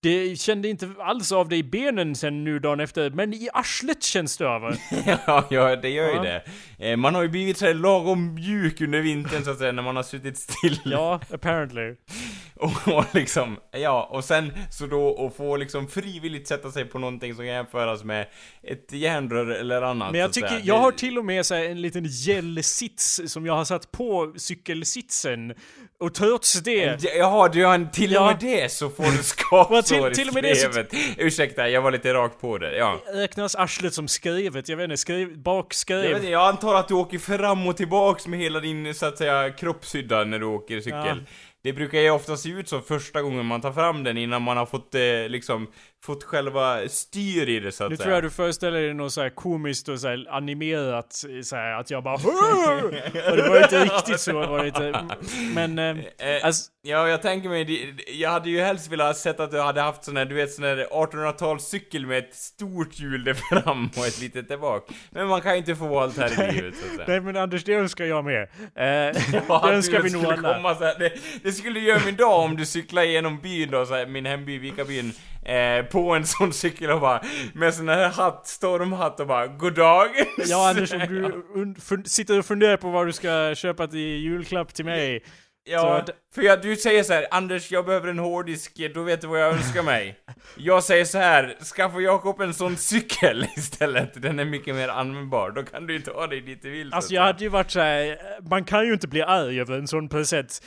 det 0.02 0.40
kände 0.40 0.68
inte 0.70 0.90
alls 1.00 1.32
av 1.32 1.50
det 1.50 1.56
i 1.56 1.64
benen 1.64 2.16
sen 2.16 2.44
nu 2.44 2.60
dagen 2.60 2.80
efter, 2.80 3.10
men 3.10 3.34
i 3.34 3.50
arslet 3.54 4.04
känns 4.04 4.38
det 4.38 4.48
av. 4.50 4.76
ja, 5.26 5.46
ja, 5.50 5.76
det 5.76 5.90
gör 5.90 6.08
ju 6.10 6.16
Ja. 6.16 6.22
det. 6.24 6.44
Eh, 6.92 6.98
man 6.98 7.16
har 7.16 7.22
ju 7.22 7.28
blivit 7.30 7.58
så 7.58 7.66
här 7.66 7.74
lagom 7.74 8.34
mjuk 8.34 8.82
under 8.82 9.02
vintern 9.02 9.44
så 9.44 9.52
att 9.52 9.58
säga, 9.58 9.72
när 9.72 9.84
man 9.84 9.96
har 9.96 10.04
suttit 10.04 10.38
still. 10.38 10.80
Ja, 10.86 11.20
apparently. 11.34 11.96
Och, 12.62 12.88
och 12.88 13.06
liksom, 13.12 13.58
ja, 13.72 14.10
och 14.12 14.24
sen 14.24 14.54
så 14.72 14.86
då 14.86 15.26
att 15.28 15.36
få 15.38 15.56
liksom 15.58 15.88
frivilligt 15.88 16.48
sätta 16.48 16.72
sig 16.72 16.86
på 16.86 17.00
någonting 17.00 17.36
som 17.36 17.46
kan 17.46 17.54
jämföras 17.54 18.04
med 18.04 18.28
ett 18.64 18.92
järnrör 18.94 19.50
eller 19.50 19.82
annat. 19.82 20.12
Men 20.12 20.22
jag 20.22 20.34
tycker, 20.34 20.48
säga. 20.48 20.62
jag 20.64 20.78
har 20.78 20.92
till 20.92 21.18
och 21.18 21.26
med 21.26 21.46
så 21.46 21.56
en 21.56 21.82
liten 21.82 22.06
gällsits 22.06 23.22
som 23.28 23.46
jag 23.46 23.54
har 23.56 23.66
satt 23.66 23.92
på 23.92 24.34
cykelsitsen. 24.38 25.54
Och 26.00 26.14
trots 26.14 26.54
det... 26.62 27.04
Jaha, 27.18 27.48
du 27.50 27.66
har 27.66 27.76
en, 27.76 27.92
till 27.92 28.10
och 28.10 28.16
Ja. 28.24 28.26
med 28.26 28.38
det 28.40 28.72
så 28.72 28.90
får 28.90 29.04
du 29.04 29.20
Vad 29.74 29.86
till- 29.90 30.16
till 30.16 30.28
och 30.28 30.34
med 30.34 30.44
det 30.44 30.56
så-. 30.56 30.84
Ursäkta, 31.18 31.70
jag 31.70 31.82
var 31.82 31.92
lite 31.92 32.14
rakt 32.14 32.42
på 32.42 32.58
det, 32.58 32.78
ja. 32.78 33.00
Räknas 33.14 33.56
arslet 33.56 33.94
som 33.94 34.08
skrevet? 34.08 34.70
Jag 34.70 34.78
vet 34.78 34.84
inte, 34.84 34.98
skrev, 34.98 35.38
bakskrev? 35.38 36.04
Jag, 36.06 36.18
inte, 36.18 36.30
jag 36.30 36.48
antar 36.48 36.76
att 36.76 36.88
du 36.88 36.94
åker 36.94 37.20
fram 37.20 37.68
och 37.68 37.78
tillbaks 37.78 38.28
med 38.28 38.40
hela 38.40 38.60
din, 38.60 38.94
så 38.96 39.06
att 39.06 39.18
säga, 39.18 39.50
kroppshydda 39.52 40.24
när 40.24 40.40
du 40.40 40.46
åker 40.46 40.80
cykel. 40.82 40.94
Ja. 41.06 41.16
Det 41.64 41.74
brukar 41.74 42.00
ju 42.00 42.10
ofta 42.12 42.38
se 42.38 42.50
ut 42.50 42.70
så 42.70 42.82
första 42.82 43.22
gången 43.22 43.46
man 43.46 43.62
tar 43.62 43.72
fram 43.72 44.04
den 44.04 44.18
innan 44.18 44.42
man 44.42 44.58
har 44.58 44.66
fått, 44.66 44.96
eh, 44.96 45.02
liksom, 45.28 45.68
fått 46.06 46.24
själva 46.24 46.88
styr 46.90 47.50
i 47.50 47.60
det 47.60 47.72
så 47.72 47.84
att 47.84 47.90
Nu 47.90 47.96
säga. 47.98 48.04
tror 48.04 48.16
jag 48.16 48.24
du 48.24 48.30
föreställer 48.30 48.82
dig 48.82 48.94
något 48.94 49.14
så 49.14 49.22
här 49.22 49.30
komiskt 49.30 49.90
och 49.90 50.00
så 50.00 50.08
här 50.08 50.26
animerat, 50.30 51.14
så 51.44 51.56
här, 51.56 51.80
att 51.80 51.92
jag 51.92 52.04
bara! 52.04 52.14
Och 53.30 53.36
det 53.38 53.50
var 53.50 53.64
inte 53.64 53.84
riktigt 53.84 54.20
så, 54.20 54.34
var 54.34 54.60
det 54.62 54.68
inte. 54.68 55.06
Men, 55.56 55.80
eh, 55.80 55.98
Eh, 56.18 56.46
alltså, 56.46 56.72
Ja, 56.82 57.08
jag 57.10 57.22
tänker 57.22 57.50
mig, 57.50 57.96
jag 58.08 58.30
hade 58.30 58.50
ju 58.50 58.62
helst 58.62 58.92
velat 58.92 59.18
sett 59.18 59.40
att 59.40 59.52
du 59.52 59.60
hade 59.62 59.82
haft 59.82 60.04
sån 60.04 60.18
här, 60.18 60.26
du 60.26 60.36
vet 60.36 60.52
sån 60.52 60.64
här 60.66 60.88
1800-talscykel 60.92 62.06
med 62.06 62.18
ett 62.18 62.36
stort 62.36 63.00
hjul 63.00 63.24
där 63.24 63.34
fram 63.34 63.90
och 63.98 64.06
ett 64.08 64.22
litet 64.22 64.48
där 64.50 64.58
bak. 64.58 64.90
Men 65.12 65.28
man 65.28 65.42
kan 65.42 65.52
ju 65.52 65.58
inte 65.58 65.76
få 65.76 66.00
allt 66.00 66.18
här 66.18 66.50
i 66.50 66.52
livet 66.56 66.74
så 66.78 66.86
att 66.86 66.96
säga. 66.96 67.06
nej 67.08 67.22
men 67.22 67.38
Anders, 67.38 67.64
det 67.64 67.74
önskar 67.74 68.06
jag 68.06 68.26
med. 68.26 68.42
Eh, 68.76 69.22
Ja, 69.50 69.62
det 69.68 69.74
önskar 69.76 70.02
vi 70.02 70.10
nog 70.12 70.22
skulle 70.22 70.38
alla. 70.38 70.54
komma 70.56 70.76
så 70.76 70.84
här, 70.84 71.00
det, 71.00 71.12
det 71.44 71.52
skulle 71.52 71.80
göra 71.80 72.00
min 72.06 72.16
dag 72.16 72.40
om 72.40 72.56
du 72.58 72.66
cyklar 72.66 73.02
igenom 73.04 73.40
byn 73.42 73.72
då, 73.72 73.86
så 73.86 73.94
här, 73.96 74.06
min 74.06 74.26
hemby 74.26 74.58
Vikabyn, 74.58 75.14
eh, 75.46 75.86
på 75.86 76.16
en 76.16 76.26
sån 76.26 76.54
cykel 76.54 76.92
och 76.92 77.02
bara 77.02 77.22
med 77.54 77.74
sån 77.74 77.90
här 77.90 78.10
hatt, 78.10 78.48
stormhatt 78.48 79.20
och 79.20 79.28
bara 79.28 79.48
God 79.48 79.76
dag! 79.76 80.10
Ja 80.38 80.70
Anders, 80.70 80.94
om 80.94 81.74
du 81.90 82.04
sitter 82.06 82.40
och 82.40 82.46
funderar 82.46 82.78
på 82.78 82.90
vad 82.90 83.08
du 83.08 83.14
ska 83.14 83.56
köpa 83.56 83.88
till 83.88 84.00
julklapp 84.00 84.74
till 84.74 84.86
mig. 84.86 85.24
Ja, 85.64 86.04
Så 86.08 86.14
för 86.36 86.42
jag, 86.42 86.62
du 86.62 86.76
säger 86.76 87.04
så 87.04 87.14
här, 87.14 87.28
Anders 87.32 87.72
jag 87.72 87.86
behöver 87.86 88.08
en 88.08 88.20
hårddisk, 88.20 88.80
då 88.94 89.04
vet 89.04 89.22
du 89.22 89.28
vad 89.28 89.42
jag 89.42 89.54
önskar 89.54 89.84
mig. 89.84 90.20
Jag 90.58 90.84
säger 90.84 91.06
så 91.06 91.18
här, 91.18 91.56
skaffa 91.76 92.00
Jakob 92.00 92.42
en 92.42 92.54
sån 92.54 92.78
cykel 92.78 93.46
istället, 93.58 94.22
den 94.22 94.40
är 94.40 94.46
mycket 94.46 94.76
mer 94.76 94.88
användbar, 94.88 95.52
då 95.52 95.64
kan 95.64 95.88
du 95.88 95.94
ju 95.94 96.02
ta 96.02 96.28
dig 96.28 96.42
dit 96.42 96.62
du 96.62 96.70
vill. 96.70 96.90
så 96.90 96.96
Alltså 96.96 97.14
jag 97.14 97.22
hade 97.22 97.44
ju 97.44 97.50
varit 97.50 97.72
såhär, 97.72 98.18
man 98.50 98.64
kan 98.64 98.86
ju 98.86 98.94
inte 98.94 99.08
bli 99.08 99.22
arg 99.22 99.62
över 99.62 99.78
en 99.78 99.88
sån 99.88 100.10
present. 100.10 100.62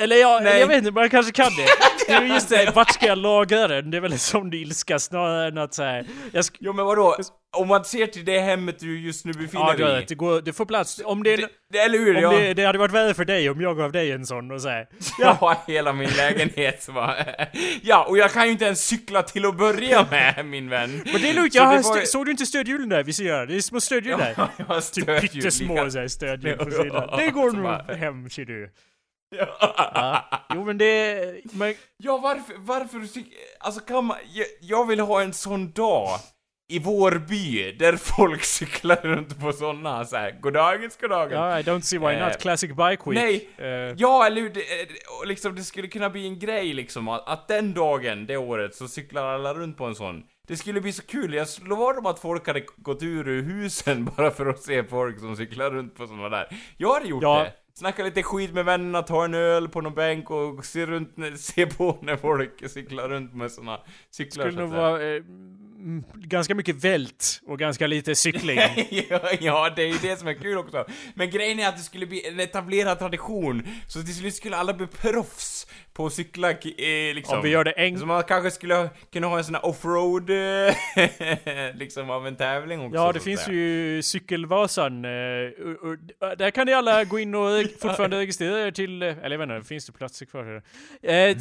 Eller 0.00 0.16
ja, 0.16 0.40
Nej. 0.42 0.60
jag 0.60 0.66
vet 0.66 0.78
inte, 0.78 0.90
man 0.90 1.10
kanske 1.10 1.32
kan 1.32 1.50
det. 1.56 1.66
Det 2.06 2.12
är 2.12 2.22
ju 2.22 2.28
just 2.28 2.48
det, 2.48 2.72
vart 2.74 2.90
ska 2.94 3.06
jag 3.06 3.18
lagra 3.18 3.68
den? 3.68 3.90
Det 3.90 3.96
är 3.96 4.00
väl 4.00 4.12
en 4.12 4.18
sån 4.18 4.52
ilska 4.54 4.98
snarare 4.98 5.48
än 5.48 5.58
att 5.58 5.74
såhär, 5.74 6.06
jag 6.32 6.42
sk- 6.42 6.56
Jo 6.60 6.72
men 6.72 6.84
vadå? 6.86 7.16
Om 7.56 7.68
man 7.68 7.84
ser 7.84 8.06
till 8.06 8.24
det 8.24 8.38
hemmet 8.40 8.78
du 8.78 9.00
just 9.00 9.24
nu 9.24 9.32
befinner 9.32 9.64
Ja, 9.66 9.72
dig 9.86 9.92
i. 9.96 9.98
vet, 10.00 10.08
det, 10.08 10.14
går, 10.14 10.40
det 10.40 10.52
får 10.52 10.64
plats. 10.64 11.00
Om 11.04 11.22
det, 11.22 11.48
Det, 11.72 11.78
eller 11.78 11.98
hur? 11.98 12.16
om 12.16 12.22
ja. 12.22 12.32
det, 12.38 12.54
det 12.54 12.64
hade 12.64 12.78
varit 12.78 12.92
värre 12.92 13.14
för 13.14 13.24
dig 13.24 13.50
om 13.50 13.60
jag 13.60 13.76
gav 13.76 13.92
dig 13.92 14.12
en 14.12 14.26
sån 14.26 14.50
och 14.50 14.62
såhär. 14.62 14.86
Ja, 15.18 15.62
hela 15.66 15.92
min 15.92 16.10
lägenhet 16.10 16.88
bara. 16.94 17.16
Ja, 17.82 18.04
och 18.08 18.18
jag 18.18 18.30
kan 18.32 18.46
ju 18.46 18.52
inte 18.52 18.64
ens 18.64 18.84
cykla 18.86 19.22
till 19.22 19.44
att 19.46 19.56
börja 19.58 20.06
med, 20.10 20.46
min 20.46 20.68
vän. 20.68 21.02
Men 21.12 21.22
det 21.22 21.30
är 21.30 21.34
lugnt, 21.34 21.52
Så 21.52 21.58
jag 21.58 21.64
har 21.64 21.74
var- 21.74 21.82
stö- 22.00 22.04
såg 22.04 22.24
du 22.26 22.30
inte 22.30 22.46
stödhjulen 22.46 22.88
där 22.88 23.02
vid 23.02 23.14
sidan? 23.16 23.48
Det 23.48 23.56
är 23.56 23.60
små 23.60 23.80
stödhjul 23.80 24.18
där. 24.18 24.34
Ja, 24.36 24.48
jag 24.56 24.64
har 24.64 24.74
Typ 24.80 24.84
stödhjul 24.84 25.20
pyttesmå 25.20 25.74
lika- 25.74 25.90
såhär 25.90 26.08
stödhjul 26.08 26.56
på 26.58 26.70
Ja, 26.70 26.82
sidan. 26.82 27.08
Det 27.18 27.30
går 27.30 27.50
nog 27.52 27.96
hem, 27.96 28.30
ser 28.30 28.44
du. 28.44 28.70
Ja. 29.32 30.24
Jo 30.54 30.64
men 30.64 30.78
det... 30.78 31.34
Men, 31.52 31.74
Ja, 31.96 32.18
varför, 32.18 32.54
varför 32.58 32.98
Alltså 33.60 33.80
kan 33.80 34.04
man, 34.04 34.16
jag, 34.32 34.46
jag 34.60 34.86
vill 34.86 35.00
ha 35.00 35.22
en 35.22 35.32
sån 35.32 35.72
dag 35.72 36.08
i 36.72 36.78
vår 36.78 37.18
by, 37.28 37.72
där 37.72 37.96
folk 37.96 38.44
cyklar 38.58 38.96
runt 38.96 39.40
på 39.40 39.52
såna 39.52 40.04
så 40.04 40.16
här. 40.16 40.38
Goddagens, 40.40 40.96
goddagen. 40.96 41.38
ja, 41.38 41.58
I 41.60 41.62
don't 41.62 41.80
see 41.80 41.98
why 41.98 42.06
Eh, 42.06 42.24
not. 42.28 42.38
Classic 42.38 42.70
Bike 42.70 43.02
Week. 43.10 43.14
Nej, 43.14 43.48
Eh, 43.58 43.94
ja 43.96 44.26
eller 44.26 44.40
hur, 44.40 44.50
det, 44.50 44.60
eh, 44.60 44.88
liksom 45.26 45.54
det 45.54 45.62
skulle 45.62 45.88
kunna 45.88 46.10
bli 46.10 46.26
en 46.26 46.38
grej 46.38 46.72
liksom 46.72 47.08
att, 47.08 47.28
att 47.28 47.48
den 47.48 47.74
dagen, 47.74 48.26
det 48.26 48.36
året, 48.36 48.74
så 48.74 48.88
cyklar 48.88 49.26
alla 49.34 49.54
runt 49.54 49.76
på 49.76 49.84
en 49.84 49.94
sån. 49.94 50.22
Det 50.48 50.56
skulle 50.56 50.80
bli 50.80 50.92
så 50.92 51.02
kul, 51.06 51.34
jag 51.34 51.48
slår 51.48 51.76
vad 51.76 51.98
om 51.98 52.06
att 52.06 52.18
folk 52.18 52.46
hade 52.46 52.64
gått 52.76 53.02
ur 53.02 53.28
ur 53.28 53.42
husen 53.42 54.04
bara 54.16 54.30
för 54.30 54.46
att 54.46 54.62
se 54.62 54.84
folk 54.84 55.20
som 55.20 55.36
cyklar 55.36 55.70
runt 55.70 55.96
på 55.96 56.06
såna 56.06 56.28
där. 56.28 56.46
Jag 56.76 56.94
hade 56.94 57.06
gjort 57.06 57.22
Ja. 57.22 57.38
det. 57.38 57.52
Snacka 57.74 58.04
lite 58.04 58.22
skit 58.22 58.52
med 58.52 58.64
vännerna, 58.64 59.02
ta 59.02 59.24
en 59.24 59.34
öl 59.34 59.68
på 59.68 59.80
någon 59.80 59.94
bänk 59.94 60.30
och 60.30 60.64
se 60.64 60.86
runt, 60.86 61.14
se 61.36 61.66
på 61.66 61.98
när 62.02 62.16
folk 62.16 62.70
cyklar 62.70 63.08
runt 63.08 63.34
med 63.34 63.52
såna 63.52 63.80
cyklar 64.10 64.44
skulle 64.44 64.56
så 64.56 64.60
nog 64.60 64.80
vara 64.80 65.02
eh, 65.02 65.22
ganska 66.14 66.54
mycket 66.54 66.84
vält 66.84 67.40
och 67.46 67.58
ganska 67.58 67.86
lite 67.86 68.14
cykling. 68.14 68.58
ja, 68.90 69.20
ja, 69.40 69.70
det 69.76 69.82
är 69.82 69.86
ju 69.86 69.98
det 70.02 70.18
som 70.18 70.28
är 70.28 70.34
kul 70.34 70.58
också. 70.58 70.84
Men 71.14 71.30
grejen 71.30 71.58
är 71.58 71.68
att 71.68 71.76
det 71.76 71.82
skulle 71.82 72.06
bli 72.06 72.28
en 72.28 72.40
etablerad 72.40 72.98
tradition, 72.98 73.66
så 73.88 74.02
till 74.02 74.14
slut 74.14 74.34
skulle 74.34 74.56
alla 74.56 74.74
bli 74.74 74.86
proffs 74.86 75.66
på 75.92 76.06
att 76.06 76.12
cykla, 76.12 76.50
eh, 76.50 77.14
liksom. 77.14 77.36
Om 77.36 77.42
vi 77.44 77.48
gör 77.48 77.64
det 77.64 77.70
en... 77.70 77.98
Så 77.98 78.06
man 78.06 78.22
kanske 78.22 78.50
skulle 78.50 78.90
kunna 79.12 79.26
ha 79.26 79.38
en 79.38 79.44
sån 79.44 79.54
här 79.54 79.66
offroad, 79.66 80.30
eh, 80.30 81.74
liksom 81.74 82.10
av 82.10 82.26
en 82.26 82.36
tävling 82.36 82.80
också. 82.80 82.96
Ja, 82.96 83.12
det 83.12 83.20
finns 83.20 83.48
ju 83.48 84.02
Cykelvasan. 84.02 85.04
eh, 85.04 85.10
och, 85.10 85.88
och, 85.88 86.36
där 86.38 86.50
kan 86.50 86.66
ni 86.66 86.72
alla 86.72 87.04
gå 87.04 87.18
in 87.18 87.34
och 87.34 87.62
fortfarande 87.80 88.18
registrera 88.18 88.66
er 88.66 88.70
till... 88.70 89.02
Eller 89.02 89.30
jag 89.30 89.38
vet 89.38 89.56
inte, 89.56 89.68
finns 89.68 89.86
det 89.86 89.92
platser 89.92 90.26
kvar? 90.26 90.44
här? 90.44 90.62
Eh, 91.30 91.36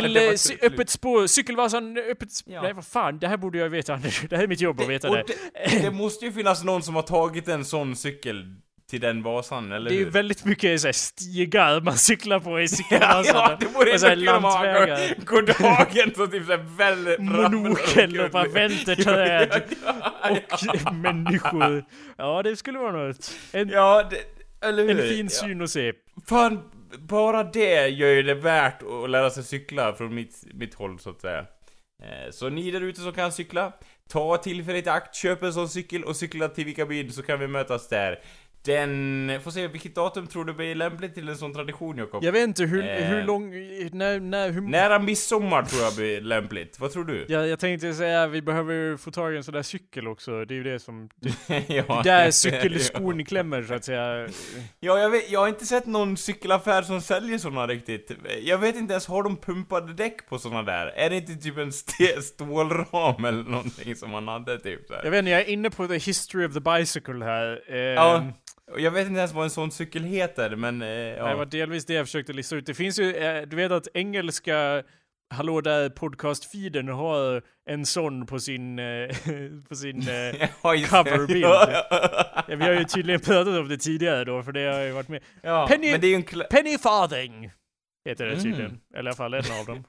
till 0.00 0.38
slut. 0.38 0.62
öppet 0.62 0.90
spår, 0.90 1.26
Cykelvasan, 1.26 1.98
öppet 1.98 2.32
spår. 2.32 2.54
Ja. 2.54 2.62
Nej, 2.62 2.72
vad 2.72 2.86
fan, 2.86 3.18
det 3.18 3.28
här 3.28 3.36
borde 3.36 3.58
jag 3.58 3.68
veta 3.72 3.94
Anders. 3.94 4.22
Det 4.30 4.36
här 4.36 4.42
är 4.42 4.48
mitt 4.48 4.60
jobb 4.60 4.80
att 4.80 4.88
veta 4.88 5.10
det. 5.10 5.24
det, 5.70 5.82
det 5.82 5.90
måste 5.90 6.24
ju 6.24 6.32
finnas 6.32 6.64
någon 6.64 6.82
som 6.82 6.94
har 6.94 7.02
tagit 7.02 7.48
en 7.48 7.64
sån 7.64 7.96
cykel 7.96 8.54
till 8.90 9.00
den 9.00 9.22
Vasan, 9.22 9.72
eller 9.72 9.90
Det 9.90 9.96
är 9.96 9.98
ju 9.98 10.10
väldigt 10.10 10.44
mycket 10.44 10.80
så 10.80 10.86
här, 10.88 10.92
stigar 10.92 11.80
man 11.80 11.96
cyklar 11.96 12.38
på 12.40 12.60
i 12.60 12.68
Cykelvasan. 12.76 13.34
ja, 13.36 13.56
det 13.60 13.66
vore 13.66 13.98
så 13.98 14.08
kul 14.08 14.28
om 14.28 14.42
man 14.42 14.52
lantvägar. 14.64 15.14
går- 15.24 15.24
går 15.24 15.42
dagen 15.42 16.14
så 16.16 16.26
typ 16.26 16.46
såhär 16.46 16.76
väl... 16.76 17.20
Monokel 17.22 18.20
och 18.20 18.30
bara 18.30 18.48
välter 18.48 18.94
träd. 18.94 19.62
Ja, 20.22 20.38
Och 20.86 20.94
människor. 20.94 21.84
Ja, 22.16 22.42
det 22.42 22.56
skulle 22.56 22.78
vara 22.78 22.92
något. 23.06 23.34
En, 23.52 23.68
ja 23.68 24.08
det, 24.10 24.66
eller 24.66 24.82
hur? 24.82 24.90
en 24.90 25.08
fin 25.08 25.24
Ja. 25.24 25.30
syn 25.30 25.62
att 25.62 25.70
se. 25.70 25.92
Fan, 26.28 26.60
bara 26.98 27.42
det 27.44 27.88
gör 27.88 28.08
ju 28.08 28.22
det 28.22 28.34
värt 28.34 28.82
att 28.82 29.10
lära 29.10 29.30
sig 29.30 29.44
cykla 29.44 29.92
från 29.92 30.14
mitt, 30.14 30.44
mitt 30.54 30.74
håll 30.74 30.98
så 30.98 31.10
att 31.10 31.20
säga. 31.20 31.46
Eh, 32.02 32.30
så 32.30 32.48
ni 32.48 32.70
där 32.70 32.80
ute 32.80 33.00
som 33.00 33.12
kan 33.12 33.32
cykla, 33.32 33.72
ta 34.08 34.36
tillfället 34.36 34.86
i 34.86 34.88
akt, 34.88 35.14
köp 35.14 35.42
en 35.42 35.52
sån 35.52 35.68
cykel 35.68 36.04
och 36.04 36.16
cykla 36.16 36.48
till 36.48 36.64
Vikabyn 36.64 37.12
så 37.12 37.22
kan 37.22 37.40
vi 37.40 37.46
mötas 37.46 37.88
där. 37.88 38.20
Den, 38.64 39.40
får 39.44 39.50
se 39.50 39.66
vilket 39.68 39.94
datum 39.94 40.26
tror 40.26 40.44
du 40.44 40.52
blir 40.52 40.74
lämpligt 40.74 41.14
till 41.14 41.28
en 41.28 41.36
sån 41.36 41.54
tradition 41.54 41.98
Jakob? 41.98 42.24
Jag 42.24 42.32
vet 42.32 42.42
inte 42.48 42.62
hur, 42.64 42.84
Eh. 42.84 43.04
hur 43.08 43.22
lång... 43.22 43.50
När, 43.92 44.20
när, 44.20 44.50
hur... 44.50 44.60
Nära 44.60 44.98
midsommar 44.98 45.62
tror 45.62 45.82
jag 45.82 45.94
blir 45.94 46.20
lämpligt, 46.20 46.80
vad 46.80 46.92
tror 46.92 47.04
du? 47.04 47.24
Jag, 47.28 47.48
jag 47.48 47.58
tänkte 47.58 47.94
säga 47.94 48.26
vi 48.26 48.42
behöver 48.42 48.96
få 48.96 49.10
tag 49.10 49.34
i 49.34 49.36
en 49.36 49.44
sån 49.44 49.54
där 49.54 49.62
cykel 49.62 50.08
också. 50.08 50.44
Det 50.44 50.54
är 50.54 50.56
ju 50.56 50.62
det 50.62 50.78
som... 50.78 51.08
ja, 51.66 52.02
Där 52.04 52.30
cykelskon 52.30 53.24
klämmer 53.24 53.62
så 53.62 53.74
att 53.74 53.84
säga. 53.84 54.28
Ja, 54.80 54.98
jag, 54.98 55.10
vet, 55.10 55.30
jag 55.30 55.40
har 55.40 55.48
inte 55.48 55.66
sett 55.66 55.86
någon 55.86 56.16
cykelaffär 56.16 56.82
som 56.82 57.00
säljer 57.00 57.38
såna 57.38 57.66
riktigt. 57.66 58.10
Jag 58.42 58.58
vet 58.58 58.76
inte 58.76 58.92
ens, 58.92 59.06
har 59.06 59.22
de 59.22 59.36
pumpade 59.36 59.92
däck 59.92 60.28
på 60.28 60.38
såna 60.38 60.62
där? 60.62 60.86
Är 60.86 61.10
det 61.10 61.16
inte 61.16 61.34
typ 61.34 61.58
en 61.58 61.68
st- 61.68 62.22
stålram 62.22 63.24
eller 63.24 63.42
någonting 63.50 63.96
som 63.96 64.10
man 64.10 64.28
hade 64.28 64.58
typ 64.58 64.86
så 64.86 64.94
här? 64.94 65.04
Jag 65.04 65.10
vet 65.10 65.18
inte, 65.18 65.30
jag 65.30 65.40
är 65.40 65.48
inne 65.48 65.70
på 65.70 65.86
the 65.88 65.98
history 65.98 66.46
of 66.46 66.54
the 66.54 66.60
bicycle 66.60 67.24
här. 67.24 67.60
Eh, 67.68 67.76
Ja, 67.78 68.16
och 68.16 68.22
jag 68.78 68.90
vet 68.90 69.06
inte 69.06 69.18
ens 69.18 69.32
vad 69.32 69.44
en 69.44 69.50
sån 69.50 69.70
cykel 69.70 70.02
heter, 70.04 70.56
men 70.56 70.82
eh, 70.82 70.88
ja. 70.88 71.28
Det 71.28 71.34
var 71.34 71.46
delvis 71.46 71.84
det 71.86 71.94
jag 71.94 72.06
försökte 72.06 72.32
lista 72.32 72.56
ut. 72.56 72.66
Det 72.66 72.74
finns 72.74 72.98
ju, 72.98 73.14
eh, 73.16 73.42
du 73.42 73.56
vet 73.56 73.72
att 73.72 73.88
engelska 73.94 74.82
Hallå 75.34 75.60
där 75.60 75.88
podcast-feeden 75.88 76.88
har 76.88 77.42
en 77.70 77.86
sån 77.86 78.26
på 78.26 78.38
sin, 78.38 78.78
eh, 78.78 79.08
på 79.68 79.74
sin 79.74 80.00
eh, 80.08 80.48
coverbild. 80.62 81.44
Ja, 81.44 82.44
vi 82.48 82.54
har 82.64 82.72
ju 82.72 82.84
tydligen 82.84 83.20
pratat 83.20 83.58
om 83.58 83.68
det 83.68 83.76
tidigare 83.78 84.24
då, 84.24 84.42
för 84.42 84.52
det 84.52 84.72
har 84.72 84.80
ju 84.80 84.90
varit 84.92 85.08
med. 85.08 85.22
ja, 85.42 85.66
Penny- 85.70 85.90
men 85.90 86.00
det 86.00 86.06
är 86.06 86.08
ju 86.08 86.14
en 86.14 86.24
kla- 86.24 86.46
Penny 86.50 86.78
Farthing 86.78 87.50
heter 88.08 88.24
det 88.26 88.32
Mm. 88.32 88.42
tydligen. 88.44 88.80
Eller 88.94 88.96
i 88.96 89.08
alla 89.08 89.14
fall 89.16 89.34
en 89.34 89.44
av 89.60 89.66
dem. 89.66 89.84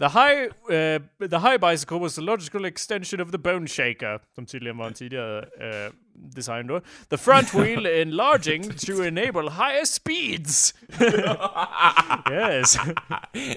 The 0.00 0.06
high, 0.08 0.42
eh, 0.78 1.02
the 1.30 1.38
high 1.38 1.58
bicycle 1.70 1.98
was 1.98 2.14
the 2.14 2.20
logical 2.20 2.64
extension 2.64 3.20
of 3.20 3.30
the 3.32 3.38
bone 3.38 3.66
shaker, 3.66 4.20
som 4.34 4.46
tydligen 4.46 4.76
var 4.78 4.86
en 4.86 4.94
tidigare 4.94 5.38
eh, 5.38 5.92
design 6.34 6.66
då. 6.66 6.80
The 7.10 7.16
front 7.16 7.54
wheel 7.54 7.86
enlarging 7.86 8.62
to 8.72 8.92
enable 9.04 9.50
higher 9.50 9.84
speeds. 9.84 10.74
yes. 12.32 12.76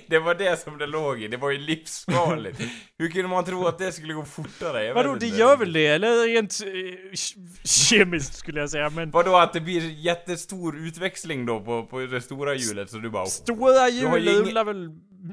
det 0.08 0.20
var 0.20 0.36
det 0.36 0.60
som 0.60 0.78
det 0.78 0.88
låg 0.88 1.24
i, 1.24 1.28
det 1.28 1.38
var 1.38 1.52
ju 1.52 1.58
livsfarligt. 1.58 2.60
Hur 2.98 3.10
kunde 3.10 3.28
man 3.28 3.46
tro 3.46 3.68
att 3.68 3.78
det 3.78 3.92
skulle 3.92 4.14
gå 4.14 4.26
fortare? 4.26 4.84
Jag 4.86 4.94
Vadå, 4.96 5.16
det 5.16 5.28
gör 5.28 5.58
väl 5.58 5.74
det? 5.74 5.88
Eller 5.88 6.28
rent 6.28 6.62
eh, 6.62 6.68
ke- 7.14 7.68
kemiskt 7.68 8.34
skulle 8.36 8.60
jag 8.60 8.70
säga, 8.70 8.90
men 8.90 9.12
Vadå 9.12 9.38
att 9.38 9.54
det 9.54 9.62
blir 9.62 9.82
jättestor 9.92 10.78
utväxling 10.78 11.46
då 11.46 11.60
på, 11.60 11.86
på 11.86 12.00
det 12.00 12.22
stora 12.22 12.56
hjulet 12.56 12.90
så 12.90 12.98
du 12.98 13.10
bara 13.10 13.26
stora 13.26 13.80
har 13.80 13.90
hjul 13.90 14.24
ju 14.24 14.32
ingen- 14.32 14.46
rullar 14.46 14.64
väl 14.66 14.90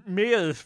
mer? 0.07 0.57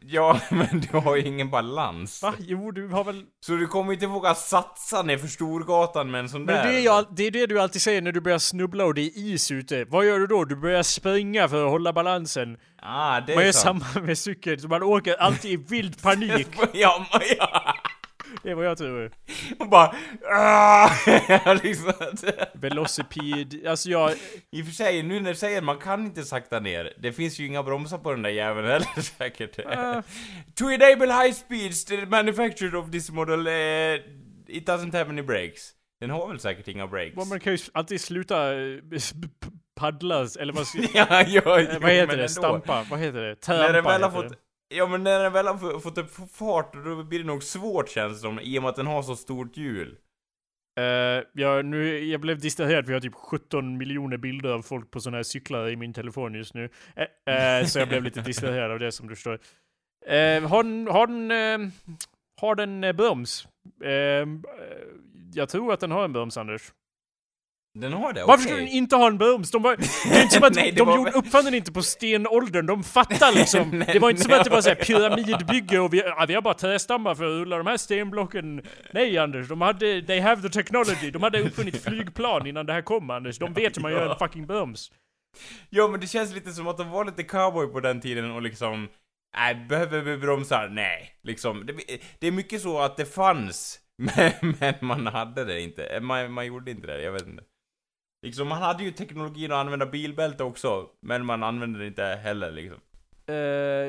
Ja, 0.00 0.40
men 0.50 0.80
du 0.80 0.98
har 0.98 1.16
ju 1.16 1.22
ingen 1.22 1.50
balans. 1.50 2.22
Va? 2.22 2.34
Jo, 2.38 2.70
du 2.70 2.88
har 2.88 3.04
väl... 3.04 3.22
Så 3.46 3.52
du 3.52 3.66
kommer 3.66 3.92
inte 3.92 4.06
våga 4.06 4.34
satsa 4.34 5.02
ner 5.02 5.18
för 5.18 5.26
Storgatan 5.28 6.10
med 6.10 6.20
en 6.20 6.28
sån 6.28 6.44
Men 6.44 6.54
där? 6.54 6.72
det 6.72 6.80
är, 6.86 6.90
all, 6.90 7.06
det 7.16 7.22
är 7.26 7.30
det 7.30 7.46
du 7.46 7.60
alltid 7.60 7.82
säger 7.82 8.02
när 8.02 8.12
du 8.12 8.20
börjar 8.20 8.38
snubbla 8.38 8.84
och 8.84 8.94
det 8.94 9.00
är 9.02 9.10
is 9.18 9.50
ute. 9.50 9.84
Vad 9.84 10.06
gör 10.06 10.18
du 10.18 10.26
då? 10.26 10.44
Du 10.44 10.56
börjar 10.56 10.82
springa 10.82 11.48
för 11.48 11.64
att 11.64 11.70
hålla 11.70 11.92
balansen. 11.92 12.56
Ah, 12.82 13.20
det 13.20 13.32
är 13.32 13.36
Man 13.36 13.44
gör 13.44 13.52
sant. 13.52 13.84
samma 13.92 14.06
med 14.06 14.18
cykeln, 14.18 14.58
så 14.60 14.68
man 14.68 14.82
åker 14.82 15.14
alltid 15.14 15.50
i 15.50 15.56
vild 15.56 16.02
panik. 16.02 16.48
ja, 16.72 17.06
men 17.12 17.20
ja. 17.38 17.74
Det 18.42 18.50
är 18.50 18.54
vad 18.54 18.66
jag 18.66 18.78
tror. 18.78 19.10
Och 19.58 19.68
bara... 19.68 19.94
Ah, 20.30 20.90
liksom, 21.62 21.92
Velocipede, 22.52 23.70
alltså 23.70 23.90
jag... 23.90 24.12
I 24.50 24.62
och 24.62 24.66
för 24.66 24.72
sig, 24.72 25.02
nu 25.02 25.20
när 25.20 25.30
du 25.30 25.36
säger 25.36 25.62
man 25.62 25.78
kan 25.78 26.04
inte 26.04 26.22
sakta 26.22 26.60
ner. 26.60 26.92
Det 26.98 27.12
finns 27.12 27.38
ju 27.38 27.46
inga 27.46 27.62
bromsar 27.62 27.98
på 27.98 28.10
den 28.10 28.22
där 28.22 28.30
jäveln 28.30 28.66
heller 28.66 29.00
säkert. 29.18 29.58
Äh. 29.58 30.00
to 30.54 30.70
enable 30.70 31.12
high 31.12 31.32
speeds, 31.32 31.84
the 31.84 32.06
manufacturer 32.06 32.76
of 32.76 32.90
this 32.90 33.10
model, 33.10 33.46
eh, 33.46 33.52
it 34.46 34.68
doesn't 34.68 34.92
have 34.98 35.10
any 35.10 35.22
brakes. 35.22 35.70
Den 36.00 36.10
har 36.10 36.28
väl 36.28 36.40
säkert 36.40 36.68
inga 36.68 36.86
brakes? 36.86 37.28
Man 37.28 37.40
kan 37.40 37.52
ju 37.52 37.58
alltid 37.72 38.00
sluta 38.00 38.52
eh, 38.52 38.76
p- 38.90 39.48
paddla, 39.76 40.26
eller 40.40 40.52
vad, 40.52 40.66
ska, 40.66 40.78
ja, 40.78 41.06
ja, 41.10 41.24
jo, 41.26 41.40
eh, 41.40 41.80
vad 41.80 41.90
heter 41.90 42.06
det? 42.06 42.12
ändå. 42.12 42.28
Stampa? 42.28 42.86
Vad 42.90 43.00
heter 43.00 43.20
det? 43.20 43.48
När 43.48 43.62
den 43.62 43.72
Trampa 43.72 43.90
väl 43.90 44.02
har 44.02 44.10
fått... 44.10 44.32
Ja 44.68 44.86
men 44.86 45.02
när 45.04 45.22
den 45.22 45.32
väl 45.32 45.46
har 45.46 45.56
få- 45.56 45.80
fått 45.80 45.98
upp 45.98 46.10
fart, 46.32 46.74
då 46.84 47.04
blir 47.04 47.18
det 47.18 47.24
nog 47.24 47.42
svårt 47.42 47.88
känns 47.88 48.12
det 48.12 48.18
som, 48.20 48.40
i 48.40 48.58
och 48.58 48.62
med 48.62 48.68
att 48.70 48.76
den 48.76 48.86
har 48.86 49.02
så 49.02 49.16
stort 49.16 49.56
hjul. 49.56 49.96
Eh, 50.80 50.84
jag, 51.32 51.64
nu, 51.64 51.98
jag 51.98 52.20
blev 52.20 52.38
distraherad 52.40 52.84
för 52.84 52.92
jag 52.92 52.96
har 52.96 53.02
typ 53.02 53.14
17 53.14 53.76
miljoner 53.78 54.16
bilder 54.16 54.50
av 54.50 54.62
folk 54.62 54.90
på 54.90 55.00
sådana 55.00 55.18
här 55.18 55.22
cyklar 55.22 55.68
i 55.68 55.76
min 55.76 55.92
telefon 55.92 56.34
just 56.34 56.54
nu. 56.54 56.68
Eh, 57.26 57.34
eh, 57.58 57.64
så 57.66 57.78
jag 57.78 57.88
blev 57.88 58.02
lite 58.02 58.20
distraherad 58.26 58.70
av 58.70 58.78
det 58.78 58.92
som 58.92 59.08
du 59.08 59.14
förstår. 59.14 59.38
Har 60.48 60.62
den, 60.62 60.86
har 60.86 61.06
den, 61.06 61.72
har 62.40 62.54
den 62.54 62.96
broms? 62.96 63.48
Jag 65.34 65.48
tror 65.48 65.72
att 65.72 65.80
den 65.80 65.90
har 65.90 66.04
en 66.04 66.12
broms, 66.12 66.36
Anders. 66.36 66.72
Den 67.78 67.92
har 67.92 68.12
det? 68.12 68.20
Varför 68.20 68.32
okej. 68.34 68.42
skulle 68.42 68.58
den 68.58 68.68
inte 68.68 68.96
ha 68.96 69.06
en 69.06 69.18
broms? 69.18 69.50
De 69.50 69.62
var, 69.62 69.76
det 69.76 70.18
är 70.18 70.22
inte 70.22 70.34
som 70.34 70.44
att 70.44 70.54
Nej, 70.54 70.72
de 70.72 70.86
var 70.86 70.96
gjorde, 70.96 71.10
uppfann 71.10 71.44
den 71.44 71.54
inte 71.54 71.72
på 71.72 71.82
stenåldern, 71.82 72.66
de 72.66 72.84
fattar 72.84 73.32
liksom. 73.38 73.84
Det 73.86 73.98
var 73.98 74.10
inte 74.10 74.22
som 74.22 74.32
att 74.32 74.44
det 74.44 74.50
var 74.50 74.60
såhär 74.60 74.76
pyramidbygge 74.76 75.78
och 75.78 75.94
vi, 75.94 75.98
ja, 75.98 76.24
vi 76.28 76.34
har 76.34 76.42
bara 76.42 76.54
trästammar 76.54 77.14
för 77.14 77.24
att 77.24 77.30
rulla 77.30 77.58
de 77.58 77.66
här 77.66 77.76
stenblocken. 77.76 78.62
Nej 78.92 79.18
Anders, 79.18 79.48
de 79.48 79.60
hade, 79.60 80.02
they 80.02 80.20
have 80.20 80.42
the 80.42 80.48
technology. 80.48 81.10
De 81.10 81.22
hade 81.22 81.40
uppfunnit 81.40 81.82
flygplan 81.84 82.46
innan 82.46 82.66
det 82.66 82.72
här 82.72 82.82
kom 82.82 83.10
Anders. 83.10 83.38
De 83.38 83.52
vet 83.52 83.76
hur 83.76 83.82
man 83.82 83.92
gör 83.92 84.10
en 84.10 84.18
fucking 84.18 84.46
broms. 84.46 84.92
Ja 85.70 85.88
men 85.88 86.00
det 86.00 86.06
känns 86.06 86.34
lite 86.34 86.52
som 86.52 86.68
att 86.68 86.78
de 86.78 86.90
var 86.90 87.04
lite 87.04 87.22
cowboy 87.22 87.66
på 87.66 87.80
den 87.80 88.00
tiden 88.00 88.30
och 88.30 88.42
liksom 88.42 88.88
Nej, 89.36 89.54
behöver 89.54 90.00
vi 90.00 90.16
bromsar? 90.16 90.68
Nej. 90.68 91.10
Liksom, 91.22 91.66
det, 91.66 91.74
det 92.18 92.26
är 92.26 92.32
mycket 92.32 92.60
så 92.60 92.80
att 92.80 92.96
det 92.96 93.04
fanns, 93.04 93.80
men, 93.98 94.32
men 94.60 94.74
man 94.80 95.06
hade 95.06 95.44
det 95.44 95.60
inte. 95.60 96.00
Man, 96.00 96.32
man 96.32 96.46
gjorde 96.46 96.70
inte 96.70 96.86
det, 96.86 97.02
jag 97.02 97.12
vet 97.12 97.26
inte. 97.26 97.42
Liksom, 98.24 98.48
man 98.48 98.62
hade 98.62 98.84
ju 98.84 98.90
teknologin 98.90 99.52
att 99.52 99.56
använda 99.58 99.86
bilbälte 99.86 100.44
också, 100.44 100.86
men 101.00 101.26
man 101.26 101.42
använde 101.42 101.78
det 101.78 101.86
inte 101.86 102.04
heller 102.04 102.50
liksom. 102.52 102.78
Uh, 103.30 103.36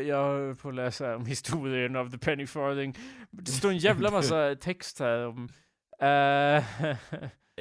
jag 0.08 0.58
att 0.64 0.76
läsa 0.76 1.16
om 1.16 1.26
historien 1.26 1.96
av 1.96 2.12
the 2.12 2.18
penny 2.18 2.48
farthing. 2.48 2.98
Det 3.32 3.52
står 3.52 3.70
en 3.70 3.78
jävla 3.78 4.12
massa 4.12 4.56
text 4.62 5.00
här 5.00 5.28
om... 5.28 5.50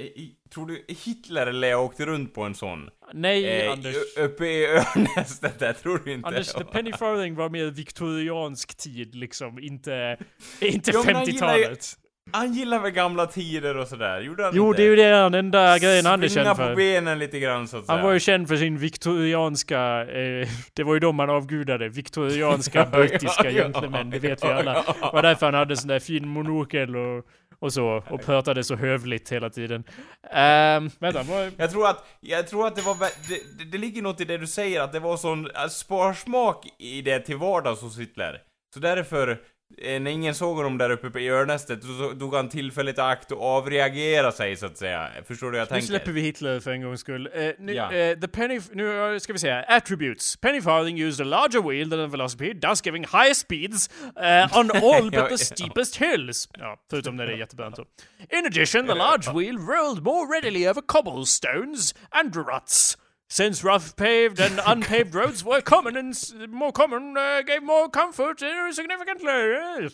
I- 0.01 0.37
Tror 0.55 0.67
du 0.67 0.85
Hitler 0.89 1.47
eller 1.47 1.69
jag 1.69 1.85
åkte 1.85 2.07
runt 2.07 2.35
på 2.35 2.43
en 2.43 2.55
sån? 2.55 2.91
nej, 3.13 3.45
Eh, 3.67 3.73
Anders. 3.73 3.97
Uppe 4.19 4.47
i 4.47 4.67
Örnästet 4.67 5.59
där, 5.59 5.73
tror 5.73 6.01
du 6.05 6.13
inte? 6.13 6.29
Anders, 6.29 6.53
the 6.53 6.65
penny 6.73 6.93
farthing 6.93 7.35
var 7.35 7.49
mer 7.49 7.67
viktoriansk 7.71 8.77
tid 8.77 9.15
liksom, 9.15 9.59
inte, 9.59 10.17
inte 10.61 10.91
Jo, 10.95 11.03
men 11.07 11.15
han 11.15 11.25
gillar 11.25 11.57
ju- 11.57 11.65
50-talet. 11.65 11.99
Han 12.33 12.53
gillar 12.53 12.79
väl 12.81 12.91
gamla 12.91 13.27
tider 13.27 13.77
och 13.77 13.89
sådär, 13.89 14.21
gjorde 14.21 14.45
han 14.45 14.53
Jo, 14.57 14.67
inte? 14.69 14.77
det 14.83 14.87
är 14.87 14.91
ju 14.91 14.97
det 14.97 15.11
den 15.11 15.35
enda 15.35 15.79
grejen 15.79 16.07
han 16.07 16.23
är 16.23 16.29
Svinga 16.29 16.45
känd 16.45 16.57
på 16.57 16.63
för. 16.65 16.75
benen 16.77 17.19
lite 17.19 17.39
grann 17.41 17.69
så 17.69 17.77
att 17.77 17.87
säga. 17.87 17.97
Han 17.97 18.07
var 18.07 18.13
ju 18.13 18.21
känd 18.21 18.49
för 18.49 18.57
sin 18.57 18.79
viktorianska, 18.79 20.01
eh, 20.01 20.49
det 20.75 20.83
var 20.83 20.95
ju 20.95 21.01
de 21.01 21.17
man 21.17 21.31
avgudade, 21.31 21.89
viktorianska 21.89 22.85
brittiska 22.93 23.51
gentlemän, 23.51 24.11
det 24.11 24.19
vet 24.19 24.45
vi 24.45 24.49
alla. 24.49 24.73
Det 24.75 25.11
var 25.13 25.23
därför 25.23 25.47
han 25.47 25.55
hade 25.55 25.77
sån 25.77 25.89
där 25.89 25.99
fin 26.01 26.29
monokel 26.29 26.97
och, 26.97 27.25
och 27.59 27.73
så, 27.73 28.03
och 28.11 28.23
pratade 28.25 28.65
så 28.65 28.77
hövligt 28.77 29.33
hela 29.33 29.51
tiden. 29.51 29.85
Um, 30.23 30.91
vänta, 30.99 31.23
vad... 31.23 31.53
Jag 31.57 31.71
tror 31.71 31.87
att, 31.89 32.07
jag 32.21 32.49
tror 32.49 32.67
att 32.67 32.77
det 32.77 32.83
var, 32.83 32.97
det, 33.29 33.59
det, 33.59 33.71
det 33.71 33.79
ligger 33.79 34.03
något 34.03 34.21
i 34.21 34.25
det 34.25 34.39
du 34.39 34.47
säger, 34.47 34.81
att 34.81 34.93
det 34.93 35.01
var 35.01 35.17
sån 35.17 35.47
äh, 35.51 35.67
sparsmak 35.69 36.67
i 36.79 37.03
det 37.03 37.21
till 37.21 37.37
vardags 37.37 37.81
hos 37.83 37.99
Hitler. 37.99 38.39
Så 38.75 38.81
därför, 38.81 39.29
eh, 39.31 39.37
när 39.79 40.11
ingen 40.11 40.35
såg 40.35 40.57
honom 40.57 40.79
där 40.79 40.91
uppe 40.91 41.11
på 41.11 41.19
Örnästet, 41.19 41.83
så 41.83 42.15
tog 42.19 42.35
han 42.35 42.49
tillfället 42.49 42.99
i 42.99 43.01
akt 43.01 43.33
och 43.33 43.43
avreagera 43.43 44.33
sig 44.33 44.57
så 44.57 44.67
att 44.67 44.79
säga. 44.79 45.11
Förstår 45.29 45.47
du 45.47 45.51
vad 45.51 45.61
jag 45.61 45.67
Nu 45.67 45.69
tänker? 45.69 45.87
släpper 45.87 46.13
vi 46.13 46.21
Hitler 46.21 46.61
för 46.61 46.71
en 46.71 46.83
gångs 46.83 47.01
skull. 47.01 47.29
Eh, 47.35 47.51
nu, 47.59 47.73
Ja. 47.73 47.93
eh, 47.93 48.19
the 48.19 48.29
penny, 48.29 48.61
nu 48.73 49.13
eh, 49.15 49.19
ska 49.19 49.33
vi 49.33 49.39
säga, 49.39 49.63
attributes. 49.63 50.37
Penny 50.37 50.61
farthing 50.63 51.01
used 51.01 51.27
a 51.27 51.29
larger 51.31 51.69
wheel 51.69 51.91
than 51.91 52.01
a 52.01 52.07
velocipede, 52.07 52.69
thus 52.69 52.87
giving 52.87 53.03
higher 53.13 53.35
speeds 53.35 53.91
eh, 54.17 54.59
on 54.59 54.71
all 54.71 55.11
but 55.11 55.29
the 55.29 55.39
steepest 55.45 55.97
hills. 55.97 56.49
Ja, 56.59 56.77
förutom 56.91 57.17
när 57.17 57.27
det 57.27 57.33
är 57.33 57.37
jättebrant 57.37 57.77
då. 57.77 57.85
In 58.39 58.47
addition, 58.47 58.87
the 58.87 58.95
large 58.95 59.33
wheel 59.39 59.59
rolled 59.59 60.03
more 60.03 60.35
readily 60.37 60.69
over 60.69 60.81
cobblestones 60.87 61.95
and 62.11 62.37
ruts. 62.37 62.99
Since 63.35 63.65
rough 63.65 63.97
paved 63.97 64.39
and 64.39 64.61
unpaved 64.65 65.13
roads 65.13 65.45
were 65.45 65.61
common 65.61 65.97
and 65.97 66.15
s- 66.15 66.33
more 66.49 66.71
common, 66.71 67.17
uh, 67.17 67.43
gave 67.43 67.65
more 67.65 67.89
comfort 67.89 68.41
uh, 68.43 68.71
significantly. 68.73 69.91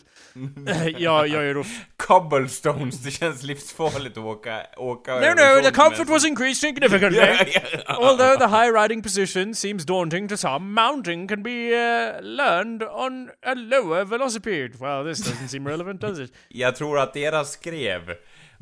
Ja, 1.03 1.25
jag 1.25 1.45
är 1.49 1.53
då 1.53 1.63
Cobblestones, 1.97 2.99
det 3.03 3.11
känns 3.11 3.43
livsfarligt 3.43 4.17
att 4.17 4.23
åka, 4.23 4.65
åka 4.77 5.15
No, 5.15 5.33
no, 5.33 5.61
the 5.63 5.71
comfort 5.71 6.07
was 6.09 6.25
increased 6.25 6.57
significantly. 6.61 7.17
Ja, 7.21 7.45
ja. 7.53 7.95
Although 7.95 8.37
the 8.37 8.47
high 8.47 8.69
riding 8.83 9.01
position 9.03 9.55
seems 9.55 9.85
daunting 9.85 10.27
to 10.27 10.37
some, 10.37 10.73
mounting 10.73 11.27
can 11.27 11.43
be 11.43 11.73
uh, 11.73 12.21
learned 12.21 12.83
on 12.83 13.29
a 13.43 13.55
lower 13.55 14.05
velocipede. 14.05 14.79
Well, 14.79 15.03
this 15.03 15.19
doesn't 15.27 15.47
seem 15.47 15.67
relevant, 15.67 16.01
does 16.01 16.19
it? 16.19 16.31
Jag 16.49 16.75
tror 16.75 16.99
att 16.99 17.13
deras 17.13 17.51
skrev 17.51 18.01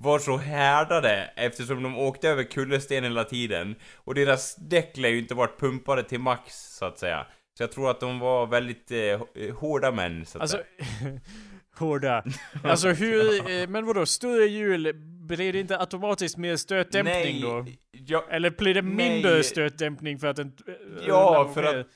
var 0.01 0.19
så 0.19 0.37
härdade 0.37 1.31
eftersom 1.35 1.83
de 1.83 1.97
åkte 1.97 2.29
över 2.29 2.43
kullersten 2.43 3.03
hela 3.03 3.23
tiden. 3.23 3.75
Och 3.95 4.15
deras 4.15 4.55
däck 4.55 4.97
lär 4.97 5.09
ju 5.09 5.19
inte 5.19 5.33
varit 5.35 5.59
pumpade 5.59 6.03
till 6.03 6.19
max, 6.19 6.53
så 6.77 6.85
att 6.85 6.99
säga. 6.99 7.25
Så 7.57 7.63
jag 7.63 7.71
tror 7.71 7.91
att 7.91 7.99
de 7.99 8.19
var 8.19 8.47
väldigt 8.47 8.91
eh, 8.91 9.53
hårda 9.55 9.91
män, 9.91 10.25
så 10.25 10.37
att 10.37 10.41
Alltså, 10.41 10.57
säga. 10.57 11.19
hårda. 11.79 12.23
Alltså 12.63 12.89
hur, 12.89 13.49
eh, 13.61 13.67
men 13.67 13.85
vadå, 13.85 14.05
större 14.05 14.45
hjul, 14.45 14.93
blir 15.27 15.53
det 15.53 15.59
inte 15.59 15.79
automatiskt 15.79 16.37
mer 16.37 16.55
stötdämpning 16.55 17.41
då? 17.41 17.65
Ja, 17.91 18.25
Eller 18.29 18.49
blir 18.49 18.73
det 18.73 18.81
mindre 18.81 19.31
Nej. 19.33 19.43
stötdämpning 19.43 20.19
för 20.19 20.27
att 20.27 20.35
den... 20.35 20.47
eh, 20.67 20.73
Ja, 21.07 21.51
för 21.53 21.63
att- 21.63 21.87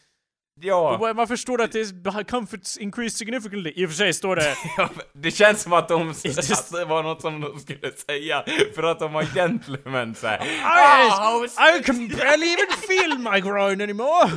ja, 0.62 0.98
Och 0.98 1.16
Varför 1.16 1.36
står 1.36 1.58
det 1.58 1.64
att 1.64 1.72
det 1.72 1.80
är 1.80 2.24
comforts 2.24 2.78
increased 2.78 3.18
significantly? 3.18 3.74
I 3.76 3.86
och 3.86 3.90
för 3.90 3.98
sig 3.98 4.14
står 4.14 4.36
det... 4.36 4.56
ja, 4.78 4.90
det 5.14 5.32
känns 5.32 5.62
som 5.62 5.74
att 5.74 5.88
de 5.88 6.08
just- 6.24 6.72
det 6.72 6.86
var 6.86 7.04
något 7.04 7.22
som 7.22 7.42
de 7.42 7.60
skulle 7.60 7.92
säga 7.92 8.44
för 8.76 8.84
att 8.84 9.00
de 9.00 9.14
var 9.14 9.24
gentlemen 9.24 10.16
såhär. 10.16 10.42
I, 10.46 11.80
I 11.80 11.84
can 11.84 12.08
barely 12.08 12.48
even 12.54 12.78
feel 12.88 13.18
my 13.18 13.40
groin 13.42 13.82
anymore. 13.82 14.30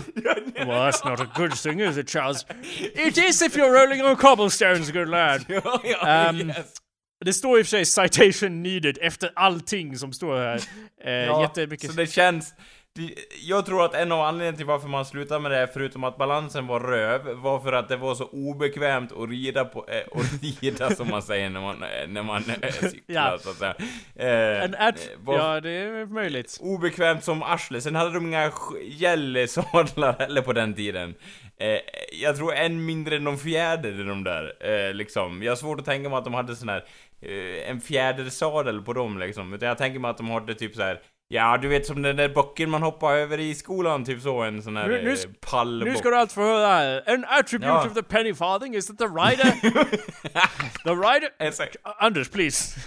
well, 0.57 0.91
that's 0.91 1.09
not 1.11 1.21
a 1.21 1.27
good 1.37 1.53
thing, 1.62 1.81
is 1.81 1.97
it, 1.99 2.09
Charles? 2.09 2.47
It 2.95 3.19
is 3.19 3.43
if 3.43 3.57
you're 3.57 3.73
rolling 3.83 4.05
on 4.05 4.17
cobblestones, 4.17 4.91
good 4.91 5.09
lad. 5.09 5.45
Ja, 5.49 5.81
ja, 5.85 6.29
Um, 6.31 6.41
yes. 6.49 6.57
Det 7.25 7.33
står 7.33 7.59
i 7.59 7.62
och 7.62 7.67
för 7.67 7.85
sig 7.85 7.87
citation 7.87 8.62
needed 8.62 8.99
efter 9.01 9.31
allting 9.37 9.99
som 9.99 10.12
står 10.12 10.37
här. 10.37 10.61
Eh, 11.05 11.12
Ja, 11.12 11.43
jättemycket. 11.43 11.91
Så 11.91 11.97
det 11.97 12.07
känns... 12.07 12.55
Jag 13.42 13.66
tror 13.66 13.84
att 13.84 13.94
en 13.94 14.12
av 14.12 14.20
anledningarna 14.20 14.57
till 14.57 14.66
varför 14.66 14.88
man 14.88 15.05
slutade 15.05 15.40
med 15.40 15.51
det, 15.51 15.68
förutom 15.72 16.05
att 16.05 16.16
balansen 16.18 16.66
var 16.66 16.80
röv, 16.80 17.26
var 17.34 17.61
för 17.61 17.72
att 17.72 17.88
det 17.88 17.97
var 17.97 18.14
så 18.14 18.24
obekvämt 18.24 19.12
att 19.12 19.28
rida 19.30 19.64
på, 19.64 19.86
äh, 19.88 20.01
och 20.11 20.22
rida 20.61 20.90
som 20.94 21.09
man 21.11 21.22
säger 21.22 21.51
när 21.51 21.61
man, 21.61 21.82
eh, 21.82 22.09
när 22.09 22.22
man 22.22 22.44
äh, 22.62 22.70
cyklar 22.72 23.30
Ja. 23.32 23.38
så 23.40 23.51
att 23.51 23.57
säga. 23.57 23.74
Eh, 24.16 24.64
En 24.64 24.74
ad- 24.74 24.94
eh, 25.28 25.34
ja, 25.34 25.61
det 25.61 25.70
är 25.70 26.07
möjligt. 26.07 26.59
Obekvämt 26.61 27.24
som 27.24 27.42
arsle. 27.42 27.80
Sen 27.80 27.94
hade 27.94 28.11
de 28.12 28.26
inga 28.26 28.53
gällesadlar 28.82 30.12
heller 30.18 30.42
på 30.42 30.53
den 30.53 30.74
tiden. 30.74 31.14
Eh, 31.59 31.78
jag 32.22 32.36
tror 32.36 32.55
än 32.55 32.84
mindre 32.84 33.16
än 33.16 33.24
de 33.24 33.38
fjäder 33.38 34.05
de 34.05 34.24
där, 34.24 34.53
eh, 34.88 34.94
liksom. 34.94 35.42
Jag 35.42 35.51
har 35.51 35.57
svårt 35.57 35.78
att 35.80 35.84
tänka 35.86 36.09
mig 36.09 36.18
att 36.18 36.24
de 36.24 36.34
hade 36.34 36.57
sån 36.57 36.68
här, 36.68 36.84
eh, 37.22 37.70
en 37.70 37.80
fjädersadel 37.80 38.82
på 38.82 38.92
dem 38.92 39.18
liksom. 39.18 39.53
Utan 39.55 39.68
jag 39.68 39.78
tänker 39.78 39.99
mig 40.01 40.11
att 40.11 40.16
de 40.16 40.30
hade 40.30 40.55
typ 40.55 40.74
så 40.74 40.82
här. 40.82 41.01
Ja, 41.29 41.57
du 41.57 41.68
vet 41.68 41.87
som 41.87 42.03
den 42.03 42.16
där 42.16 42.29
bocken 42.29 42.70
man 42.70 42.83
hoppar 42.83 43.12
över 43.14 43.39
i 43.41 43.55
skolan, 43.55 44.05
typ 44.05 44.20
så, 44.22 44.43
en 44.43 44.62
sån 44.62 44.77
här 44.77 44.89
Nu- 44.89 45.03
nu 45.03 45.12
eh, 45.12 45.18
pallbock. 45.51 45.89
Nu 45.89 45.97
ska 45.97 46.11
du 46.11 46.16
allt 46.16 46.33
få 46.33 46.41
höra. 46.43 47.01
An 47.07 47.24
attribute 47.29 47.68
Ja. 47.72 47.87
of 47.87 47.95
the 47.95 48.03
penny 48.03 48.35
farthing 48.35 48.74
is 48.74 48.87
that 48.87 48.99
the 48.99 49.05
rider... 49.07 49.51
the 50.85 50.91
rider... 50.95 51.29
Anders, 51.99 52.29
please. 52.29 52.81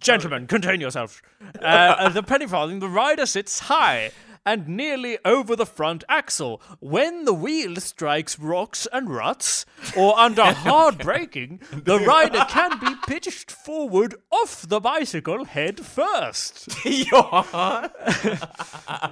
Gentlemen, 0.00 0.46
contain 0.46 0.80
yourself. 0.80 1.22
Uh, 1.62 1.66
uh, 1.66 2.08
the 2.12 2.22
penny 2.22 2.48
farthing, 2.48 2.80
the 2.80 2.86
rider 2.86 3.26
sits 3.26 3.60
high 3.60 4.10
and 4.48 4.66
nearly 4.66 5.18
over 5.26 5.54
the 5.54 5.66
front 5.66 6.04
axle. 6.08 6.62
When 6.80 7.26
the 7.26 7.34
wheel 7.34 7.76
strikes 7.76 8.38
rocks 8.38 8.88
and 8.90 9.10
ruts, 9.10 9.66
or 9.94 10.18
under 10.18 10.44
hard 10.66 10.98
braking, 10.98 11.60
the 11.70 11.98
rider 12.14 12.44
can 12.48 12.78
be 12.80 12.94
pitched 13.06 13.50
forward 13.50 14.14
off 14.30 14.62
the 14.66 14.80
bicycle 14.80 15.44
head 15.44 15.80
first. 15.84 16.68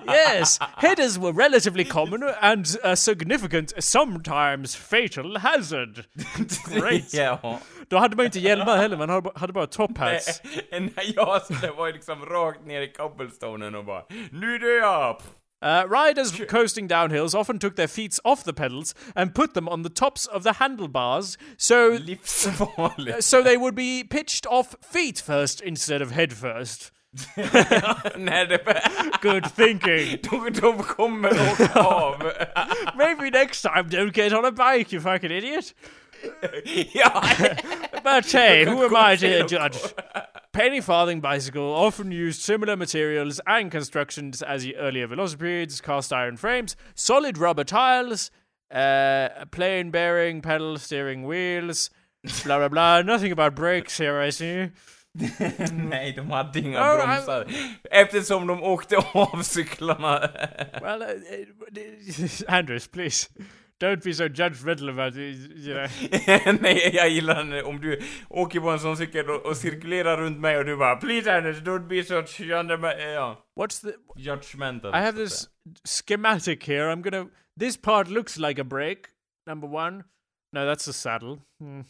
Yes, 0.07 0.59
headers 0.77 1.19
were 1.19 1.33
relatively 1.33 1.85
common 1.85 2.23
and 2.41 2.77
a 2.83 2.97
significant, 2.97 3.73
sometimes 3.79 4.75
fatal 4.75 5.39
hazard. 5.39 6.07
Great. 6.65 7.13
ja. 7.15 7.61
Då 7.89 7.99
hade 7.99 8.17
man 8.17 8.23
ju 8.23 8.27
inte 8.27 8.39
hjälmar 8.41 8.77
heller, 8.77 8.97
man 8.97 9.31
hade 9.35 9.53
bara 9.53 9.67
top 9.67 9.99
hats. 9.99 10.43
En, 10.71 10.91
ja, 11.17 11.41
så 11.47 11.53
det 11.53 11.71
var 11.71 11.87
ju 11.87 11.93
liksom 11.93 12.27
rakt 12.27 12.67
ner 12.67 12.81
i 12.81 12.93
cobblestonen 12.93 13.75
och 13.75 13.85
bara 13.85 14.03
Nu 14.33 14.59
dör 14.59 14.79
jag! 14.79 15.21
Uh, 15.63 15.85
riders 15.89 16.39
coasting 16.49 16.87
down 16.87 17.11
hills 17.11 17.35
often 17.35 17.59
took 17.59 17.77
their 17.77 17.89
feet 17.89 18.19
off 18.25 18.45
the 18.45 18.53
pedals 18.53 18.95
and 19.15 19.35
put 19.35 19.55
them 19.55 19.69
on 19.69 19.83
the 19.83 19.89
tops 19.89 20.27
of 20.27 20.43
the 20.43 20.55
handlebars 20.55 21.39
so 21.57 21.99
Livsfarligt. 21.99 23.23
so 23.23 23.43
they 23.43 23.57
would 23.57 23.75
be 23.75 24.05
pitched 24.05 24.47
off 24.47 24.77
feet 24.83 25.19
first 25.19 25.63
instead 25.63 26.03
of 26.03 26.11
head 26.11 26.33
first. 26.35 26.93
Nej, 28.17 28.47
det... 28.47 28.61
Good 29.21 29.45
thinking. 29.57 30.19
De, 30.31 30.51
de 30.51 30.83
kommer 30.83 31.29
åka 31.29 31.81
av. 31.81 32.33
Maybe 32.97 33.31
next 33.31 33.63
time 33.63 33.89
don't 33.89 34.13
get 34.13 34.33
on 34.33 34.45
a 34.45 34.53
bike, 34.53 34.93
you 34.93 35.01
fucking 35.01 35.31
idiot. 35.31 35.75
But 38.03 38.33
hey, 38.33 38.65
who 38.65 38.85
am 38.85 38.97
I 38.97 39.17
to 39.17 39.47
judge? 39.47 39.79
Penny 40.57 40.81
farthing 40.81 41.21
bicycle 41.21 41.71
often 41.75 42.11
used 42.11 42.41
similar 42.41 42.77
materials 42.77 43.43
and 43.47 43.71
constructions 43.71 44.41
as 44.41 44.63
the 44.63 44.75
earlier 44.77 45.07
velocipedes, 45.07 45.83
cast 45.83 46.15
iron 46.15 46.39
frames, 46.39 46.77
solid 46.95 47.37
rubber 47.39 47.65
tiles, 47.65 48.31
Uh, 48.71 49.29
plane 49.53 49.91
bearing, 49.93 50.41
pedal, 50.43 50.77
steering 50.79 51.25
wheels, 51.25 51.91
blah 52.45 52.59
blah 52.59 52.69
blah. 52.69 53.03
Nothing 53.13 53.31
about 53.33 53.55
brakes 53.55 53.99
here 53.99 54.19
I 54.19 54.31
see. 54.31 54.71
Nej, 55.73 56.13
de 56.17 56.23
hade 56.23 56.61
inga 56.61 56.79
Oh, 56.81 56.97
bromsar. 56.97 57.45
Eftersom 57.91 58.47
de 58.47 58.63
åkte 58.63 58.97
av 59.15 59.43
cyklarna. 59.43 60.31
Well, 60.83 61.03
uh, 61.03 61.09
uh, 61.09 62.43
Anders, 62.49 62.89
please. 62.89 63.29
Don't 63.79 64.03
be 64.03 64.13
so 64.15 64.29
judgmental 64.29 64.89
about 64.89 65.17
it, 65.17 65.37
you 65.57 65.75
know. 65.75 65.87
Nej, 66.61 66.91
jag 66.95 67.09
gillar 67.09 67.45
den 67.45 67.65
om 67.65 67.81
du 67.81 68.01
åker 68.29 68.61
på 68.61 68.71
en 68.71 68.79
sån 68.79 68.97
cykel 68.97 69.31
och, 69.31 69.47
och 69.47 69.57
cirkulerar 69.57 70.17
runt 70.17 70.41
mig 70.41 70.59
och 70.59 70.65
du 70.65 70.77
bara 70.77 70.97
Please 70.97 71.37
Anders, 71.37 71.61
don't 71.63 71.87
be 71.87 72.05
so 72.05 72.23
judgmental. 72.45 73.01
Ja, 73.01 73.47
What's 73.57 73.81
the... 73.83 73.93
judgmental. 74.17 74.91
I 74.91 74.99
have 74.99 75.13
this 75.13 75.49
schematic 75.85 76.69
here. 76.69 76.93
I'm 76.93 77.03
gonna... 77.03 77.27
This 77.61 77.77
part 77.77 78.09
looks 78.09 78.39
like 78.39 78.61
a 78.61 78.65
break, 78.65 78.99
number 79.47 79.69
one. 79.69 80.05
No, 80.53 80.67
that's 80.67 80.89
a 80.89 80.93
saddle. 80.93 81.39
Hmm. 81.61 81.81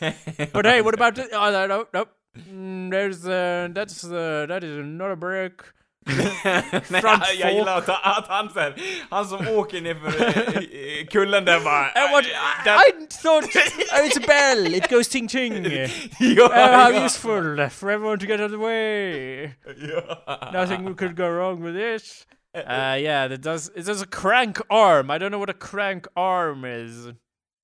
But 0.52 0.66
hey, 0.66 0.82
what 0.82 0.94
about 0.94 1.14
the... 1.14 1.28
Oh, 1.32 1.50
no, 1.50 1.66
no, 1.66 1.86
no. 1.92 2.06
Mm, 2.50 2.90
there's 2.90 3.26
uh, 3.26 3.68
that's 3.72 4.04
uh, 4.04 4.46
that 4.48 4.62
is 4.62 4.84
not 4.84 5.10
a 5.10 5.16
brake. 5.16 5.62
Front 7.00 7.24
jag, 7.38 7.52
gillar 7.52 7.78
att, 7.78 7.88
att 7.88 8.26
han 8.28 8.50
sen, 8.50 8.72
han 9.10 9.26
som 9.26 9.48
åker 9.48 9.80
nerför 9.80 10.22
eh, 10.22 11.00
eh, 11.00 11.06
kullen 11.06 11.44
där 11.44 11.60
bara... 11.60 11.86
Uh, 11.96 12.12
what? 12.12 12.24
that- 12.64 12.78
I 12.88 13.06
thought 13.22 13.44
oh, 13.44 14.06
it's 14.06 14.16
a 14.16 14.26
bell. 14.26 14.74
It 14.74 14.88
goes 14.90 15.08
ting 15.08 15.28
ting. 15.28 15.64
ja, 16.20 16.46
Oh, 16.46 16.92
how 16.92 17.04
useful 17.04 17.68
for 17.70 17.90
everyone 17.90 18.18
to 18.18 18.26
get 18.26 18.40
out 18.40 18.46
of 18.46 18.50
the 18.52 18.58
way. 18.58 19.54
ja. 19.76 20.50
Nothing 20.52 20.94
could 20.94 21.16
go 21.16 21.28
wrong 21.28 21.62
with 21.62 21.74
this. 21.74 22.26
Uh, 22.54 22.96
yeah, 22.98 23.24
it 23.32 23.42
does. 23.42 23.70
It 23.74 23.84
does 23.84 24.02
a 24.02 24.06
crank 24.06 24.58
arm. 24.70 25.10
I 25.10 25.18
don't 25.18 25.30
know 25.30 25.38
what 25.38 25.50
a 25.50 25.54
crank 25.54 26.06
arm 26.16 26.64
is. 26.64 27.12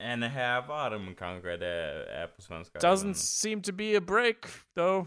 En 0.03 0.23
hävarm 0.23 1.15
kanske 1.15 1.57
det 1.57 2.07
är 2.13 2.27
på 2.27 2.43
svenska. 2.43 2.79
Doesn't 2.79 3.15
seem 3.15 3.63
to 3.63 3.73
be 3.73 3.97
a 3.97 4.01
break 4.01 4.37
though. 4.77 5.07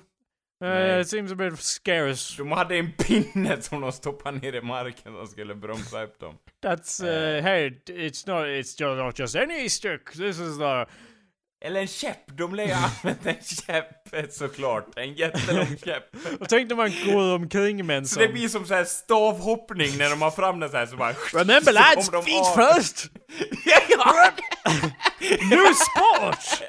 Uh, 0.64 0.70
Nej. 0.70 1.02
it 1.02 1.10
seems 1.10 1.32
a 1.32 1.36
bit 1.36 1.60
scarce. 1.60 2.38
De 2.38 2.52
hade 2.52 2.76
en 2.76 2.92
pinne 2.92 3.62
som 3.62 3.82
de 3.82 3.92
stoppade 3.92 4.38
ner 4.40 4.56
i 4.56 4.62
marken 4.62 5.16
och 5.16 5.30
skulle 5.30 5.56
bromsa 5.56 6.04
upp 6.04 6.20
dem. 6.20 6.36
That's 6.64 7.04
uh, 7.04 7.44
hey, 7.44 7.70
it's 7.88 8.28
not. 8.28 8.46
It's 8.48 8.76
just 8.80 8.98
not 8.98 9.20
just 9.20 9.36
any 9.36 9.70
stick. 9.70 10.12
This 10.12 10.40
is 10.40 10.58
the. 10.58 10.86
Eller 11.66 11.82
en 11.82 11.88
käpp, 11.88 12.38
de 12.38 12.56
lär 12.56 12.66
ju 12.66 12.72
använt 12.72 13.26
en 13.26 13.36
käpp 13.42 14.34
såklart. 14.34 14.88
En 14.96 15.14
jättelång 15.14 15.78
käpp. 15.86 16.16
Och 16.40 16.50
tänk 16.50 16.70
när 16.70 16.76
man 16.76 16.92
går 17.06 17.36
omkring 17.36 17.86
med 17.86 17.98
en 17.98 18.06
Så 18.06 18.20
det 18.20 18.26
sån. 18.26 18.34
blir 18.34 18.48
som 18.48 18.66
så 18.66 18.86
stavhoppning 18.86 19.98
när 19.98 20.10
de 20.10 20.22
har 20.22 20.32
fram 20.32 20.60
den 20.60 20.70
så 20.70 20.78
här 20.78 20.86
så 20.86 20.96
bara... 20.96 21.14
Remember 21.34 21.72
lads, 21.72 22.10
feet 22.10 22.56
first. 22.56 23.06
ja. 23.90 24.32
New 25.50 25.74
sport. 25.74 26.62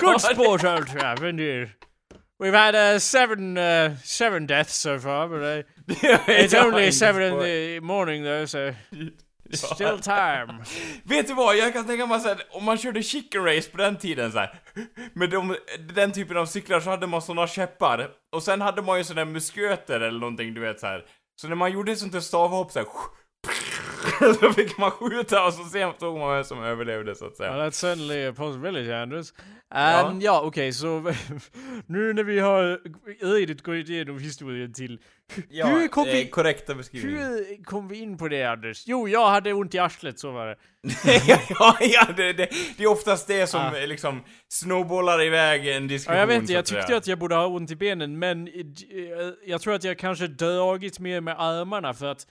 Good 0.00 0.20
sport, 0.20 0.64
old 0.64 1.24
indeed. 1.28 1.68
We've 2.38 2.52
had 2.52 2.74
uh, 2.74 2.98
seven 2.98 3.56
uh, 3.56 3.96
seven 4.04 4.46
deaths 4.46 4.76
so 4.76 4.98
far, 4.98 5.28
but 5.28 5.42
uh, 5.42 5.62
it's 6.28 6.54
only 6.54 6.86
en 6.86 6.92
seven 6.92 7.22
in 7.22 7.38
the 7.38 7.80
morning 7.80 8.24
though, 8.24 8.44
so 8.44 8.74
it's 9.46 9.74
still 9.74 9.98
time. 9.98 10.62
Vet 11.04 11.26
du 11.26 11.34
vad, 11.34 11.56
jag 11.56 11.72
kan 11.72 11.86
tänka 11.86 12.06
mig 12.06 12.20
såhär, 12.20 12.42
om 12.50 12.64
man 12.64 12.78
körde 12.78 13.02
chicken 13.02 13.44
race 13.44 13.70
på 13.70 13.78
den 13.78 13.96
tiden 13.96 14.32
så 14.32 14.38
här, 14.38 14.60
med 15.12 15.30
de, 15.30 15.56
den 15.94 16.12
typen 16.12 16.36
av 16.36 16.46
cyklar 16.46 16.80
så 16.80 16.90
hade 16.90 17.06
man 17.06 17.22
såna 17.22 17.46
käppar, 17.46 18.08
och 18.32 18.42
sen 18.42 18.60
hade 18.60 18.82
man 18.82 18.98
ju 18.98 19.14
där 19.14 19.24
musköter 19.24 20.00
eller 20.00 20.20
någonting, 20.20 20.54
du 20.54 20.60
vet 20.60 20.80
så 20.80 20.86
här. 20.86 21.04
Så 21.40 21.48
när 21.48 21.56
man 21.56 21.72
gjorde 21.72 21.96
sånt 21.96 22.12
där 22.12 22.20
stavhopp 22.20 22.72
så 22.72 22.78
här, 22.78 22.86
så 24.40 24.52
fick 24.52 24.78
man 24.78 24.90
skjuta 24.90 25.46
och 25.46 25.54
så 25.54 25.64
sen 25.64 25.92
såg 26.00 26.18
man 26.18 26.34
vem 26.34 26.44
som 26.44 26.62
överlevde 26.62 27.14
så 27.14 27.26
att 27.26 27.36
säga. 27.36 27.52
Well, 27.52 27.60
that's 27.60 27.70
certainly 27.70 28.26
a 28.26 28.32
possibility, 28.36 28.92
Anders. 28.92 29.32
Ja. 29.74 30.10
Um, 30.10 30.20
ja, 30.20 30.40
okej, 30.44 30.72
så 30.72 31.12
nu 31.86 32.12
när 32.12 32.24
vi 32.24 32.38
har 32.38 32.80
redigt 33.36 33.62
gått 33.62 33.74
igenom 33.74 34.18
historien 34.18 34.72
till... 34.72 35.00
Ja, 35.48 35.66
hur 35.66 35.88
kom 35.88 36.08
eh, 36.08 36.12
vi... 36.12 36.28
korrekta 36.28 36.74
beskrivning. 36.74 37.16
Hur 37.16 37.64
kom 37.64 37.88
vi 37.88 37.96
in 37.98 38.18
på 38.18 38.28
det, 38.28 38.44
Anders? 38.44 38.82
Jo, 38.86 39.08
jag 39.08 39.28
hade 39.30 39.52
ont 39.52 39.74
i 39.74 39.78
arslet, 39.78 40.18
så 40.18 40.30
var 40.30 40.46
det. 40.46 40.56
ja, 41.48 41.76
ja 41.80 42.06
det, 42.16 42.32
det, 42.32 42.48
det 42.76 42.84
är 42.84 42.86
oftast 42.86 43.26
det 43.26 43.46
som 43.46 43.60
Ah. 43.60 43.86
liksom 43.86 44.22
snowbollar 44.48 45.22
iväg 45.22 45.68
en 45.68 45.88
diskussion 45.88 46.14
Ja, 46.14 46.20
jag 46.20 46.26
vet 46.26 46.40
inte, 46.40 46.52
jag 46.52 46.66
tyckte 46.66 46.96
att 46.96 47.06
jag 47.06 47.18
borde 47.18 47.34
ha 47.34 47.46
ont 47.46 47.70
i 47.70 47.76
benen, 47.76 48.18
men 48.18 48.48
eh, 48.48 48.54
jag 49.46 49.60
tror 49.60 49.74
att 49.74 49.84
jag 49.84 49.98
kanske 49.98 50.26
dragit 50.26 50.98
mer 50.98 51.20
med 51.20 51.40
armarna 51.40 51.94
för 51.94 52.06
att 52.06 52.26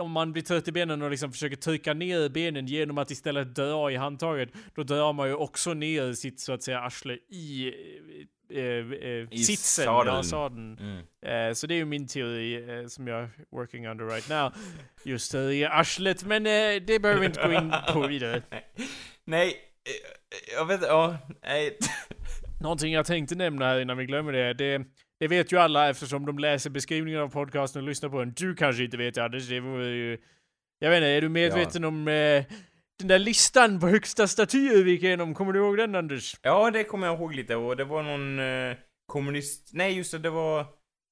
om 0.00 0.10
man 0.10 0.32
blir 0.32 0.42
trött 0.42 0.68
i 0.68 0.72
benen 0.72 1.02
och 1.02 1.10
liksom 1.10 1.32
försöker 1.32 1.56
trycka 1.56 1.94
ner 1.94 2.28
benen 2.28 2.66
genom 2.66 2.98
att 2.98 3.10
istället 3.10 3.54
dra 3.54 3.90
i 3.90 3.96
handtaget, 3.96 4.48
då 4.74 4.82
drar 4.82 5.12
man 5.12 5.28
ju 5.28 5.34
också 5.34 5.74
ner 5.74 6.12
sitt 6.12 6.40
så 6.40 6.52
att 6.52 6.62
säga 6.62 6.80
arsle 6.80 7.14
i 7.14 7.72
eh, 8.50 8.58
eh, 8.60 9.26
I 9.30 9.38
sitsen, 9.38 9.84
sadeln. 9.84 10.16
ja, 10.16 10.22
sadeln. 10.22 10.78
Mm. 10.78 11.48
Eh, 11.48 11.54
så 11.54 11.66
det 11.66 11.74
är 11.74 11.76
ju 11.76 11.84
min 11.84 12.06
teori 12.06 12.80
eh, 12.80 12.86
som 12.86 13.06
jag 13.08 13.22
är 13.22 13.30
working 13.50 13.88
under 13.88 14.04
right 14.04 14.28
now. 14.28 14.52
Just 15.04 15.32
det, 15.32 15.54
i 15.54 15.64
arslet, 15.64 16.24
men 16.24 16.46
eh, 16.46 16.82
det 16.86 16.98
behöver 17.02 17.20
vi 17.20 17.26
inte 17.26 17.46
gå 17.46 17.52
in 17.52 17.72
på 17.92 18.06
vidare. 18.08 18.42
Nej, 19.24 19.48
eh, 19.48 20.54
jag 20.56 20.64
vet 20.66 20.82
ja, 20.82 21.18
nej. 21.42 21.78
Någonting 22.60 22.92
jag 22.92 23.06
tänkte 23.06 23.34
nämna 23.34 23.64
här 23.64 23.80
innan 23.80 23.96
vi 23.96 24.06
glömmer 24.06 24.32
det, 24.32 24.54
det, 24.54 24.84
det 25.20 25.28
vet 25.28 25.52
ju 25.52 25.58
alla 25.58 25.90
eftersom 25.90 26.26
de 26.26 26.38
läser 26.38 26.70
beskrivningen 26.70 27.20
av 27.20 27.28
podcasten 27.28 27.82
och 27.82 27.88
lyssnar 27.88 28.08
på 28.08 28.18
den. 28.18 28.32
Du 28.36 28.54
kanske 28.54 28.84
inte 28.84 28.96
vet 28.96 29.18
Anders, 29.18 29.48
det 29.48 29.60
vore 29.60 29.86
ju... 29.86 30.18
Jag 30.78 30.90
vet 30.90 30.96
inte, 30.96 31.06
är 31.06 31.20
du 31.20 31.28
medveten 31.28 31.84
om 31.84 32.08
eh, 32.08 32.44
den 32.98 33.08
där 33.08 33.18
listan 33.18 33.80
på 33.80 33.88
högsta 33.88 34.26
statyer 34.26 34.84
vi 34.84 34.90
gick 34.90 35.02
igenom? 35.02 35.34
Kommer 35.34 35.52
du 35.52 35.58
ihåg 35.58 35.76
den 35.76 35.94
Anders? 35.94 36.36
Ja, 36.42 36.70
det 36.70 36.84
kommer 36.84 37.06
jag 37.06 37.16
ihåg 37.16 37.34
lite 37.34 37.56
och 37.56 37.76
det 37.76 37.84
var 37.84 38.02
någon 38.02 38.38
eh, 38.38 38.76
kommunist... 39.06 39.70
Nej, 39.72 39.96
just 39.96 40.12
det, 40.12 40.18
det 40.18 40.30
var... 40.30 40.66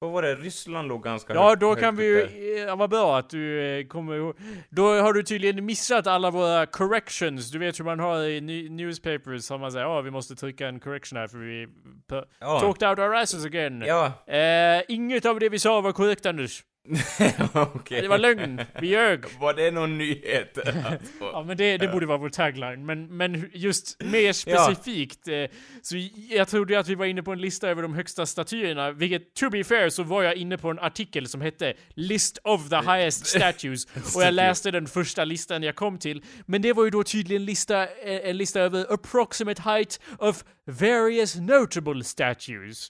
Vad 0.04 0.12
var 0.12 0.22
det? 0.22 0.34
Ryssland 0.34 0.88
låg 0.88 1.02
ganska 1.02 1.34
Ja, 1.34 1.56
då 1.56 1.74
kan 1.74 1.96
vi 1.96 2.04
ju... 2.04 2.58
Ja, 2.68 2.76
vad 2.76 2.90
bra 2.90 3.18
att 3.18 3.30
du 3.30 3.62
eh, 3.78 3.86
kommer 3.86 4.14
ihåg. 4.14 4.36
Då 4.70 5.00
har 5.00 5.12
du 5.12 5.22
tydligen 5.22 5.64
missat 5.64 6.06
alla 6.06 6.30
våra 6.30 6.66
corrections. 6.66 7.50
Du 7.50 7.58
vet 7.58 7.80
hur 7.80 7.84
man 7.84 8.00
har 8.00 8.24
i 8.24 8.40
newspapers, 8.70 9.50
har 9.50 9.58
man 9.58 9.72
säger 9.72 9.84
ja, 9.86 10.00
vi 10.00 10.10
måste 10.10 10.34
trycka 10.36 10.68
en 10.68 10.80
correction 10.80 11.18
här 11.18 11.28
för 11.28 11.38
vi... 11.38 11.68
Ja. 12.40 12.60
Talked 12.60 12.88
out 12.88 12.98
our 12.98 13.14
asses 13.14 13.44
again. 13.44 13.84
Ja, 13.86 14.12
Eh, 14.26 14.82
inget 14.88 15.26
av 15.26 15.38
det 15.38 15.48
vi 15.48 15.58
sa 15.58 15.80
var 15.80 15.92
korrekt 15.92 16.26
Anders. 16.26 16.62
okej. 17.52 18.02
Det 18.02 18.08
var 18.08 18.18
lögn. 18.18 18.60
Vi 18.80 18.86
ljög. 18.88 19.24
Var 19.40 19.54
det 19.54 19.70
någon 19.70 19.98
nyhet? 19.98 20.58
Ja 21.20 21.42
men 21.46 21.56
det, 21.56 21.76
det 21.78 21.88
borde 21.88 22.06
vara 22.06 22.18
vår 22.18 22.28
tagline, 22.28 22.86
men, 22.86 23.16
men 23.16 23.50
just 23.52 24.02
mer 24.02 24.32
specifikt 24.32 25.28
eh, 25.28 25.44
så 25.82 25.96
jag 26.30 26.48
trodde 26.48 26.78
att 26.78 26.88
vi 26.88 26.94
var 26.94 27.06
inne 27.06 27.22
på 27.22 27.32
en 27.32 27.40
lista 27.40 27.68
över 27.68 27.82
de 27.82 27.94
högsta 27.94 28.26
statyerna, 28.26 28.90
vilket 28.92 29.34
to 29.34 29.50
be 29.50 29.64
fair 29.64 29.88
så 29.88 30.02
var 30.02 30.22
jag 30.22 30.34
inne 30.36 30.58
på 30.58 30.70
en 30.70 30.78
artikel 30.78 31.26
som 31.28 31.40
hette 31.40 31.74
List 31.94 32.38
of 32.44 32.68
the 32.68 32.76
highest 32.76 33.26
statues 33.36 33.86
och 34.16 34.22
jag 34.22 34.34
läste 34.34 34.70
den 34.70 34.86
första 34.86 35.24
listan 35.24 35.62
jag 35.62 35.74
kom 35.76 35.98
till, 35.98 36.22
men 36.46 36.62
det 36.62 36.72
var 36.72 36.84
ju 36.84 36.90
då 36.90 37.02
tydligen 37.04 37.44
lista, 37.44 37.82
eh, 37.82 37.88
en 38.30 38.36
lista 38.36 38.60
över 38.60 38.92
approximate 38.92 39.62
height 39.62 40.00
of 40.18 40.44
various 40.66 41.36
notable 41.36 42.04
statues. 42.04 42.88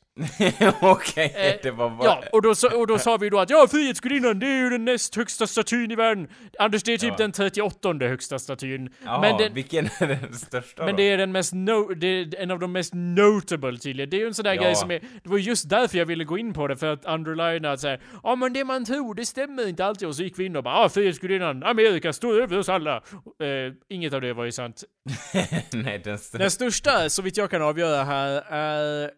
okej, 0.80 1.32
Eh, 1.36 1.54
det 1.62 1.70
var 1.70 1.90
bara... 1.90 2.04
Ja, 2.08 2.22
och 2.32 2.42
då, 2.42 2.54
sa- 2.54 2.76
och 2.76 2.86
då 2.86 2.98
sa 2.98 3.16
vi 3.16 3.30
då 3.30 3.38
att 3.40 3.50
ja, 3.50 3.66
Frihetsgudinnan, 3.84 4.38
det 4.38 4.46
är 4.46 4.58
ju 4.58 4.70
den 4.70 4.84
näst 4.84 5.16
högsta 5.16 5.46
statyn 5.46 5.90
i 5.90 5.94
världen. 5.94 6.28
Anders, 6.58 6.82
det 6.82 6.92
är 6.92 6.98
typ 6.98 7.10
Ja. 7.10 7.16
den 7.16 7.32
38 7.32 7.94
högsta 8.08 8.38
statyn. 8.38 8.90
Ja, 9.04 9.20
men 9.20 9.36
den, 9.38 9.54
vilken 9.54 9.86
är 9.86 10.06
den 10.06 10.32
största 10.34 10.84
men 10.84 10.92
då? 10.92 10.96
det 10.96 11.02
är 11.02 11.18
den 11.18 11.32
mest 11.32 11.52
no, 11.52 11.94
det 11.94 12.06
är 12.06 12.36
en 12.38 12.50
av 12.50 12.58
de 12.58 12.72
mest 12.72 12.92
notable 12.94 13.78
tydligen. 13.78 14.10
Det 14.10 14.16
är 14.16 14.18
ju 14.20 14.26
en 14.26 14.34
sån 14.34 14.44
där 14.44 14.54
Ja. 14.54 14.62
grej 14.62 14.74
som 14.74 14.90
är, 14.90 15.00
det 15.22 15.28
var 15.30 15.38
just 15.38 15.68
därför 15.68 15.98
jag 15.98 16.06
ville 16.06 16.24
gå 16.24 16.38
in 16.38 16.52
på 16.52 16.66
det, 16.68 16.76
för 16.76 16.86
att 16.92 17.04
underlina 17.04 17.72
att 17.72 17.80
säga 17.80 17.98
ja 18.22 18.36
men 18.36 18.52
det 18.52 18.64
man 18.64 18.84
tror, 18.84 19.14
det 19.14 19.26
stämmer 19.26 19.68
inte 19.68 19.84
alltid. 19.84 20.08
Och 20.08 20.16
så 20.16 20.22
gick 20.22 20.38
vi 20.38 20.44
in 20.44 20.56
och 20.56 20.62
bara 20.64 20.82
ja, 20.82 20.88
Frihetsgudinnan, 20.88 21.62
Amerika 21.62 22.12
står 22.12 22.40
över 22.42 22.58
oss 22.58 22.68
alla. 22.68 22.96
Eh, 22.96 23.72
inget 23.88 24.12
av 24.14 24.20
det 24.20 24.32
var 24.32 24.44
ju 24.44 24.52
sant. 24.52 24.84
Nej, 25.72 26.00
den 26.04 26.18
största... 26.18 26.38
Den 26.38 26.50
största, 26.50 27.08
så 27.10 27.22
vitt 27.22 27.36
jag 27.36 27.50
kan 27.50 27.62
avgöra 27.62 28.04
här, 28.04 28.42
är 28.50 29.10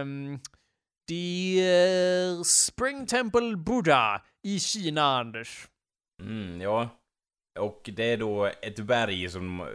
ehm, 0.00 0.38
det 1.08 1.60
är 1.60 2.42
Spring 2.42 3.06
Temple 3.06 3.56
Buddha 3.56 4.22
i 4.42 4.58
Kina, 4.60 5.02
Anders. 5.02 5.68
Mm, 6.22 6.60
ja. 6.60 6.88
Och 7.58 7.90
det 7.96 8.04
är 8.04 8.16
då 8.16 8.44
ett 8.62 8.80
berg 8.80 9.30
som 9.30 9.68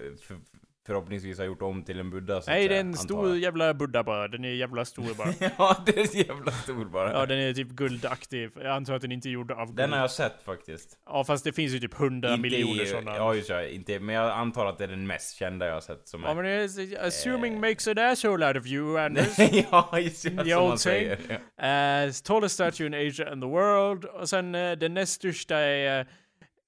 förhoppningsvis 0.88 1.38
har 1.38 1.45
gjort 1.45 1.61
om 1.61 1.83
till 1.83 1.99
en 1.99 2.09
buddha 2.09 2.41
så 2.41 2.51
Nej, 2.51 2.67
det 2.67 2.75
är 2.75 2.79
en 2.79 2.93
stor 2.93 3.38
jävla 3.38 3.73
Buddha 3.73 4.03
bara. 4.03 4.27
Den 4.27 4.45
är 4.45 4.49
jävla 4.49 4.85
stor 4.85 5.13
bara. 5.17 5.33
ja, 5.57 5.77
det 5.85 5.97
är 5.97 6.15
jävla 6.27 6.51
stor 6.51 6.85
bara. 6.85 7.11
Ja, 7.11 7.25
den 7.25 7.39
är 7.39 7.53
typ 7.53 7.67
guldaktig. 7.67 8.49
Jag 8.55 8.65
antar 8.67 8.93
att 8.93 9.01
den 9.01 9.11
inte 9.11 9.29
är 9.29 9.31
gjord 9.31 9.51
av 9.51 9.65
guld. 9.65 9.77
Den 9.77 9.91
har 9.91 9.99
jag 9.99 10.11
sett 10.11 10.43
faktiskt. 10.45 10.97
Ja, 11.05 11.23
fast 11.23 11.43
det 11.43 11.53
finns 11.53 11.73
ju 11.73 11.79
typ 11.79 11.93
hundra 11.93 12.38
miljoner 12.38 12.85
sådana. 12.85 13.15
Ja, 13.15 13.33
just 13.35 13.47
det. 13.47 13.73
Inte, 13.73 13.99
men 13.99 14.15
jag 14.15 14.31
antar 14.31 14.65
att 14.65 14.77
det 14.77 14.83
är 14.83 14.88
den 14.88 15.07
mest 15.07 15.35
kända 15.35 15.65
jag 15.65 15.73
har 15.73 15.81
sett 15.81 16.07
som 16.07 16.23
Ja, 16.23 16.29
är... 16.29 16.35
men 16.35 16.45
det 16.45 16.51
är, 16.51 17.07
assuming 17.07 17.53
Eh. 17.53 17.59
makes 17.59 17.88
an 17.88 17.97
asshole 17.97 18.47
out 18.47 18.57
of 18.57 18.65
you, 18.67 18.99
Anders. 18.99 19.38
ja, 19.71 19.99
just 19.99 20.23
det. 20.23 20.49
Som 20.49 20.63
man 20.67 20.77
säger. 20.77 21.19
Ja. 21.29 22.05
uh, 22.05 22.11
tallest 22.23 22.55
statue 22.55 22.88
in 22.88 22.93
Asia 22.93 23.31
and 23.31 23.41
the 23.41 23.47
world. 23.47 24.05
Och 24.05 24.29
sen 24.29 24.55
uh, 24.55 24.77
den 24.77 24.93
näst 24.93 25.13
största 25.13 25.57
är 25.57 25.99
uh, 25.99 26.07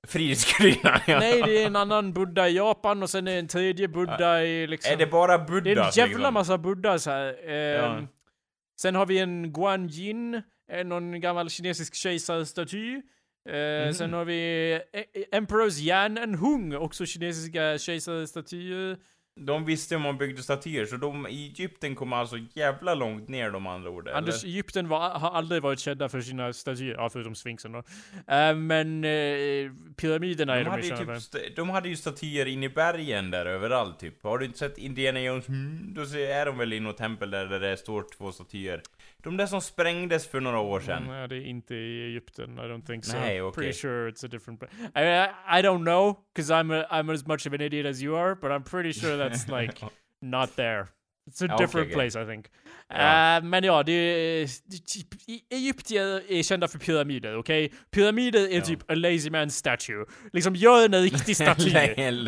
Frihetsgudinnan, 0.08 1.00
ja. 1.08 1.20
Nej, 1.20 1.42
det 1.46 1.62
är 1.64 1.68
en 1.68 1.76
annan 1.76 2.14
buddha 2.14 2.48
i 2.50 2.56
Japan 2.56 3.04
och 3.04 3.10
sen 3.10 3.28
är 3.28 3.40
en 3.40 3.48
tredje 3.48 3.88
buddha 3.88 4.44
i 4.44 4.68
liksom... 4.68 4.94
Är 4.94 4.98
det 4.98 5.08
bara 5.08 5.38
buddha? 5.40 5.62
Det 5.62 5.72
är 5.72 5.78
en 5.78 5.92
jävla 5.96 6.18
liksom? 6.18 6.34
massa 6.34 6.58
buddhas 6.58 7.06
här. 7.06 7.50
Ehm, 7.50 7.84
Ja. 7.84 8.08
Sen 8.82 8.96
har 8.96 9.06
vi 9.06 9.20
en 9.20 9.54
Guanyin, 9.54 10.42
eh, 10.72 10.86
någon 10.86 11.22
gammal 11.22 11.50
kinesisk 11.50 11.96
kejsarstaty. 11.96 12.94
Eh, 13.50 13.86
Mhm. 13.86 13.94
Sen 13.94 14.14
har 14.14 14.26
vi 14.26 14.72
eh, 14.94 15.00
eh, 15.00 15.24
Emperors 15.38 15.80
Yan 15.80 16.18
and 16.18 16.36
Hung, 16.36 16.76
också 16.76 17.06
kinesiska 17.06 17.78
kejsarstatyer. 17.78 18.98
De 19.40 19.66
visste 19.66 19.96
hur 19.96 20.02
man 20.02 20.18
byggde 20.18 20.44
statyer, 20.44 20.86
så 20.86 20.98
de 20.98 21.28
i 21.28 21.46
Egypten 21.46 21.96
kom 21.96 22.14
alltså 22.14 22.38
jävla 22.54 22.94
långt 22.96 23.28
ner 23.28 23.52
de 23.52 23.68
andra 23.68 23.90
ord, 23.90 24.08
Anders, 24.08 24.44
eller? 24.44 24.54
Egypten 24.54 24.88
var, 24.88 25.10
har 25.10 25.32
aldrig 25.32 25.62
varit 25.62 25.80
kända 25.80 26.10
för 26.10 26.22
sina 26.22 26.54
statyer, 26.54 26.94
ja 26.94 27.10
förutom 27.10 27.36
Sphinxen 27.36 27.72
då. 27.72 27.84
Eh, 28.28 28.56
men 28.56 29.04
eh, 29.04 29.72
pyramiderna 29.96 30.56
är 30.56 30.58
De 30.58 30.64
de 30.64 30.70
hade, 30.70 30.88
ju 30.88 31.20
typ, 31.20 31.56
de 31.56 31.70
hade 31.70 31.90
ju 31.90 31.96
statyer 31.96 32.46
inne 32.46 32.66
i 32.66 32.70
bergen 32.70 33.32
där 33.32 33.46
överallt 33.46 34.00
typ. 34.00 34.24
Har 34.24 34.38
du 34.38 34.46
inte 34.46 34.58
sett 34.58 34.78
Indiana 34.78 35.22
Jones? 35.22 35.48
Mm, 35.48 35.94
då 35.94 36.02
är 36.02 36.46
de 36.46 36.58
väl 36.58 36.74
i 36.74 36.80
något 36.80 36.98
tempel 36.98 37.32
där, 37.32 37.46
där 37.46 37.60
det 37.60 37.78
står 37.78 38.06
två 38.18 38.32
statyer. 38.32 38.82
De 39.24 39.38
där 39.38 39.46
som 39.46 39.62
sprängdes 39.62 40.28
för 40.28 40.40
några 40.40 40.60
år 40.60 40.80
sedan. 40.80 41.04
Nej, 41.08 41.28
det 41.28 41.36
är 41.36 41.46
inte 41.46 41.76
i 41.76 42.06
Egypten. 42.06 42.58
I 42.58 42.62
don't 42.62 42.86
think 42.86 43.06
so. 43.06 43.18
Nej, 43.18 43.42
okej. 43.42 43.64
Pretty 43.64 43.80
sure 43.80 44.12
it's 44.12 44.26
a 44.26 44.28
different... 44.28 44.64
I, 44.64 45.00
I, 45.00 45.60
I 45.60 45.62
don't 45.62 45.84
know, 45.84 46.16
because 46.36 46.54
I'm, 46.54 46.72
a, 46.82 46.88
I'm 47.02 47.14
as 47.14 47.28
much 47.28 47.48
of 47.48 47.54
an 47.54 47.62
idiot 47.62 47.86
as 47.86 48.02
you 48.02 48.18
are, 48.18 48.36
but 48.36 48.52
I'm 48.52 48.64
pretty 48.64 48.94
sure 49.00 49.18
that's 49.30 49.48
like 49.62 49.86
not 50.22 50.56
there. 50.56 50.88
It's 51.30 51.42
a 51.42 51.46
Ja, 51.48 51.54
okej, 51.56 51.66
different 51.66 51.88
okej. 51.88 51.94
place 51.94 52.24
I 52.24 52.26
think. 52.26 52.46
Ja. 52.90 53.38
Eh, 53.38 53.44
men 53.44 53.64
ja, 53.64 53.84
det 53.84 53.92
är... 53.92 54.46
typ- 54.86 55.44
Egyptier 55.54 56.32
är 56.32 56.44
kända 56.44 56.68
för 56.68 56.80
pyramider, 56.80 57.36
okej? 57.38 57.74
Pyramider 57.92 58.40
är 58.52 58.56
Ja. 58.56 58.62
typ 58.62 58.92
a 58.92 58.96
lazy 58.96 59.30
man 59.30 59.50
statue. 59.52 60.06
Liksom, 60.34 60.56
gör 60.56 60.86
en 60.86 61.02
riktig 61.02 61.36
staty. 61.38 61.74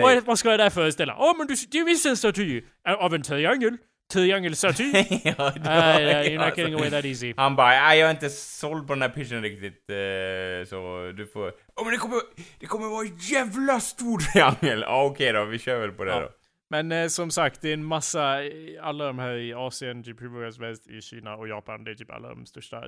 Vad, 0.02 0.24
vad 0.26 0.40
ska 0.40 0.50
jag 0.50 0.60
där 0.60 0.70
föreställa? 0.70 1.16
Ja, 1.20 1.36
men 1.38 1.48
du, 1.48 1.56
det 1.72 1.78
är 1.80 1.86
visst 1.86 2.06
en 2.06 2.18
staty 2.18 2.62
av 3.00 3.14
en 3.16 3.22
triangel. 3.22 3.78
Triangelstaty. 4.12 4.84
ja, 5.24 5.52
det 5.52 5.60
uh, 5.60 5.66
you're 5.66 6.36
not 6.38 6.44
alltså. 6.46 6.60
getting 6.62 6.74
away 6.74 6.90
that 6.90 7.06
easy. 7.06 7.34
Han 7.38 7.56
bara, 7.56 7.68
nej 7.70 8.00
jag 8.00 8.08
är 8.08 8.12
inte 8.12 8.30
såld 8.30 8.88
på 8.88 8.94
den 8.94 9.02
här 9.02 9.10
pitchen 9.10 9.42
riktigt, 9.42 9.90
eh, 9.90 10.70
så 10.70 11.12
du 11.18 11.28
får... 11.34 11.48
Åh 11.76 11.86
men 11.86 11.92
det 11.92 11.98
kommer, 11.98 12.20
det 12.60 12.66
kommer 12.66 12.88
vara 12.88 13.06
en 13.06 13.18
jävla 13.18 13.80
stor 13.80 14.20
triangel! 14.20 14.82
Ja 14.88 15.04
okej 15.04 15.34
då, 15.34 15.46
vi 15.46 15.60
kör 15.60 15.80
väl 15.80 15.92
på 15.92 16.04
det 16.04 16.12
Ja. 16.12 16.20
då. 16.20 16.30
Men 16.70 16.92
eh, 16.92 17.08
som 17.08 17.32
sagt, 17.32 17.62
det 17.62 17.70
är 17.70 17.74
en 17.74 17.86
massa, 17.86 18.44
eh, 18.44 18.52
alla 18.82 19.06
de 19.06 19.20
här 19.20 19.34
i 19.38 19.54
Asien, 19.54 20.04
typ 20.04 20.22
hur 20.22 20.52
som 20.52 20.64
helst, 20.64 20.88
i 20.88 21.02
Kina 21.02 21.36
och 21.36 21.48
Japan, 21.48 21.84
det 21.84 21.92
är 21.92 21.96
typ 21.96 22.12
alla 22.12 22.30
de 22.30 22.46
största. 22.46 22.84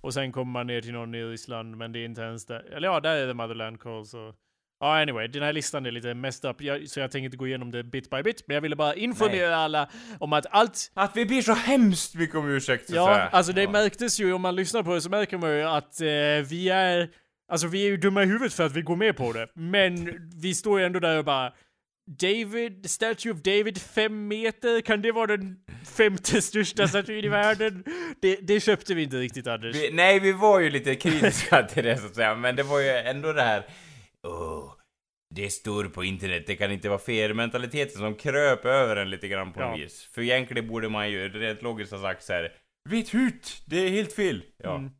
Och 0.00 0.14
sen 0.14 0.32
kommer 0.32 0.52
man 0.52 0.66
ner 0.66 0.80
till 0.80 0.92
någon 0.92 1.14
i 1.14 1.22
Ryssland, 1.24 1.76
men 1.76 1.92
det 1.92 1.98
är 1.98 2.04
inte 2.04 2.20
ens 2.20 2.46
där. 2.46 2.74
Eller 2.76 2.88
ja, 2.88 3.00
där 3.00 3.16
är 3.16 3.26
det 3.26 3.34
Motherland 3.34 3.80
Calls 3.80 4.14
och... 4.14 4.34
Ja, 4.80 5.02
anyway, 5.02 5.26
den 5.28 5.42
här 5.42 5.52
listan 5.52 5.86
är 5.86 5.90
lite 5.90 6.14
messed 6.14 6.50
up, 6.50 6.60
jag, 6.62 6.88
så 6.88 7.00
jag 7.00 7.10
tänker 7.10 7.24
inte 7.24 7.36
gå 7.36 7.46
igenom 7.46 7.70
det 7.70 7.84
bit 7.84 8.10
by 8.10 8.22
bit, 8.22 8.44
men 8.46 8.54
jag 8.54 8.60
ville 8.60 8.76
bara 8.76 8.94
informera 8.94 9.56
alla 9.56 9.88
om 10.20 10.32
att 10.32 10.46
allt 10.50 10.90
Att 10.94 11.16
vi 11.16 11.26
ber 11.26 11.40
så 11.42 11.52
hemskt 11.52 12.14
mycket 12.14 12.36
om 12.36 12.48
ursäkt 12.50 12.88
så 12.88 12.94
Ja, 12.96 13.06
säga. 13.14 13.28
alltså 13.32 13.52
det 13.52 13.62
Ja. 13.62 13.70
märktes 13.70 14.20
ju 14.20 14.32
om 14.32 14.42
man 14.42 14.56
lyssnar 14.56 14.82
på 14.82 14.94
det 14.94 15.00
så 15.00 15.10
märker 15.10 15.38
man 15.38 15.50
ju 15.50 15.62
att 15.62 16.00
eh, 16.00 16.06
vi 16.50 16.68
är 16.68 17.08
Alltså 17.52 17.66
vi 17.66 17.82
är 17.84 17.88
ju 17.88 17.96
dumma 17.96 18.22
i 18.22 18.26
huvudet 18.26 18.54
för 18.54 18.66
att 18.66 18.72
vi 18.72 18.82
går 18.82 18.96
med 18.96 19.16
på 19.16 19.32
det. 19.32 19.48
Men 19.54 20.10
vi 20.42 20.54
står 20.54 20.78
ju 20.80 20.86
ändå 20.86 21.00
där 21.00 21.18
och 21.18 21.24
bara 21.24 21.52
David, 22.20 22.90
Statue 22.90 23.32
of 23.32 23.38
David, 23.42 23.80
fem 23.80 24.28
meter, 24.28 24.80
kan 24.80 25.02
det 25.02 25.12
vara 25.12 25.26
den 25.26 25.56
femte 25.96 26.42
största 26.42 26.88
statyn 26.88 27.24
i 27.24 27.28
världen? 27.28 27.84
Det, 28.22 28.36
det 28.36 28.60
köpte 28.60 28.94
vi 28.94 29.02
inte 29.02 29.16
riktigt 29.16 29.46
Anders. 29.46 29.76
Vi, 29.76 29.90
nej, 29.92 30.20
vi 30.20 30.32
var 30.32 30.60
ju 30.60 30.70
lite 30.70 30.94
kritiska 30.94 31.62
till 31.62 31.84
det 31.84 31.98
så 31.98 32.06
att 32.06 32.14
säga, 32.14 32.34
men 32.34 32.56
det 32.56 32.62
var 32.62 32.80
ju 32.80 32.88
ändå 32.90 33.32
det 33.32 33.42
här... 33.42 33.62
Åh, 34.26 34.72
det 35.34 35.50
står 35.50 35.84
på 35.84 36.04
internet, 36.04 36.46
det 36.46 36.56
kan 36.56 36.72
inte 36.72 36.88
vara 36.88 36.98
fel. 36.98 37.34
Mentaliteten 37.34 37.98
som 37.98 38.14
kröp 38.14 38.64
över 38.64 38.96
en 38.96 39.10
lite 39.10 39.28
grann 39.28 39.52
på 39.52 39.60
Ja. 39.60 39.76
vis. 39.76 40.04
För 40.14 40.22
egentligen 40.22 40.68
borde 40.68 40.88
man 40.88 41.10
ju 41.10 41.28
rent 41.28 41.62
logiskt 41.62 41.92
ha 41.92 42.00
sagt 42.00 42.22
så 42.22 42.32
här. 42.32 42.52
Vitt 42.88 43.14
hut, 43.14 43.62
det 43.66 43.76
är 43.76 43.88
helt 43.90 44.12
fel. 44.12 44.42
Ja, 44.56 44.74
Mm. 44.76 44.90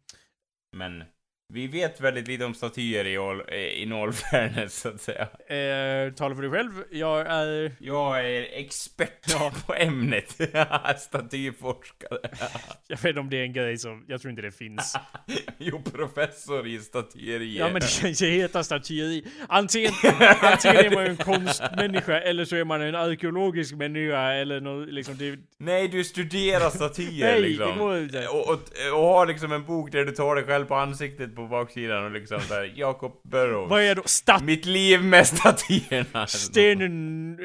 men... 0.76 1.04
Vi 1.48 1.66
vet 1.66 2.00
väldigt 2.00 2.28
lite 2.28 2.44
om 2.44 2.54
statyer 2.54 3.06
i 3.06 3.16
all, 3.16 3.42
in 3.74 3.92
all 3.92 4.12
fairness, 4.12 4.80
så 4.80 4.88
att 4.88 5.00
säga. 5.00 5.22
Eh, 5.22 6.12
tala 6.12 6.34
för 6.34 6.42
dig 6.42 6.50
själv, 6.50 6.72
jag 6.90 7.26
är... 7.26 7.72
Jag 7.78 8.20
är 8.20 8.42
expert 8.52 9.36
på 9.66 9.74
ämnet. 9.74 10.30
Statyforskare. 10.98 12.18
Jag 12.88 12.96
vet 12.96 13.04
inte 13.04 13.20
om 13.20 13.30
det 13.30 13.36
är 13.36 13.42
en 13.42 13.52
grej 13.52 13.78
som, 13.78 14.04
jag 14.08 14.20
tror 14.20 14.30
inte 14.30 14.42
det 14.42 14.52
finns. 14.52 14.96
jo, 15.58 15.82
professor 15.82 16.66
i 16.66 16.78
statyeri. 16.78 17.58
Ja 17.58 17.68
men 17.68 17.80
det 17.80 18.00
kan 18.00 18.12
ju 18.12 18.26
heta 18.26 18.64
statyeri. 18.64 19.24
Antingen, 19.48 19.92
antingen 20.40 20.76
är 20.76 20.94
man 20.94 21.04
ju 21.04 21.10
en 21.10 21.16
konstmänniska 21.16 22.20
eller 22.20 22.44
så 22.44 22.56
är 22.56 22.64
man 22.64 22.82
en 22.82 22.94
arkeologisk 22.94 23.74
människa 23.74 24.32
eller 24.32 24.60
något 24.60 24.88
liksom 24.88 25.16
det, 25.16 25.38
Nej, 25.58 25.88
du 25.88 26.04
studerar 26.04 26.70
statyer 26.70 27.26
Nej, 27.26 27.40
liksom. 27.40 27.68
det 27.68 27.78
går 27.78 27.98
inte. 27.98 28.28
Och, 28.28 28.48
och, 28.48 28.60
och 28.92 29.06
har 29.06 29.26
liksom 29.26 29.52
en 29.52 29.64
bok 29.64 29.92
där 29.92 30.04
du 30.04 30.12
tar 30.12 30.34
dig 30.34 30.44
själv 30.44 30.64
på 30.64 30.74
ansiktet 30.74 31.35
på 31.36 31.46
baksidan 31.46 32.04
och 32.04 32.10
liksom 32.10 32.40
där 32.48 32.72
Jacob 32.76 33.12
Burrows. 33.24 33.70
Vad 33.70 33.82
är 33.82 33.94
då? 33.94 34.02
Stat... 34.04 34.42
Mitt 34.44 34.64
liv 34.66 35.04
med 35.04 35.26
statyerna. 35.26 36.26
Stenen 36.26 37.38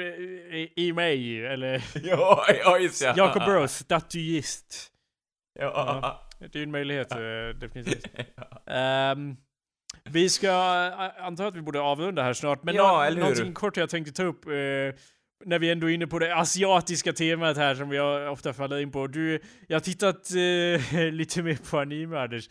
eh, 0.51 0.67
i, 0.83 0.93
mig, 0.95 1.45
eller? 1.45 1.83
Ja, 2.03 2.45
ja 2.63 2.77
just 2.77 3.01
ja. 3.03 3.13
Jacob 3.17 3.43
Burrows, 3.45 3.71
statyist. 3.77 4.87
Ja. 5.59 6.27
Det 6.39 6.55
är 6.55 6.59
ju 6.59 6.63
en 6.63 6.71
möjlighet, 6.71 7.11
eh, 7.11 7.17
definitivt. 7.59 8.05
Ehm, 8.67 9.35
vi 10.03 10.29
ska, 10.29 10.47
eh, 10.47 11.25
antar 11.25 11.45
att 11.45 11.55
vi 11.55 11.61
borde 11.61 11.81
avrunda 11.81 12.23
här 12.23 12.33
snart, 12.33 12.63
men 12.63 12.75
Ja, 12.75 13.03
hur? 13.09 13.15
någonting 13.19 13.53
kort 13.53 13.77
jag 13.77 13.89
tänkte 13.89 14.13
ta 14.13 14.23
upp. 14.23 14.47
eh, 14.47 14.53
när 15.45 15.59
vi 15.59 15.71
ändå 15.71 15.89
är 15.89 15.93
inne 15.93 16.07
på 16.07 16.19
det 16.19 16.35
asiatiska 16.35 17.13
temat 17.13 17.57
här 17.57 17.75
som 17.75 17.91
jag 17.91 18.31
ofta 18.31 18.53
faller 18.53 18.79
in 18.79 18.91
på. 18.91 19.07
Du, 19.07 19.39
jag 19.67 19.75
har 19.75 19.81
tittat 19.81 20.29
eh, 20.93 21.03
lite 21.11 21.43
mer 21.43 21.57
på 21.69 21.79
anime 21.79 22.17
Anders. 22.19 22.49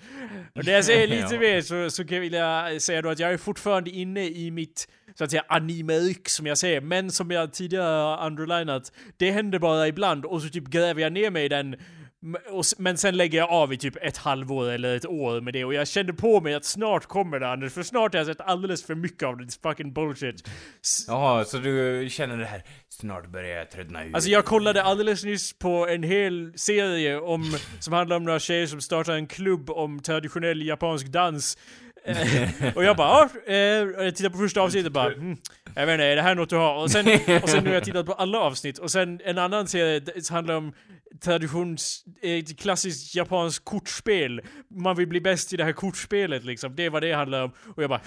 Och 0.55 0.65
när 0.65 0.73
jag 0.73 0.85
säger 0.85 1.07
lite 1.17 1.35
Ja. 1.35 1.41
mer 1.41 1.61
så, 1.61 1.91
så 1.91 2.05
kan 2.05 2.15
jag 2.15 2.23
vilja 2.23 2.81
säga 2.81 3.03
då 3.03 3.09
att 3.09 3.19
jag 3.19 3.33
är 3.33 3.37
fortfarande 3.37 3.91
inne 3.91 4.27
i 4.29 4.51
mitt 4.51 4.89
så 5.15 5.25
att 5.25 5.31
säga 5.31 5.45
anime 5.49 6.15
som 6.25 6.47
jag 6.47 6.59
säger, 6.59 6.81
men 6.81 7.11
som 7.11 7.31
jag 7.31 7.53
tidigare 7.53 7.85
har 8.17 8.27
underlinat, 8.27 8.93
det 9.17 9.31
händer 9.31 9.59
bara 9.59 9.89
ibland 9.89 10.25
och 10.25 10.43
så 10.43 10.49
typ 10.49 10.65
gräver 10.69 11.03
jag 11.03 11.13
ner 11.13 11.31
mig 11.31 11.45
i 11.45 11.49
den 11.49 11.77
Men 12.79 12.99
sen 12.99 13.17
lägger 13.17 13.39
jag 13.39 13.51
av 13.51 13.73
i 13.73 13.77
typ 13.77 13.97
ett 14.03 14.17
halvår 14.17 14.71
eller 14.71 14.97
ett 14.97 15.07
år 15.07 15.41
med 15.41 15.53
det 15.53 15.65
och 15.65 15.75
jag 15.75 15.89
kände 15.89 16.13
på 16.13 16.41
mig 16.41 16.55
att 16.55 16.65
snart 16.65 17.07
kommer 17.07 17.41
det 17.41 17.49
Anders, 17.49 17.73
för 17.73 17.83
snart 17.83 18.13
har 18.13 18.19
jag 18.19 18.27
sett 18.27 18.41
alldeles 18.41 18.87
för 18.87 18.95
mycket 18.95 19.23
av 19.23 19.37
det, 19.37 19.45
it's 19.45 19.63
fucking 19.63 19.93
bullshit. 19.93 20.49
Jaha, 21.09 21.45
så 21.45 21.59
du 21.59 22.09
känner 22.11 22.37
det 22.39 22.45
här, 22.45 22.63
snart 22.89 23.27
börjar 23.27 23.59
jag 23.59 23.71
tröttna 23.71 24.05
ut. 24.05 24.15
Alltså 24.15 24.31
jag 24.31 24.45
kollade 24.45 24.83
alldeles 24.83 25.25
nyss 25.25 25.53
på 25.59 25.89
en 25.89 26.03
hel 26.03 26.53
serie 26.57 27.19
om, 27.19 27.57
som 27.81 27.93
handlar 27.93 28.17
om 28.17 28.25
några 28.25 28.39
tjejer 28.39 28.67
som 28.67 28.81
startar 28.81 29.13
en 29.13 29.27
klubb 29.27 29.71
om 29.71 30.01
traditionell 30.01 30.63
japansk 30.67 31.07
dans. 31.07 31.59
Eh, 32.11 32.77
och 32.77 32.85
jag 32.85 32.97
bara, 32.97 33.09
ja, 33.09 33.53
eh, 33.53 34.05
jag 34.05 34.17
tittar 34.17 34.31
på 34.31 34.39
första 34.39 34.61
avsnittet 34.61 34.87
och 34.87 34.93
bara, 34.93 35.13
mm, 35.13 35.37
jag 35.75 35.87
vet 35.87 35.93
inte, 35.93 36.05
är 36.05 36.17
det 36.17 36.23
här 36.23 36.35
något 36.35 36.51
du 36.51 36.57
har? 36.57 36.83
Och 36.83 36.91
sen, 36.91 37.07
och 37.43 37.49
sen 37.49 37.65
nu 37.65 37.71
har 37.71 37.75
jag 37.75 37.85
tittat 37.85 38.07
på 38.07 38.13
alla 38.13 38.39
avsnitt, 38.39 38.79
och 38.79 38.91
sen 38.91 39.21
en 39.25 39.39
annan 39.39 39.69
serie 39.69 40.03
handlar 40.31 40.55
om 40.55 40.73
traditions, 41.25 42.05
eh, 42.23 42.45
klassiskt 42.59 43.15
japanskt 43.15 43.65
kortspel. 43.65 44.41
Man 44.71 44.97
vill 44.97 45.09
bli 45.09 45.21
bäst 45.21 45.53
i 45.53 45.57
det 45.57 45.65
här 45.65 45.73
kortspelet 45.73 46.45
liksom, 46.45 46.77
det 46.77 46.85
är 46.85 46.91
vad 46.91 47.03
det 47.03 47.13
handlar 47.13 47.43
om. 47.43 47.53
Och 47.77 47.83
jag 47.83 47.91
bara, 47.91 48.01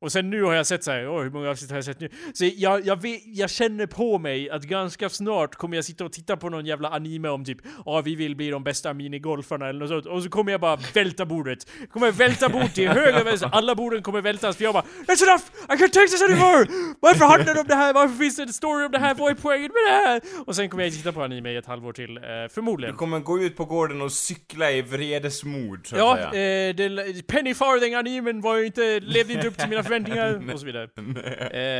och 0.00 0.12
sen 0.12 0.30
nu 0.30 0.42
har 0.42 0.54
jag 0.54 0.66
sett 0.66 0.84
så 0.84 0.90
här, 0.90 1.08
åh 1.08 1.22
hur 1.22 1.30
många 1.30 1.50
avsnitt 1.50 1.70
har 1.70 1.76
jag 1.76 1.84
sett 1.84 2.00
nu? 2.00 2.08
Så 2.34 2.44
jag, 2.56 2.86
jag, 2.86 3.02
vet, 3.02 3.20
jag 3.24 3.50
känner 3.50 3.86
på 3.86 4.18
mig 4.18 4.50
att 4.50 4.62
ganska 4.62 5.08
snart 5.08 5.54
kommer 5.54 5.76
jag 5.76 5.84
sitta 5.84 6.04
och 6.04 6.12
titta 6.12 6.36
på 6.36 6.48
någon 6.48 6.66
jävla 6.66 6.88
anime 6.88 7.28
om 7.28 7.44
typ, 7.44 7.58
ja 7.86 8.00
vi 8.00 8.14
vill 8.14 8.36
bli 8.36 8.50
de 8.50 8.64
bästa 8.64 8.94
minigolfarna 8.94 9.68
eller 9.68 9.80
något 9.80 9.88
sånt. 9.88 10.06
Och 10.06 10.22
så 10.22 10.28
kommer 10.28 10.52
jag 10.52 10.60
bara 10.60 10.78
välta 10.94 11.26
bordet. 11.26 11.58
Kommer 11.92 12.06
jag 12.06 12.12
välta 12.12 12.48
bordet 12.48 12.74
till 12.74 12.88
höger 12.88 13.20
och 13.20 13.26
vänster, 13.26 13.48
alla 13.52 13.74
borden 13.74 14.02
kommer 14.02 14.20
vältas 14.20 14.56
för 14.56 14.64
jag 14.64 14.74
bara 14.74 14.84
That's 15.06 15.22
enough! 15.28 15.42
I 15.68 15.72
can't 15.72 15.92
take 15.92 16.06
this 16.08 16.22
anymore! 16.22 16.66
Varför 17.00 17.24
handlar 17.24 17.54
det 17.54 17.60
om 17.60 17.66
det 17.66 17.74
här? 17.74 17.92
Varför 17.92 18.14
finns 18.18 18.36
det 18.36 18.42
en 18.42 18.52
story 18.52 18.84
om 18.84 18.92
det 18.92 18.98
här? 18.98 19.14
Vad 19.14 19.30
är 19.30 19.34
poängen 19.34 19.70
med 19.72 19.92
det 19.92 20.08
här? 20.08 20.20
Och 20.46 20.56
sen 20.56 20.68
kommer 20.68 20.84
jag 20.84 20.92
titta 20.92 21.12
på 21.12 21.22
anime 21.22 21.50
i 21.50 21.56
ett 21.56 21.66
halvår 21.66 21.92
till, 21.92 22.16
eh, 22.16 22.22
Du 22.22 22.48
förmodligen. 22.54 22.96
kommer 22.96 23.18
gå 23.20 23.38
ut 23.40 23.56
på 23.56 23.64
gården 23.64 24.02
och 24.02 24.12
cykla 24.12 24.70
i 24.72 24.82
vredesmod, 24.82 25.86
så 25.86 25.94
att 25.94 25.98
Ja, 26.00 26.30
säga. 26.32 26.68
eh, 26.68 26.74
det, 26.74 27.26
Penny 27.26 27.54
Farthing-animen 27.54 28.40
var 28.40 28.56
ju 28.56 28.66
inte, 28.66 29.00
levde 29.00 29.32
inte 29.32 29.48
upp 29.48 29.58
till 29.58 29.68
mina 29.68 29.84
förväntningar 29.88 30.52
och 30.54 30.60
så 30.60 30.66
vidare. 30.66 30.88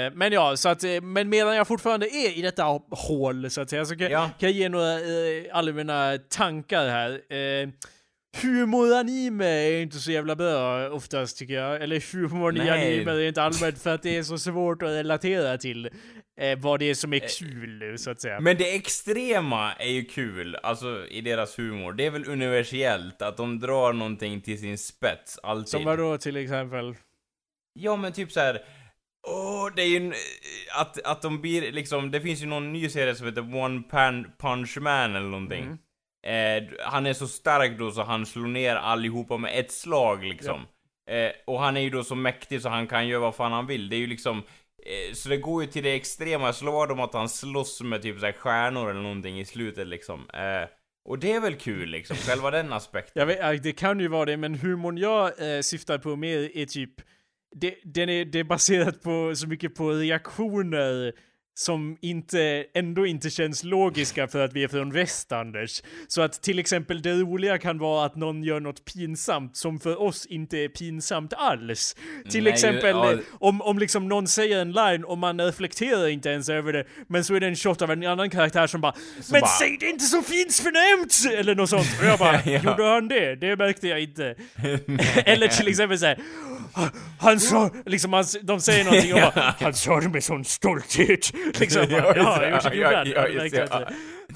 Eh, 0.06 0.12
men 0.14 0.32
ja, 0.32 0.56
så 0.56 0.68
att, 0.68 0.84
eh, 0.84 1.00
men 1.02 1.28
medan 1.28 1.56
jag 1.56 1.66
fortfarande 1.68 2.06
är 2.06 2.38
i 2.38 2.42
detta 2.42 2.62
hål 2.90 3.50
så 3.50 3.60
att 3.60 3.70
säga, 3.70 3.84
så 3.84 3.96
kan, 3.96 4.10
Ja. 4.10 4.30
kan 4.38 4.48
jag 4.48 4.56
ge 4.58 4.68
några 4.68 4.92
eh, 4.94 5.44
allmänna 5.52 6.18
tankar 6.30 6.88
här. 6.88 7.10
Eh, 7.32 7.68
Humoranime 8.42 9.44
är 9.46 9.82
inte 9.82 9.96
så 9.96 10.10
jävla 10.10 10.36
bra 10.36 10.88
oftast 10.90 11.38
tycker 11.38 11.54
jag. 11.54 11.82
Eller 11.82 12.12
humorn 12.12 12.56
i 12.56 12.70
anime 12.70 13.10
är 13.12 13.20
inte 13.28 13.42
allmänt 13.42 13.82
för 13.82 13.94
att 13.94 14.02
det 14.02 14.16
är 14.16 14.22
så 14.22 14.38
svårt 14.38 14.82
att 14.82 14.88
relatera 14.88 15.58
till 15.58 15.86
eh, 16.40 16.58
vad 16.58 16.80
det 16.80 16.90
är 16.90 16.94
som 16.94 17.12
är 17.12 17.16
Eh, 17.22 17.28
kul 17.38 17.98
så 17.98 18.10
att 18.10 18.20
säga. 18.20 18.40
Men 18.40 18.56
det 18.56 18.74
extrema 18.74 19.72
är 19.72 19.88
ju 19.90 20.04
kul, 20.04 20.56
alltså 20.62 21.06
i 21.10 21.20
deras 21.20 21.58
humor. 21.58 21.92
Det 21.92 22.06
är 22.06 22.10
väl 22.10 22.28
universellt 22.28 23.22
att 23.22 23.36
de 23.36 23.58
drar 23.60 23.92
någonting 23.92 24.40
till 24.40 24.58
sin 24.60 24.78
spets, 24.78 25.38
alltid. 25.42 25.68
Som 25.68 25.84
vadå 25.84 26.18
till 26.18 26.36
exempel? 26.36 26.94
Ja 27.78 27.96
men 27.96 28.12
typ 28.12 28.32
så 28.32 28.40
här. 28.40 28.62
Åh, 29.26 29.68
det 29.76 29.82
är 29.82 29.86
ju 29.86 29.96
en, 29.96 30.14
att, 30.74 31.02
att 31.02 31.22
de 31.22 31.40
blir 31.40 31.72
liksom, 31.72 32.10
det 32.10 32.20
finns 32.20 32.42
ju 32.42 32.46
någon 32.46 32.72
ny 32.72 32.88
serie 32.88 33.14
som 33.14 33.26
heter 33.26 33.56
One 33.56 33.82
Pan 33.82 34.26
Punch 34.38 34.78
Man 34.80 35.16
eller 35.16 35.28
någonting. 35.28 35.64
Mm. 35.64 35.78
Eh, 36.26 36.70
han 36.84 37.06
är 37.06 37.12
så 37.12 37.28
stark 37.28 37.78
då 37.78 37.90
så 37.90 38.02
han 38.02 38.26
slår 38.26 38.46
ner 38.46 38.76
allihopa 38.76 39.36
med 39.36 39.58
ett 39.58 39.72
slag 39.72 40.24
liksom. 40.24 40.66
Eh, 41.10 41.30
och 41.46 41.60
han 41.60 41.76
är 41.76 41.80
ju 41.80 41.90
då 41.90 42.04
så 42.04 42.14
mäktig 42.14 42.62
så 42.62 42.68
han 42.68 42.86
kan 42.86 43.08
göra 43.08 43.20
vad 43.20 43.34
fan 43.34 43.52
han 43.52 43.66
vill. 43.66 43.88
Det 43.88 43.96
är 43.96 44.00
ju 44.00 44.06
liksom, 44.06 44.38
eh, 44.38 45.14
så 45.14 45.28
det 45.28 45.36
går 45.36 45.62
ju 45.62 45.68
till 45.68 45.84
det 45.84 45.94
extrema. 45.94 46.52
Slår 46.52 46.86
de 46.86 47.00
att 47.00 47.14
han 47.14 47.28
slåss 47.28 47.82
med 47.82 48.02
typ 48.02 48.20
så 48.20 48.26
här 48.26 48.32
stjärnor 48.32 48.90
eller 48.90 49.02
någonting 49.02 49.40
i 49.40 49.44
slutet 49.44 49.86
liksom. 49.86 50.30
Eh, 50.30 50.68
och 51.04 51.18
det 51.18 51.32
är 51.32 51.40
väl 51.40 51.56
kul 51.56 51.88
liksom, 51.88 52.16
själva 52.16 52.50
den 52.50 52.72
aspekten. 52.72 53.12
Jag 53.14 53.26
vet, 53.26 53.38
ja, 53.38 53.52
det 53.52 53.72
kan 53.72 54.00
ju 54.00 54.08
vara 54.08 54.24
det, 54.24 54.36
men 54.36 54.54
humorn 54.54 54.98
jag 54.98 55.26
eh, 55.26 55.60
syftar 55.60 55.98
på 55.98 56.16
mer 56.16 56.56
är 56.56 56.66
typ... 56.66 56.90
Det, 57.56 57.74
den 57.84 58.08
är, 58.08 58.24
det 58.24 58.38
är 58.38 58.44
baserat 58.44 59.02
på 59.02 59.32
så 59.36 59.46
mycket 59.46 59.74
på 59.74 59.90
reaktioner 59.90 61.12
som 61.58 61.96
inte, 62.00 62.64
ändå 62.74 63.06
inte 63.06 63.30
känns 63.30 63.64
logiska 63.64 64.28
för 64.28 64.44
att 64.44 64.52
vi 64.52 64.64
är 64.64 64.68
från 64.68 64.92
väst, 64.92 65.32
Anders. 65.32 65.82
Så 66.08 66.22
att 66.22 66.42
till 66.42 66.58
exempel 66.58 67.02
det 67.02 67.12
roliga 67.12 67.58
kan 67.58 67.78
vara 67.78 68.06
att 68.06 68.16
någon 68.16 68.42
gör 68.44 68.60
något 68.60 68.84
pinsamt 68.84 69.56
som 69.56 69.80
för 69.80 70.02
oss 70.02 70.26
inte 70.26 70.58
är 70.58 70.68
pinsamt 70.68 71.32
alls. 71.36 71.96
Till 72.30 72.44
Nej, 72.44 72.52
exempel 72.52 72.90
ja. 72.96 73.14
om, 73.32 73.62
om 73.62 73.78
liksom 73.78 74.08
någon 74.08 74.28
säger 74.28 74.58
en 74.60 74.72
line 74.72 75.04
och 75.04 75.18
man 75.18 75.40
reflekterar 75.40 76.08
inte 76.08 76.28
ens 76.28 76.48
över 76.48 76.72
det, 76.72 76.84
men 77.06 77.24
så 77.24 77.34
är 77.34 77.40
det 77.40 77.46
en 77.46 77.56
shot 77.56 77.82
av 77.82 77.90
en 77.90 78.06
annan 78.06 78.30
karaktär 78.30 78.66
som 78.66 78.80
bara 78.80 78.94
Men 79.32 79.40
bara- 79.40 79.50
säg 79.50 79.76
det 79.80 79.86
inte 79.86 80.04
så 80.04 80.22
fint 80.22 80.54
förnämt! 80.54 81.38
Eller 81.38 81.54
något 81.54 81.70
sånt. 81.70 81.86
Och 82.00 82.06
jag 82.06 82.18
bara, 82.18 82.40
Ja. 82.46 82.52
gjorde 82.70 82.84
han 82.84 83.08
det? 83.08 83.34
Det 83.36 83.56
märkte 83.56 83.88
jag 83.88 84.00
inte. 84.02 84.34
Eller 85.24 85.48
till 85.48 85.68
exempel 85.68 85.98
såhär, 85.98 86.18
han 87.18 87.40
sa, 87.40 87.70
liksom 87.86 88.12
han, 88.12 88.24
de 88.42 88.60
säger 88.60 88.84
någonting 88.84 89.14
och 89.14 89.20
bara, 89.20 89.54
han 89.60 89.74
sa 89.74 90.00
det 90.00 90.08
med 90.08 90.24
sån 90.24 90.44
stolthet. 90.44 91.32
Liksom, 91.60 91.86
Ja, 91.90 92.06
just 92.16 92.16
ja, 92.16 92.48
just 92.50 92.74
Ja, 92.74 93.04
ja, 93.04 93.28
just 93.28 93.44
inte. 93.54 93.88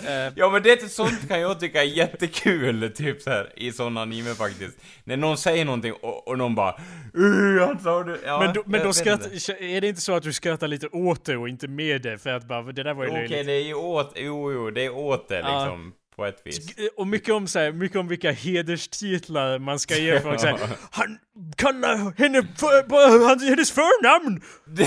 Eh, 0.09 0.33
Ja 0.37 0.51
men 0.51 0.63
det, 0.63 0.91
sånt 0.93 1.29
kan 1.29 1.41
jag 1.41 1.61
tycka 1.61 1.83
är 1.83 1.87
jättekul, 1.87 2.93
typ 2.95 3.23
så 3.23 3.31
här 3.31 3.53
i 3.57 3.73
sån 3.73 3.97
anime 3.97 4.35
faktiskt. 4.35 4.79
När 5.05 5.17
någon 5.17 5.37
säger 5.37 5.65
någonting 5.65 5.93
och, 5.93 6.29
och 6.29 6.39
någon 6.39 6.55
bara 6.55 6.77
"Uh, 7.19 7.67
han 7.67 7.79
sa 7.81 8.05
det. 8.05 8.19
Ja, 8.25 8.41
Men 8.41 8.55
då, 8.55 8.63
men 8.67 8.83
då 8.85 8.93
skrattar, 8.93 9.31
är 9.63 9.81
det 9.81 9.89
inte 9.89 10.01
så 10.01 10.15
att 10.15 10.23
du 10.23 10.33
skrattar 10.33 10.69
lite 10.69 10.87
åt 10.89 11.25
det 11.25 11.37
och 11.37 11.49
inte 11.49 11.69
med 11.69 12.03
det? 12.03 12.19
För 12.19 12.31
att 12.31 12.45
bara, 12.49 12.63
det 12.63 12.83
där 12.83 12.95
var 12.95 13.05
ju 13.05 13.11
Okej, 13.11 13.21
löjligt. 13.29 13.47
det 13.47 13.53
är 13.53 13.65
ju 13.67 13.75
åt, 13.75 14.13
jo 14.17 14.53
jo, 14.53 14.71
det 14.71 14.85
är 14.85 14.95
åt 14.97 15.29
det 15.29 15.39
Ja. 15.39 15.65
liksom. 15.65 15.93
På 16.17 16.27
ett 16.27 16.43
vis. 16.45 16.75
Och 16.97 17.07
mycket 17.07 17.35
om 17.35 17.47
så 17.47 17.59
här, 17.59 17.73
mycket 17.73 17.99
om 17.99 18.09
vilka 18.09 18.33
hederstitlar 18.33 19.59
man 19.59 19.79
ska 19.79 19.97
ge 19.97 20.21
folk 20.21 20.41
så 20.41 20.47
här, 20.47 20.59
Han 20.91 21.19
kallar 21.57 22.19
henne 22.19 22.43
för, 22.57 22.83
på 22.83 22.97
hans- 23.29 23.45
hennes 23.49 23.71
förnamn! 23.71 24.43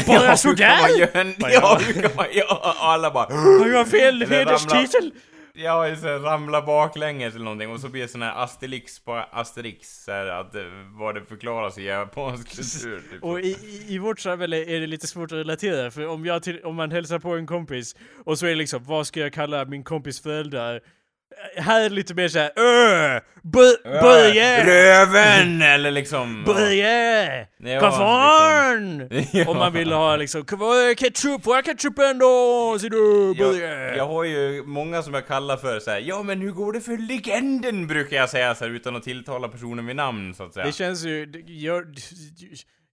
Bara 0.07 0.27
kan 0.27 0.37
sådär? 0.37 0.79
ja, 1.39 1.49
ja. 1.51 1.79
hur 1.81 2.01
kan 2.01 2.15
man 2.15 2.25
göra? 2.33 2.55
Och 2.55 2.85
alla 2.85 3.11
bara 3.11 3.33
har 3.33 3.85
fel 3.85 4.21
Eller 4.21 4.37
hederstitel! 4.37 5.11
Ja, 5.57 5.95
så 5.95 6.07
ramla 6.07 6.61
baklänges 6.61 7.35
eller 7.35 7.43
någonting 7.45 7.69
och 7.71 7.79
så 7.79 7.89
blir 7.89 8.01
det 8.01 8.07
sån 8.07 8.21
här 8.21 8.43
Asterix 8.43 8.99
på 8.99 9.13
Asterix, 9.31 10.03
så 10.03 10.11
här, 10.11 10.25
att 10.25 10.55
eh, 10.55 10.61
vad 10.99 11.15
det 11.15 11.21
förklaras 11.25 11.77
i 11.77 11.83
japansk 11.83 12.55
kultur. 12.55 13.01
Typ. 13.11 13.23
Och 13.23 13.39
i, 13.39 13.47
i, 13.47 13.85
i 13.87 13.97
vårt 13.97 14.19
samhälle 14.19 14.57
är 14.57 14.79
det 14.79 14.87
lite 14.87 15.07
svårt 15.07 15.31
att 15.31 15.37
relatera, 15.37 15.91
för 15.91 16.07
om, 16.07 16.25
jag 16.25 16.43
till, 16.43 16.63
om 16.63 16.75
man 16.75 16.91
hälsar 16.91 17.19
på 17.19 17.35
en 17.35 17.47
kompis 17.47 17.95
och 18.25 18.39
så 18.39 18.45
är 18.45 18.49
det 18.49 18.55
liksom, 18.55 18.83
vad 18.83 19.07
ska 19.07 19.19
jag 19.19 19.33
kalla 19.33 19.65
min 19.65 19.83
kompis 19.83 20.21
föräldrar? 20.21 20.81
Här 21.57 21.81
är 21.85 21.89
lite 21.89 22.13
mer 22.13 22.27
såhär, 22.27 22.51
öh! 22.55 23.21
Bö- 23.43 24.01
Börje! 24.01 24.65
Röven! 24.65 25.61
Eller 25.61 25.91
liksom... 25.91 26.43
Börje! 26.43 27.47
Fan! 27.81 29.09
Ja. 29.31 29.49
Om 29.49 29.57
man 29.57 29.73
vill 29.73 29.91
ha 29.91 30.15
liksom, 30.15 30.45
ketchup? 30.45 31.45
Vad 31.45 31.57
är 31.57 31.61
ketchupen 31.61 32.19
då? 32.19 32.77
Ser 32.81 32.89
du? 32.89 33.33
Jag, 33.39 33.51
Börje! 33.51 33.95
jag 33.95 34.07
har 34.07 34.23
ju 34.23 34.63
många 34.65 35.03
som 35.03 35.13
jag 35.13 35.27
kallar 35.27 35.57
för 35.57 35.79
så 35.79 35.91
här. 35.91 35.99
ja 35.99 36.23
men 36.23 36.41
hur 36.41 36.51
går 36.51 36.73
det 36.73 36.81
för 36.81 36.97
legenden? 36.97 37.87
Brukar 37.87 38.17
jag 38.17 38.29
säga 38.29 38.55
så 38.55 38.65
här, 38.65 38.71
utan 38.71 38.95
att 38.95 39.03
tilltala 39.03 39.47
personen 39.47 39.85
vid 39.85 39.95
namn 39.95 40.33
så 40.33 40.43
att 40.43 40.53
säga. 40.53 40.65
Det 40.65 40.71
känns 40.71 41.05
ju, 41.05 41.43
gör, 41.47 41.85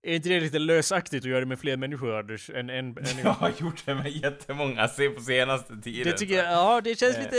är 0.04 0.14
inte 0.14 0.28
det 0.28 0.40
lite 0.40 0.58
lösaktigt 0.58 1.24
att 1.24 1.30
göra 1.30 1.40
det 1.40 1.46
med 1.46 1.58
fler 1.58 1.76
människor 1.76 2.18
Anders? 2.18 2.50
Än 2.50 2.70
en, 2.70 2.86
en, 2.86 2.96
Jag 3.24 3.30
har 3.30 3.50
gjort 3.60 3.82
det 3.86 3.94
med 3.94 4.10
jättemånga, 4.12 4.88
se 4.88 5.08
på 5.08 5.20
senaste 5.20 5.76
tiden. 5.82 6.12
Det 6.12 6.18
tycker 6.18 6.34
jag, 6.34 6.44
ja 6.52 6.80
det 6.84 6.98
känns 6.98 7.16
Eh. 7.16 7.22
lite... 7.22 7.38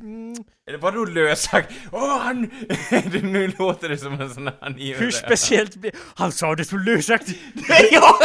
Mm, 0.00 0.34
Eller 0.68 0.78
vadå 0.78 1.04
lösakt? 1.04 1.72
Åh 1.92 2.18
han... 2.18 2.50
Det- 2.90 3.22
nu 3.22 3.52
låter 3.58 3.88
det 3.88 3.98
som 3.98 4.20
en 4.20 4.30
sån 4.34 4.46
här 4.46 4.54
anime. 4.60 4.96
hur 4.98 5.10
speciellt 5.10 5.76
blir... 5.76 5.92
Han 6.14 6.32
sa 6.32 6.54
det 6.54 6.64
så 6.64 6.76
lösaktigt! 6.76 7.38
ja, 7.92 8.18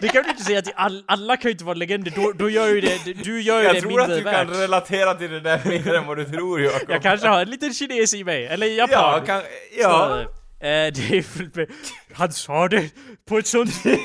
Det 0.00 0.08
kan 0.08 0.22
du 0.22 0.30
inte 0.30 0.42
säga 0.44 0.58
att 0.58 0.68
all, 0.76 1.04
alla 1.06 1.36
kan 1.36 1.48
ju 1.48 1.52
inte 1.52 1.64
vara 1.64 1.74
legender, 1.74 2.12
då, 2.16 2.32
då 2.32 2.50
gör 2.50 2.68
ju 2.68 2.80
det, 2.80 3.12
du 3.24 3.42
gör 3.42 3.58
ju 3.60 3.66
jag 3.66 3.74
det 3.74 3.80
tror 3.80 4.00
att 4.00 4.08
mindre 4.08 4.16
du 4.16 4.22
värt. 4.24 4.48
kan 4.48 4.60
relatera 4.60 5.14
till 5.14 5.30
det 5.30 5.40
där 5.40 5.60
mer 5.64 5.94
än 5.94 6.06
vad 6.06 6.16
du 6.16 6.24
tror 6.24 6.60
Jakob. 6.60 6.90
Jag 6.90 7.02
kanske 7.02 7.28
har 7.28 7.40
en 7.42 7.50
liten 7.50 7.74
kines 7.74 8.14
i 8.14 8.24
mig, 8.24 8.46
eller 8.46 8.66
japan. 8.66 8.96
Ja, 8.98 9.22
kan... 9.26 9.42
Ja. 9.78 9.82
Snarare. 9.82 10.26
Eh, 10.60 10.68
det 10.68 11.18
är 11.18 11.22
fullt 11.22 11.54
med... 11.56 11.70
Han 12.12 12.32
sa 12.32 12.68
det 12.68 12.90
på 13.28 13.38
ett 13.38 13.46
sånt 13.46 13.74
sätt! 13.82 13.98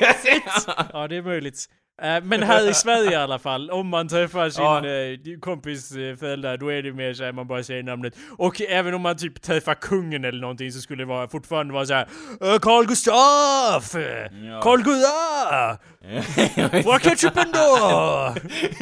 Ja, 0.94 1.08
det 1.08 1.16
är 1.16 1.22
möjligt. 1.22 1.66
Eh, 2.02 2.24
men 2.24 2.44
här 2.44 2.70
i 2.70 2.74
Sverige 2.74 3.12
i 3.12 3.16
alla 3.16 3.40
fall, 3.40 3.70
om 3.72 3.88
man 3.88 4.08
träffar 4.08 4.50
sin 4.50 4.64
Ja. 4.64 4.78
eh, 4.88 5.40
kompis 5.40 5.92
eh, 5.92 6.16
föräldrar, 6.16 6.58
då 6.58 6.72
är 6.72 6.84
det 6.84 6.94
mer 6.94 7.14
såhär, 7.14 7.32
man 7.32 7.48
bara 7.48 7.64
säger 7.64 7.84
namnet. 7.84 8.14
Och 8.38 8.62
även 8.62 8.94
om 8.94 9.02
man 9.02 9.18
typ 9.18 9.42
träffar 9.42 9.74
kungen 9.76 10.26
eller 10.26 10.42
någonting 10.42 10.72
så 10.72 10.82
skulle 10.82 11.02
det 11.02 11.08
vara, 11.08 11.28
fortfarande 11.28 11.74
vara 11.74 11.86
såhär 11.86 12.08
"Eh, 12.42 12.60
Carl 12.60 12.86
Gustaf! 12.86 13.94
Ja. 14.46 14.62
Carl 14.62 14.82
Gustaf! 14.84 15.80
Var 16.86 17.00
ketchupen 17.00 17.52
då? 17.52 17.78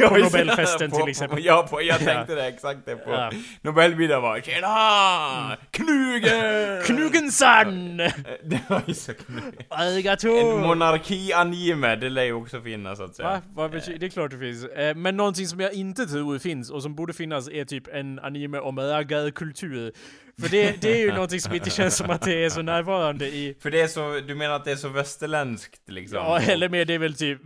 På. 0.08 0.20
Nobelfesten 0.24 0.92
På- 0.92 0.98
till 0.98 1.10
exempel. 1.10 1.40
Ja, 1.46 1.68
på, 1.70 1.82
jag 1.82 2.00
tänkte 2.00 2.36
det 2.36 2.48
exakt 2.48 2.80
det 2.86 2.96
på 2.96 3.12
Ja. 3.12 3.32
Nobelmiddagen 3.62 4.22
var 4.22 4.40
Tjena! 4.40 5.58
Knugen! 5.72 6.84
Knugensan! 6.86 7.98
Det 8.44 8.60
var 8.68 8.82
ju 8.86 8.94
så 8.94 9.14
knugen. 9.14 10.48
En 10.48 10.62
monarki-anime, 10.62 11.96
det 11.96 12.10
lär 12.10 12.24
ju 12.24 12.34
också 12.34 12.62
finnas 12.62 13.00
att 13.10 13.16
säga. 13.16 13.30
Va? 13.30 13.42
Vad 13.54 13.72
betyder, 13.72 14.00
det 14.00 14.06
är 14.06 14.10
klart 14.10 14.32
det 14.32 14.38
finns. 14.38 14.66
Eh, 14.66 14.96
men 14.96 15.18
någonting 15.18 15.48
som 15.48 15.60
jag 15.60 15.74
inte 15.74 16.06
tror 16.06 16.40
finns 16.40 16.70
och 16.70 16.84
som 16.84 16.96
borde 16.96 17.14
finnas 17.14 17.50
är 17.50 17.66
typ 17.66 17.88
en 17.88 18.20
anime 18.20 18.60
om 18.60 18.80
raggarkultur. 18.80 19.94
För 20.42 20.50
det, 20.50 20.82
det 20.82 20.92
är 20.92 20.98
ju 20.98 21.12
någonting 21.14 21.40
som 21.42 21.54
inte 21.54 21.70
känns 21.70 21.96
som 21.98 22.10
att 22.10 22.22
det 22.22 22.46
är 22.46 22.50
så 22.50 22.62
närvarande 22.62 23.26
i... 23.28 23.56
För 23.62 23.72
det 23.72 23.82
är 23.82 23.88
så, 23.88 24.20
du 24.28 24.36
menar 24.36 24.56
att 24.56 24.66
det 24.66 24.72
är 24.72 24.76
så 24.76 24.90
västerländskt 24.90 25.82
liksom? 25.90 26.18
Ja, 26.18 26.40
eller 26.42 26.70
mer 26.70 26.86
det 26.86 26.94
är 26.94 27.00
väl 27.00 27.14
typ, 27.14 27.40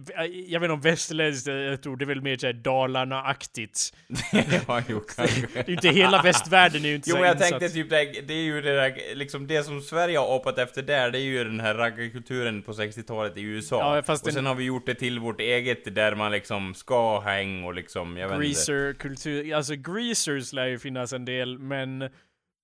jag 0.47 0.59
vet 0.59 0.65
inte 0.65 0.73
om 0.73 0.81
västerländskt 0.81 1.47
är 1.47 1.71
ett 1.71 1.87
ord, 1.87 1.99
det 1.99 2.05
är 2.05 2.07
väl 2.07 2.21
mer 2.21 2.37
såhär 2.37 2.53
Dalarna-aktigt. 2.53 3.93
ja, 4.67 4.81
jo, 4.87 4.99
kanske. 5.15 5.41
Det 5.53 5.59
är 5.59 5.67
ju 5.67 5.73
inte 5.73 5.89
hela 5.89 6.21
västvärlden 6.21 6.85
är 6.85 6.89
ju 6.89 6.95
inte 6.95 7.09
Jo 7.09 7.15
men 7.15 7.25
jag 7.25 7.35
insatt. 7.35 7.49
tänkte 7.49 7.69
typ 7.69 7.89
det, 7.89 8.21
det 8.27 8.33
är 8.33 8.43
ju 8.43 8.61
det 8.61 8.75
där, 8.75 9.15
liksom 9.15 9.47
det 9.47 9.63
som 9.63 9.81
Sverige 9.81 10.17
har 10.17 10.35
apat 10.35 10.57
efter 10.57 10.81
där, 10.81 11.11
det 11.11 11.19
är 11.19 11.23
ju 11.23 11.43
den 11.43 11.59
här 11.59 11.75
raggarkulturen 11.75 12.61
på 12.61 12.71
60-talet 12.71 13.37
i 13.37 13.41
USA. 13.41 13.95
Ja, 13.95 14.01
fast 14.03 14.23
och 14.23 14.27
den- 14.27 14.33
sen 14.35 14.45
har 14.45 14.55
vi 14.55 14.63
gjort 14.63 14.85
det 14.85 14.95
till 14.95 15.19
vårt 15.19 15.39
eget 15.41 15.95
där 15.95 16.15
man 16.15 16.31
liksom 16.31 16.73
ska 16.73 17.19
häng 17.19 17.63
och 17.63 17.73
liksom, 17.73 18.17
jag 18.17 18.27
vet 18.27 18.35
inte. 18.35 18.45
Greaser-kultur, 18.47 19.53
alltså 19.55 19.75
greasers 19.75 20.53
lär 20.53 20.65
ju 20.67 20.79
finnas 20.79 21.13
en 21.13 21.25
del, 21.25 21.59
men... 21.59 22.09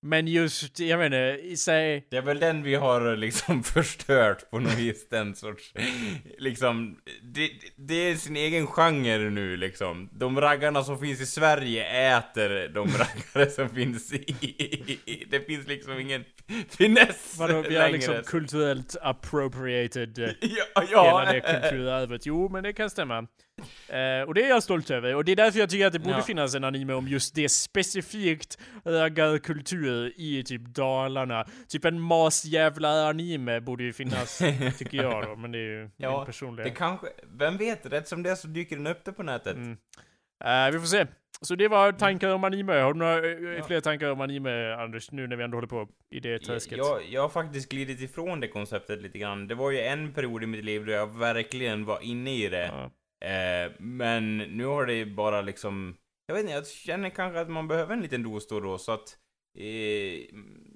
Men 0.02 0.26
just, 0.26 0.80
jag 0.80 0.98
vet 0.98 1.06
inte, 1.06 1.40
i 1.42 1.56
sig... 1.56 2.06
Det 2.10 2.16
är 2.16 2.22
väl 2.22 2.38
den 2.40 2.62
vi 2.62 2.74
har 2.74 3.16
liksom 3.16 3.62
förstört 3.74 4.50
på 4.50 4.58
något 4.58 4.78
vis, 4.78 5.08
den 5.08 5.34
sorts, 5.34 5.74
liksom, 6.38 6.96
det, 7.22 7.50
det 7.76 7.94
är 7.94 8.14
sin 8.14 8.36
egen 8.36 8.66
genre 8.66 9.30
nu 9.30 9.56
liksom. 9.56 10.08
De 10.12 10.40
raggarna 10.40 10.84
som 10.84 10.98
finns 10.98 11.20
i 11.20 11.26
Sverige 11.26 12.16
äter 12.16 12.68
de 12.68 12.88
raggare 12.98 13.50
som 13.50 13.68
finns 13.68 14.12
i, 14.12 15.26
det 15.30 15.40
finns 15.40 15.66
liksom 15.66 16.00
ingen 16.00 16.24
finess 16.68 17.36
Vadå, 17.38 17.62
vi 17.68 17.76
har 17.76 17.90
liksom 17.90 18.14
kulturellt 18.26 18.96
appropriated 19.02 20.18
eh, 20.18 20.30
Ja, 20.40 20.84
ja. 20.90 21.04
hela 21.04 21.32
det 21.32 21.40
kulturarvet. 21.40 22.26
Jo, 22.26 22.48
men 22.48 22.62
det 22.62 22.72
kan 22.72 22.90
stämma. 22.90 23.26
Eh, 23.88 24.22
och 24.22 24.34
det 24.34 24.42
är 24.44 24.48
jag 24.48 24.62
stolt 24.62 24.90
över. 24.90 25.14
Och 25.14 25.24
det 25.24 25.32
är 25.32 25.36
därför 25.36 25.58
jag 25.58 25.70
tycker 25.70 25.86
att 25.86 25.92
det 25.92 25.98
borde 25.98 26.16
Ja. 26.16 26.22
finnas 26.22 26.54
en 26.54 26.64
anime 26.64 26.92
om 26.92 27.08
just 27.08 27.34
det 27.34 27.48
specifikt 27.48 28.58
raggarkultur 28.84 30.12
i 30.16 30.42
typ 30.44 30.62
Dalarna. 30.62 31.46
Typ 31.68 31.84
en 31.84 32.00
masjävlar-anime 32.00 33.60
borde 33.60 33.84
ju 33.84 33.92
finnas, 33.92 34.38
tycker 34.78 35.02
jag 35.02 35.24
då. 35.24 35.36
Men 35.36 35.52
det 35.52 35.58
är 35.58 35.62
ju 35.62 35.90
Ja, 35.96 36.16
min 36.18 36.26
personliga... 36.26 36.64
Det 36.64 36.70
kanske, 36.70 37.06
vem 37.38 37.56
vet, 37.56 37.86
rätt 37.92 38.08
som 38.08 38.22
det 38.22 38.30
är 38.30 38.34
så 38.34 38.48
dyker 38.48 38.76
den 38.76 38.86
upp 38.86 39.04
det 39.04 39.12
på 39.12 39.22
nätet. 39.22 39.56
Mm. 39.56 39.76
Eh, 40.44 40.70
vi 40.72 40.78
får 40.78 40.86
se. 40.86 41.06
Så 41.42 41.54
det 41.54 41.68
var 41.68 41.92
tankar 41.92 42.28
om 42.28 42.44
anime. 42.44 42.72
Har 42.72 42.92
du 42.92 42.98
några 42.98 43.18
eh, 43.18 43.56
Ja. 43.58 43.64
fler 43.64 43.80
tankar 43.80 44.10
om 44.10 44.20
anime, 44.20 44.72
Anders? 44.74 45.10
Nu 45.10 45.26
när 45.26 45.36
vi 45.36 45.44
ändå 45.44 45.56
håller 45.56 45.68
på 45.68 45.88
i 46.10 46.20
det 46.20 46.28
Jag, 46.28 46.42
träsket. 46.42 46.78
jag, 46.78 46.98
jag 47.10 47.22
har 47.22 47.28
faktiskt 47.28 47.68
glidit 47.68 48.00
ifrån 48.00 48.40
det 48.40 48.48
konceptet 48.48 49.02
lite 49.02 49.18
grann. 49.18 49.48
Det 49.48 49.54
var 49.54 49.70
ju 49.70 49.80
en 49.80 50.12
period 50.12 50.42
i 50.42 50.46
mitt 50.46 50.64
liv 50.64 50.86
då 50.86 50.92
jag 50.92 51.18
verkligen 51.18 51.84
var 51.84 51.98
inne 52.02 52.34
i 52.34 52.48
det. 52.48 52.66
Ja. 52.66 52.90
Eh, 53.24 53.72
men 53.78 54.38
nu 54.38 54.64
har 54.64 54.86
det 54.86 55.06
bara 55.06 55.40
liksom... 55.40 55.96
Jag 56.26 56.34
vet 56.34 56.42
inte, 56.42 56.54
jag 56.54 56.66
känner 56.66 57.10
kanske 57.10 57.40
att 57.40 57.50
man 57.50 57.68
behöver 57.68 57.94
en 57.94 58.02
liten 58.02 58.22
dos 58.22 58.48
då 58.48 58.56
och 58.56 58.62
då, 58.62 58.78
så 58.78 58.92
att... 58.92 59.16
Eh, 59.58 59.64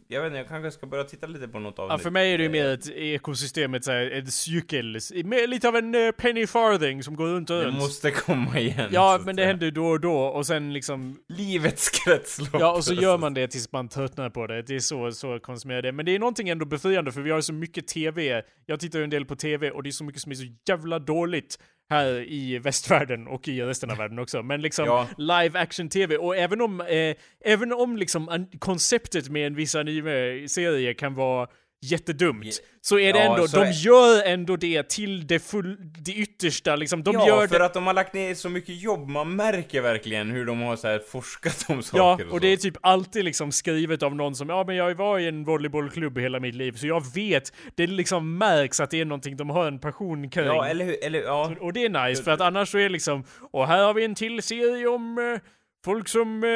jag 0.08 0.22
vet 0.22 0.26
inte, 0.26 0.38
jag 0.38 0.48
kanske 0.48 0.70
ska 0.70 0.86
börja 0.86 1.04
titta 1.04 1.26
lite 1.26 1.48
på 1.48 1.58
något 1.58 1.78
av 1.78 1.88
Ja, 1.90 1.98
för 1.98 2.10
mig 2.10 2.34
är 2.34 2.38
det 2.38 2.44
ju 2.44 2.50
mer 2.50 2.68
ett 2.68 2.88
ekosystem, 2.88 3.74
ett, 3.74 3.84
så 3.84 3.90
här, 3.92 4.10
ett 4.10 4.32
cykel. 4.32 4.98
Lite 5.46 5.68
av 5.68 5.76
en 5.76 5.94
uh, 5.94 6.10
penny 6.10 6.46
farthing 6.46 7.02
som 7.02 7.16
går 7.16 7.26
runt 7.26 7.50
och 7.50 7.56
Det 7.56 7.64
runt. 7.64 7.78
måste 7.78 8.10
komma 8.10 8.58
igen. 8.58 8.88
Ja, 8.92 9.20
men 9.24 9.36
det 9.36 9.40
säga. 9.40 9.46
händer 9.46 9.70
då 9.70 9.86
och 9.86 10.00
då 10.00 10.16
och 10.18 10.46
sen 10.46 10.72
liksom... 10.72 11.18
Livets 11.28 11.88
kretslopp. 11.88 12.60
Ja, 12.60 12.76
och 12.76 12.84
så 12.84 12.94
gör 12.94 13.18
man 13.18 13.34
det 13.34 13.48
tills 13.48 13.72
man 13.72 13.88
tröttnar 13.88 14.30
på 14.30 14.46
det. 14.46 14.62
Det 14.62 14.74
är 14.74 14.80
så, 14.80 15.12
så 15.12 15.38
konsumerar 15.38 15.82
det. 15.82 15.92
Men 15.92 16.06
det 16.06 16.14
är 16.14 16.18
någonting 16.18 16.48
ändå 16.48 16.64
befriande 16.66 17.12
för 17.12 17.20
vi 17.20 17.30
har 17.30 17.38
ju 17.38 17.42
så 17.42 17.52
mycket 17.52 17.88
TV. 17.88 18.42
Jag 18.66 18.80
tittar 18.80 18.98
ju 18.98 19.04
en 19.04 19.10
del 19.10 19.24
på 19.24 19.36
TV 19.36 19.70
och 19.70 19.82
det 19.82 19.88
är 19.88 19.92
så 19.92 20.04
mycket 20.04 20.22
som 20.22 20.32
är 20.32 20.36
så 20.36 20.46
jävla 20.68 20.98
dåligt 20.98 21.58
här 21.90 22.32
i 22.32 22.58
västvärlden 22.58 23.26
och 23.28 23.48
i 23.48 23.62
resten 23.62 23.90
av 23.90 23.96
världen 23.96 24.18
också. 24.18 24.42
Men 24.42 24.60
liksom 24.62 24.86
Ja. 24.86 25.08
live 25.18 25.60
action 25.60 25.88
TV 25.88 26.16
och 26.16 26.36
även 26.36 26.60
om, 26.60 26.80
eh, 26.80 27.16
även 27.44 27.72
om 27.72 27.96
liksom 27.96 28.46
konceptet 28.58 29.28
med 29.28 29.46
en 29.46 29.54
viss 29.54 29.74
anime-serie 29.74 30.94
kan 30.94 31.14
vara 31.14 31.48
jättedumt, 31.90 32.62
så 32.80 32.98
är 32.98 33.12
det 33.12 33.18
ja, 33.18 33.24
ändå, 33.34 33.46
de 33.46 33.58
är- 33.60 33.72
gör 33.72 34.22
ändå 34.26 34.56
det 34.56 34.88
till 34.88 35.26
det, 35.26 35.38
full, 35.38 35.76
det 35.98 36.12
yttersta 36.12 36.76
liksom. 36.76 37.02
De 37.02 37.14
ja, 37.14 37.26
gör 37.28 37.46
för 37.46 37.58
det 37.58 37.64
att 37.64 37.74
de 37.74 37.86
har 37.86 37.94
lagt 37.94 38.14
ner 38.14 38.34
så 38.34 38.48
mycket 38.48 38.82
jobb, 38.82 39.08
man 39.08 39.36
märker 39.36 39.80
verkligen 39.80 40.30
hur 40.30 40.46
de 40.46 40.60
har 40.60 40.76
så 40.76 40.98
forskat 41.08 41.64
om 41.68 41.76
Ja, 41.76 41.82
saker 41.82 42.32
och 42.32 42.40
det 42.40 42.48
är 42.48 42.56
typ 42.56 42.76
alltid 42.80 43.24
liksom 43.24 43.52
skrivet 43.52 44.02
av 44.02 44.16
någon 44.16 44.34
som, 44.34 44.48
ja 44.48 44.64
men 44.66 44.76
jag 44.76 44.94
var 44.94 45.18
i 45.18 45.28
en 45.28 45.44
volleybollklubb 45.44 46.18
hela 46.18 46.40
mitt 46.40 46.54
liv, 46.54 46.72
så 46.72 46.86
jag 46.86 47.14
vet, 47.14 47.52
det 47.74 47.86
liksom 47.86 48.38
märks 48.38 48.80
att 48.80 48.90
det 48.90 49.00
är 49.00 49.04
någonting 49.04 49.36
de 49.36 49.50
har 49.50 49.66
en 49.66 49.78
passion 49.78 50.30
kring. 50.30 50.46
Ja, 50.46 50.66
eller 50.66 50.84
hur, 50.84 51.04
eller 51.04 51.22
ja. 51.22 51.52
Och 51.60 51.72
det 51.72 51.84
är 51.84 52.08
nice, 52.08 52.22
för 52.22 52.30
att 52.30 52.40
annars 52.40 52.68
så 52.68 52.78
är 52.78 52.82
det 52.82 52.88
liksom, 52.88 53.24
och 53.52 53.66
här 53.66 53.84
har 53.84 53.94
vi 53.94 54.04
en 54.04 54.14
till 54.14 54.42
serie 54.42 54.86
om 54.86 55.18
eh, 55.18 55.40
folk 55.84 56.08
som 56.08 56.44
eh, 56.44 56.48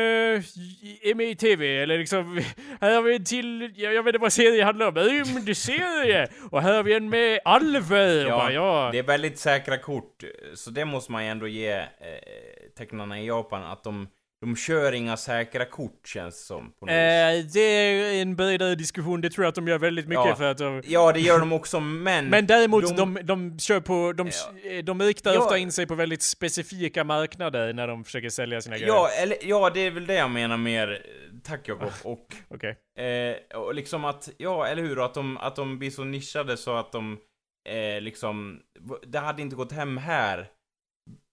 är 1.03 1.15
med 1.15 1.31
i 1.31 1.35
TV, 1.35 1.83
eller 1.83 1.99
liksom, 1.99 2.41
här 2.81 2.95
har 2.95 3.03
vi 3.03 3.17
en 3.17 3.25
till, 3.25 3.73
jag, 3.77 3.95
jag 3.95 4.03
vet 4.03 4.15
inte 4.15 4.23
vad 4.23 4.33
serien 4.33 4.67
handlar 4.67 4.89
om, 4.89 4.95
rymdserie! 4.95 6.29
Och 6.51 6.63
här 6.63 6.75
har 6.75 6.83
vi 6.83 6.95
en 6.95 7.09
med 7.09 7.41
alver! 7.45 8.25
och 8.25 8.39
bara, 8.39 8.53
ja. 8.53 8.89
Det 8.93 8.99
är 8.99 9.03
väldigt 9.03 9.39
säkra 9.39 9.79
kort, 9.79 10.25
så 10.55 10.71
det 10.71 10.85
måste 10.85 11.13
man 11.13 11.25
ju 11.25 11.31
ändå 11.31 11.49
ge 11.49 11.73
eh, 11.73 11.87
tecknarna 12.79 13.21
i 13.21 13.27
Japan, 13.27 13.63
att 13.63 13.85
de, 13.85 14.09
de 14.41 14.57
kör 14.57 14.93
inga 14.93 15.17
säkra 15.17 15.65
kort 15.65 16.07
känns 16.07 16.47
som. 16.47 16.73
På 16.79 16.87
något. 16.87 16.91
Eh, 16.93 17.53
det 17.53 17.61
är 17.61 18.23
en 18.23 18.37
bredare 18.37 18.75
diskussion, 18.75 19.21
det 19.21 19.31
tror 19.31 19.45
jag 19.45 19.49
att 19.49 19.55
de 19.55 19.69
gör 19.69 19.79
väldigt 19.79 20.09
mycket 20.09 20.25
Ja. 20.27 20.37
för 20.37 20.45
att 20.45 20.59
de, 20.59 20.83
Ja, 20.87 21.13
det 21.13 21.21
gör 21.21 21.39
de 21.39 21.53
också, 21.53 21.81
men... 21.81 22.27
Men 22.29 22.47
däremot, 22.47 22.97
de- 22.97 23.15
de, 23.15 23.27
de, 23.27 23.59
kör 23.59 23.81
på, 23.81 24.13
de, 24.13 24.31
Ja. 24.65 24.83
de 24.83 25.03
riktar 25.03 25.35
Ja. 25.35 25.41
ofta 25.41 25.59
in 25.59 25.73
sig 25.73 25.87
på 25.87 25.95
väldigt 25.95 26.23
specifika 26.23 27.05
marknader 27.05 27.73
när 27.73 27.89
de 27.89 28.05
försöker 28.05 28.29
sälja 28.29 28.61
sina 28.61 28.77
grejer. 28.77 28.89
Ja, 28.93 29.09
eller, 29.23 29.37
ja, 29.43 29.71
det 29.75 29.81
är 29.81 29.91
väl 29.91 30.07
det 30.07 30.15
jag 30.15 30.31
menar 30.31 30.57
mer. 30.57 31.03
Tack 31.45 31.69
Jakob. 31.69 31.91
Och, 32.05 32.27
Okej. 32.49 32.77
eh, 32.99 33.59
och 33.59 33.75
liksom 33.75 34.05
att, 34.05 34.29
ja, 34.37 34.67
eller 34.67 34.83
hur? 34.83 35.05
Att 35.05 35.15
de, 35.15 35.37
att 35.39 35.57
de 35.57 35.79
blir 35.79 35.91
så 35.91 36.05
nischade 36.05 36.57
så 36.57 36.77
att 36.77 36.93
de, 36.93 37.19
eh, 37.69 38.01
liksom, 38.01 38.61
det 39.07 39.19
hade 39.19 39.43
inte 39.43 39.57
gått 39.57 39.73
hem 39.73 39.97
här. 39.97 40.47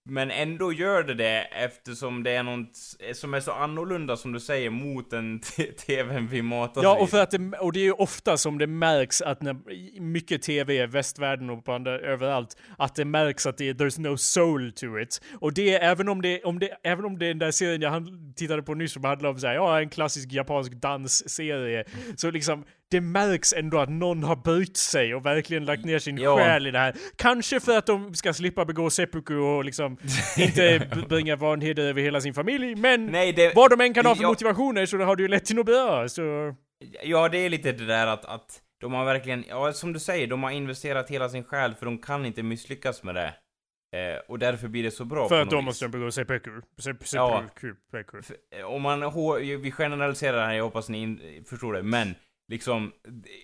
Men 0.08 0.30
ändå 0.30 0.72
gör 0.72 1.02
det 1.02 1.14
det 1.14 1.40
eftersom 1.40 2.22
det 2.22 2.30
är 2.30 2.42
något 2.42 2.76
som 3.14 3.34
är 3.34 3.40
så 3.40 3.52
annorlunda 3.52 4.16
som 4.16 4.32
du 4.32 4.40
säger 4.40 4.70
mot 4.70 5.12
en 5.12 5.40
t- 5.56 5.72
TVn 5.72 6.26
vi 6.28 6.42
matas 6.42 6.82
Ja, 6.82 6.98
och, 7.00 7.10
för 7.10 7.22
att 7.22 7.30
det, 7.30 7.58
och 7.60 7.72
det 7.72 7.80
är 7.80 7.84
ju 7.84 7.92
ofta 7.92 8.36
som 8.36 8.58
det 8.58 8.66
märks 8.66 9.22
att 9.22 9.42
när 9.42 9.56
mycket 10.00 10.42
TV 10.42 10.82
i 10.82 10.86
västvärlden 10.86 11.50
och 11.50 11.64
på 11.64 11.72
andra, 11.72 11.98
överallt, 11.98 12.56
att 12.78 12.94
det 12.94 13.04
märks 13.04 13.46
att 13.46 13.58
det 13.58 13.68
är 13.68 13.74
there's 13.74 14.00
no 14.00 14.16
soul 14.16 14.72
to 14.72 14.98
it. 14.98 15.20
Och 15.40 15.52
det 15.54 15.74
är 15.74 15.90
även 15.90 16.08
om 16.08 16.22
det, 16.22 16.44
om 16.44 16.58
det, 16.58 16.70
även 16.82 17.04
om 17.04 17.18
det 17.18 17.26
är 17.26 17.28
den 17.28 17.38
där 17.38 17.50
serien 17.50 17.82
jag 17.82 18.06
tittade 18.36 18.62
på 18.62 18.74
nyss 18.74 18.92
som 18.92 19.04
handlar 19.04 19.30
om 19.30 19.38
så 19.38 19.46
här, 19.46 19.54
ja, 19.54 19.80
en 19.80 19.88
klassisk 19.88 20.32
japansk 20.32 20.72
dansserie, 20.72 21.84
så 22.16 22.30
liksom 22.30 22.64
det 22.90 23.00
märks 23.00 23.52
ändå 23.52 23.78
att 23.78 23.88
någon 23.90 24.22
har 24.22 24.36
böjt 24.36 24.76
sig 24.76 25.14
och 25.14 25.26
verkligen 25.26 25.64
lagt 25.64 25.84
ner 25.84 25.98
sin 25.98 26.18
Ja. 26.18 26.36
själ 26.36 26.66
i 26.66 26.70
det 26.70 26.78
här. 26.78 26.94
Kanske 27.16 27.60
för 27.60 27.78
att 27.78 27.86
de 27.86 28.14
ska 28.14 28.32
slippa 28.32 28.64
begå 28.64 28.90
seppuku 28.90 29.34
och 29.36 29.64
liksom 29.64 29.96
inte 30.38 30.88
bringa 31.08 31.36
vanheder 31.36 31.82
över 31.88 32.02
hela 32.02 32.20
sin 32.20 32.34
familj, 32.34 32.74
men 32.76 33.06
Nej, 33.06 33.32
det, 33.32 33.54
vad 33.54 33.70
de 33.70 33.80
än 33.80 33.94
kan 33.94 34.06
ha 34.06 34.14
för 34.14 34.22
Ja. 34.22 34.28
motivationer 34.28 34.86
så 34.86 34.98
har 34.98 35.16
det 35.16 35.22
ju 35.22 35.28
lett 35.28 35.44
till 35.44 35.56
något 35.56 35.66
bra, 35.66 36.08
så... 36.08 36.54
Ja, 37.02 37.28
det 37.28 37.38
är 37.38 37.48
lite 37.50 37.72
det 37.72 37.86
där 37.86 38.06
att, 38.06 38.24
att 38.24 38.60
de 38.80 38.92
har 38.92 39.04
verkligen, 39.04 39.44
ja 39.48 39.72
som 39.72 39.92
du 39.92 39.98
säger, 40.00 40.26
de 40.26 40.42
har 40.42 40.50
investerat 40.50 41.10
hela 41.10 41.28
sin 41.28 41.44
själ 41.44 41.74
för 41.74 41.86
de 41.86 41.98
kan 41.98 42.26
inte 42.26 42.42
misslyckas 42.42 43.02
med 43.02 43.14
det. 43.14 43.34
Eh, 43.96 44.18
och 44.28 44.38
därför 44.38 44.68
blir 44.68 44.82
det 44.82 44.90
så 44.90 45.04
bra 45.04 45.28
För 45.28 45.42
att 45.42 45.50
då 45.50 45.56
något 45.56 45.64
måste 45.64 45.84
de 45.84 45.88
begå 45.90 46.10
seppuku. 46.10 46.50
Sep- 46.82 47.12
Ja. 47.14 47.42
Seppuku. 47.60 48.22
För, 48.22 48.36
eh, 48.58 48.64
Om 48.66 48.82
man, 48.82 49.00
vi 49.62 49.70
generaliserar 49.72 50.46
här, 50.46 50.54
jag 50.54 50.64
hoppas 50.64 50.88
ni 50.88 50.98
in, 51.02 51.44
förstår 51.50 51.72
det, 51.72 51.82
men 51.82 52.14
liksom, 52.48 52.92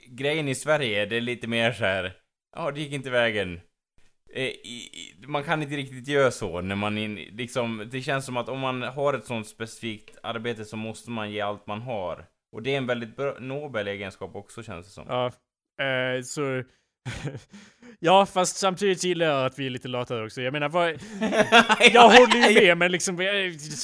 grejen 0.06 0.48
i 0.48 0.54
Sverige, 0.54 1.06
det 1.06 1.16
är 1.16 1.20
lite 1.20 1.46
mer 1.46 1.72
så 1.72 1.84
här. 1.84 2.16
ja 2.56 2.70
det 2.70 2.80
gick 2.80 2.92
inte 2.92 3.10
vägen. 3.10 3.60
Eh, 4.34 4.44
i, 4.44 5.14
man 5.26 5.44
kan 5.44 5.62
inte 5.62 5.76
riktigt 5.76 6.08
göra 6.08 6.30
så 6.30 6.60
när 6.60 6.76
man 6.76 6.98
in, 6.98 7.14
liksom, 7.14 7.88
det 7.90 8.02
känns 8.02 8.26
som 8.26 8.36
att 8.36 8.48
om 8.48 8.58
man 8.58 8.82
har 8.82 9.14
ett 9.14 9.24
sånt 9.24 9.48
specifikt 9.48 10.18
arbete 10.22 10.64
så 10.64 10.76
måste 10.76 11.10
man 11.10 11.30
ge 11.30 11.40
allt 11.40 11.66
man 11.66 11.82
har. 11.82 12.26
Och 12.52 12.62
det 12.62 12.74
är 12.74 12.78
en 12.78 12.86
väldigt 12.86 13.16
bra, 13.16 13.36
nobel 13.40 13.88
egenskap 13.88 14.36
också 14.36 14.62
känns 14.62 14.86
det 14.86 14.92
som. 14.92 15.06
Ja. 15.08 15.26
Eh, 15.84 16.22
så... 16.22 16.62
ja, 18.00 18.26
fast 18.26 18.56
samtidigt 18.56 19.04
gillar 19.04 19.26
jag 19.26 19.46
att 19.46 19.58
vi 19.58 19.66
är 19.66 19.70
lite 19.70 19.88
latare 19.88 20.24
också. 20.24 20.42
Jag 20.42 20.52
menar, 20.52 20.68
vad... 20.68 20.90
Jag 21.92 22.10
håller 22.10 22.48
ju 22.48 22.66
med, 22.66 22.78
men 22.78 22.92
liksom... 22.92 23.20
eh, 23.20 23.26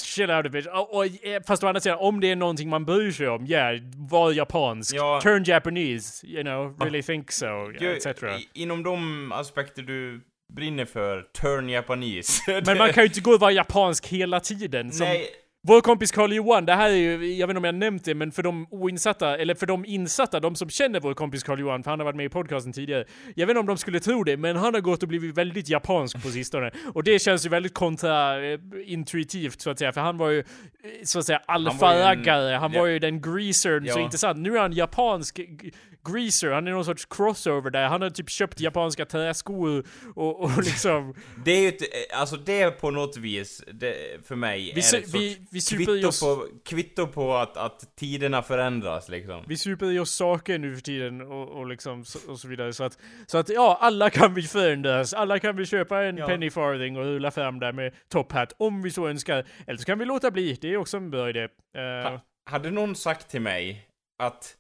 Chill 0.05 0.31
out 0.31 0.47
a 0.47 0.49
bit. 0.49 0.67
Och, 0.67 0.97
och, 0.97 1.05
eh, 1.05 1.43
fast 1.47 1.65
å 1.65 1.67
andra 1.67 1.81
sidan, 1.81 1.99
om 1.99 2.21
det 2.21 2.31
är 2.31 2.37
någonting 2.37 2.69
man 2.69 2.85
bryr 2.85 3.11
sig 3.13 3.29
om, 3.29 3.47
ja, 3.47 3.73
yeah, 3.73 3.83
var 3.97 4.33
japansk. 4.33 4.95
Ja. 4.95 5.21
Turn 5.23 5.45
Japanese, 5.45 6.27
you 6.27 6.43
know, 6.43 6.77
really 6.81 7.03
think 7.03 7.33
so, 7.33 7.73
Ju- 7.81 7.97
etc. 7.97 8.07
Inom 8.55 8.83
de 8.83 9.33
aspekter 9.33 9.83
du 9.83 10.21
brinner 10.53 10.85
för, 10.85 11.23
turn 11.23 11.69
Japanese. 11.69 12.43
Men 12.67 12.79
man 12.79 12.93
kan 12.93 13.03
ju 13.03 13.07
inte 13.07 13.21
gå 13.21 13.31
och 13.31 13.41
vara 13.41 13.53
japansk 13.53 14.07
hela 14.07 14.41
tiden. 14.41 14.93
Som 14.93 15.07
Nej, 15.07 15.29
Vår 15.63 15.81
kompis 15.81 16.11
Carl 16.13 16.33
Johan, 16.33 16.67
det 16.67 16.75
här 16.75 16.91
är 16.91 16.95
ju, 16.95 17.35
jag 17.35 17.47
vet 17.47 17.51
inte 17.51 17.59
om 17.59 17.65
jag 17.65 17.75
nämnt 17.75 18.05
det, 18.05 18.15
men 18.15 18.33
för 18.33 18.43
de 18.43 18.67
oinsatta, 18.71 19.37
eller 19.39 19.55
för 19.55 19.67
de 19.67 19.85
insatta, 19.85 20.41
de 20.41 20.55
som 20.55 20.71
känner 20.71 21.01
vår 21.01 21.15
kompis 21.15 21.43
Carl 21.43 21.61
Johan, 21.61 21.83
för 21.83 21.91
han 21.91 22.01
har 22.01 22.05
varit 22.05 22.17
med 22.17 22.27
i 22.27 22.29
podcasten 22.29 22.73
tidigare. 22.73 23.05
Jag 23.37 23.47
vet 23.47 23.51
inte 23.51 23.61
om 23.61 23.67
de 23.67 23.77
skulle 23.77 24.01
tro 24.01 24.25
det, 24.25 24.37
men 24.37 24.57
han 24.57 24.75
har 24.75 24.81
gått 24.81 25.03
och 25.03 25.09
blivit 25.09 25.35
väldigt 25.39 25.69
japansk 25.69 26.23
på 26.23 26.29
sistone. 26.29 26.71
Och 26.95 27.03
det 27.05 27.19
känns 27.19 27.47
ju 27.47 27.49
väldigt 27.49 27.75
kontraintuitivt 27.75 29.61
så 29.61 29.71
att 29.71 29.79
säga, 29.79 29.93
för 29.93 30.01
han 30.01 30.19
var 30.19 30.31
ju, 30.31 30.45
så 31.05 31.19
att 31.19 31.25
säga, 31.25 31.41
var 31.49 31.59
ju 31.59 31.67
en- 31.67 31.71
alfa-raggare, 31.71 32.55
han 32.57 32.73
var 32.73 32.87
ja. 32.87 32.93
ju 32.93 32.99
den 32.99 33.21
greasern, 33.21 33.87
så 33.89 33.99
Ja. 33.99 34.05
intressant. 34.05 34.39
Nu 34.39 34.57
är 34.57 34.61
han 34.61 34.73
japansk 34.73 35.41
greaser, 36.13 36.51
han 36.51 36.67
är 36.67 36.73
någon 36.73 36.85
sorts 36.85 37.07
crossover 37.07 37.71
där, 37.71 37.85
han 37.89 38.03
har 38.03 38.11
typ 38.11 38.31
köpt 38.31 38.61
japanska 38.61 39.05
träskor 39.05 39.85
och, 40.15 40.41
och 40.41 40.59
liksom... 40.65 41.15
det 41.45 41.51
är 41.51 41.61
ju 41.61 41.69
ett, 41.69 41.83
alltså 42.15 42.37
det 42.37 42.61
är 42.63 42.71
på 42.71 42.91
något 42.91 43.17
vis, 43.17 43.63
det, 43.73 44.27
för 44.27 44.37
mig, 44.37 44.73
Vi, 44.75 44.81
är 44.81 44.99
ett 45.03 45.15
vi, 45.15 45.47
vi 45.51 45.61
kvitto 45.61 46.09
oss... 46.09 46.21
på, 46.21 46.47
kvitto 46.65 47.07
på 47.07 47.35
att, 47.37 47.57
att 47.57 47.97
tiderna 47.97 48.43
förändras 48.43 49.09
liksom. 49.09 49.45
Vi 49.47 49.57
super 49.57 49.91
i 49.91 49.99
oss 49.99 50.11
saker 50.11 50.59
nu 50.59 50.75
för 50.75 50.83
tiden 50.83 51.21
och, 51.21 51.49
och 51.49 51.67
liksom 51.67 52.05
så, 52.05 52.31
och 52.31 52.39
så 52.41 52.49
vidare. 52.49 52.73
Så 52.73 52.85
att, 52.85 52.99
så 53.27 53.39
att 53.39 53.49
ja, 53.49 53.79
alla 53.81 54.11
kan 54.11 54.35
vi 54.35 54.43
förändras. 54.43 55.15
Alla 55.15 55.39
kan 55.39 55.57
vi 55.57 55.67
köpa 55.67 56.03
en 56.05 56.17
Ja. 56.17 56.27
penny 56.27 56.51
farthing 56.51 56.97
och 56.97 57.05
rulla 57.05 57.31
fram 57.31 57.59
där 57.61 57.73
med 57.73 57.95
top 58.09 58.33
hat 58.33 58.53
om 58.59 58.83
vi 58.83 58.91
så 58.91 59.09
önskar. 59.09 59.45
Eller 59.67 59.79
så 59.79 59.85
kan 59.85 59.99
vi 59.99 60.05
låta 60.05 60.31
bli. 60.31 60.59
Det 60.61 60.73
är 60.73 60.77
också 60.77 60.97
en 60.97 61.11
bra 61.11 61.29
idé. 61.29 61.43
Eh, 61.77 62.11
Ha, 62.11 62.21
hade 62.51 62.71
någon 62.71 62.97
sagt 62.97 63.31
till 63.31 63.41
mig 63.41 63.89
att 64.23 64.55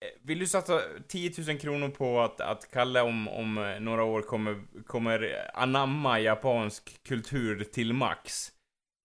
Eh, 0.00 0.08
vill 0.22 0.38
du 0.38 0.46
satsa 0.46 0.82
10 1.08 1.32
000 1.48 1.58
kronor 1.58 1.88
på 1.88 2.20
att, 2.20 2.40
att 2.40 2.70
Kalle 2.70 3.00
om, 3.00 3.28
om 3.28 3.58
eh, 3.58 3.80
några 3.80 4.04
år 4.04 4.22
kommer, 4.22 4.62
kommer 4.86 5.50
anamma 5.54 6.20
japansk 6.20 7.02
kultur 7.02 7.64
till 7.64 7.92
max? 7.92 8.52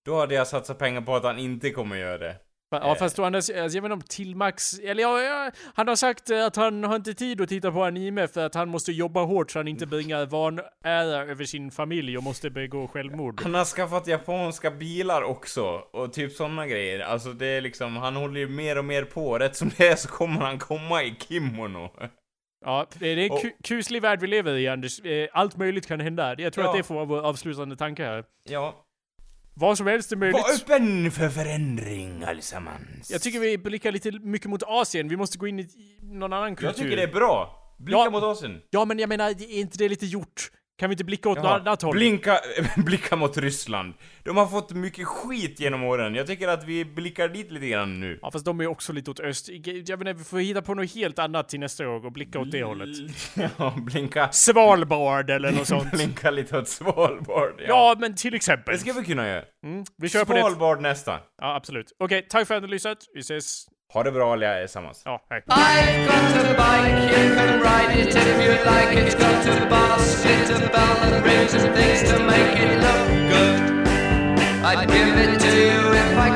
Då 0.05 0.19
hade 0.19 0.35
jag 0.35 0.47
satsat 0.47 0.79
pengar 0.79 1.01
på 1.01 1.15
att 1.15 1.23
han 1.23 1.39
inte 1.39 1.69
kommer 1.69 1.95
göra 1.95 2.17
det 2.17 2.37
ja, 2.81 2.91
eh. 2.91 2.95
fast 2.97 3.19
å 3.19 3.23
andra 3.23 3.41
sidan, 3.41 3.63
alltså, 3.63 3.77
jag 3.77 3.81
vet 3.81 3.91
inte 3.91 3.93
om 3.93 4.01
till 4.09 4.35
Max, 4.35 4.79
eller 4.79 5.01
ja, 5.03 5.21
ja, 5.21 5.51
han 5.75 5.87
har 5.87 5.95
sagt 5.95 6.29
eh, 6.29 6.45
att 6.45 6.55
han 6.55 6.83
har 6.83 6.95
inte 6.95 7.13
tid 7.13 7.41
att 7.41 7.49
titta 7.49 7.71
på 7.71 7.83
anime 7.83 8.27
för 8.27 8.45
att 8.45 8.55
han 8.55 8.69
måste 8.69 8.91
jobba 8.91 9.23
hårt 9.23 9.51
så 9.51 9.59
han 9.59 9.67
inte 9.67 9.85
bringar 9.85 10.25
vanära 10.25 11.23
över 11.31 11.45
sin 11.45 11.71
familj 11.71 12.17
och 12.17 12.23
måste 12.23 12.49
begå 12.49 12.87
självmord. 12.87 13.41
Han 13.43 13.53
har 13.53 13.65
skaffat 13.65 14.07
japanska 14.07 14.71
bilar 14.71 15.21
också, 15.21 15.63
och 15.93 16.13
typ 16.13 16.31
sådana 16.31 16.67
grejer. 16.67 16.99
Alltså 16.99 17.29
det 17.33 17.47
är 17.47 17.61
liksom, 17.61 17.97
han 17.97 18.15
håller 18.15 18.39
ju 18.39 18.49
mer 18.49 18.77
och 18.77 18.85
mer 18.85 19.03
på. 19.03 19.37
Rätt 19.39 19.55
som 19.55 19.71
det 19.77 19.87
är 19.87 19.95
så 19.95 20.07
kommer 20.07 20.41
han 20.41 20.59
komma 20.59 21.03
i 21.03 21.15
kimono. 21.27 21.89
Ja, 22.65 22.85
det 22.99 23.07
är 23.07 23.17
en 23.17 23.31
Och- 23.31 23.39
ku- 23.39 23.51
kuslig 23.63 24.01
värld 24.01 24.19
vi 24.21 24.27
lever 24.27 24.53
i 24.55 24.67
Anders. 24.67 24.99
Eh, 25.05 25.27
Allt 25.33 25.57
möjligt 25.57 25.87
kan 25.87 25.99
hända. 25.99 26.35
Jag 26.37 26.53
tror 26.53 26.65
Ja. 26.65 26.71
att 26.71 26.77
det 26.77 26.83
får 26.83 26.95
vara 26.95 27.05
vår 27.05 27.25
avslutande 27.25 27.75
tanke 27.75 28.03
här. 28.03 28.23
Ja. 28.49 28.75
Vad 29.55 29.77
som 29.77 29.87
helst 29.87 30.11
är 30.11 30.15
möjligt. 30.15 30.41
Var 30.41 30.53
öppen 30.73 31.11
för 31.11 31.29
förändring 31.29 32.23
allesammans. 32.23 33.11
Jag 33.11 33.21
tycker 33.21 33.39
vi 33.39 33.57
blickar 33.57 33.91
lite 33.91 34.11
mycket 34.11 34.49
mot 34.49 34.63
Asien. 34.63 35.07
Vi 35.07 35.17
måste 35.17 35.37
gå 35.37 35.47
in 35.47 35.59
i 35.59 35.67
någon 36.01 36.33
annan 36.33 36.55
kultur. 36.55 36.67
Jag 36.67 36.75
tycker 36.75 36.95
det 36.95 37.03
är 37.03 37.13
bra. 37.13 37.59
Blicka 37.79 37.97
Ja. 37.99 38.09
mot 38.09 38.23
Asien. 38.23 38.61
Ja, 38.69 38.85
men 38.85 38.99
jag 38.99 39.09
menar, 39.09 39.29
är 39.29 39.59
inte 39.59 39.77
det 39.77 39.89
lite 39.89 40.05
gjort? 40.05 40.51
Kan 40.77 40.89
vi 40.89 40.93
inte 40.93 41.03
blicka 41.03 41.29
åt 41.29 41.37
något 41.37 41.45
annat 41.45 41.81
håll? 41.81 41.93
Blinka, 41.95 42.39
blicka 42.77 43.15
mot 43.15 43.37
Ryssland. 43.37 43.93
De 44.23 44.37
har 44.37 44.47
fått 44.47 44.71
mycket 44.71 45.07
skit 45.07 45.59
genom 45.59 45.83
åren. 45.83 46.15
Jag 46.15 46.27
tycker 46.27 46.47
att 46.47 46.63
vi 46.63 46.85
blickar 46.85 47.29
dit 47.29 47.51
lite 47.51 47.67
grann 47.67 47.99
nu. 47.99 48.19
Ja 48.21 48.31
fast 48.31 48.45
de 48.45 48.61
är 48.61 48.67
också 48.67 48.93
lite 48.93 49.11
åt 49.11 49.19
öst. 49.19 49.49
Jag 49.49 49.67
inte, 50.01 50.13
vi 50.13 50.23
får 50.23 50.39
hitta 50.39 50.61
på 50.61 50.73
något 50.73 50.95
helt 50.95 51.19
annat 51.19 51.49
till 51.49 51.59
nästa 51.59 51.85
gång 51.85 52.05
och 52.05 52.11
blicka 52.11 52.39
åt 52.39 52.51
det 52.51 52.63
hållet. 52.63 52.89
Ja, 53.57 53.73
blinka. 53.77 54.31
Svalbard 54.31 55.29
eller 55.29 55.51
något 55.51 55.67
sånt. 55.67 55.91
Blinka 55.91 56.31
lite 56.31 56.57
åt 56.57 56.67
Svalbard. 56.67 57.53
Ja. 57.57 57.65
Ja, 57.67 57.95
men 57.99 58.15
till 58.15 58.33
exempel. 58.33 58.73
Det 58.73 58.79
ska 58.79 58.93
vi 58.93 59.05
kunna 59.05 59.27
göra. 59.27 59.43
Mm, 59.65 59.83
vi 59.97 60.09
kör 60.09 60.25
på 60.25 60.33
det. 60.33 60.39
Svalbard 60.39 60.81
nästa. 60.81 61.19
Ja, 61.41 61.55
absolut. 61.55 61.91
Okej, 61.99 62.27
tack 62.29 62.47
för 62.47 62.55
att 62.55 62.61
ni 62.61 62.67
har 62.67 62.71
lyssnat. 62.71 62.97
Vi 63.13 63.19
ses. 63.19 63.65
Ha 63.93 64.03
det 64.03 64.11
bra 64.11 64.33
allesammans. 64.33 65.01
Ja, 65.05 65.21
hej. 65.29 65.43
I've 65.47 66.07
got 66.07 66.45
a 66.45 66.53
bike, 66.53 67.11
you 67.11 67.35
can 67.35 67.61
ride 67.61 67.99
it 67.99 68.15
if 68.15 68.43
you 68.45 68.51
like. 68.71 68.97
It's 68.97 69.15
got 69.15 69.45
a 69.47 69.69
basket, 69.69 70.49
a 70.49 70.59
bell 70.59 70.95
that 71.01 71.23
rings 71.23 71.53
and 71.53 71.75
things 71.75 72.01
to 72.09 72.23
make 72.23 72.57
it 72.63 72.81
look 72.81 73.07
good. 73.29 73.61
I'd 74.65 74.87
give 74.87 75.17
it 75.17 75.39
to 75.39 75.47
you 75.47 75.93
if 75.93 76.17
I 76.17 76.32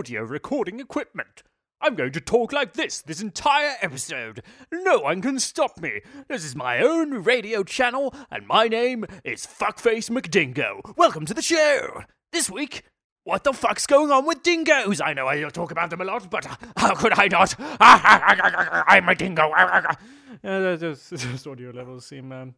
audio 0.00 0.22
recording 0.22 0.80
equipment. 0.80 1.42
I'm 1.78 1.94
going 1.94 2.12
to 2.12 2.22
talk 2.22 2.54
like 2.54 2.72
this 2.72 3.02
this 3.02 3.20
entire 3.20 3.74
episode. 3.82 4.42
No 4.72 5.00
one 5.00 5.20
can 5.20 5.38
stop 5.38 5.78
me. 5.78 6.00
This 6.26 6.42
is 6.42 6.56
my 6.56 6.80
own 6.80 7.22
radio 7.22 7.62
channel, 7.62 8.14
and 8.30 8.46
my 8.46 8.66
name 8.66 9.04
is 9.24 9.46
Fuckface 9.46 10.08
McDingo. 10.08 10.96
Welcome 10.96 11.26
to 11.26 11.34
the 11.34 11.42
show. 11.42 12.04
This 12.32 12.48
week, 12.48 12.84
what 13.24 13.44
the 13.44 13.52
fuck's 13.52 13.86
going 13.86 14.10
on 14.10 14.24
with 14.24 14.42
dingoes? 14.42 15.02
I 15.02 15.12
know 15.12 15.28
I 15.28 15.42
talk 15.50 15.70
about 15.70 15.90
them 15.90 16.00
a 16.00 16.04
lot, 16.04 16.30
but 16.30 16.46
how 16.78 16.94
could 16.94 17.12
I 17.18 17.28
not? 17.28 17.54
I'm 17.78 19.06
a 19.06 19.14
dingo. 19.14 19.52
Yeah, 20.42 20.76
just, 20.76 21.10
just 21.14 21.46
audio 21.46 21.72
levels 21.72 22.06
seem 22.06 22.32
um, 22.32 22.54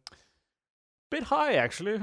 bit 1.11 1.23
high, 1.23 1.55
actually. 1.55 1.99